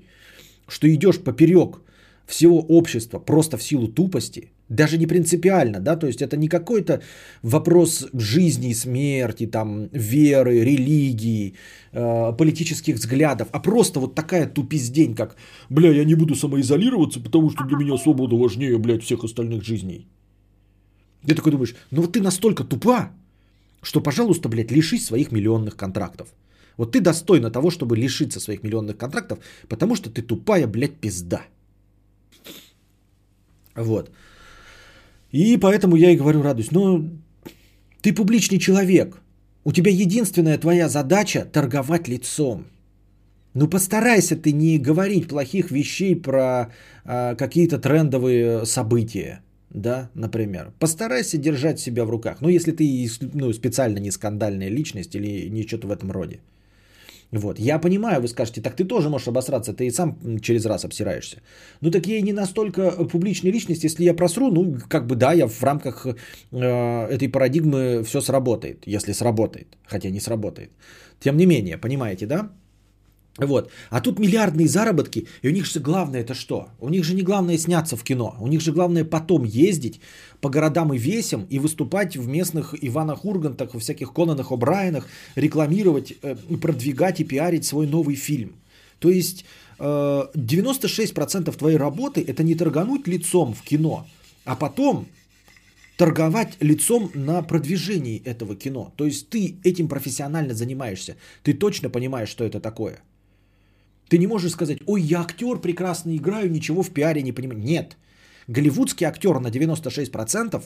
что 0.67 0.87
идешь 0.93 1.19
поперек 1.19 1.81
всего 2.27 2.59
общества 2.59 3.19
просто 3.19 3.57
в 3.57 3.63
силу 3.63 3.87
тупости, 3.87 4.51
даже 4.75 4.97
не 4.97 5.07
принципиально, 5.07 5.79
да, 5.79 5.95
то 5.95 6.07
есть 6.07 6.21
это 6.21 6.37
не 6.37 6.47
какой-то 6.47 7.01
вопрос 7.43 8.07
жизни 8.13 8.69
и 8.69 8.75
смерти, 8.75 9.47
там, 9.47 9.89
веры, 9.93 10.63
религии, 10.65 11.53
э, 11.93 12.37
политических 12.37 12.95
взглядов, 12.95 13.47
а 13.51 13.59
просто 13.59 13.99
вот 13.99 14.15
такая 14.15 14.47
тупиздень, 14.47 15.15
как, 15.15 15.35
бля, 15.69 15.91
я 15.91 16.05
не 16.05 16.15
буду 16.15 16.35
самоизолироваться, 16.35 17.19
потому 17.19 17.49
что 17.49 17.63
для 17.63 17.77
меня 17.77 17.97
свобода 17.97 18.35
важнее, 18.35 18.77
блядь, 18.77 19.03
всех 19.03 19.23
остальных 19.23 19.63
жизней. 19.63 20.07
Ты 21.27 21.35
такой 21.35 21.51
думаешь, 21.51 21.75
ну 21.91 22.01
вот 22.01 22.13
ты 22.13 22.21
настолько 22.21 22.63
тупа, 22.63 23.11
что, 23.81 24.01
пожалуйста, 24.01 24.49
блядь, 24.49 24.71
лишись 24.71 25.05
своих 25.05 25.31
миллионных 25.31 25.75
контрактов. 25.75 26.27
Вот 26.77 26.91
ты 26.91 27.01
достойна 27.01 27.51
того, 27.51 27.69
чтобы 27.69 27.95
лишиться 27.95 28.39
своих 28.39 28.63
миллионных 28.63 28.97
контрактов, 28.97 29.39
потому 29.69 29.95
что 29.95 30.09
ты 30.09 30.21
тупая, 30.21 30.67
блядь, 30.67 30.95
пизда. 30.95 31.41
Вот. 33.75 34.11
И 35.33 35.57
поэтому 35.57 35.95
я 35.95 36.11
и 36.11 36.15
говорю, 36.15 36.43
радуюсь. 36.43 36.71
Ну, 36.71 37.09
ты 38.01 38.13
публичный 38.13 38.59
человек. 38.59 39.19
У 39.65 39.71
тебя 39.71 39.91
единственная 39.91 40.57
твоя 40.59 40.87
задача 40.89 41.45
торговать 41.51 42.07
лицом. 42.07 42.65
Ну 43.55 43.67
постарайся 43.67 44.35
ты 44.35 44.51
не 44.51 44.77
говорить 44.77 45.27
плохих 45.27 45.71
вещей 45.71 46.15
про 46.15 46.71
а, 47.05 47.35
какие-то 47.35 47.79
трендовые 47.79 48.65
события, 48.65 49.41
да, 49.69 50.09
например. 50.13 50.71
Постарайся 50.79 51.37
держать 51.37 51.79
себя 51.79 52.05
в 52.05 52.09
руках. 52.09 52.37
Ну 52.41 52.49
если 52.49 52.71
ты 52.71 53.09
ну, 53.33 53.53
специально 53.53 53.97
не 53.99 54.11
скандальная 54.11 54.69
личность 54.69 55.15
или 55.15 55.49
не 55.49 55.67
что-то 55.67 55.87
в 55.87 55.91
этом 55.91 56.11
роде. 56.11 56.41
Вот. 57.33 57.59
Я 57.59 57.79
понимаю, 57.79 58.21
вы 58.21 58.27
скажете, 58.27 58.61
так 58.61 58.75
ты 58.75 58.85
тоже 58.85 59.09
можешь 59.09 59.27
обосраться, 59.27 59.73
ты 59.73 59.87
и 59.87 59.91
сам 59.91 60.39
через 60.39 60.65
раз 60.65 60.85
обсираешься. 60.85 61.37
Ну 61.81 61.91
так 61.91 62.05
я 62.05 62.17
и 62.17 62.21
не 62.21 62.33
настолько 62.33 62.91
публичная 62.91 63.51
личность, 63.51 63.83
если 63.83 64.03
я 64.05 64.13
просру, 64.13 64.51
ну 64.51 64.77
как 64.87 65.07
бы 65.07 65.15
да, 65.15 65.33
я 65.33 65.47
в 65.47 65.63
рамках 65.63 66.05
э, 66.05 66.15
этой 66.51 67.29
парадигмы 67.29 68.03
все 68.03 68.21
сработает, 68.21 68.83
если 68.85 69.13
сработает, 69.13 69.67
хотя 69.87 70.11
не 70.11 70.19
сработает. 70.19 70.69
Тем 71.19 71.37
не 71.37 71.47
менее, 71.47 71.77
понимаете, 71.77 72.27
да? 72.27 72.51
Вот. 73.37 73.71
А 73.89 73.99
тут 73.99 74.19
миллиардные 74.19 74.67
заработки, 74.67 75.27
и 75.41 75.47
у 75.47 75.51
них 75.51 75.65
же 75.65 75.79
главное 75.79 76.21
это 76.21 76.35
что? 76.35 76.67
У 76.79 76.89
них 76.89 77.03
же 77.03 77.15
не 77.15 77.23
главное 77.23 77.57
сняться 77.57 77.97
в 77.97 78.03
кино, 78.03 78.35
у 78.39 78.47
них 78.47 78.61
же 78.61 78.71
главное 78.71 79.05
потом 79.05 79.43
ездить 79.43 80.01
по 80.39 80.49
городам 80.49 80.93
и 80.93 80.99
весям 80.99 81.47
и 81.49 81.57
выступать 81.57 82.15
в 82.15 82.27
местных 82.27 82.75
Иванах 82.79 83.25
Ургантах, 83.25 83.73
во 83.73 83.79
всяких 83.79 84.13
Конанах 84.13 84.51
О'Брайенах, 84.51 85.05
рекламировать, 85.35 86.13
э, 86.21 86.35
продвигать 86.61 87.21
и 87.21 87.23
пиарить 87.23 87.65
свой 87.65 87.87
новый 87.87 88.15
фильм. 88.15 88.51
То 88.99 89.09
есть 89.09 89.45
96% 89.79 91.49
э, 91.49 91.57
твоей 91.57 91.77
работы 91.77 92.21
это 92.21 92.43
не 92.43 92.53
торгануть 92.53 93.07
лицом 93.07 93.55
в 93.55 93.63
кино, 93.63 94.05
а 94.45 94.55
потом 94.55 95.07
торговать 95.97 96.53
лицом 96.59 97.09
на 97.15 97.41
продвижении 97.41 98.21
этого 98.23 98.55
кино. 98.55 98.93
То 98.95 99.05
есть 99.05 99.29
ты 99.29 99.57
этим 99.63 99.87
профессионально 99.87 100.53
занимаешься. 100.53 101.15
Ты 101.41 101.53
точно 101.53 101.89
понимаешь, 101.89 102.29
что 102.29 102.43
это 102.43 102.59
такое– 102.59 102.99
ты 104.09 104.17
не 104.17 104.27
можешь 104.27 104.51
сказать, 104.51 104.79
ой, 104.85 105.01
я 105.01 105.21
актер, 105.21 105.59
прекрасно 105.59 106.15
играю, 106.15 106.51
ничего 106.51 106.83
в 106.83 106.91
пиаре 106.91 107.21
не 107.21 107.31
понимаю. 107.31 107.59
Нет. 107.59 107.97
Голливудский 108.47 109.05
актер 109.05 109.39
на 109.39 109.47
96% 109.47 110.63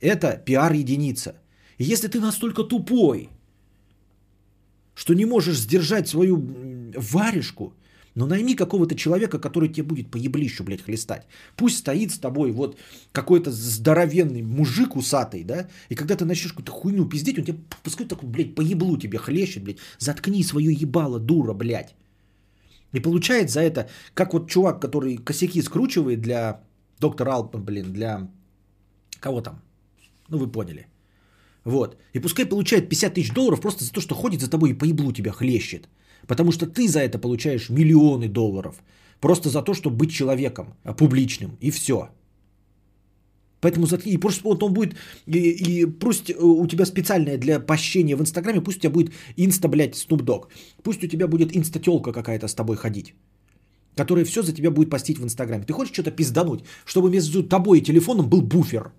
это 0.00 0.42
пиар-единица. 0.44 1.34
И 1.78 1.84
если 1.84 2.08
ты 2.08 2.20
настолько 2.20 2.62
тупой, 2.62 3.28
что 4.94 5.14
не 5.14 5.26
можешь 5.26 5.58
сдержать 5.58 6.08
свою 6.08 6.36
варежку 6.96 7.74
Но 8.16 8.26
найми 8.26 8.54
какого-то 8.54 8.94
человека, 8.94 9.38
который 9.38 9.68
тебе 9.68 9.86
будет 9.86 10.10
по 10.10 10.16
еблищу, 10.16 10.64
блядь, 10.64 10.82
хлестать. 10.82 11.26
Пусть 11.54 11.76
стоит 11.78 12.10
с 12.12 12.18
тобой 12.18 12.50
вот 12.50 12.78
какой-то 13.12 13.50
здоровенный 13.50 14.42
мужик 14.42 14.96
усатый, 14.96 15.44
да, 15.44 15.68
и 15.90 15.94
когда 15.94 16.16
ты 16.16 16.24
начнешь 16.24 16.52
какую-то 16.52 16.72
хуйню 16.72 17.04
пиздеть, 17.04 17.38
он 17.38 17.44
тебе 17.44 17.58
пускай 17.82 18.06
такой, 18.06 18.28
блядь, 18.28 18.54
по 18.54 18.62
еблу 18.62 18.96
тебе 18.96 19.18
хлещет, 19.18 19.64
блядь. 19.64 19.78
Заткни 19.98 20.42
свое 20.42 20.72
ебало, 20.72 21.20
дура, 21.20 21.52
блядь. 21.52 21.94
И 22.96 23.00
получает 23.00 23.50
за 23.50 23.60
это, 23.60 23.88
как 24.14 24.32
вот 24.32 24.48
чувак, 24.48 24.80
который 24.80 25.18
косяки 25.18 25.62
скручивает 25.62 26.20
для 26.20 26.60
доктора 27.00 27.34
Алпа, 27.34 27.58
блин, 27.58 27.92
для 27.92 28.28
кого 29.20 29.40
там? 29.40 29.60
Ну, 30.30 30.38
вы 30.38 30.52
поняли. 30.52 30.86
Вот. 31.64 31.96
И 32.14 32.20
пускай 32.20 32.46
получает 32.46 32.88
50 32.88 33.14
тысяч 33.14 33.34
долларов 33.34 33.60
просто 33.60 33.84
за 33.84 33.92
то, 33.92 34.00
что 34.00 34.14
ходит 34.14 34.40
за 34.40 34.48
тобой 34.48 34.70
и 34.70 34.78
по 34.78 34.86
еблу 34.86 35.12
тебя 35.12 35.32
хлещет. 35.32 35.88
Потому 36.26 36.52
что 36.52 36.66
ты 36.66 36.88
за 36.88 37.00
это 37.00 37.18
получаешь 37.18 37.68
миллионы 37.68 38.28
долларов. 38.28 38.82
Просто 39.20 39.48
за 39.50 39.62
то, 39.62 39.74
чтобы 39.74 39.96
быть 39.96 40.10
человеком 40.10 40.74
а, 40.84 40.94
публичным. 40.94 41.58
И 41.60 41.70
все. 41.70 42.08
Поэтому 43.66 43.86
заткни. 43.86 44.12
И 44.12 44.18
просто 44.18 44.42
вот 44.44 44.62
он 44.62 44.72
будет, 44.72 44.94
и, 45.26 45.38
и 45.38 45.86
пусть 45.86 46.30
э, 46.30 46.34
у 46.38 46.66
тебя 46.68 46.86
специальное 46.86 47.36
для 47.36 47.58
пощения 47.58 48.16
в 48.16 48.20
Инстаграме, 48.20 48.60
пусть 48.60 48.78
у 48.78 48.80
тебя 48.80 48.92
будет 48.92 49.12
инста, 49.36 49.68
блядь, 49.68 49.96
Snoop. 49.96 50.46
Пусть 50.84 51.02
у 51.02 51.08
тебя 51.08 51.26
будет 51.26 51.56
инста-телка 51.56 52.12
какая-то 52.12 52.46
с 52.46 52.54
тобой 52.54 52.76
ходить. 52.76 53.14
Которая 53.96 54.24
все 54.24 54.42
за 54.42 54.52
тебя 54.52 54.70
будет 54.70 54.90
постить 54.90 55.18
в 55.18 55.24
Инстаграме. 55.24 55.64
Ты 55.64 55.72
хочешь 55.72 55.92
что-то 55.92 56.12
пиздануть, 56.12 56.60
чтобы 56.84 57.10
между 57.10 57.42
тобой 57.42 57.78
и 57.78 57.82
телефоном 57.82 58.28
был 58.28 58.40
буфер. 58.40 58.92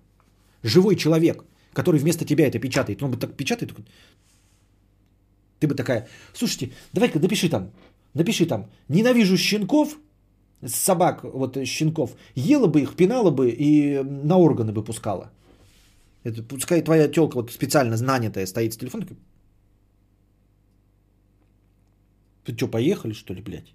Живой 0.62 0.96
человек, 0.96 1.44
который 1.72 2.00
вместо 2.00 2.26
тебя 2.26 2.46
это 2.46 2.58
печатает. 2.58 3.02
Он 3.02 3.10
бы 3.10 3.16
так 3.16 3.36
печатает, 3.36 3.72
ты 5.60 5.66
бы 5.66 5.74
такая, 5.74 6.08
слушайте, 6.34 6.72
давай-ка 6.92 7.18
напиши 7.18 7.48
там, 7.48 7.70
напиши 8.12 8.44
там, 8.46 8.66
ненавижу 8.88 9.38
щенков, 9.38 9.96
собак, 10.66 11.24
вот 11.24 11.56
щенков, 11.64 12.16
ела 12.34 12.66
бы 12.66 12.80
их, 12.80 12.96
пинала 12.96 13.30
бы 13.30 13.50
и 13.50 14.02
на 14.02 14.36
органы 14.36 14.72
бы 14.72 14.84
пускала. 14.84 15.30
Это 16.24 16.42
пускай 16.42 16.82
твоя 16.82 17.08
телка 17.08 17.36
вот 17.36 17.50
специально 17.50 17.96
нанятая 17.96 18.46
стоит 18.46 18.72
с 18.72 18.76
телефоном. 18.76 19.08
Ты 22.44 22.56
что, 22.56 22.68
поехали, 22.68 23.12
что 23.12 23.34
ли, 23.34 23.42
блядь? 23.42 23.74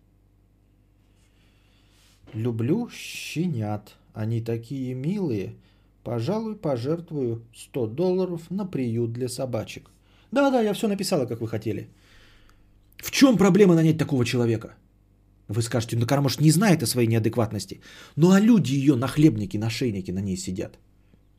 Люблю 2.34 2.90
щенят. 2.90 3.96
Они 4.14 4.42
такие 4.42 4.94
милые. 4.96 5.56
Пожалуй, 6.04 6.56
пожертвую 6.56 7.42
100 7.56 7.88
долларов 7.88 8.42
на 8.52 8.66
приют 8.66 9.14
для 9.14 9.30
собачек. 9.30 9.90
Да-да, 10.32 10.62
я 10.62 10.74
все 10.74 10.88
написала, 10.88 11.26
как 11.26 11.42
вы 11.42 11.48
хотели. 11.48 11.88
В 12.98 13.12
чем 13.12 13.38
проблема 13.38 13.76
нанять 13.76 13.98
такого 13.98 14.26
человека? 14.26 14.76
Вы 15.54 15.62
скажете, 15.62 15.98
ну 15.98 16.06
Кармош 16.06 16.40
не 16.40 16.52
знает 16.52 16.84
о 16.84 16.88
своей 16.88 17.08
неадекватности. 17.08 17.82
Ну 18.16 18.32
а 18.32 18.40
люди 18.40 18.74
ее 18.74 18.96
нахлебники, 18.96 19.58
нашейники 19.58 20.12
на 20.12 20.22
ней 20.22 20.38
сидят. 20.38 20.80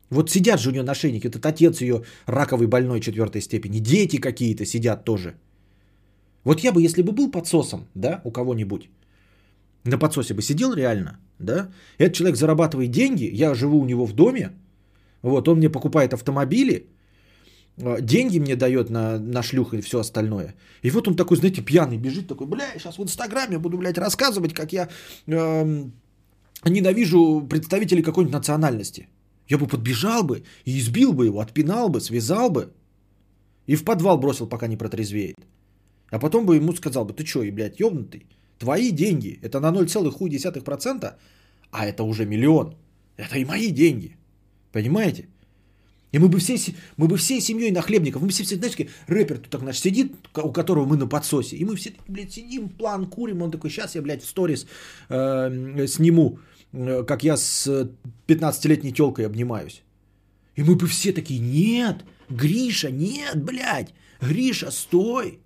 Вот 0.09 0.29
сидят 0.29 0.59
же 0.59 0.69
у 0.69 0.71
нее 0.71 0.83
нашейники. 0.83 1.27
Этот 1.27 1.45
отец 1.45 1.81
ее 1.81 2.03
раковый 2.27 2.67
больной 2.67 3.01
четвертой 3.01 3.41
степени. 3.41 3.79
Дети 3.79 4.17
какие-то 4.17 4.65
сидят 4.65 5.05
тоже. 5.05 5.35
Вот 6.43 6.59
я 6.59 6.71
бы, 6.71 6.81
если 6.81 7.01
бы 7.01 7.11
был 7.11 7.31
подсосом, 7.31 7.87
да, 7.95 8.21
у 8.23 8.31
кого-нибудь, 8.31 8.89
на 9.83 9.97
подсосе 9.97 10.33
бы 10.33 10.41
сидел 10.41 10.73
реально, 10.73 11.19
да, 11.39 11.71
этот 11.97 12.15
человек 12.15 12.37
зарабатывает 12.37 12.91
деньги, 12.91 13.29
я 13.33 13.55
живу 13.55 13.79
у 13.79 13.85
него 13.85 14.05
в 14.05 14.13
доме, 14.13 14.51
вот, 15.23 15.47
он 15.47 15.57
мне 15.57 15.69
покупает 15.69 16.13
автомобили, 16.13 16.87
деньги 17.77 18.39
мне 18.39 18.55
дает 18.55 18.89
на, 18.89 19.19
на 19.19 19.43
шлюх 19.43 19.73
и 19.73 19.81
все 19.81 19.99
остальное. 19.99 20.55
И 20.81 20.89
вот 20.89 21.07
он 21.07 21.15
такой, 21.15 21.37
знаете, 21.37 21.61
пьяный 21.61 21.97
бежит, 21.97 22.27
такой, 22.27 22.47
бля, 22.47 22.65
сейчас 22.77 22.97
в 22.97 23.03
Инстаграме 23.03 23.57
буду, 23.57 23.77
блядь, 23.77 23.97
рассказывать, 23.97 24.53
как 24.53 24.73
я 24.73 24.87
э, 25.27 25.85
ненавижу 26.65 27.45
представителей 27.49 28.03
какой-нибудь 28.03 28.33
национальности. 28.33 29.07
Я 29.49 29.57
бы 29.57 29.67
подбежал 29.67 30.23
бы 30.23 30.43
и 30.65 30.79
избил 30.79 31.13
бы 31.13 31.25
его, 31.25 31.39
отпинал 31.39 31.89
бы, 31.89 32.01
связал 32.01 32.49
бы. 32.49 32.73
И 33.67 33.75
в 33.75 33.83
подвал 33.83 34.17
бросил, 34.17 34.47
пока 34.47 34.67
не 34.67 34.77
протрезвеет. 34.77 35.35
А 36.11 36.19
потом 36.19 36.45
бы 36.45 36.55
ему 36.55 36.73
сказал 36.73 37.05
бы, 37.05 37.13
ты 37.13 37.25
что, 37.25 37.43
и, 37.43 37.51
блядь, 37.51 37.79
ёбнутый? 37.79 38.25
Твои 38.57 38.91
деньги, 38.91 39.39
это 39.41 39.59
на 39.59 39.71
0,1%, 39.71 41.13
а 41.71 41.85
это 41.85 42.03
уже 42.03 42.25
миллион. 42.25 42.75
Это 43.17 43.37
и 43.37 43.45
мои 43.45 43.71
деньги. 43.71 44.17
Понимаете? 44.71 45.27
И 46.15 46.19
мы 46.19 46.29
бы 46.29 46.39
всей, 46.39 46.57
мы 46.95 47.07
бы 47.09 47.17
всей 47.17 47.41
семьей 47.41 47.71
нахлебников, 47.71 48.21
мы 48.21 48.27
бы 48.27 48.33
все, 48.33 48.45
все 48.45 48.55
знаете, 48.55 48.87
рэпер 49.07 49.37
тут 49.37 49.49
так 49.49 49.61
наш 49.63 49.79
сидит, 49.79 50.13
у 50.33 50.51
которого 50.53 50.85
мы 50.85 50.95
на 50.95 51.07
подсосе, 51.07 51.57
и 51.57 51.65
мы 51.65 51.75
все, 51.75 51.91
блядь, 52.07 52.31
сидим, 52.31 52.69
план 52.69 53.05
курим, 53.05 53.41
он 53.41 53.51
такой, 53.51 53.69
сейчас 53.69 53.95
я, 53.95 54.01
блядь, 54.01 54.23
в 54.23 54.29
сторис 54.29 54.65
э, 55.09 55.87
сниму, 55.87 56.39
э, 56.71 57.03
как 57.03 57.23
я 57.23 57.35
с 57.35 57.67
15-летней 58.27 58.93
телкой 58.93 59.25
обнимаюсь. 59.25 59.83
И 60.55 60.63
мы 60.63 60.75
бы 60.75 60.87
все 60.87 61.11
такие, 61.11 61.41
нет, 61.41 62.05
Гриша, 62.29 62.91
нет, 62.91 63.43
блядь, 63.43 63.93
Гриша, 64.21 64.71
стой, 64.71 65.39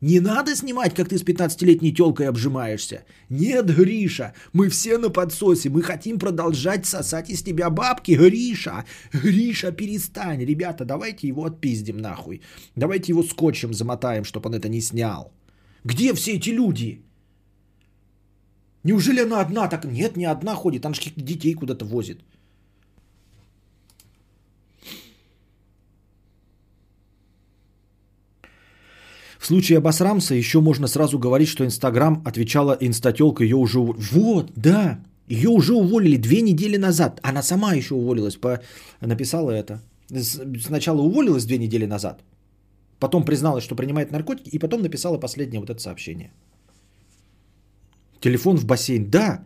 не 0.00 0.20
надо 0.20 0.56
снимать, 0.56 0.94
как 0.94 1.08
ты 1.08 1.18
с 1.18 1.22
15-летней 1.22 1.92
телкой 1.92 2.28
обжимаешься. 2.28 3.04
Нет, 3.28 3.66
Гриша, 3.66 4.32
мы 4.54 4.70
все 4.70 4.98
на 4.98 5.10
подсосе, 5.10 5.68
мы 5.68 5.82
хотим 5.82 6.18
продолжать 6.18 6.86
сосать 6.86 7.30
из 7.30 7.42
тебя 7.42 7.70
бабки, 7.70 8.12
Гриша. 8.12 8.84
Гриша, 9.12 9.72
перестань, 9.72 10.44
ребята, 10.44 10.84
давайте 10.84 11.28
его 11.28 11.44
отпиздим 11.44 11.98
нахуй. 11.98 12.40
Давайте 12.76 13.12
его 13.12 13.22
скотчем 13.22 13.74
замотаем, 13.74 14.24
чтобы 14.24 14.48
он 14.48 14.54
это 14.54 14.68
не 14.68 14.80
снял. 14.80 15.32
Где 15.84 16.14
все 16.14 16.32
эти 16.32 16.50
люди? 16.50 17.02
Неужели 18.84 19.20
она 19.20 19.40
одна 19.40 19.68
так? 19.68 19.84
Нет, 19.84 20.16
не 20.16 20.24
одна 20.24 20.54
ходит, 20.54 20.86
она 20.86 20.94
же 20.94 21.12
детей 21.16 21.54
куда-то 21.54 21.84
возит. 21.84 22.20
Случае 29.50 29.78
обосрамса 29.78 30.34
еще 30.34 30.60
можно 30.60 30.88
сразу 30.88 31.18
говорить, 31.18 31.48
что 31.48 31.64
Инстаграм 31.64 32.22
отвечала 32.24 32.76
инстателка, 32.80 33.44
ее 33.44 33.56
уже... 33.56 33.78
Вот, 33.80 34.52
да, 34.56 35.00
ее 35.28 35.48
уже 35.48 35.74
уволили 35.74 36.16
две 36.16 36.40
недели 36.42 36.78
назад. 36.78 37.20
Она 37.22 37.42
сама 37.42 37.74
еще 37.74 37.94
уволилась, 37.94 38.36
по... 38.36 38.60
написала 39.00 39.50
это. 39.50 39.80
Сначала 40.66 41.02
уволилась 41.02 41.46
две 41.46 41.58
недели 41.58 41.86
назад, 41.86 42.22
потом 42.98 43.24
призналась, 43.24 43.64
что 43.64 43.74
принимает 43.74 44.12
наркотики, 44.12 44.50
и 44.54 44.58
потом 44.58 44.82
написала 44.82 45.18
последнее 45.18 45.60
вот 45.60 45.70
это 45.70 45.80
сообщение. 45.80 46.30
Телефон 48.20 48.56
в 48.56 48.64
бассейн. 48.64 49.10
Да, 49.10 49.42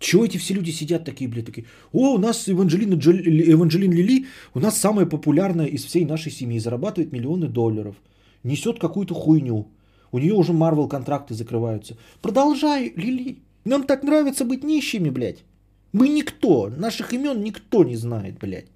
чего 0.00 0.24
эти 0.24 0.38
все 0.38 0.54
люди 0.54 0.72
сидят 0.72 1.04
такие, 1.04 1.30
блядь, 1.30 1.46
такие? 1.46 1.66
О, 1.92 2.14
у 2.14 2.18
нас 2.18 2.48
Эванжелина, 2.48 2.94
Джоли, 2.94 3.52
Эванжелин 3.52 3.92
Лили, 3.92 4.26
у 4.54 4.60
нас 4.60 4.78
самая 4.78 5.06
популярная 5.06 5.66
из 5.66 5.84
всей 5.84 6.04
нашей 6.04 6.32
семьи, 6.32 6.58
зарабатывает 6.60 7.12
миллионы 7.12 7.46
долларов 7.46 7.94
несет 8.42 8.78
какую-то 8.78 9.14
хуйню. 9.14 9.68
У 10.12 10.18
нее 10.18 10.34
уже 10.34 10.52
Марвел 10.52 10.88
контракты 10.88 11.34
закрываются. 11.34 11.96
Продолжай, 12.22 12.92
Лили. 12.96 13.42
Нам 13.64 13.84
так 13.84 14.02
нравится 14.02 14.44
быть 14.44 14.64
нищими, 14.64 15.10
блядь. 15.10 15.44
Мы 15.92 16.08
никто. 16.08 16.70
Наших 16.76 17.12
имен 17.12 17.42
никто 17.42 17.84
не 17.84 17.96
знает, 17.96 18.38
блядь. 18.38 18.66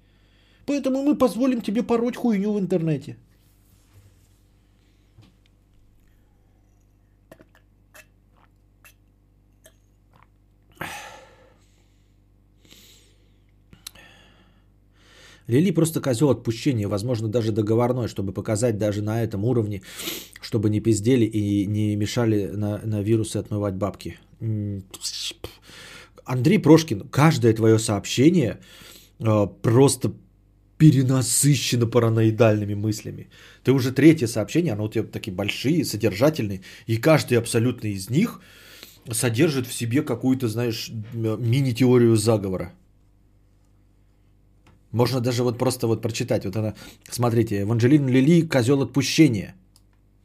Поэтому 0.65 1.03
мы 1.03 1.15
позволим 1.15 1.61
тебе 1.61 1.83
пороть 1.83 2.15
хуйню 2.15 2.53
в 2.53 2.59
интернете. 2.59 3.17
Лили 15.47 15.71
просто 15.71 16.01
козел 16.01 16.29
отпущения, 16.29 16.87
возможно, 16.87 17.27
даже 17.27 17.51
договорной, 17.51 18.07
чтобы 18.07 18.33
показать 18.33 18.77
даже 18.77 19.01
на 19.01 19.23
этом 19.23 19.43
уровне, 19.43 19.81
чтобы 20.41 20.69
не 20.69 20.79
пиздели 20.79 21.25
и 21.25 21.65
не 21.65 21.95
мешали 21.95 22.47
на, 22.53 22.81
на 22.83 23.01
вирусы 23.01 23.37
отмывать 23.37 23.75
бабки. 23.75 24.19
Андрей 26.25 26.59
Прошкин, 26.59 27.09
каждое 27.09 27.53
твое 27.53 27.79
сообщение 27.79 28.59
э, 29.19 29.47
просто 29.61 30.13
перенасыщено 30.77 31.87
параноидальными 31.87 32.73
мыслями. 32.73 33.29
Ты 33.63 33.71
уже 33.71 33.91
третье 33.91 34.27
сообщение, 34.27 34.73
оно 34.73 34.85
у 34.85 34.89
тебя 34.89 35.03
такие 35.03 35.33
большие, 35.33 35.85
содержательные, 35.85 36.61
и 36.87 36.97
каждый 36.97 37.37
абсолютно 37.37 37.87
из 37.87 38.09
них 38.09 38.41
содержит 39.11 39.67
в 39.67 39.73
себе 39.73 40.01
какую-то, 40.01 40.47
знаешь, 40.47 40.91
мини-теорию 41.13 42.15
заговора. 42.15 42.73
Можно 44.93 45.19
даже 45.19 45.43
вот 45.43 45.57
просто 45.57 45.87
вот 45.87 46.01
прочитать. 46.01 46.45
Вот 46.45 46.55
она, 46.55 46.75
смотрите, 47.09 47.59
Евангелин 47.59 48.07
Лили, 48.07 48.47
козел 48.47 48.81
отпущения, 48.83 49.55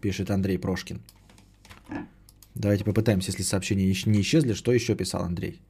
пишет 0.01 0.31
Андрей 0.31 0.59
Прошкин. 0.59 1.01
Давайте 2.55 2.85
попытаемся, 2.85 3.31
если 3.31 3.43
сообщения 3.43 3.86
не 4.07 4.20
исчезли, 4.20 4.53
что 4.53 4.73
еще 4.73 4.95
писал 4.95 5.23
Андрей. 5.23 5.61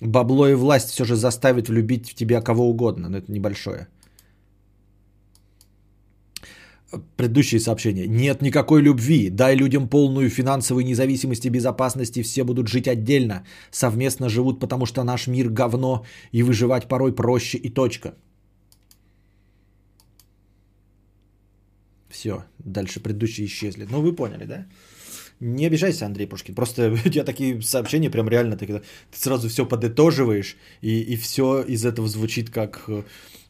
Бабло 0.00 0.48
и 0.48 0.54
власть 0.54 0.90
все 0.90 1.04
же 1.04 1.16
заставит 1.16 1.68
влюбить 1.68 2.10
в 2.10 2.14
тебя 2.14 2.42
кого 2.42 2.68
угодно, 2.68 3.08
но 3.08 3.18
это 3.18 3.32
небольшое. 3.32 3.88
Предыдущие 7.16 7.60
сообщения. 7.60 8.06
Нет 8.06 8.42
никакой 8.42 8.82
любви. 8.82 9.30
Дай 9.30 9.56
людям 9.56 9.88
полную 9.88 10.28
финансовую 10.30 10.84
независимость 10.84 11.46
и 11.46 11.50
безопасность, 11.50 12.16
и 12.16 12.22
все 12.22 12.44
будут 12.44 12.68
жить 12.68 12.88
отдельно. 12.88 13.44
Совместно 13.70 14.28
живут, 14.28 14.60
потому 14.60 14.86
что 14.86 15.04
наш 15.04 15.26
мир 15.26 15.48
говно, 15.48 16.04
и 16.32 16.42
выживать 16.42 16.88
порой 16.88 17.14
проще 17.14 17.58
и 17.58 17.70
точка. 17.70 18.14
Все, 22.10 22.44
дальше 22.58 23.00
предыдущие 23.00 23.46
исчезли. 23.46 23.86
Ну, 23.90 24.02
вы 24.02 24.14
поняли, 24.14 24.44
да? 24.44 24.66
Не 25.40 25.66
обижайся, 25.66 26.06
Андрей 26.06 26.26
Пушкин. 26.26 26.54
Просто 26.54 26.96
тебя 27.10 27.24
такие 27.24 27.62
сообщения 27.62 28.10
прям 28.10 28.28
реально, 28.28 28.56
ты, 28.56 28.66
ты 28.66 29.18
сразу 29.18 29.48
все 29.48 29.66
подытоживаешь, 29.66 30.56
и, 30.82 31.00
и 31.00 31.16
все 31.16 31.62
из 31.62 31.84
этого 31.84 32.06
звучит 32.08 32.50
как 32.50 32.84
э, 32.88 33.02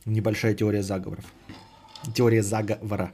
небольшая 0.06 0.54
теория 0.54 0.82
заговоров. 0.82 1.24
Теория 2.14 2.42
заговора. 2.42 3.12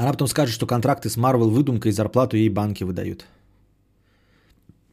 Она 0.00 0.12
потом 0.12 0.28
скажет, 0.28 0.54
что 0.54 0.66
контракты 0.66 1.10
с 1.10 1.18
Marvel 1.18 1.50
выдумка 1.50 1.90
и 1.90 1.92
зарплату 1.92 2.38
ей 2.38 2.48
банки 2.48 2.84
выдают. 2.84 3.26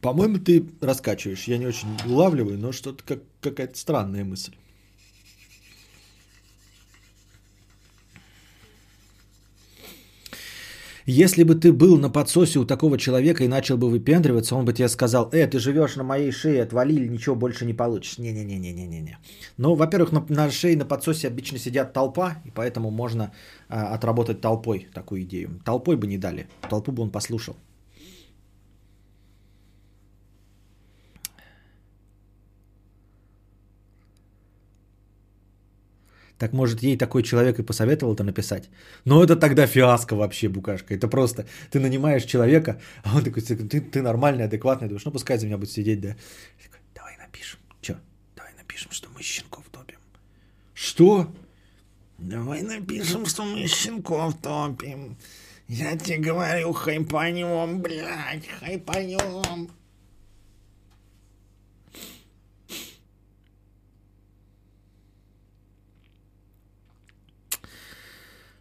По-моему, 0.02 0.38
ты 0.38 0.68
раскачиваешь. 0.82 1.44
Я 1.44 1.56
не 1.56 1.64
очень 1.64 1.88
улавливаю, 2.04 2.58
но 2.58 2.72
что-то 2.72 3.02
как, 3.02 3.20
какая-то 3.40 3.78
странная 3.78 4.22
мысль. 4.22 4.54
Если 11.10 11.42
бы 11.42 11.54
ты 11.54 11.72
был 11.72 11.96
на 11.96 12.10
подсосе 12.10 12.58
у 12.58 12.66
такого 12.66 12.98
человека 12.98 13.42
и 13.42 13.48
начал 13.48 13.78
бы 13.78 13.88
выпендриваться, 13.88 14.54
он 14.54 14.66
бы 14.66 14.74
тебе 14.74 14.88
сказал, 14.88 15.30
э, 15.32 15.46
ты 15.46 15.58
живешь 15.58 15.96
на 15.96 16.02
моей 16.02 16.30
шее, 16.30 16.62
отвали 16.62 16.92
или 16.92 17.08
ничего 17.08 17.34
больше 17.34 17.64
не 17.64 17.72
получишь. 17.72 18.18
Не-не-не-не-не-не. 18.18 19.16
Ну, 19.56 19.74
во-первых, 19.74 20.12
на, 20.12 20.26
на 20.28 20.50
шее 20.50 20.76
на 20.76 20.84
подсосе 20.84 21.28
обычно 21.28 21.56
сидят 21.56 21.94
толпа, 21.94 22.42
и 22.44 22.50
поэтому 22.50 22.90
можно 22.90 23.32
а, 23.70 23.94
отработать 23.94 24.42
толпой 24.42 24.88
такую 24.92 25.22
идею. 25.22 25.62
Толпой 25.64 25.96
бы 25.96 26.06
не 26.06 26.18
дали, 26.18 26.46
толпу 26.68 26.92
бы 26.92 27.02
он 27.02 27.08
послушал. 27.08 27.56
Так 36.38 36.52
может 36.52 36.82
ей 36.82 36.96
такой 36.96 37.22
человек 37.22 37.58
и 37.58 37.62
посоветовал 37.64 38.14
это 38.14 38.24
написать? 38.24 38.70
Но 39.04 39.22
это 39.22 39.34
тогда 39.36 39.66
фиаско 39.66 40.14
вообще, 40.14 40.48
букашка. 40.48 40.94
Это 40.94 41.08
просто, 41.08 41.46
ты 41.70 41.80
нанимаешь 41.80 42.24
человека, 42.24 42.80
а 43.02 43.16
он 43.16 43.24
такой, 43.24 43.42
ты, 43.42 43.80
ты 43.80 44.02
нормальный, 44.02 44.44
адекватный, 44.44 44.88
думаешь, 44.88 45.04
ну 45.04 45.10
пускай 45.10 45.38
за 45.38 45.46
меня 45.46 45.58
будет 45.58 45.72
сидеть, 45.72 46.00
да. 46.00 46.16
Такой, 46.62 46.80
давай 46.94 47.16
напишем. 47.18 47.58
Че? 47.80 47.98
Давай 48.36 48.52
напишем, 48.56 48.92
что 48.92 49.08
мы 49.10 49.22
щенков 49.22 49.64
топим. 49.72 49.98
Что? 50.74 51.34
Давай 52.18 52.62
напишем, 52.62 53.26
что 53.26 53.44
мы 53.44 53.66
щенков 53.66 54.34
топим. 54.40 55.16
Я 55.66 55.96
тебе 55.96 56.18
говорю, 56.18 56.72
хайпанем, 56.72 57.80
блядь, 57.82 58.48
хайпанем. 58.60 59.70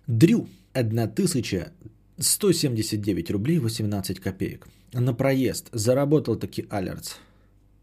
Дрю 0.08 0.48
1179 0.74 3.32
рублей 3.32 3.60
18 3.60 4.20
копеек. 4.20 4.68
На 4.94 5.14
проезд 5.14 5.70
заработал 5.74 6.38
таки 6.38 6.66
Алерц. 6.70 7.16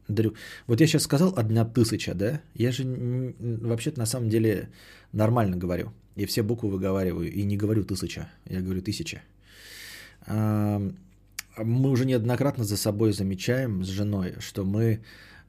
Дрю. 0.08 0.34
Вот 0.66 0.80
я 0.80 0.86
сейчас 0.86 1.02
сказал 1.02 1.34
одна 1.36 1.66
тысяча, 1.66 2.14
да? 2.14 2.40
Я 2.54 2.72
же 2.72 3.34
вообще-то 3.38 3.98
на 3.98 4.06
самом 4.06 4.30
деле 4.30 4.70
нормально 5.12 5.56
говорю. 5.56 5.92
И 6.16 6.26
все 6.26 6.42
буквы 6.42 6.70
выговариваю. 6.70 7.30
И 7.30 7.44
не 7.44 7.58
говорю 7.58 7.84
тысяча, 7.84 8.30
я 8.46 8.60
говорю 8.60 8.80
тысяча. 8.80 9.20
Мы 10.26 11.90
уже 11.90 12.06
неоднократно 12.06 12.64
за 12.64 12.76
собой 12.76 13.12
замечаем 13.12 13.84
с 13.84 13.88
женой, 13.88 14.34
что 14.40 14.64
мы 14.64 15.00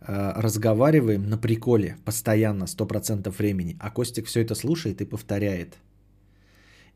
а, 0.01 0.41
разговариваем 0.41 1.29
на 1.29 1.37
приколе 1.37 1.97
постоянно, 2.05 2.65
100% 2.65 3.29
времени, 3.37 3.77
а 3.79 3.89
Костик 3.89 4.27
все 4.27 4.41
это 4.41 4.55
слушает 4.55 5.01
и 5.01 5.05
повторяет. 5.05 5.77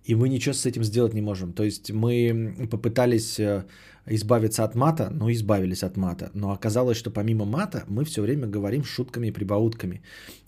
И 0.06 0.16
мы 0.16 0.30
ничего 0.30 0.54
с 0.54 0.66
этим 0.66 0.84
сделать 0.84 1.14
не 1.14 1.22
можем. 1.22 1.54
То 1.54 1.64
есть 1.64 1.92
мы 1.92 2.68
попытались 2.72 3.40
э, 3.40 3.66
избавиться 4.08 4.64
от 4.64 4.76
мата, 4.76 5.10
ну 5.12 5.30
избавились 5.30 5.84
от 5.84 5.98
мата. 5.98 6.32
Но 6.34 6.52
оказалось, 6.52 6.98
что 6.98 7.12
помимо 7.12 7.46
мата 7.46 7.84
мы 7.88 8.06
все 8.06 8.22
время 8.22 8.48
говорим 8.48 8.84
шутками 8.84 9.28
и 9.28 9.32
прибаутками. 9.32 10.02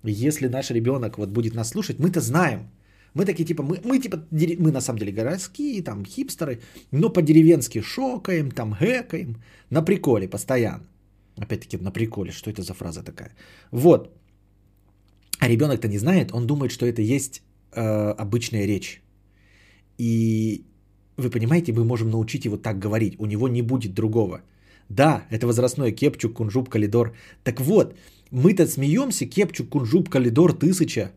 Если 0.03 0.47
наш 0.47 0.71
ребенок 0.71 1.17
вот 1.17 1.29
будет 1.29 1.55
нас 1.55 1.69
слушать, 1.69 1.99
мы-то 1.99 2.21
знаем. 2.21 2.69
Мы 3.13 3.25
такие 3.25 3.45
типа, 3.45 3.63
мы, 3.63 3.79
мы 3.83 3.99
типа, 3.99 4.17
мы 4.31 4.71
на 4.71 4.81
самом 4.81 4.99
деле 4.99 5.11
городские, 5.11 5.83
там 5.83 6.05
хипстеры, 6.05 6.61
но 6.91 7.09
по-деревенски 7.09 7.81
шокаем, 7.81 8.51
там 8.51 8.73
гэкаем, 8.79 9.35
на 9.69 9.81
приколе 9.81 10.29
постоянно. 10.29 10.85
Опять-таки 11.37 11.77
на 11.77 11.91
приколе, 11.91 12.31
что 12.31 12.49
это 12.49 12.61
за 12.61 12.73
фраза 12.73 13.03
такая? 13.03 13.31
Вот. 13.71 14.09
А 15.39 15.49
ребенок-то 15.49 15.87
не 15.87 15.97
знает, 15.97 16.31
он 16.31 16.47
думает, 16.47 16.71
что 16.71 16.85
это 16.85 17.01
есть 17.01 17.41
э, 17.73 18.13
обычная 18.17 18.65
речь. 18.65 19.01
И 19.97 20.65
вы 21.17 21.29
понимаете, 21.29 21.73
мы 21.73 21.83
можем 21.83 22.09
научить 22.09 22.45
его 22.45 22.57
так 22.57 22.79
говорить. 22.79 23.15
У 23.19 23.25
него 23.25 23.47
не 23.47 23.61
будет 23.61 23.93
другого. 23.93 24.41
Да, 24.89 25.25
это 25.29 25.47
возрастное 25.47 25.91
кепчук, 25.91 26.33
кунжуп, 26.33 26.69
калидор. 26.69 27.13
Так 27.43 27.61
вот, 27.61 27.95
мы-то 28.31 28.67
смеемся, 28.67 29.25
кепчук, 29.25 29.69
кунжуп, 29.69 30.09
калидор, 30.09 30.53
тысяча, 30.53 31.11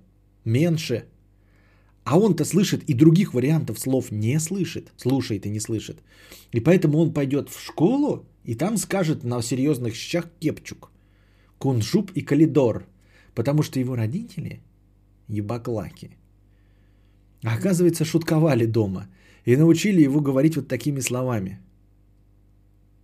меньше. 0.44 1.04
А 2.04 2.18
он-то 2.18 2.44
слышит 2.44 2.84
и 2.90 2.94
других 2.94 3.32
вариантов 3.34 3.78
слов 3.78 4.12
не 4.12 4.38
слышит, 4.40 4.92
слушает 4.96 5.46
и 5.46 5.50
не 5.50 5.60
слышит. 5.60 6.02
И 6.52 6.60
поэтому 6.60 6.98
он 6.98 7.12
пойдет 7.12 7.48
в 7.48 7.58
школу 7.64 8.26
и 8.44 8.54
там 8.54 8.76
скажет 8.76 9.24
на 9.24 9.42
серьезных 9.42 9.94
щах 9.94 10.28
кепчук, 10.38 10.90
кунжуп 11.58 12.12
и 12.14 12.20
калидор. 12.20 12.86
Потому 13.34 13.62
что 13.62 13.80
его 13.80 13.96
родители 13.96 14.60
ебаклаки– 15.28 16.10
оказывается, 17.52 18.04
шутковали 18.04 18.66
дома 18.66 19.08
и 19.44 19.56
научили 19.56 20.02
его 20.02 20.20
говорить 20.20 20.56
вот 20.56 20.68
такими 20.68 21.00
словами. 21.00 21.60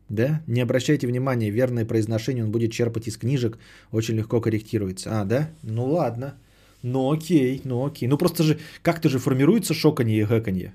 Да? 0.09 0.43
Не 0.47 0.61
обращайте 0.61 1.07
внимания, 1.07 1.51
верное 1.51 1.85
произношение 1.85 2.45
он 2.45 2.51
будет 2.51 2.73
черпать 2.73 3.07
из 3.07 3.17
книжек, 3.17 3.59
очень 3.93 4.17
легко 4.17 4.41
корректируется. 4.41 5.21
А, 5.21 5.25
да? 5.25 5.51
Ну 5.63 5.87
ладно. 5.87 6.35
Ну 6.83 7.13
окей, 7.13 7.61
ну 7.65 7.87
окей. 7.87 8.09
Ну 8.09 8.19
просто 8.19 8.43
же, 8.43 8.59
как-то 8.83 9.09
же 9.09 9.19
формируется 9.19 9.75
шоканье 9.75 10.21
и 10.21 10.25
гэканье. 10.25 10.73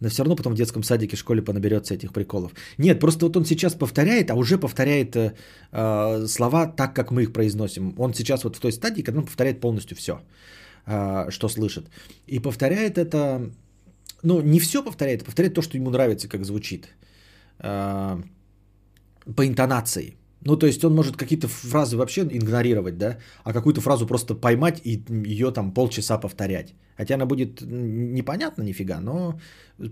Но 0.00 0.08
все 0.08 0.22
равно 0.22 0.36
потом 0.36 0.54
в 0.54 0.56
детском 0.56 0.82
садике, 0.82 1.16
школе 1.16 1.42
понаберется 1.42 1.94
этих 1.94 2.12
приколов. 2.12 2.52
Нет, 2.78 3.00
просто 3.00 3.26
вот 3.26 3.36
он 3.36 3.44
сейчас 3.44 3.74
повторяет, 3.74 4.30
а 4.30 4.34
уже 4.34 4.58
повторяет 4.58 5.16
э, 5.16 5.32
э, 5.72 6.26
слова 6.26 6.66
так, 6.66 6.94
как 6.94 7.10
мы 7.10 7.22
их 7.22 7.32
произносим. 7.32 7.94
Он 7.98 8.14
сейчас 8.14 8.44
вот 8.44 8.56
в 8.56 8.60
той 8.60 8.72
стадии, 8.72 9.02
когда 9.02 9.20
он 9.20 9.26
повторяет 9.26 9.60
полностью 9.60 9.96
все, 9.96 10.12
э, 10.86 11.30
что 11.30 11.48
слышит. 11.48 11.84
И 12.26 12.40
повторяет 12.40 12.98
это, 12.98 13.50
ну 14.22 14.40
не 14.40 14.58
все 14.58 14.82
повторяет, 14.82 15.22
а 15.22 15.24
повторяет 15.24 15.54
то, 15.54 15.62
что 15.62 15.76
ему 15.76 15.90
нравится, 15.90 16.28
как 16.28 16.44
звучит. 16.44 16.88
Э, 17.58 18.22
по 19.36 19.46
интонации. 19.46 20.16
Ну, 20.44 20.56
то 20.56 20.66
есть 20.66 20.84
он 20.84 20.94
может 20.94 21.16
какие-то 21.16 21.48
фразы 21.48 21.96
вообще 21.96 22.22
игнорировать, 22.22 22.96
да, 22.96 23.18
а 23.44 23.52
какую-то 23.52 23.80
фразу 23.80 24.06
просто 24.06 24.34
поймать 24.34 24.80
и 24.84 25.02
ее 25.26 25.52
там 25.52 25.72
полчаса 25.72 26.18
повторять. 26.18 26.74
Хотя 26.96 27.14
она 27.14 27.26
будет 27.26 27.60
непонятна 27.60 28.62
нифига, 28.62 29.00
но 29.00 29.38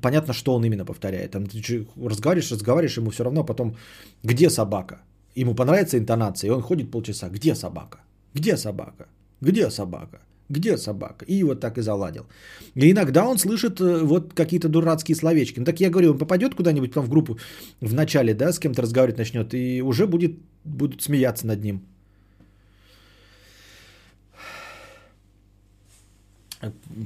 понятно, 0.00 0.32
что 0.32 0.54
он 0.54 0.64
именно 0.64 0.84
повторяет. 0.84 1.30
Там 1.32 1.46
ты 1.46 1.86
разговариваешь, 1.96 2.52
разговариваешь, 2.52 2.96
ему 2.96 3.10
все 3.10 3.24
равно 3.24 3.44
потом, 3.44 3.76
где 4.22 4.50
собака? 4.50 5.02
Ему 5.34 5.54
понравится 5.54 5.96
интонация, 5.98 6.48
и 6.48 6.50
он 6.50 6.62
ходит 6.62 6.90
полчаса, 6.90 7.28
где 7.28 7.54
собака? 7.54 7.98
Где 8.34 8.56
собака? 8.56 9.06
Где 9.40 9.70
собака? 9.70 10.20
Где 10.48 10.78
собака? 10.78 11.24
И 11.26 11.44
вот 11.44 11.60
так 11.60 11.78
и 11.78 11.82
заладил. 11.82 12.26
И 12.74 12.90
иногда 12.90 13.26
он 13.26 13.38
слышит 13.38 13.80
э, 13.80 14.02
вот 14.02 14.32
какие-то 14.32 14.68
дурацкие 14.68 15.14
словечки. 15.14 15.58
Ну 15.58 15.64
так 15.64 15.80
я 15.80 15.90
говорю, 15.90 16.12
он 16.12 16.18
попадет 16.18 16.54
куда-нибудь 16.54 16.92
там 16.92 17.04
в 17.04 17.10
группу 17.10 17.38
в 17.80 17.94
начале, 17.94 18.34
да, 18.34 18.52
с 18.52 18.58
кем-то 18.58 18.82
разговаривать 18.82 19.18
начнет, 19.18 19.52
и 19.54 19.82
уже 19.82 20.06
будет, 20.06 20.38
будут 20.64 21.02
смеяться 21.02 21.46
над 21.46 21.62
ним. 21.62 21.82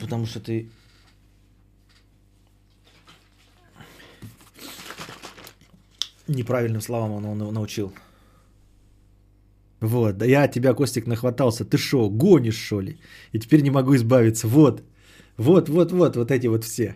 Потому 0.01 0.27
что 0.27 0.41
ты 0.41 0.69
неправильным 6.29 6.81
словам 6.81 7.13
он 7.13 7.39
научил. 7.55 7.93
Вот, 9.83 10.17
да 10.17 10.25
я 10.25 10.49
тебя, 10.49 10.75
Костик, 10.75 11.07
нахватался. 11.07 11.65
Ты 11.65 11.77
шо, 11.77 12.09
гонишь, 12.09 12.69
шо 12.69 12.81
ли? 12.81 12.99
И 13.33 13.39
теперь 13.39 13.63
не 13.63 13.71
могу 13.71 13.95
избавиться. 13.95 14.47
Вот, 14.49 14.83
вот, 15.37 15.69
вот, 15.69 15.93
вот, 15.93 16.17
вот 16.17 16.31
эти 16.31 16.47
вот 16.47 16.65
все. 16.65 16.95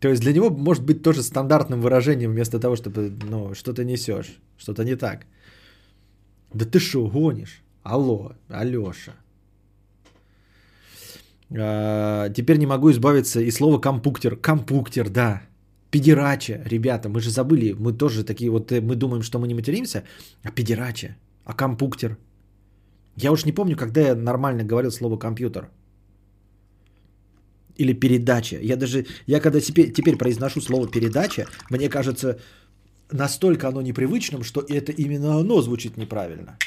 То 0.00 0.08
есть 0.08 0.22
для 0.22 0.32
него 0.32 0.50
может 0.50 0.84
быть 0.84 1.02
тоже 1.02 1.22
стандартным 1.22 1.80
выражением 1.80 2.30
вместо 2.30 2.60
того, 2.60 2.76
чтобы, 2.76 3.10
ну, 3.30 3.54
что-то 3.54 3.84
несешь, 3.84 4.38
что-то 4.58 4.84
не 4.84 4.96
так. 4.96 5.26
Да 6.54 6.64
ты 6.64 6.78
шо, 6.78 7.08
гонишь? 7.08 7.62
Алло, 7.82 8.32
Алёша. 8.48 9.14
А, 11.50 12.28
теперь 12.28 12.58
не 12.58 12.66
могу 12.66 12.90
избавиться 12.90 13.40
и 13.40 13.50
слова 13.50 13.80
компуктер. 13.80 14.36
Компуктер, 14.36 15.08
да. 15.08 15.42
Педерача, 15.90 16.62
ребята, 16.64 17.08
мы 17.08 17.20
же 17.20 17.30
забыли, 17.30 17.74
мы 17.78 17.92
тоже 17.92 18.24
такие 18.24 18.50
вот, 18.50 18.70
э, 18.70 18.80
мы 18.80 18.94
думаем, 18.94 19.22
что 19.22 19.38
мы 19.38 19.48
не 19.48 19.54
материмся, 19.54 20.04
а 20.44 20.50
педерача, 20.50 21.16
а 21.46 21.54
компуктер. 21.54 22.16
Я 23.16 23.32
уж 23.32 23.44
не 23.44 23.52
помню, 23.52 23.76
когда 23.76 24.00
я 24.00 24.14
нормально 24.14 24.64
говорил 24.64 24.90
слово 24.90 25.18
компьютер. 25.18 25.70
Или 27.78 27.94
передача. 27.94 28.58
Я 28.60 28.76
даже, 28.76 29.06
я 29.26 29.40
когда 29.40 29.60
теперь, 29.60 29.92
теперь 29.92 30.16
произношу 30.16 30.60
слово 30.60 30.88
передача, 30.90 31.46
мне 31.70 31.88
кажется, 31.88 32.38
настолько 33.12 33.68
оно 33.68 33.82
непривычным, 33.82 34.42
что 34.42 34.60
это 34.60 34.92
именно 34.92 35.40
оно 35.40 35.62
звучит 35.62 35.96
неправильно. 35.96 36.58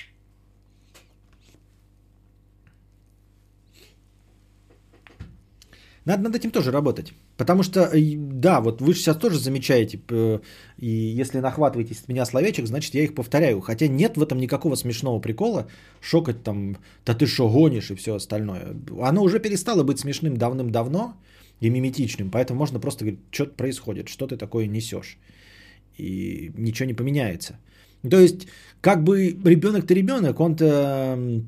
Надо 6.05 6.23
над 6.23 6.35
этим 6.35 6.51
тоже 6.51 6.71
работать. 6.71 7.13
Потому 7.39 7.63
что, 7.63 7.79
э, 7.79 8.17
да, 8.17 8.59
вот 8.59 8.81
вы 8.81 8.93
сейчас 8.93 9.15
тоже 9.15 9.39
замечаете, 9.39 9.97
и 10.77 10.89
если 10.89 11.39
нахватываете 11.39 11.93
с 11.93 12.09
меня 12.09 12.25
словечек, 12.25 12.67
значит 12.67 12.95
я 12.95 13.03
их 13.03 13.15
повторяю. 13.15 13.61
Хотя 13.61 13.87
нет 13.87 14.17
в 14.17 14.21
этом 14.21 14.39
никакого 14.39 14.75
смешного 14.75 15.21
прикола, 15.21 15.67
шокать 16.01 16.43
там, 16.43 16.75
да 17.05 17.13
ты 17.13 17.27
что 17.27 17.49
гонишь 17.49 17.91
и 17.91 17.95
все 17.95 18.15
остальное. 18.15 18.75
Оно 19.01 19.23
уже 19.23 19.39
перестало 19.39 19.83
быть 19.83 19.99
смешным 19.99 20.35
давным-давно 20.35 21.13
и 21.61 21.69
миметичным, 21.69 22.29
поэтому 22.29 22.59
можно 22.59 22.79
просто 22.81 23.05
говорить, 23.05 23.21
что 23.31 23.45
происходит, 23.45 24.09
что 24.09 24.27
ты 24.27 24.35
такое 24.35 24.67
несешь. 24.67 25.17
И 25.97 26.51
ничего 26.57 26.87
не 26.87 26.93
поменяется. 26.93 27.57
То 28.09 28.19
есть, 28.19 28.47
как 28.81 29.03
бы 29.05 29.39
ребенок-то 29.45 29.93
ребенок, 29.93 30.41
он-то 30.41 30.65
Э, 30.65 31.41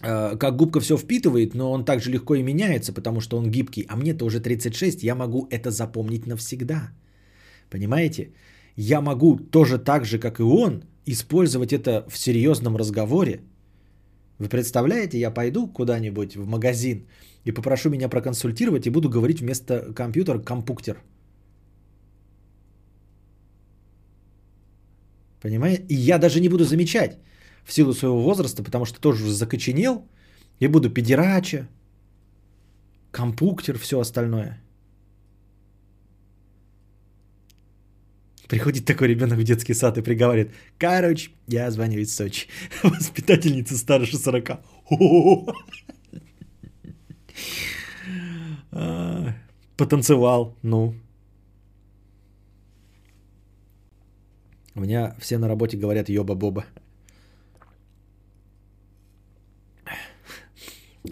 как 0.00 0.56
губка 0.56 0.80
все 0.80 0.96
впитывает, 0.96 1.54
но 1.54 1.72
он 1.72 1.84
также 1.84 2.10
легко 2.10 2.34
и 2.34 2.42
меняется, 2.42 2.92
потому 2.92 3.20
что 3.20 3.36
он 3.36 3.50
гибкий. 3.50 3.86
А 3.88 3.96
мне-то 3.96 4.24
уже 4.24 4.40
36, 4.40 5.02
я 5.02 5.14
могу 5.14 5.46
это 5.50 5.70
запомнить 5.70 6.26
навсегда. 6.26 6.90
Понимаете? 7.70 8.32
Я 8.76 9.00
могу 9.00 9.36
тоже 9.36 9.78
так 9.78 10.04
же, 10.04 10.18
как 10.18 10.38
и 10.40 10.42
он, 10.42 10.84
использовать 11.06 11.72
это 11.72 12.04
в 12.08 12.16
серьезном 12.18 12.76
разговоре. 12.76 13.40
Вы 14.38 14.48
представляете, 14.48 15.18
я 15.18 15.32
пойду 15.32 15.66
куда-нибудь 15.66 16.36
в 16.36 16.46
магазин 16.46 17.06
и 17.44 17.52
попрошу 17.52 17.90
меня 17.90 18.08
проконсультировать 18.08 18.86
и 18.86 18.90
буду 18.90 19.08
говорить 19.08 19.40
вместо 19.40 19.92
компьютера 19.94 20.38
компуктер. 20.38 21.02
Понимаете? 25.40 25.84
И 25.88 25.94
я 25.94 26.18
даже 26.18 26.40
не 26.40 26.48
буду 26.48 26.64
замечать 26.64 27.18
в 27.68 27.72
силу 27.72 27.92
своего 27.92 28.22
возраста, 28.22 28.62
потому 28.62 28.86
что 28.86 28.98
тоже 28.98 29.24
уже 29.24 29.34
закоченел, 29.34 30.08
и 30.58 30.66
буду 30.68 30.90
педерача, 30.90 31.68
компуктер, 33.10 33.78
все 33.78 34.00
остальное. 34.00 34.58
Приходит 38.48 38.86
такой 38.86 39.08
ребенок 39.08 39.38
в 39.38 39.44
детский 39.44 39.74
сад 39.74 39.98
и 39.98 40.02
приговаривает, 40.02 40.54
короче, 40.78 41.30
я 41.46 41.70
звоню 41.70 41.98
из 41.98 42.16
Сочи. 42.16 42.48
Воспитательница 42.82 43.76
старше 43.76 44.16
40. 44.16 44.60
Потанцевал, 49.76 50.56
ну. 50.62 50.94
У 54.74 54.80
меня 54.80 55.14
все 55.20 55.36
на 55.36 55.48
работе 55.48 55.76
говорят 55.76 56.08
ёба-боба. 56.08 56.64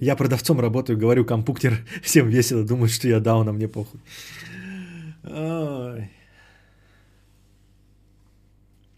Я 0.00 0.16
продавцом 0.16 0.60
работаю, 0.60 0.98
говорю 0.98 1.24
компуктер, 1.24 1.72
всем 2.02 2.28
весело, 2.28 2.64
думают, 2.64 2.92
что 2.92 3.08
я 3.08 3.20
дауна, 3.20 3.52
мне 3.52 3.68
похуй. 3.68 4.00
Ой. 5.24 6.10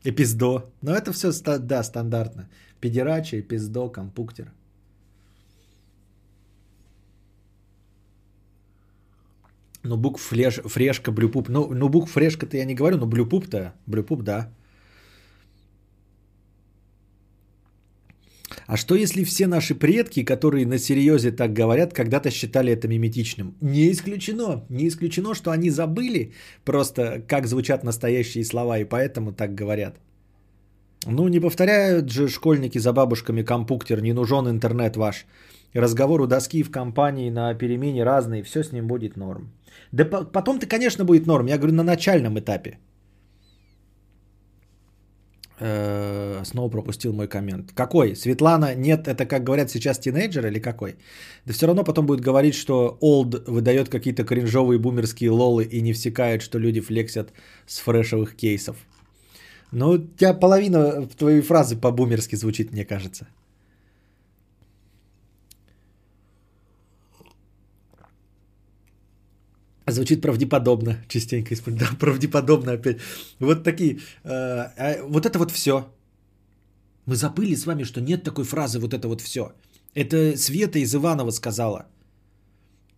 Эпиздо. 0.04 0.70
Но 0.82 0.94
это 0.94 1.12
все, 1.12 1.32
да, 1.58 1.82
стандартно. 1.82 2.48
Педерача, 2.80 3.40
эпиздо, 3.40 3.88
компуктер. 3.88 4.52
Ну, 9.84 9.96
букв 9.96 10.20
флеш, 10.20 10.60
фрешка, 10.64 11.12
блюпуп. 11.12 11.48
Ну, 11.48 11.68
ну 11.74 11.88
букв 11.88 12.10
фрешка-то 12.12 12.56
я 12.56 12.64
не 12.64 12.74
говорю, 12.74 12.98
но 12.98 13.06
блюпуп-то, 13.06 13.72
блюпуп, 13.86 14.22
да. 14.22 14.50
А 18.66 18.76
что 18.76 18.94
если 18.94 19.24
все 19.24 19.46
наши 19.46 19.74
предки, 19.74 20.24
которые 20.24 20.66
на 20.66 20.78
серьезе 20.78 21.30
так 21.30 21.52
говорят, 21.52 21.92
когда-то 21.92 22.30
считали 22.30 22.72
это 22.72 22.88
миметичным? 22.88 23.54
Не 23.60 23.90
исключено. 23.90 24.64
Не 24.68 24.88
исключено, 24.88 25.34
что 25.34 25.50
они 25.50 25.70
забыли 25.70 26.32
просто, 26.64 27.22
как 27.26 27.46
звучат 27.46 27.84
настоящие 27.84 28.44
слова, 28.44 28.78
и 28.78 28.84
поэтому 28.84 29.32
так 29.32 29.54
говорят. 29.54 30.00
Ну, 31.06 31.28
не 31.28 31.40
повторяют 31.40 32.10
же 32.10 32.28
школьники 32.28 32.78
за 32.78 32.92
бабушками 32.92 33.42
компуктер, 33.42 34.02
не 34.02 34.12
нужен 34.12 34.48
интернет 34.48 34.96
ваш. 34.96 35.26
Разговор 35.74 36.20
у 36.20 36.26
доски 36.26 36.62
в 36.62 36.70
компании 36.70 37.30
на 37.30 37.54
перемене 37.54 38.04
разный, 38.04 38.42
все 38.42 38.62
с 38.62 38.72
ним 38.72 38.86
будет 38.86 39.16
норм. 39.16 39.52
Да 39.92 40.04
потом-то, 40.04 40.66
конечно, 40.66 41.04
будет 41.04 41.26
норм, 41.26 41.46
я 41.46 41.56
говорю, 41.56 41.74
на 41.74 41.82
начальном 41.82 42.38
этапе. 42.38 42.78
Э, 45.60 46.44
снова 46.44 46.70
пропустил 46.70 47.12
мой 47.12 47.26
коммент. 47.26 47.72
Какой? 47.74 48.14
Светлана, 48.14 48.74
нет, 48.76 49.08
это, 49.08 49.26
как 49.26 49.42
говорят 49.42 49.70
сейчас, 49.70 49.98
тинейджер 49.98 50.46
или 50.46 50.60
какой? 50.60 50.96
Да 51.46 51.52
все 51.52 51.66
равно 51.66 51.84
потом 51.84 52.06
будет 52.06 52.20
говорить, 52.20 52.54
что 52.54 52.96
Old 53.00 53.50
выдает 53.50 53.88
какие-то 53.88 54.24
кринжовые 54.24 54.78
бумерские 54.78 55.30
лолы 55.30 55.64
и 55.64 55.80
не 55.80 55.92
всекает, 55.92 56.42
что 56.42 56.58
люди 56.58 56.80
флексят 56.80 57.32
с 57.66 57.78
фрешовых 57.78 58.36
кейсов. 58.36 58.76
Ну, 59.72 59.90
у 59.90 59.98
тебя 59.98 60.32
половина 60.32 61.06
твоей 61.18 61.40
фразы 61.40 61.76
по-бумерски 61.76 62.36
звучит, 62.36 62.72
мне 62.72 62.84
кажется. 62.84 63.26
Звучит 69.90 70.20
правдеподобно, 70.20 70.96
частенько 71.08 71.54
использую. 71.54 71.78
Да, 71.90 71.96
правдеподобно 71.98 72.72
опять. 72.72 72.98
Вот 73.40 73.64
такие. 73.64 73.98
Э, 74.24 74.68
э, 74.76 75.02
вот 75.02 75.26
это 75.26 75.38
вот 75.38 75.50
все. 75.50 75.88
Мы 77.06 77.16
забыли 77.16 77.54
с 77.54 77.66
вами, 77.66 77.84
что 77.84 78.00
нет 78.00 78.22
такой 78.22 78.44
фразы 78.44 78.78
вот 78.78 78.92
это 78.92 79.08
вот 79.08 79.20
все. 79.20 79.52
Это 79.94 80.36
Света 80.36 80.78
из 80.78 80.94
Иванова 80.94 81.30
сказала. 81.30 81.86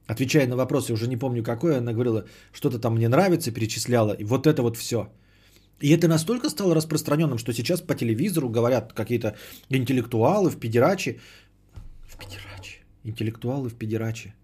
Отвечая 0.06 0.48
на 0.48 0.56
вопросы, 0.56 0.92
уже 0.92 1.06
не 1.06 1.16
помню 1.16 1.44
какой, 1.44 1.78
она 1.78 1.92
говорила, 1.92 2.24
что-то 2.52 2.80
там 2.80 2.94
мне 2.94 3.08
нравится, 3.08 3.52
перечисляла. 3.52 4.12
И 4.12 4.24
вот 4.24 4.46
это 4.46 4.62
вот 4.62 4.76
все. 4.76 5.06
И 5.80 5.96
это 5.96 6.08
настолько 6.08 6.50
стало 6.50 6.74
распространенным, 6.74 7.38
что 7.38 7.52
сейчас 7.52 7.80
по 7.80 7.94
телевизору 7.94 8.48
говорят 8.48 8.92
какие-то 8.92 9.36
интеллектуалы 9.70 10.50
в 10.50 10.58
педераче. 10.58 11.20
В 12.08 12.16
педераче. 12.18 12.80
Интеллектуалы 13.04 13.68
в 13.68 13.74
педераче. 13.74 14.34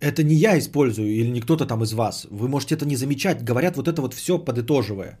Это 0.00 0.22
не 0.22 0.34
я 0.34 0.58
использую 0.58 1.08
или 1.08 1.30
не 1.30 1.40
кто-то 1.40 1.66
там 1.66 1.82
из 1.82 1.92
вас. 1.92 2.26
Вы 2.30 2.48
можете 2.48 2.74
это 2.74 2.86
не 2.86 2.96
замечать. 2.96 3.42
Говорят 3.42 3.76
вот 3.76 3.88
это 3.88 4.02
вот 4.02 4.14
все 4.14 4.38
подытоживая. 4.38 5.18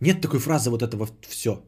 Нет 0.00 0.20
такой 0.20 0.40
фразы 0.40 0.70
вот 0.70 0.82
этого 0.82 1.08
все. 1.28 1.62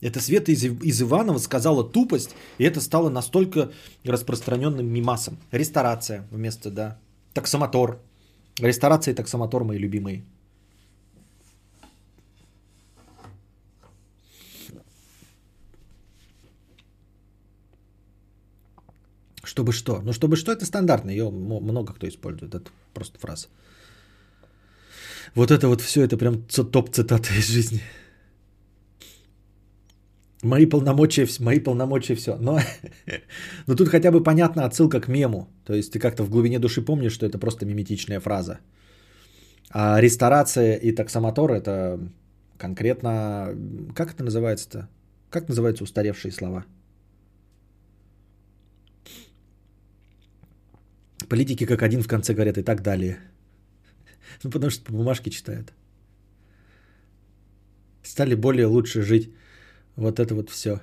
Это 0.00 0.20
Света 0.20 0.52
из, 0.52 0.64
из 0.64 1.02
Иванова 1.02 1.38
сказала 1.38 1.82
тупость, 1.82 2.34
и 2.58 2.64
это 2.64 2.80
стало 2.80 3.10
настолько 3.10 3.72
распространенным 4.04 4.86
мимасом. 4.86 5.38
Ресторация 5.50 6.26
вместо, 6.30 6.70
да. 6.70 6.98
Таксомотор. 7.34 8.00
Ресторация 8.60 9.12
и 9.12 9.16
таксомотор 9.16 9.64
мои 9.64 9.78
любимые. 9.78 10.22
Чтобы 19.58 19.72
что? 19.72 20.00
Ну, 20.04 20.12
чтобы 20.12 20.36
что, 20.36 20.52
это 20.52 20.64
стандартно. 20.64 21.10
Ее 21.10 21.30
много 21.30 21.92
кто 21.92 22.06
использует. 22.06 22.54
Это 22.54 22.70
просто 22.94 23.18
фраза. 23.18 23.48
Вот 25.34 25.50
это 25.50 25.66
вот 25.66 25.80
все, 25.80 26.04
это 26.04 26.16
прям 26.16 26.42
топ-цитата 26.72 27.34
из 27.38 27.48
жизни. 27.48 27.80
Мои 30.44 30.66
полномочия, 30.66 31.26
мои 31.40 31.58
полномочия 31.58 32.14
все. 32.14 32.36
Но, 32.36 32.60
но 33.66 33.74
тут 33.74 33.88
хотя 33.88 34.12
бы 34.12 34.22
понятна 34.22 34.64
отсылка 34.64 35.00
к 35.00 35.08
мему. 35.08 35.48
То 35.64 35.74
есть 35.74 35.92
ты 35.92 35.98
как-то 35.98 36.22
в 36.22 36.30
глубине 36.30 36.60
души 36.60 36.84
помнишь, 36.84 37.14
что 37.14 37.26
это 37.26 37.38
просто 37.38 37.66
миметичная 37.66 38.20
фраза. 38.20 38.60
А 39.70 40.00
ресторация 40.00 40.76
и 40.76 40.94
таксомотор 40.94 41.50
это 41.50 41.98
конкретно... 42.58 43.56
Как 43.92 44.14
это 44.14 44.22
называется-то? 44.22 44.88
Как 45.30 45.48
называются 45.48 45.82
устаревшие 45.82 46.30
слова? 46.30 46.64
Политики 51.28 51.66
как 51.66 51.82
один 51.82 52.02
в 52.02 52.08
конце 52.08 52.34
говорят 52.34 52.58
и 52.58 52.62
так 52.62 52.82
далее. 52.82 53.18
Ну, 54.44 54.50
потому 54.50 54.70
что 54.70 54.84
по 54.84 54.92
бумажке 54.92 55.30
читают. 55.30 55.72
Стали 58.02 58.34
более 58.34 58.66
лучше 58.66 59.02
жить. 59.02 59.30
Вот 59.96 60.20
это 60.20 60.34
вот 60.34 60.50
все. 60.50 60.80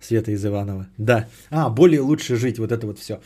Света 0.00 0.30
из 0.30 0.44
Иванова. 0.44 0.86
Да. 0.98 1.28
А, 1.50 1.68
более 1.68 2.00
лучше 2.00 2.36
жить, 2.36 2.58
вот 2.58 2.72
это 2.72 2.86
вот 2.86 2.98
все. 2.98 3.20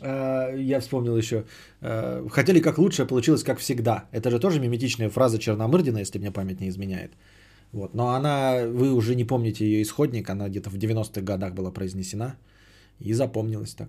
Я 0.00 0.80
вспомнил 0.80 1.16
еще. 1.16 1.44
Хотели 1.80 2.60
как 2.60 2.78
лучше, 2.78 3.02
а 3.02 3.06
получилось 3.06 3.42
как 3.44 3.58
всегда. 3.58 4.04
Это 4.12 4.30
же 4.30 4.38
тоже 4.38 4.60
миметичная 4.60 5.10
фраза 5.10 5.38
Черномырдина, 5.38 5.98
если 5.98 6.18
мне 6.18 6.30
память 6.30 6.60
не 6.60 6.68
изменяет. 6.68 7.12
Вот. 7.72 7.94
Но 7.94 8.08
она, 8.08 8.66
вы 8.66 8.92
уже 8.92 9.14
не 9.14 9.24
помните 9.24 9.64
ее 9.64 9.82
исходник, 9.82 10.28
она 10.30 10.48
где-то 10.48 10.70
в 10.70 10.74
90-х 10.74 11.20
годах 11.22 11.54
была 11.54 11.70
произнесена 11.70 12.36
и 12.98 13.14
запомнилась 13.14 13.74
так. 13.74 13.88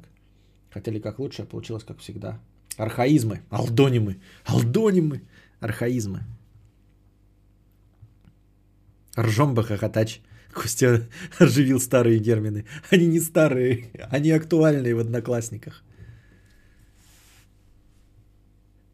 Хотели 0.76 0.99
как 0.99 1.19
лучше, 1.19 1.43
а 1.43 1.45
получилось 1.45 1.85
как 1.85 1.99
всегда. 1.99 2.38
Архаизмы, 2.76 3.43
алдонимы, 3.49 4.18
алдонимы, 4.43 5.22
архаизмы. 5.61 6.23
Ржом 9.18 9.53
бы 9.53 9.64
хохотач. 9.64 10.19
Костя 10.53 11.07
оживил 11.39 11.80
старые 11.80 12.19
термины. 12.19 12.65
Они 12.91 13.06
не 13.07 13.22
старые, 13.22 13.89
они 14.11 14.31
актуальные 14.31 14.95
в 14.95 14.99
одноклассниках. 14.99 15.81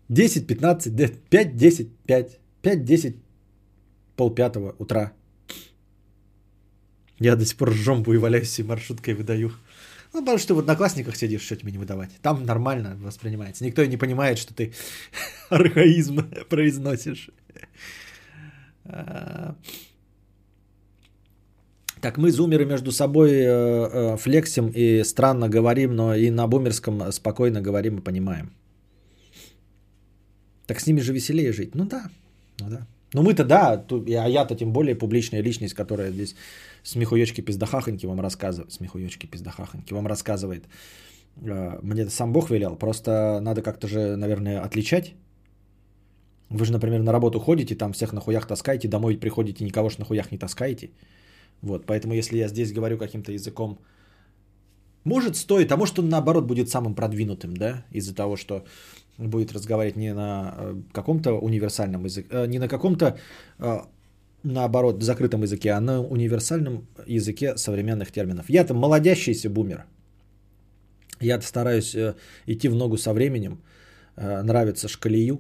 10, 0.09 0.45
15, 0.45 1.29
5, 1.29 1.55
10, 1.55 1.97
5, 2.05 2.39
5, 2.61 2.85
10, 2.85 3.15
полпятого 4.15 4.75
утра. 4.77 5.13
Я 7.17 7.35
до 7.35 7.43
сих 7.43 7.57
пор 7.57 7.71
жомбу 7.73 8.13
и 8.13 8.17
валяюсь 8.17 8.59
и 8.59 8.63
маршруткой 8.63 9.15
выдаю. 9.15 9.51
Ну, 10.13 10.19
потому 10.19 10.37
что 10.37 10.55
в 10.55 10.59
одноклассниках 10.59 11.15
сидишь, 11.15 11.41
что 11.41 11.55
тебе 11.55 11.71
не 11.71 11.77
выдавать. 11.77 12.11
Там 12.21 12.43
нормально 12.43 12.97
воспринимается. 12.99 13.63
Никто 13.63 13.85
не 13.85 13.97
понимает, 13.97 14.37
что 14.37 14.53
ты 14.53 14.73
архаизм 15.49 16.29
произносишь. 16.49 17.29
А, 18.85 19.55
так 22.01 22.17
мы, 22.17 22.31
зумеры, 22.31 22.65
между 22.65 22.91
собой 22.91 23.31
э, 23.31 23.45
э, 23.45 24.17
флексим 24.17 24.69
и 24.69 25.03
странно 25.03 25.47
говорим, 25.47 25.95
но 25.95 26.15
и 26.15 26.29
на 26.29 26.47
бумерском 26.47 27.11
спокойно 27.11 27.61
говорим 27.61 27.97
и 27.97 28.01
понимаем. 28.01 28.51
Так 30.65 30.79
с 30.79 30.87
ними 30.87 30.99
же 30.99 31.13
веселее 31.13 31.53
жить. 31.53 31.75
Ну 31.75 31.85
да, 31.85 32.09
ну 32.59 32.69
да. 32.69 32.87
Ну 33.13 33.23
мы-то 33.23 33.43
да, 33.43 33.85
а 33.89 34.29
я-то 34.29 34.55
тем 34.55 34.71
более 34.71 34.95
публичная 34.95 35.41
личность, 35.43 35.73
которая 35.73 36.11
здесь 36.11 36.35
смехуёчки 36.83 37.41
пиздахахоньки 37.41 38.05
вам 38.05 38.21
рассказывает. 38.21 38.71
Смехуёчки 38.71 39.25
пиздахахоньки 39.25 39.93
вам 39.93 40.07
рассказывает. 40.07 40.65
Мне 41.35 42.09
сам 42.09 42.31
Бог 42.31 42.49
велел. 42.49 42.75
Просто 42.75 43.39
надо 43.41 43.61
как-то 43.61 43.87
же, 43.87 44.15
наверное, 44.15 44.61
отличать. 44.61 45.13
Вы 46.49 46.65
же, 46.65 46.71
например, 46.71 47.01
на 47.01 47.11
работу 47.13 47.39
ходите, 47.39 47.75
там 47.75 47.93
всех 47.93 48.13
на 48.13 48.21
хуях 48.21 48.47
таскаете, 48.47 48.87
домой 48.87 49.17
приходите, 49.17 49.63
никого 49.63 49.89
ж 49.89 49.97
на 49.97 50.05
хуях 50.05 50.31
не 50.31 50.37
таскаете. 50.37 50.91
Вот, 51.61 51.85
поэтому 51.85 52.13
если 52.13 52.37
я 52.37 52.47
здесь 52.47 52.73
говорю 52.73 52.97
каким-то 52.97 53.31
языком, 53.31 53.79
может 55.05 55.35
стоит, 55.35 55.71
а 55.71 55.77
может 55.77 55.99
он 55.99 56.09
наоборот 56.09 56.45
будет 56.45 56.69
самым 56.69 56.93
продвинутым, 56.93 57.53
да, 57.53 57.85
из-за 57.91 58.13
того, 58.13 58.35
что 58.35 58.65
будет 59.17 59.53
разговаривать 59.53 59.97
не 59.97 60.13
на 60.13 60.53
э, 60.57 60.75
каком-то 60.91 61.33
универсальном 61.33 62.05
языке, 62.05 62.27
э, 62.31 62.47
не 62.47 62.59
на 62.59 62.67
каком-то, 62.67 63.17
э, 63.59 63.79
наоборот, 64.43 65.03
закрытом 65.03 65.43
языке, 65.43 65.71
а 65.71 65.81
на 65.81 66.01
универсальном 66.01 66.87
языке 67.05 67.57
современных 67.57 68.11
терминов. 68.11 68.49
Я-то 68.49 68.73
молодящийся 68.73 69.49
бумер. 69.49 69.85
Я-то 71.19 71.45
стараюсь 71.45 71.95
идти 72.47 72.67
в 72.67 72.75
ногу 72.75 72.97
со 72.97 73.13
временем, 73.13 73.61
нравится 74.15 74.87
шкалию, 74.87 75.39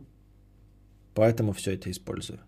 поэтому 1.15 1.53
все 1.53 1.71
это 1.71 1.89
использую. 1.89 2.39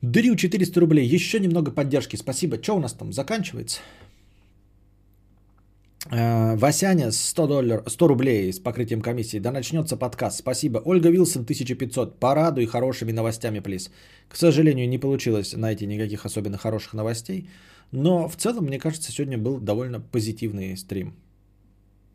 Дрю 0.00 0.34
400 0.36 0.80
рублей. 0.80 1.06
Еще 1.06 1.40
немного 1.40 1.70
поддержки. 1.70 2.16
Спасибо. 2.16 2.62
Что 2.62 2.76
у 2.76 2.80
нас 2.80 2.94
там 2.94 3.12
заканчивается? 3.12 3.80
Э, 6.10 6.56
Васяня 6.56 7.10
100, 7.10 7.46
доллар, 7.46 7.82
100 7.86 8.08
рублей 8.08 8.52
с 8.52 8.58
покрытием 8.58 9.00
комиссии. 9.00 9.40
Да 9.40 9.52
начнется 9.52 9.96
подкаст. 9.96 10.38
Спасибо. 10.38 10.82
Ольга 10.84 11.10
Вилсон 11.10 11.42
1500. 11.42 12.20
Порадуй 12.20 12.66
хорошими 12.66 13.12
новостями, 13.12 13.60
плиз. 13.60 13.90
К 14.28 14.36
сожалению, 14.36 14.88
не 14.88 14.98
получилось 14.98 15.54
найти 15.56 15.86
никаких 15.86 16.24
особенно 16.24 16.58
хороших 16.58 16.94
новостей. 16.94 17.48
Но 17.92 18.28
в 18.28 18.36
целом, 18.36 18.64
мне 18.64 18.78
кажется, 18.78 19.12
сегодня 19.12 19.38
был 19.38 19.58
довольно 19.58 20.00
позитивный 20.00 20.76
стрим 20.76 21.14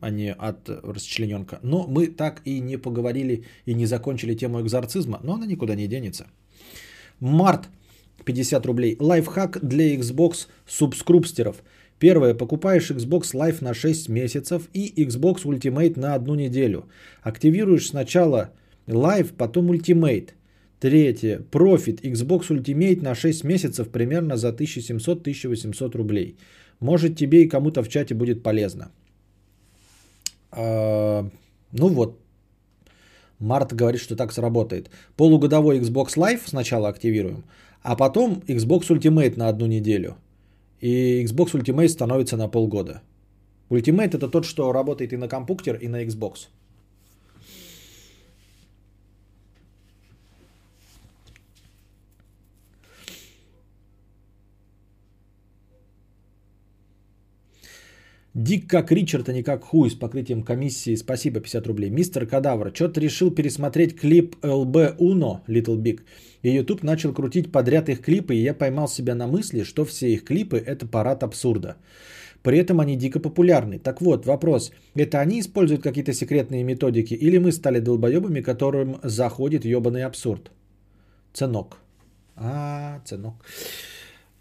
а 0.00 0.10
не 0.10 0.32
от 0.32 0.68
расчлененка. 0.68 1.60
Но 1.62 1.86
мы 1.86 2.08
так 2.08 2.42
и 2.44 2.60
не 2.60 2.76
поговорили 2.76 3.44
и 3.66 3.74
не 3.74 3.86
закончили 3.86 4.34
тему 4.34 4.60
экзорцизма, 4.60 5.20
но 5.22 5.34
она 5.34 5.46
никуда 5.46 5.76
не 5.76 5.86
денется. 5.86 6.26
Март 7.20 7.68
50 8.24 8.66
рублей. 8.66 8.96
Лайфхак 8.98 9.60
для 9.62 9.94
Xbox 9.94 10.48
субскрупстеров. 10.66 11.62
Первое. 12.02 12.34
Покупаешь 12.34 12.90
Xbox 12.90 13.32
Live 13.32 13.62
на 13.62 13.74
6 13.74 14.08
месяцев 14.08 14.68
и 14.74 14.92
Xbox 15.04 15.44
Ultimate 15.44 16.00
на 16.00 16.14
одну 16.14 16.34
неделю. 16.34 16.88
Активируешь 17.22 17.86
сначала 17.86 18.50
Live, 18.88 19.32
потом 19.36 19.70
Ultimate. 19.70 20.30
Третье. 20.80 21.38
Профит 21.52 22.04
Xbox 22.04 22.48
Ultimate 22.50 23.02
на 23.02 23.14
6 23.14 23.44
месяцев 23.44 23.88
примерно 23.88 24.36
за 24.36 24.48
1700-1800 24.48 25.96
рублей. 25.96 26.36
Может 26.80 27.16
тебе 27.16 27.44
и 27.44 27.48
кому-то 27.48 27.84
в 27.84 27.88
чате 27.88 28.14
будет 28.14 28.42
полезно. 28.42 28.90
А, 30.50 31.24
ну 31.70 31.88
вот, 31.88 32.18
Март 33.38 33.74
говорит, 33.74 34.00
что 34.00 34.16
так 34.16 34.32
сработает. 34.32 34.90
Полугодовой 35.16 35.78
Xbox 35.78 36.16
Live 36.16 36.40
сначала 36.46 36.88
активируем, 36.88 37.44
а 37.82 37.94
потом 37.94 38.42
Xbox 38.48 38.88
Ultimate 38.90 39.36
на 39.36 39.48
одну 39.48 39.66
неделю. 39.66 40.16
И 40.82 41.24
Xbox 41.24 41.52
Ultimate 41.54 41.88
становится 41.88 42.36
на 42.36 42.48
полгода. 42.48 43.02
Ultimate 43.70 44.16
это 44.16 44.28
тот, 44.28 44.44
что 44.44 44.72
работает 44.72 45.12
и 45.12 45.16
на 45.16 45.28
компьютер, 45.28 45.76
и 45.76 45.88
на 45.88 46.04
Xbox. 46.04 46.48
Дик 58.34 58.66
как 58.66 58.90
Ричард, 58.90 59.28
а 59.28 59.32
не 59.32 59.42
как 59.42 59.62
Хуй 59.62 59.90
с 59.90 59.94
покрытием 59.94 60.42
комиссии. 60.42 60.96
Спасибо, 60.96 61.40
50 61.40 61.66
рублей. 61.66 61.90
Мистер 61.90 62.26
Кадавр, 62.26 62.72
что-то 62.74 62.98
решил 63.00 63.30
пересмотреть 63.30 64.00
клип 64.00 64.36
LB 64.42 64.96
Uno, 64.98 65.40
Little 65.48 65.76
Big. 65.76 66.00
И 66.42 66.50
YouTube 66.50 66.82
начал 66.82 67.12
крутить 67.12 67.52
подряд 67.52 67.90
их 67.90 68.00
клипы, 68.00 68.34
и 68.34 68.42
я 68.42 68.54
поймал 68.54 68.88
себя 68.88 69.14
на 69.14 69.26
мысли, 69.26 69.64
что 69.64 69.84
все 69.84 70.14
их 70.14 70.24
клипы– 70.24 70.56
это 70.66 70.86
парад 70.86 71.22
абсурда. 71.22 71.76
При 72.42 72.58
этом 72.58 72.80
они 72.80 72.96
дико 72.96 73.20
популярны. 73.20 73.78
Так 73.78 74.00
вот, 74.00 74.24
вопрос. 74.24 74.72
Это 74.94 75.20
они 75.20 75.40
используют 75.40 75.82
какие-то 75.82 76.14
секретные 76.14 76.64
методики, 76.64 77.12
или 77.14 77.38
мы 77.38 77.52
стали 77.52 77.80
долбоебами, 77.80 78.40
которым 78.40 78.98
заходит 79.02 79.66
ебаный 79.66 80.04
абсурд? 80.04 80.50
Ценок. 81.34 81.76
А, 82.34 83.00
ценок. 83.04 83.34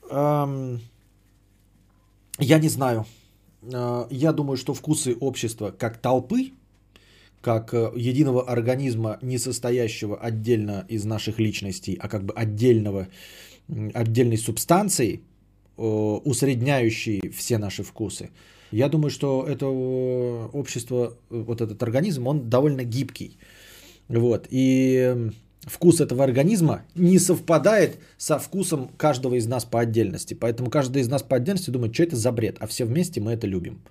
Эм, 0.10 0.80
я 2.40 2.60
не 2.60 2.70
знаю. 2.70 3.06
А, 3.74 4.08
я 4.10 4.34
думаю, 4.34 4.58
что 4.58 4.74
вкусы 4.74 5.16
общества 5.20 5.72
как 5.78 5.98
толпы, 5.98 6.52
как 7.42 7.74
э, 7.74 7.92
единого 7.96 8.44
организма, 8.44 9.18
не 9.22 9.38
состоящего 9.38 10.16
отдельно 10.18 10.86
из 10.90 11.06
наших 11.06 11.40
личностей, 11.40 11.98
а 12.00 12.08
как 12.08 12.24
бы 12.24 12.34
отдельного, 12.34 13.08
отдельной 13.94 14.38
субстанции, 14.38 15.22
усредняющей 15.78 17.30
все 17.32 17.58
наши 17.58 17.84
вкусы. 17.84 18.30
Я 18.72 18.90
думаю, 18.90 19.10
что 19.10 19.46
это 19.48 19.68
общество, 19.68 21.18
вот 21.30 21.62
этот 21.62 21.82
организм, 21.82 22.28
он 22.28 22.50
довольно 22.50 22.84
гибкий. 22.84 23.38
Вот. 24.08 24.48
И 24.52 25.32
вкус 25.66 26.02
этого 26.02 26.24
организма 26.24 26.84
не 26.96 27.20
совпадает 27.20 28.00
со 28.18 28.40
вкусом 28.40 28.90
каждого 28.98 29.36
из 29.36 29.48
нас 29.48 29.66
по 29.66 29.80
отдельности. 29.80 30.34
Поэтому 30.34 30.70
каждый 30.70 31.02
из 31.02 31.10
нас 31.10 31.24
по 31.24 31.38
отдельности 31.38 31.70
думает, 31.70 31.94
что 31.94 32.04
это 32.04 32.16
за 32.16 32.32
бред, 32.32 32.58
а 32.60 32.68
все 32.68 32.86
вместе 32.86 33.22
мы 33.22 33.32
это 33.32 33.48
любим. 33.48 33.82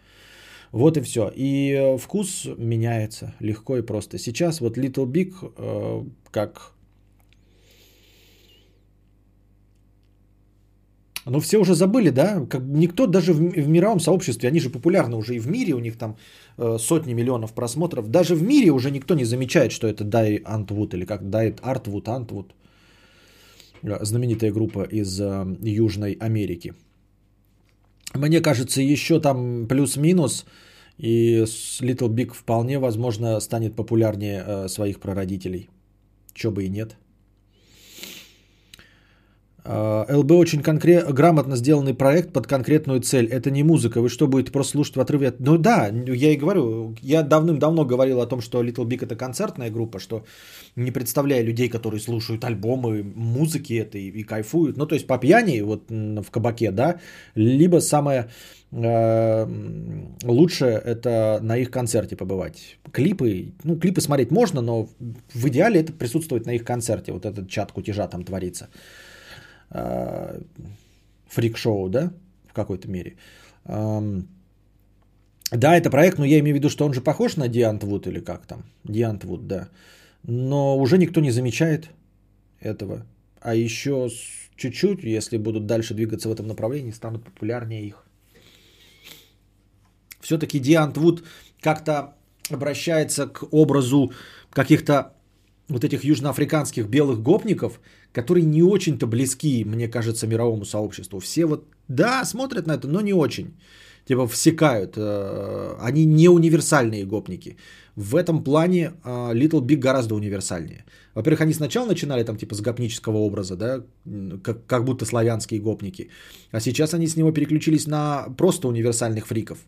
Вот 0.73 0.97
и 0.97 1.01
все. 1.01 1.33
И 1.35 1.73
э, 1.73 1.99
вкус 1.99 2.47
меняется 2.57 3.35
легко 3.41 3.77
и 3.79 3.83
просто. 3.83 4.19
Сейчас 4.19 4.61
вот 4.61 4.79
Little 4.79 5.07
Big 5.07 5.33
э, 5.57 6.05
как... 6.31 6.73
Ну, 11.31 11.41
все 11.41 11.59
уже 11.59 11.75
забыли, 11.75 12.11
да? 12.11 12.47
Как 12.51 12.63
никто 12.63 13.07
даже 13.07 13.33
в, 13.33 13.39
в 13.39 13.69
мировом 13.69 14.01
сообществе, 14.01 14.49
они 14.49 14.61
же 14.61 14.71
популярны 14.71 15.17
уже 15.17 15.37
и 15.37 15.39
в 15.39 15.49
мире, 15.49 15.75
у 15.75 15.79
них 15.79 15.97
там 15.97 16.17
Э, 16.63 16.79
сотни 16.79 17.15
миллионов 17.15 17.53
просмотров. 17.55 18.11
Даже 18.11 18.35
в 18.35 18.43
мире 18.43 18.71
уже 18.71 18.91
никто 18.91 19.15
не 19.15 19.25
замечает, 19.25 19.73
что 19.73 19.87
это 19.87 20.05
Дай 20.05 20.43
Антвуд 20.45 20.95
или 20.95 21.07
как 21.07 21.31
Дай 21.31 21.55
Артвуд, 21.63 22.09
Антвуд. 22.09 22.55
Э, 23.83 24.05
знаменитая 24.05 24.53
группа 24.53 24.83
из 24.83 25.21
э, 25.21 25.57
Южной 25.63 26.19
Америки. 26.21 26.75
Мне 28.15 28.41
кажется, 28.43 28.83
еще 28.83 29.21
там 29.21 29.67
плюс-минус, 29.69 30.45
и 30.99 31.45
Little 31.81 32.09
Big 32.09 32.35
вполне 32.35 32.79
возможно 32.79 33.41
станет 33.41 33.75
популярнее 33.75 34.69
своих 34.69 35.01
прародителей. 35.01 35.71
Чё 36.35 36.51
бы 36.51 36.65
и 36.65 36.69
нет. 36.69 36.97
А, 39.65 40.07
ЛБ 40.09 40.31
очень 40.33 40.63
конкрет, 40.63 41.13
грамотно 41.13 41.57
сделанный 41.57 41.95
проект 41.95 42.33
под 42.33 42.47
конкретную 42.47 43.01
цель. 43.01 43.27
Это 43.27 43.51
не 43.51 43.63
музыка. 43.63 44.01
Вы 44.01 44.09
что, 44.09 44.27
будете 44.27 44.53
просто 44.53 44.73
слушать 44.73 44.97
в 44.97 45.01
отрыве? 45.01 45.29
от- 45.29 45.41
Ну 45.41 45.59
да, 45.59 45.89
я 45.89 46.33
и 46.33 46.37
говорю. 46.37 46.95
Я 47.03 47.23
давным-давно 47.23 47.85
говорил 47.85 48.21
о 48.21 48.27
том, 48.27 48.41
что 48.41 48.63
Little 48.63 48.87
Big 48.87 49.05
это 49.05 49.17
концертная 49.17 49.71
группа, 49.71 49.99
что 49.99 50.25
не 50.77 50.91
представляя 50.91 51.43
людей, 51.43 51.69
которые 51.69 52.01
слушают 52.01 52.45
альбомы, 52.45 53.03
музыки 53.03 53.75
этой 53.75 54.09
и 54.09 54.23
кайфуют. 54.23 54.77
Ну 54.77 54.87
то 54.87 54.95
есть 54.95 55.07
по 55.07 55.19
пьяни 55.19 55.61
вот 55.61 55.91
в 55.91 56.31
кабаке, 56.31 56.71
да, 56.71 57.01
либо 57.35 57.81
самое 57.81 58.31
э, 58.73 59.47
лучшее 60.23 60.79
это 60.79 61.39
на 61.43 61.57
их 61.57 61.71
концерте 61.71 62.17
побывать. 62.17 62.79
Клипы, 62.93 63.53
ну 63.65 63.77
клипы 63.77 64.01
смотреть 64.01 64.31
можно, 64.31 64.63
но 64.63 64.89
в 65.35 65.49
идеале 65.49 65.81
это 65.81 65.93
присутствовать 65.93 66.47
на 66.47 66.53
их 66.53 66.65
концерте. 66.65 67.13
Вот 67.13 67.27
этот 67.27 67.51
чат 67.51 67.73
кутежа 67.73 68.07
там 68.09 68.25
творится 68.25 68.65
э, 68.65 69.10
фрик-шоу, 71.29 71.89
да, 71.89 72.13
в 72.49 72.53
какой-то 72.53 72.89
мере. 72.89 73.17
Да, 75.53 75.77
это 75.77 75.91
проект, 75.91 76.19
но 76.19 76.25
я 76.25 76.39
имею 76.39 76.55
в 76.55 76.59
виду, 76.59 76.69
что 76.69 76.85
он 76.87 76.93
же 76.93 77.01
похож 77.01 77.37
на 77.37 77.49
Диант 77.49 77.83
Вуд 77.83 78.07
или 78.07 78.21
как 78.21 78.47
там. 78.47 78.65
Диант 78.85 79.25
Вуд, 79.25 79.47
да. 79.47 79.69
Но 80.23 80.79
уже 80.79 80.99
никто 80.99 81.21
не 81.21 81.33
замечает 81.33 81.91
этого. 82.61 83.05
А 83.41 83.55
еще 83.55 84.09
чуть-чуть, 84.57 85.03
если 85.03 85.39
будут 85.39 85.67
дальше 85.67 85.95
двигаться 85.95 86.29
в 86.29 86.33
этом 86.33 86.47
направлении, 86.47 86.93
станут 86.93 87.25
популярнее 87.25 87.83
их. 87.83 88.05
Все-таки 90.21 90.61
Диант 90.61 90.97
Вуд 90.97 91.25
как-то 91.61 92.15
обращается 92.51 93.27
к 93.27 93.45
образу 93.53 94.13
каких-то 94.51 95.15
вот 95.71 95.85
этих 95.85 96.05
южноафриканских 96.05 96.89
белых 96.89 97.23
гопников, 97.23 97.81
которые 98.13 98.45
не 98.45 98.63
очень-то 98.63 99.07
близки, 99.07 99.65
мне 99.65 99.89
кажется, 99.89 100.27
мировому 100.27 100.65
сообществу. 100.65 101.21
Все 101.21 101.47
вот, 101.47 101.65
да, 101.89 102.25
смотрят 102.25 102.67
на 102.67 102.73
это, 102.73 102.89
но 102.89 103.01
не 103.01 103.15
очень. 103.15 103.55
Типа 104.09 104.27
всекают. 104.27 104.97
э, 104.97 105.77
Они 105.81 106.05
не 106.05 106.29
универсальные 106.29 107.05
гопники. 107.05 107.57
В 107.97 108.17
этом 108.17 108.45
плане 108.45 108.93
э, 109.05 109.35
Little 109.35 109.61
Big 109.61 109.77
гораздо 109.77 110.15
универсальнее. 110.15 110.85
Во-первых, 111.15 111.41
они 111.41 111.53
сначала 111.55 111.87
начинали 111.87 112.25
там 112.25 112.37
типа 112.37 112.55
с 112.55 112.61
гопнического 112.61 113.19
образа, 113.19 113.57
да, 113.57 113.83
как, 114.43 114.67
как 114.67 114.85
будто 114.85 115.05
славянские 115.05 115.61
гопники. 115.61 116.09
А 116.53 116.61
сейчас 116.61 116.95
они 116.95 117.07
с 117.07 117.17
него 117.17 117.33
переключились 117.33 117.87
на 117.87 118.27
просто 118.37 118.69
универсальных 118.69 119.27
фриков. 119.27 119.59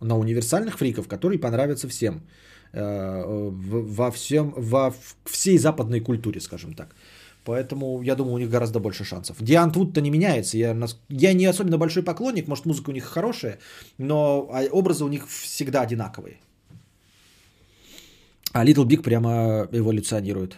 На 0.00 0.18
универсальных 0.18 0.76
фриков, 0.76 1.08
которые 1.08 1.38
понравятся 1.40 1.88
всем 1.88 2.22
во 2.74 4.10
всем, 4.10 4.54
во 4.56 4.94
всей 5.24 5.58
западной 5.58 6.00
культуре, 6.00 6.40
скажем 6.40 6.74
так. 6.74 6.94
Поэтому 7.44 8.02
я 8.02 8.16
думаю, 8.16 8.34
у 8.34 8.38
них 8.38 8.48
гораздо 8.48 8.80
больше 8.80 9.04
шансов. 9.04 9.36
Диант 9.40 9.76
Вуд-то 9.76 10.00
не 10.00 10.10
меняется. 10.10 10.56
Я, 10.56 10.76
я 11.10 11.34
не 11.34 11.46
особенно 11.46 11.78
большой 11.78 12.02
поклонник, 12.02 12.48
может, 12.48 12.66
музыка 12.66 12.90
у 12.90 12.92
них 12.92 13.04
хорошая, 13.04 13.58
но 13.98 14.48
а, 14.50 14.64
образы 14.72 15.04
у 15.04 15.08
них 15.08 15.28
всегда 15.28 15.82
одинаковые. 15.82 16.38
А 18.52 18.64
Little 18.64 18.86
Big 18.86 19.02
прямо 19.02 19.68
эволюционирует. 19.72 20.56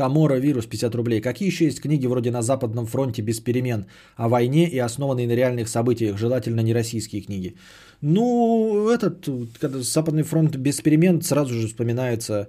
Камора 0.00 0.40
вирус 0.40 0.66
50 0.66 0.94
рублей. 0.94 1.20
Какие 1.20 1.50
еще 1.50 1.66
есть 1.66 1.82
книги 1.82 2.06
вроде 2.06 2.30
«На 2.30 2.40
Западном 2.40 2.86
фронте 2.86 3.22
без 3.22 3.40
перемен» 3.40 3.84
о 4.16 4.28
войне 4.28 4.66
и 4.66 4.78
основанные 4.78 5.26
на 5.26 5.36
реальных 5.36 5.68
событиях, 5.68 6.16
желательно 6.16 6.62
не 6.62 6.72
российские 6.72 7.20
книги? 7.20 7.54
Ну, 8.00 8.88
этот, 8.88 9.28
когда 9.60 9.82
Западный 9.82 10.22
фронт 10.22 10.56
без 10.56 10.80
перемен, 10.80 11.20
сразу 11.20 11.52
же 11.52 11.66
вспоминается 11.66 12.48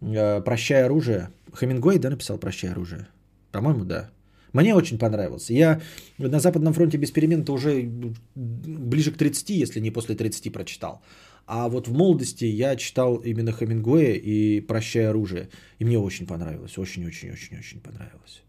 э, 0.00 0.42
«Прощай 0.44 0.84
оружие». 0.84 1.30
Хемингуэй, 1.58 1.98
да, 1.98 2.10
написал 2.10 2.38
«Прощай 2.38 2.70
оружие»? 2.70 3.08
По-моему, 3.50 3.84
да. 3.84 4.10
Мне 4.52 4.74
очень 4.74 4.98
понравился. 4.98 5.52
Я 5.54 5.80
на 6.18 6.38
Западном 6.38 6.72
фронте 6.72 6.98
без 6.98 7.10
перемен-то 7.10 7.52
уже 7.52 7.90
ближе 8.36 9.10
к 9.10 9.16
30, 9.16 9.50
если 9.50 9.80
не 9.80 9.90
после 9.90 10.14
30 10.14 10.52
прочитал. 10.52 11.00
А 11.46 11.68
вот 11.68 11.88
в 11.88 11.92
молодости 11.92 12.44
я 12.44 12.76
читал 12.76 13.16
именно 13.16 13.52
Хемингуэя 13.52 14.14
и 14.14 14.60
«Прощай 14.60 15.08
оружие». 15.08 15.48
И 15.78 15.84
мне 15.84 15.98
очень 15.98 16.26
понравилось. 16.26 16.78
Очень-очень-очень-очень 16.78 17.80
понравилось. 17.80 18.42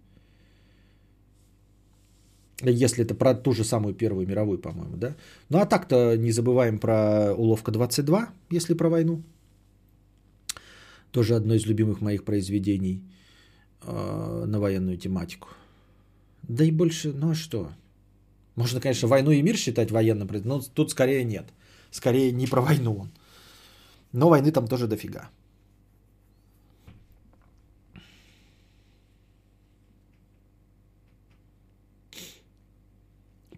Если 2.62 3.04
это 3.04 3.16
про 3.16 3.34
ту 3.34 3.54
же 3.54 3.64
самую 3.64 3.94
Первую 3.96 4.28
мировую, 4.28 4.60
по-моему, 4.60 4.96
да? 4.96 5.16
Ну 5.50 5.60
а 5.60 5.66
так-то 5.66 6.16
не 6.16 6.32
забываем 6.32 6.80
про 6.80 7.34
уловка 7.34 7.72
22, 7.72 8.30
если 8.52 8.74
про 8.74 8.90
войну. 8.90 9.24
Тоже 11.12 11.36
одно 11.36 11.56
из 11.56 11.66
любимых 11.66 12.00
моих 12.00 12.24
произведений 12.24 13.04
э, 13.82 14.46
на 14.48 14.60
военную 14.60 14.98
тематику. 14.98 15.50
Да 16.44 16.64
и 16.64 16.72
больше, 16.72 17.12
ну 17.12 17.32
а 17.32 17.36
что? 17.36 17.72
Можно, 18.56 18.80
конечно, 18.80 19.08
«Войну 19.08 19.32
и 19.32 19.42
мир» 19.42 19.58
считать 19.58 19.90
военным, 19.90 20.30
но 20.44 20.62
тут 20.62 20.92
скорее 20.92 21.24
нет. 21.24 21.46
Скорее 21.94 22.32
не 22.32 22.48
про 22.48 22.62
войну 22.62 23.02
он. 23.02 23.10
Но 24.14 24.30
войны 24.30 24.52
там 24.52 24.68
тоже 24.68 24.88
дофига. 24.88 25.30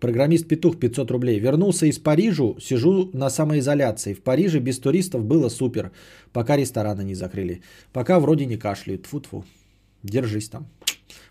Программист 0.01 0.47
Петух 0.47 0.77
500 0.79 1.11
рублей. 1.11 1.39
Вернулся 1.39 1.85
из 1.85 1.97
Парижу, 1.97 2.57
сижу 2.59 3.09
на 3.13 3.29
самоизоляции. 3.29 4.13
В 4.13 4.21
Париже 4.21 4.59
без 4.59 4.79
туристов 4.79 5.23
было 5.23 5.49
супер, 5.49 5.91
пока 6.33 6.57
рестораны 6.57 7.03
не 7.03 7.15
закрыли. 7.15 7.61
Пока 7.93 8.19
вроде 8.19 8.45
не 8.45 8.57
кашляют. 8.57 9.07
Тфу-тфу. 9.07 9.45
Держись 10.03 10.49
там. 10.49 10.67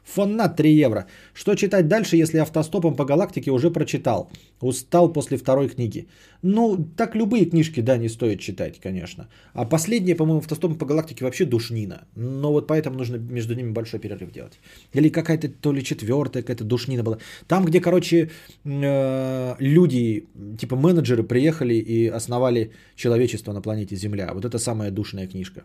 Фоннат 0.04 0.56
3 0.56 0.84
евро. 0.84 1.06
Что 1.34 1.54
читать 1.54 1.88
дальше, 1.88 2.16
если 2.16 2.38
автостопом 2.38 2.94
по 2.94 3.04
галактике 3.04 3.50
уже 3.50 3.70
прочитал? 3.70 4.30
Устал 4.60 5.12
после 5.12 5.36
второй 5.36 5.68
книги. 5.68 6.06
Ну, 6.42 6.76
так 6.96 7.14
любые 7.14 7.46
книжки, 7.46 7.80
да, 7.80 7.96
не 7.96 8.08
стоит 8.08 8.40
читать, 8.40 8.80
конечно. 8.80 9.28
А 9.54 9.64
последняя, 9.64 10.14
по-моему, 10.14 10.40
автостопом 10.40 10.76
по 10.76 10.86
галактике 10.86 11.24
вообще 11.24 11.46
душнина. 11.46 12.06
Но 12.16 12.52
вот 12.52 12.66
поэтому 12.66 12.98
нужно 12.98 13.16
между 13.16 13.54
ними 13.54 13.72
большой 13.72 14.00
перерыв 14.00 14.30
делать. 14.30 14.60
Или 14.92 15.08
какая-то 15.08 15.48
то 15.48 15.72
ли 15.72 15.82
четвертая 15.82 16.42
какая-то 16.42 16.64
душнина 16.64 17.02
была. 17.02 17.18
Там, 17.48 17.64
где, 17.64 17.80
короче, 17.80 18.30
э, 18.64 19.54
люди, 19.58 20.26
типа 20.58 20.76
менеджеры 20.76 21.22
приехали 21.22 21.74
и 21.74 22.08
основали 22.08 22.72
человечество 22.94 23.52
на 23.52 23.62
планете 23.62 23.96
Земля. 23.96 24.32
Вот 24.34 24.44
это 24.44 24.58
самая 24.58 24.90
душная 24.90 25.26
книжка. 25.26 25.62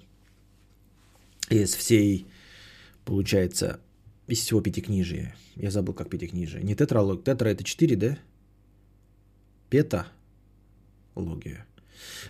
Из 1.50 1.76
всей, 1.76 2.26
получается, 3.04 3.80
из 4.30 4.40
всего 4.40 4.62
пятикнижия. 4.62 5.36
Я 5.56 5.72
забыл, 5.72 5.94
как 5.94 6.10
пятикнижие. 6.10 6.64
Не 6.64 6.76
тетралог. 6.76 7.24
Тетра 7.24 7.50
это 7.50 7.64
4, 7.64 7.96
да? 7.96 8.18
Пета. 9.70 10.06
Логия. 11.16 11.66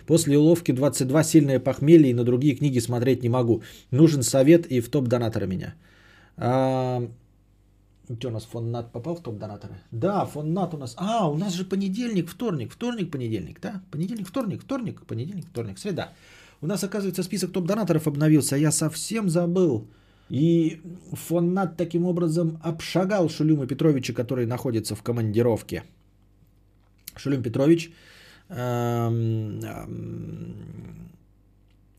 После 0.06 0.36
уловки 0.36 0.72
22 0.72 1.24
сильное 1.24 1.60
похмелье 1.60 2.10
и 2.10 2.14
на 2.14 2.24
другие 2.24 2.56
книги 2.56 2.80
смотреть 2.80 3.22
не 3.22 3.28
могу. 3.28 3.62
Нужен 3.90 4.22
совет 4.22 4.66
и 4.66 4.80
в 4.80 4.88
топ 4.88 5.08
донатора 5.08 5.46
меня. 5.46 5.74
А, 6.36 7.08
что 8.18 8.28
у 8.28 8.30
нас 8.30 8.44
фон 8.44 8.70
Нат 8.70 8.92
попал 8.92 9.14
в 9.14 9.22
топ 9.22 9.38
донаторы? 9.38 9.74
Да, 9.92 10.26
фон 10.26 10.52
Нат 10.52 10.74
у 10.74 10.78
нас. 10.78 10.94
А, 10.96 11.30
у 11.30 11.36
нас 11.36 11.52
же 11.52 11.64
понедельник, 11.64 12.28
вторник, 12.28 12.72
вторник, 12.72 13.10
понедельник, 13.10 13.60
да? 13.60 13.82
Понедельник, 13.90 14.28
вторник, 14.28 14.62
вторник, 14.62 15.06
понедельник, 15.06 15.46
вторник, 15.46 15.78
среда. 15.78 16.12
У 16.60 16.66
нас, 16.66 16.82
оказывается, 16.82 17.22
список 17.22 17.52
топ 17.52 17.66
донаторов 17.66 18.06
обновился, 18.06 18.56
а 18.56 18.58
я 18.58 18.72
совсем 18.72 19.28
забыл. 19.28 19.86
И 20.30 20.80
фон 21.12 21.54
Нат 21.54 21.76
таким 21.76 22.06
образом 22.06 22.58
обшагал 22.62 23.28
Шулюма 23.28 23.66
Петровича, 23.66 24.12
который 24.12 24.46
находится 24.46 24.94
в 24.94 25.02
командировке. 25.02 25.82
Шулюм 27.16 27.42
Петрович 27.42 27.90
эм, 28.48 29.60
эм, 29.60 30.54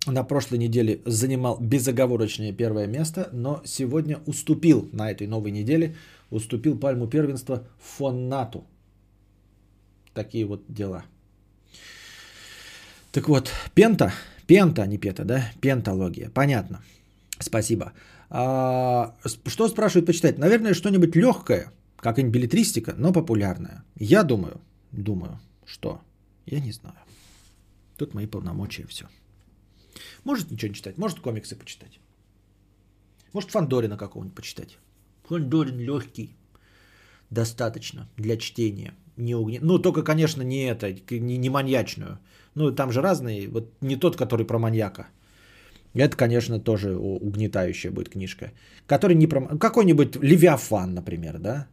на 0.07 0.23
прошлой 0.23 0.59
неделе 0.59 1.01
занимал 1.05 1.57
безоговорочное 1.59 2.53
первое 2.53 2.87
место, 2.87 3.29
но 3.33 3.61
сегодня 3.65 4.19
уступил 4.25 4.89
на 4.93 5.11
этой 5.11 5.27
новой 5.27 5.51
неделе, 5.51 5.95
уступил 6.29 6.79
пальму 6.79 7.07
первенства 7.07 7.67
Фоннату. 7.79 8.63
Такие 10.13 10.45
вот 10.45 10.63
дела. 10.69 11.03
Так 13.11 13.27
вот, 13.27 13.51
пента, 13.75 14.13
пента, 14.47 14.87
не 14.87 14.97
пета, 14.97 15.25
да? 15.25 15.51
Пентология, 15.59 16.29
понятно. 16.29 16.81
Спасибо. 17.39 17.91
А, 18.33 19.13
что 19.45 19.67
спрашивают 19.67 20.05
почитать? 20.05 20.37
Наверное, 20.37 20.73
что-нибудь 20.73 21.15
легкое, 21.15 21.73
как-нибудь 21.97 22.31
билетристика, 22.31 22.95
но 22.97 23.11
популярное. 23.11 23.83
Я 23.97 24.23
думаю, 24.23 24.61
думаю, 24.91 25.39
что? 25.65 25.99
Я 26.45 26.61
не 26.61 26.71
знаю. 26.71 26.95
Тут 27.97 28.13
мои 28.13 28.27
полномочия, 28.27 28.87
все. 28.87 29.05
Может 30.23 30.49
ничего 30.49 30.69
не 30.69 30.75
читать, 30.75 30.97
может 30.97 31.19
комиксы 31.19 31.57
почитать. 31.57 31.99
Может 33.33 33.51
Фандорина 33.51 33.97
какого-нибудь 33.97 34.35
почитать. 34.35 34.77
Фандорин 35.27 35.77
легкий. 35.77 36.35
Достаточно 37.29 38.09
для 38.17 38.37
чтения. 38.37 38.93
Не 39.17 39.35
угне... 39.35 39.59
Ну, 39.61 39.77
только, 39.77 40.03
конечно, 40.03 40.41
не 40.41 40.63
это, 40.63 40.93
не, 40.93 41.37
не 41.37 41.49
маньячную. 41.49 42.19
Ну, 42.55 42.71
там 42.71 42.91
же 42.91 43.01
разные. 43.01 43.49
Вот 43.49 43.73
не 43.81 43.97
тот, 43.97 44.15
который 44.15 44.45
про 44.45 44.57
маньяка. 44.57 45.07
Это, 45.93 46.15
конечно, 46.15 46.59
тоже 46.59 46.95
угнетающая 46.95 47.91
будет 47.91 48.09
книжка. 48.09 48.51
Который 48.87 49.15
не 49.15 49.27
про... 49.27 49.57
Какой-нибудь 49.57 50.15
Левиафан, 50.15 50.93
например, 50.93 51.39
да? 51.39 51.67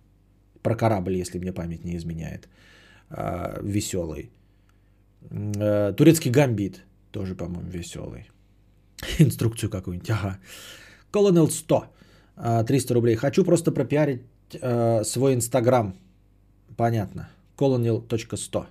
Про 0.62 0.74
корабль, 0.74 1.16
если 1.16 1.38
мне 1.38 1.52
память 1.52 1.84
не 1.84 1.96
изменяет. 1.96 2.48
А, 3.10 3.60
веселый. 3.62 4.30
А, 5.30 5.92
турецкий 5.92 6.30
гамбит. 6.30 6.84
Тоже, 7.12 7.34
по-моему, 7.34 7.70
веселый. 7.70 8.30
Инструкцию 9.18 9.70
какую-нибудь. 9.70 10.10
Ага. 10.10 10.38
Colonel 11.12 11.50
100. 11.50 11.84
300 12.66 12.94
рублей. 12.94 13.16
Хочу 13.16 13.44
просто 13.44 13.72
пропиарить 13.72 14.22
а, 14.60 15.04
свой 15.04 15.34
инстаграм. 15.34 15.94
Понятно. 16.76 17.28
Colonel.100. 17.56 18.66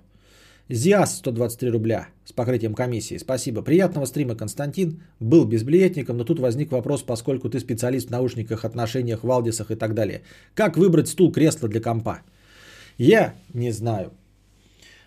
Зиас 0.69 1.18
123 1.18 1.69
рубля 1.69 2.10
с 2.26 2.34
покрытием 2.34 2.73
комиссии. 2.73 3.18
Спасибо. 3.18 3.61
Приятного 3.61 4.06
стрима, 4.06 4.35
Константин. 4.35 5.02
Был 5.19 5.45
безбилетником, 5.45 6.18
но 6.18 6.26
тут 6.26 6.39
возник 6.39 6.72
вопрос, 6.72 7.03
поскольку 7.03 7.49
ты 7.49 7.60
специалист 7.60 8.07
в 8.07 8.11
наушниках, 8.11 8.65
отношениях, 8.65 9.23
валдисах 9.23 9.72
и 9.72 9.76
так 9.76 9.94
далее. 9.94 10.23
Как 10.56 10.77
выбрать 10.77 11.07
стул, 11.07 11.31
кресло 11.31 11.69
для 11.69 11.80
компа? 11.80 12.19
Я 12.98 13.35
не 13.53 13.72
знаю. 13.72 14.11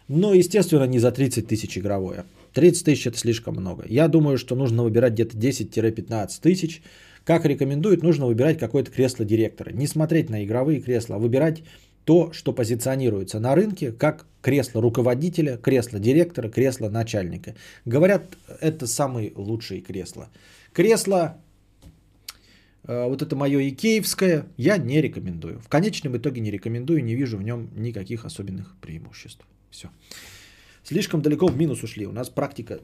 Но, 0.08 0.32
естественно, 0.32 0.84
не 0.84 0.98
за 0.98 1.12
30 1.12 1.46
тысяч 1.46 1.76
игровое. 1.76 2.24
30 2.54 2.84
тысяч 2.84 3.06
это 3.06 3.18
слишком 3.18 3.54
много. 3.54 3.84
Я 3.86 4.08
думаю, 4.08 4.38
что 4.38 4.56
нужно 4.56 4.82
выбирать 4.82 5.12
где-то 5.12 5.36
10-15 5.36 6.28
тысяч. 6.40 6.82
Как 7.24 7.44
рекомендуют, 7.44 8.02
нужно 8.02 8.26
выбирать 8.26 8.58
какое-то 8.58 8.90
кресло 8.90 9.26
директора. 9.26 9.70
Не 9.72 9.86
смотреть 9.86 10.30
на 10.30 10.42
игровые 10.42 10.80
кресла, 10.80 11.16
а 11.16 11.18
выбирать 11.18 11.62
то, 12.04 12.32
что 12.32 12.52
позиционируется 12.52 13.40
на 13.40 13.54
рынке 13.54 13.92
как 13.92 14.26
кресло 14.42 14.80
руководителя, 14.80 15.56
кресло 15.56 15.98
директора, 15.98 16.48
кресло 16.48 16.88
начальника. 16.88 17.54
Говорят, 17.84 18.36
это 18.60 18.86
самые 18.86 19.32
лучшие 19.36 19.80
кресла. 19.80 20.28
Кресло, 20.72 21.36
э, 22.84 23.08
вот 23.08 23.22
это 23.22 23.36
мое 23.36 23.68
икеевское, 23.68 24.46
я 24.56 24.78
не 24.78 25.00
рекомендую. 25.00 25.60
В 25.60 25.68
конечном 25.68 26.16
итоге 26.16 26.40
не 26.40 26.50
рекомендую, 26.50 27.04
не 27.04 27.14
вижу 27.14 27.36
в 27.36 27.42
нем 27.42 27.68
никаких 27.76 28.24
особенных 28.24 28.76
преимуществ. 28.80 29.44
Все. 29.70 29.90
Слишком 30.82 31.22
далеко 31.22 31.46
в 31.46 31.56
минус 31.56 31.82
ушли. 31.82 32.06
У 32.06 32.12
нас 32.12 32.30
практика 32.30 32.80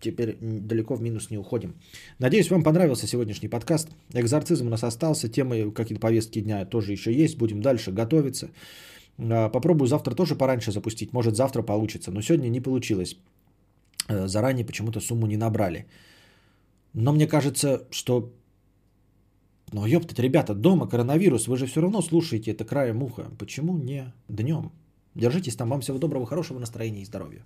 теперь 0.00 0.36
далеко 0.40 0.94
в 0.94 1.02
минус 1.02 1.30
не 1.30 1.38
уходим. 1.38 1.74
Надеюсь, 2.18 2.50
вам 2.50 2.62
понравился 2.62 3.06
сегодняшний 3.06 3.48
подкаст. 3.48 3.88
Экзорцизм 4.14 4.66
у 4.66 4.70
нас 4.70 4.84
остался, 4.84 5.28
темы 5.28 5.72
какие-то 5.72 6.00
повестки 6.00 6.40
дня 6.40 6.64
тоже 6.64 6.92
еще 6.92 7.12
есть. 7.12 7.38
Будем 7.38 7.60
дальше 7.60 7.92
готовиться. 7.92 8.50
А, 9.18 9.48
попробую 9.48 9.88
завтра 9.88 10.14
тоже 10.14 10.34
пораньше 10.34 10.72
запустить. 10.72 11.12
Может, 11.12 11.36
завтра 11.36 11.62
получится. 11.62 12.10
Но 12.10 12.22
сегодня 12.22 12.48
не 12.48 12.60
получилось. 12.60 13.16
Э, 14.08 14.26
заранее 14.26 14.64
почему-то 14.64 15.00
сумму 15.00 15.26
не 15.26 15.36
набрали. 15.36 15.86
Но 16.94 17.12
мне 17.12 17.26
кажется, 17.26 17.86
что... 17.90 18.32
Ну, 19.72 19.86
ёптать, 19.86 20.18
ребята, 20.18 20.54
дома 20.54 20.88
коронавирус, 20.88 21.46
вы 21.46 21.58
же 21.58 21.66
все 21.66 21.82
равно 21.82 22.00
слушаете 22.00 22.52
это 22.52 22.64
краем 22.64 23.02
уха. 23.02 23.26
Почему 23.38 23.76
не 23.76 24.14
днем? 24.28 24.72
Держитесь 25.14 25.56
там. 25.56 25.68
Вам 25.68 25.80
всего 25.80 25.98
доброго, 25.98 26.26
хорошего 26.26 26.58
настроения 26.58 27.02
и 27.02 27.04
здоровья. 27.04 27.42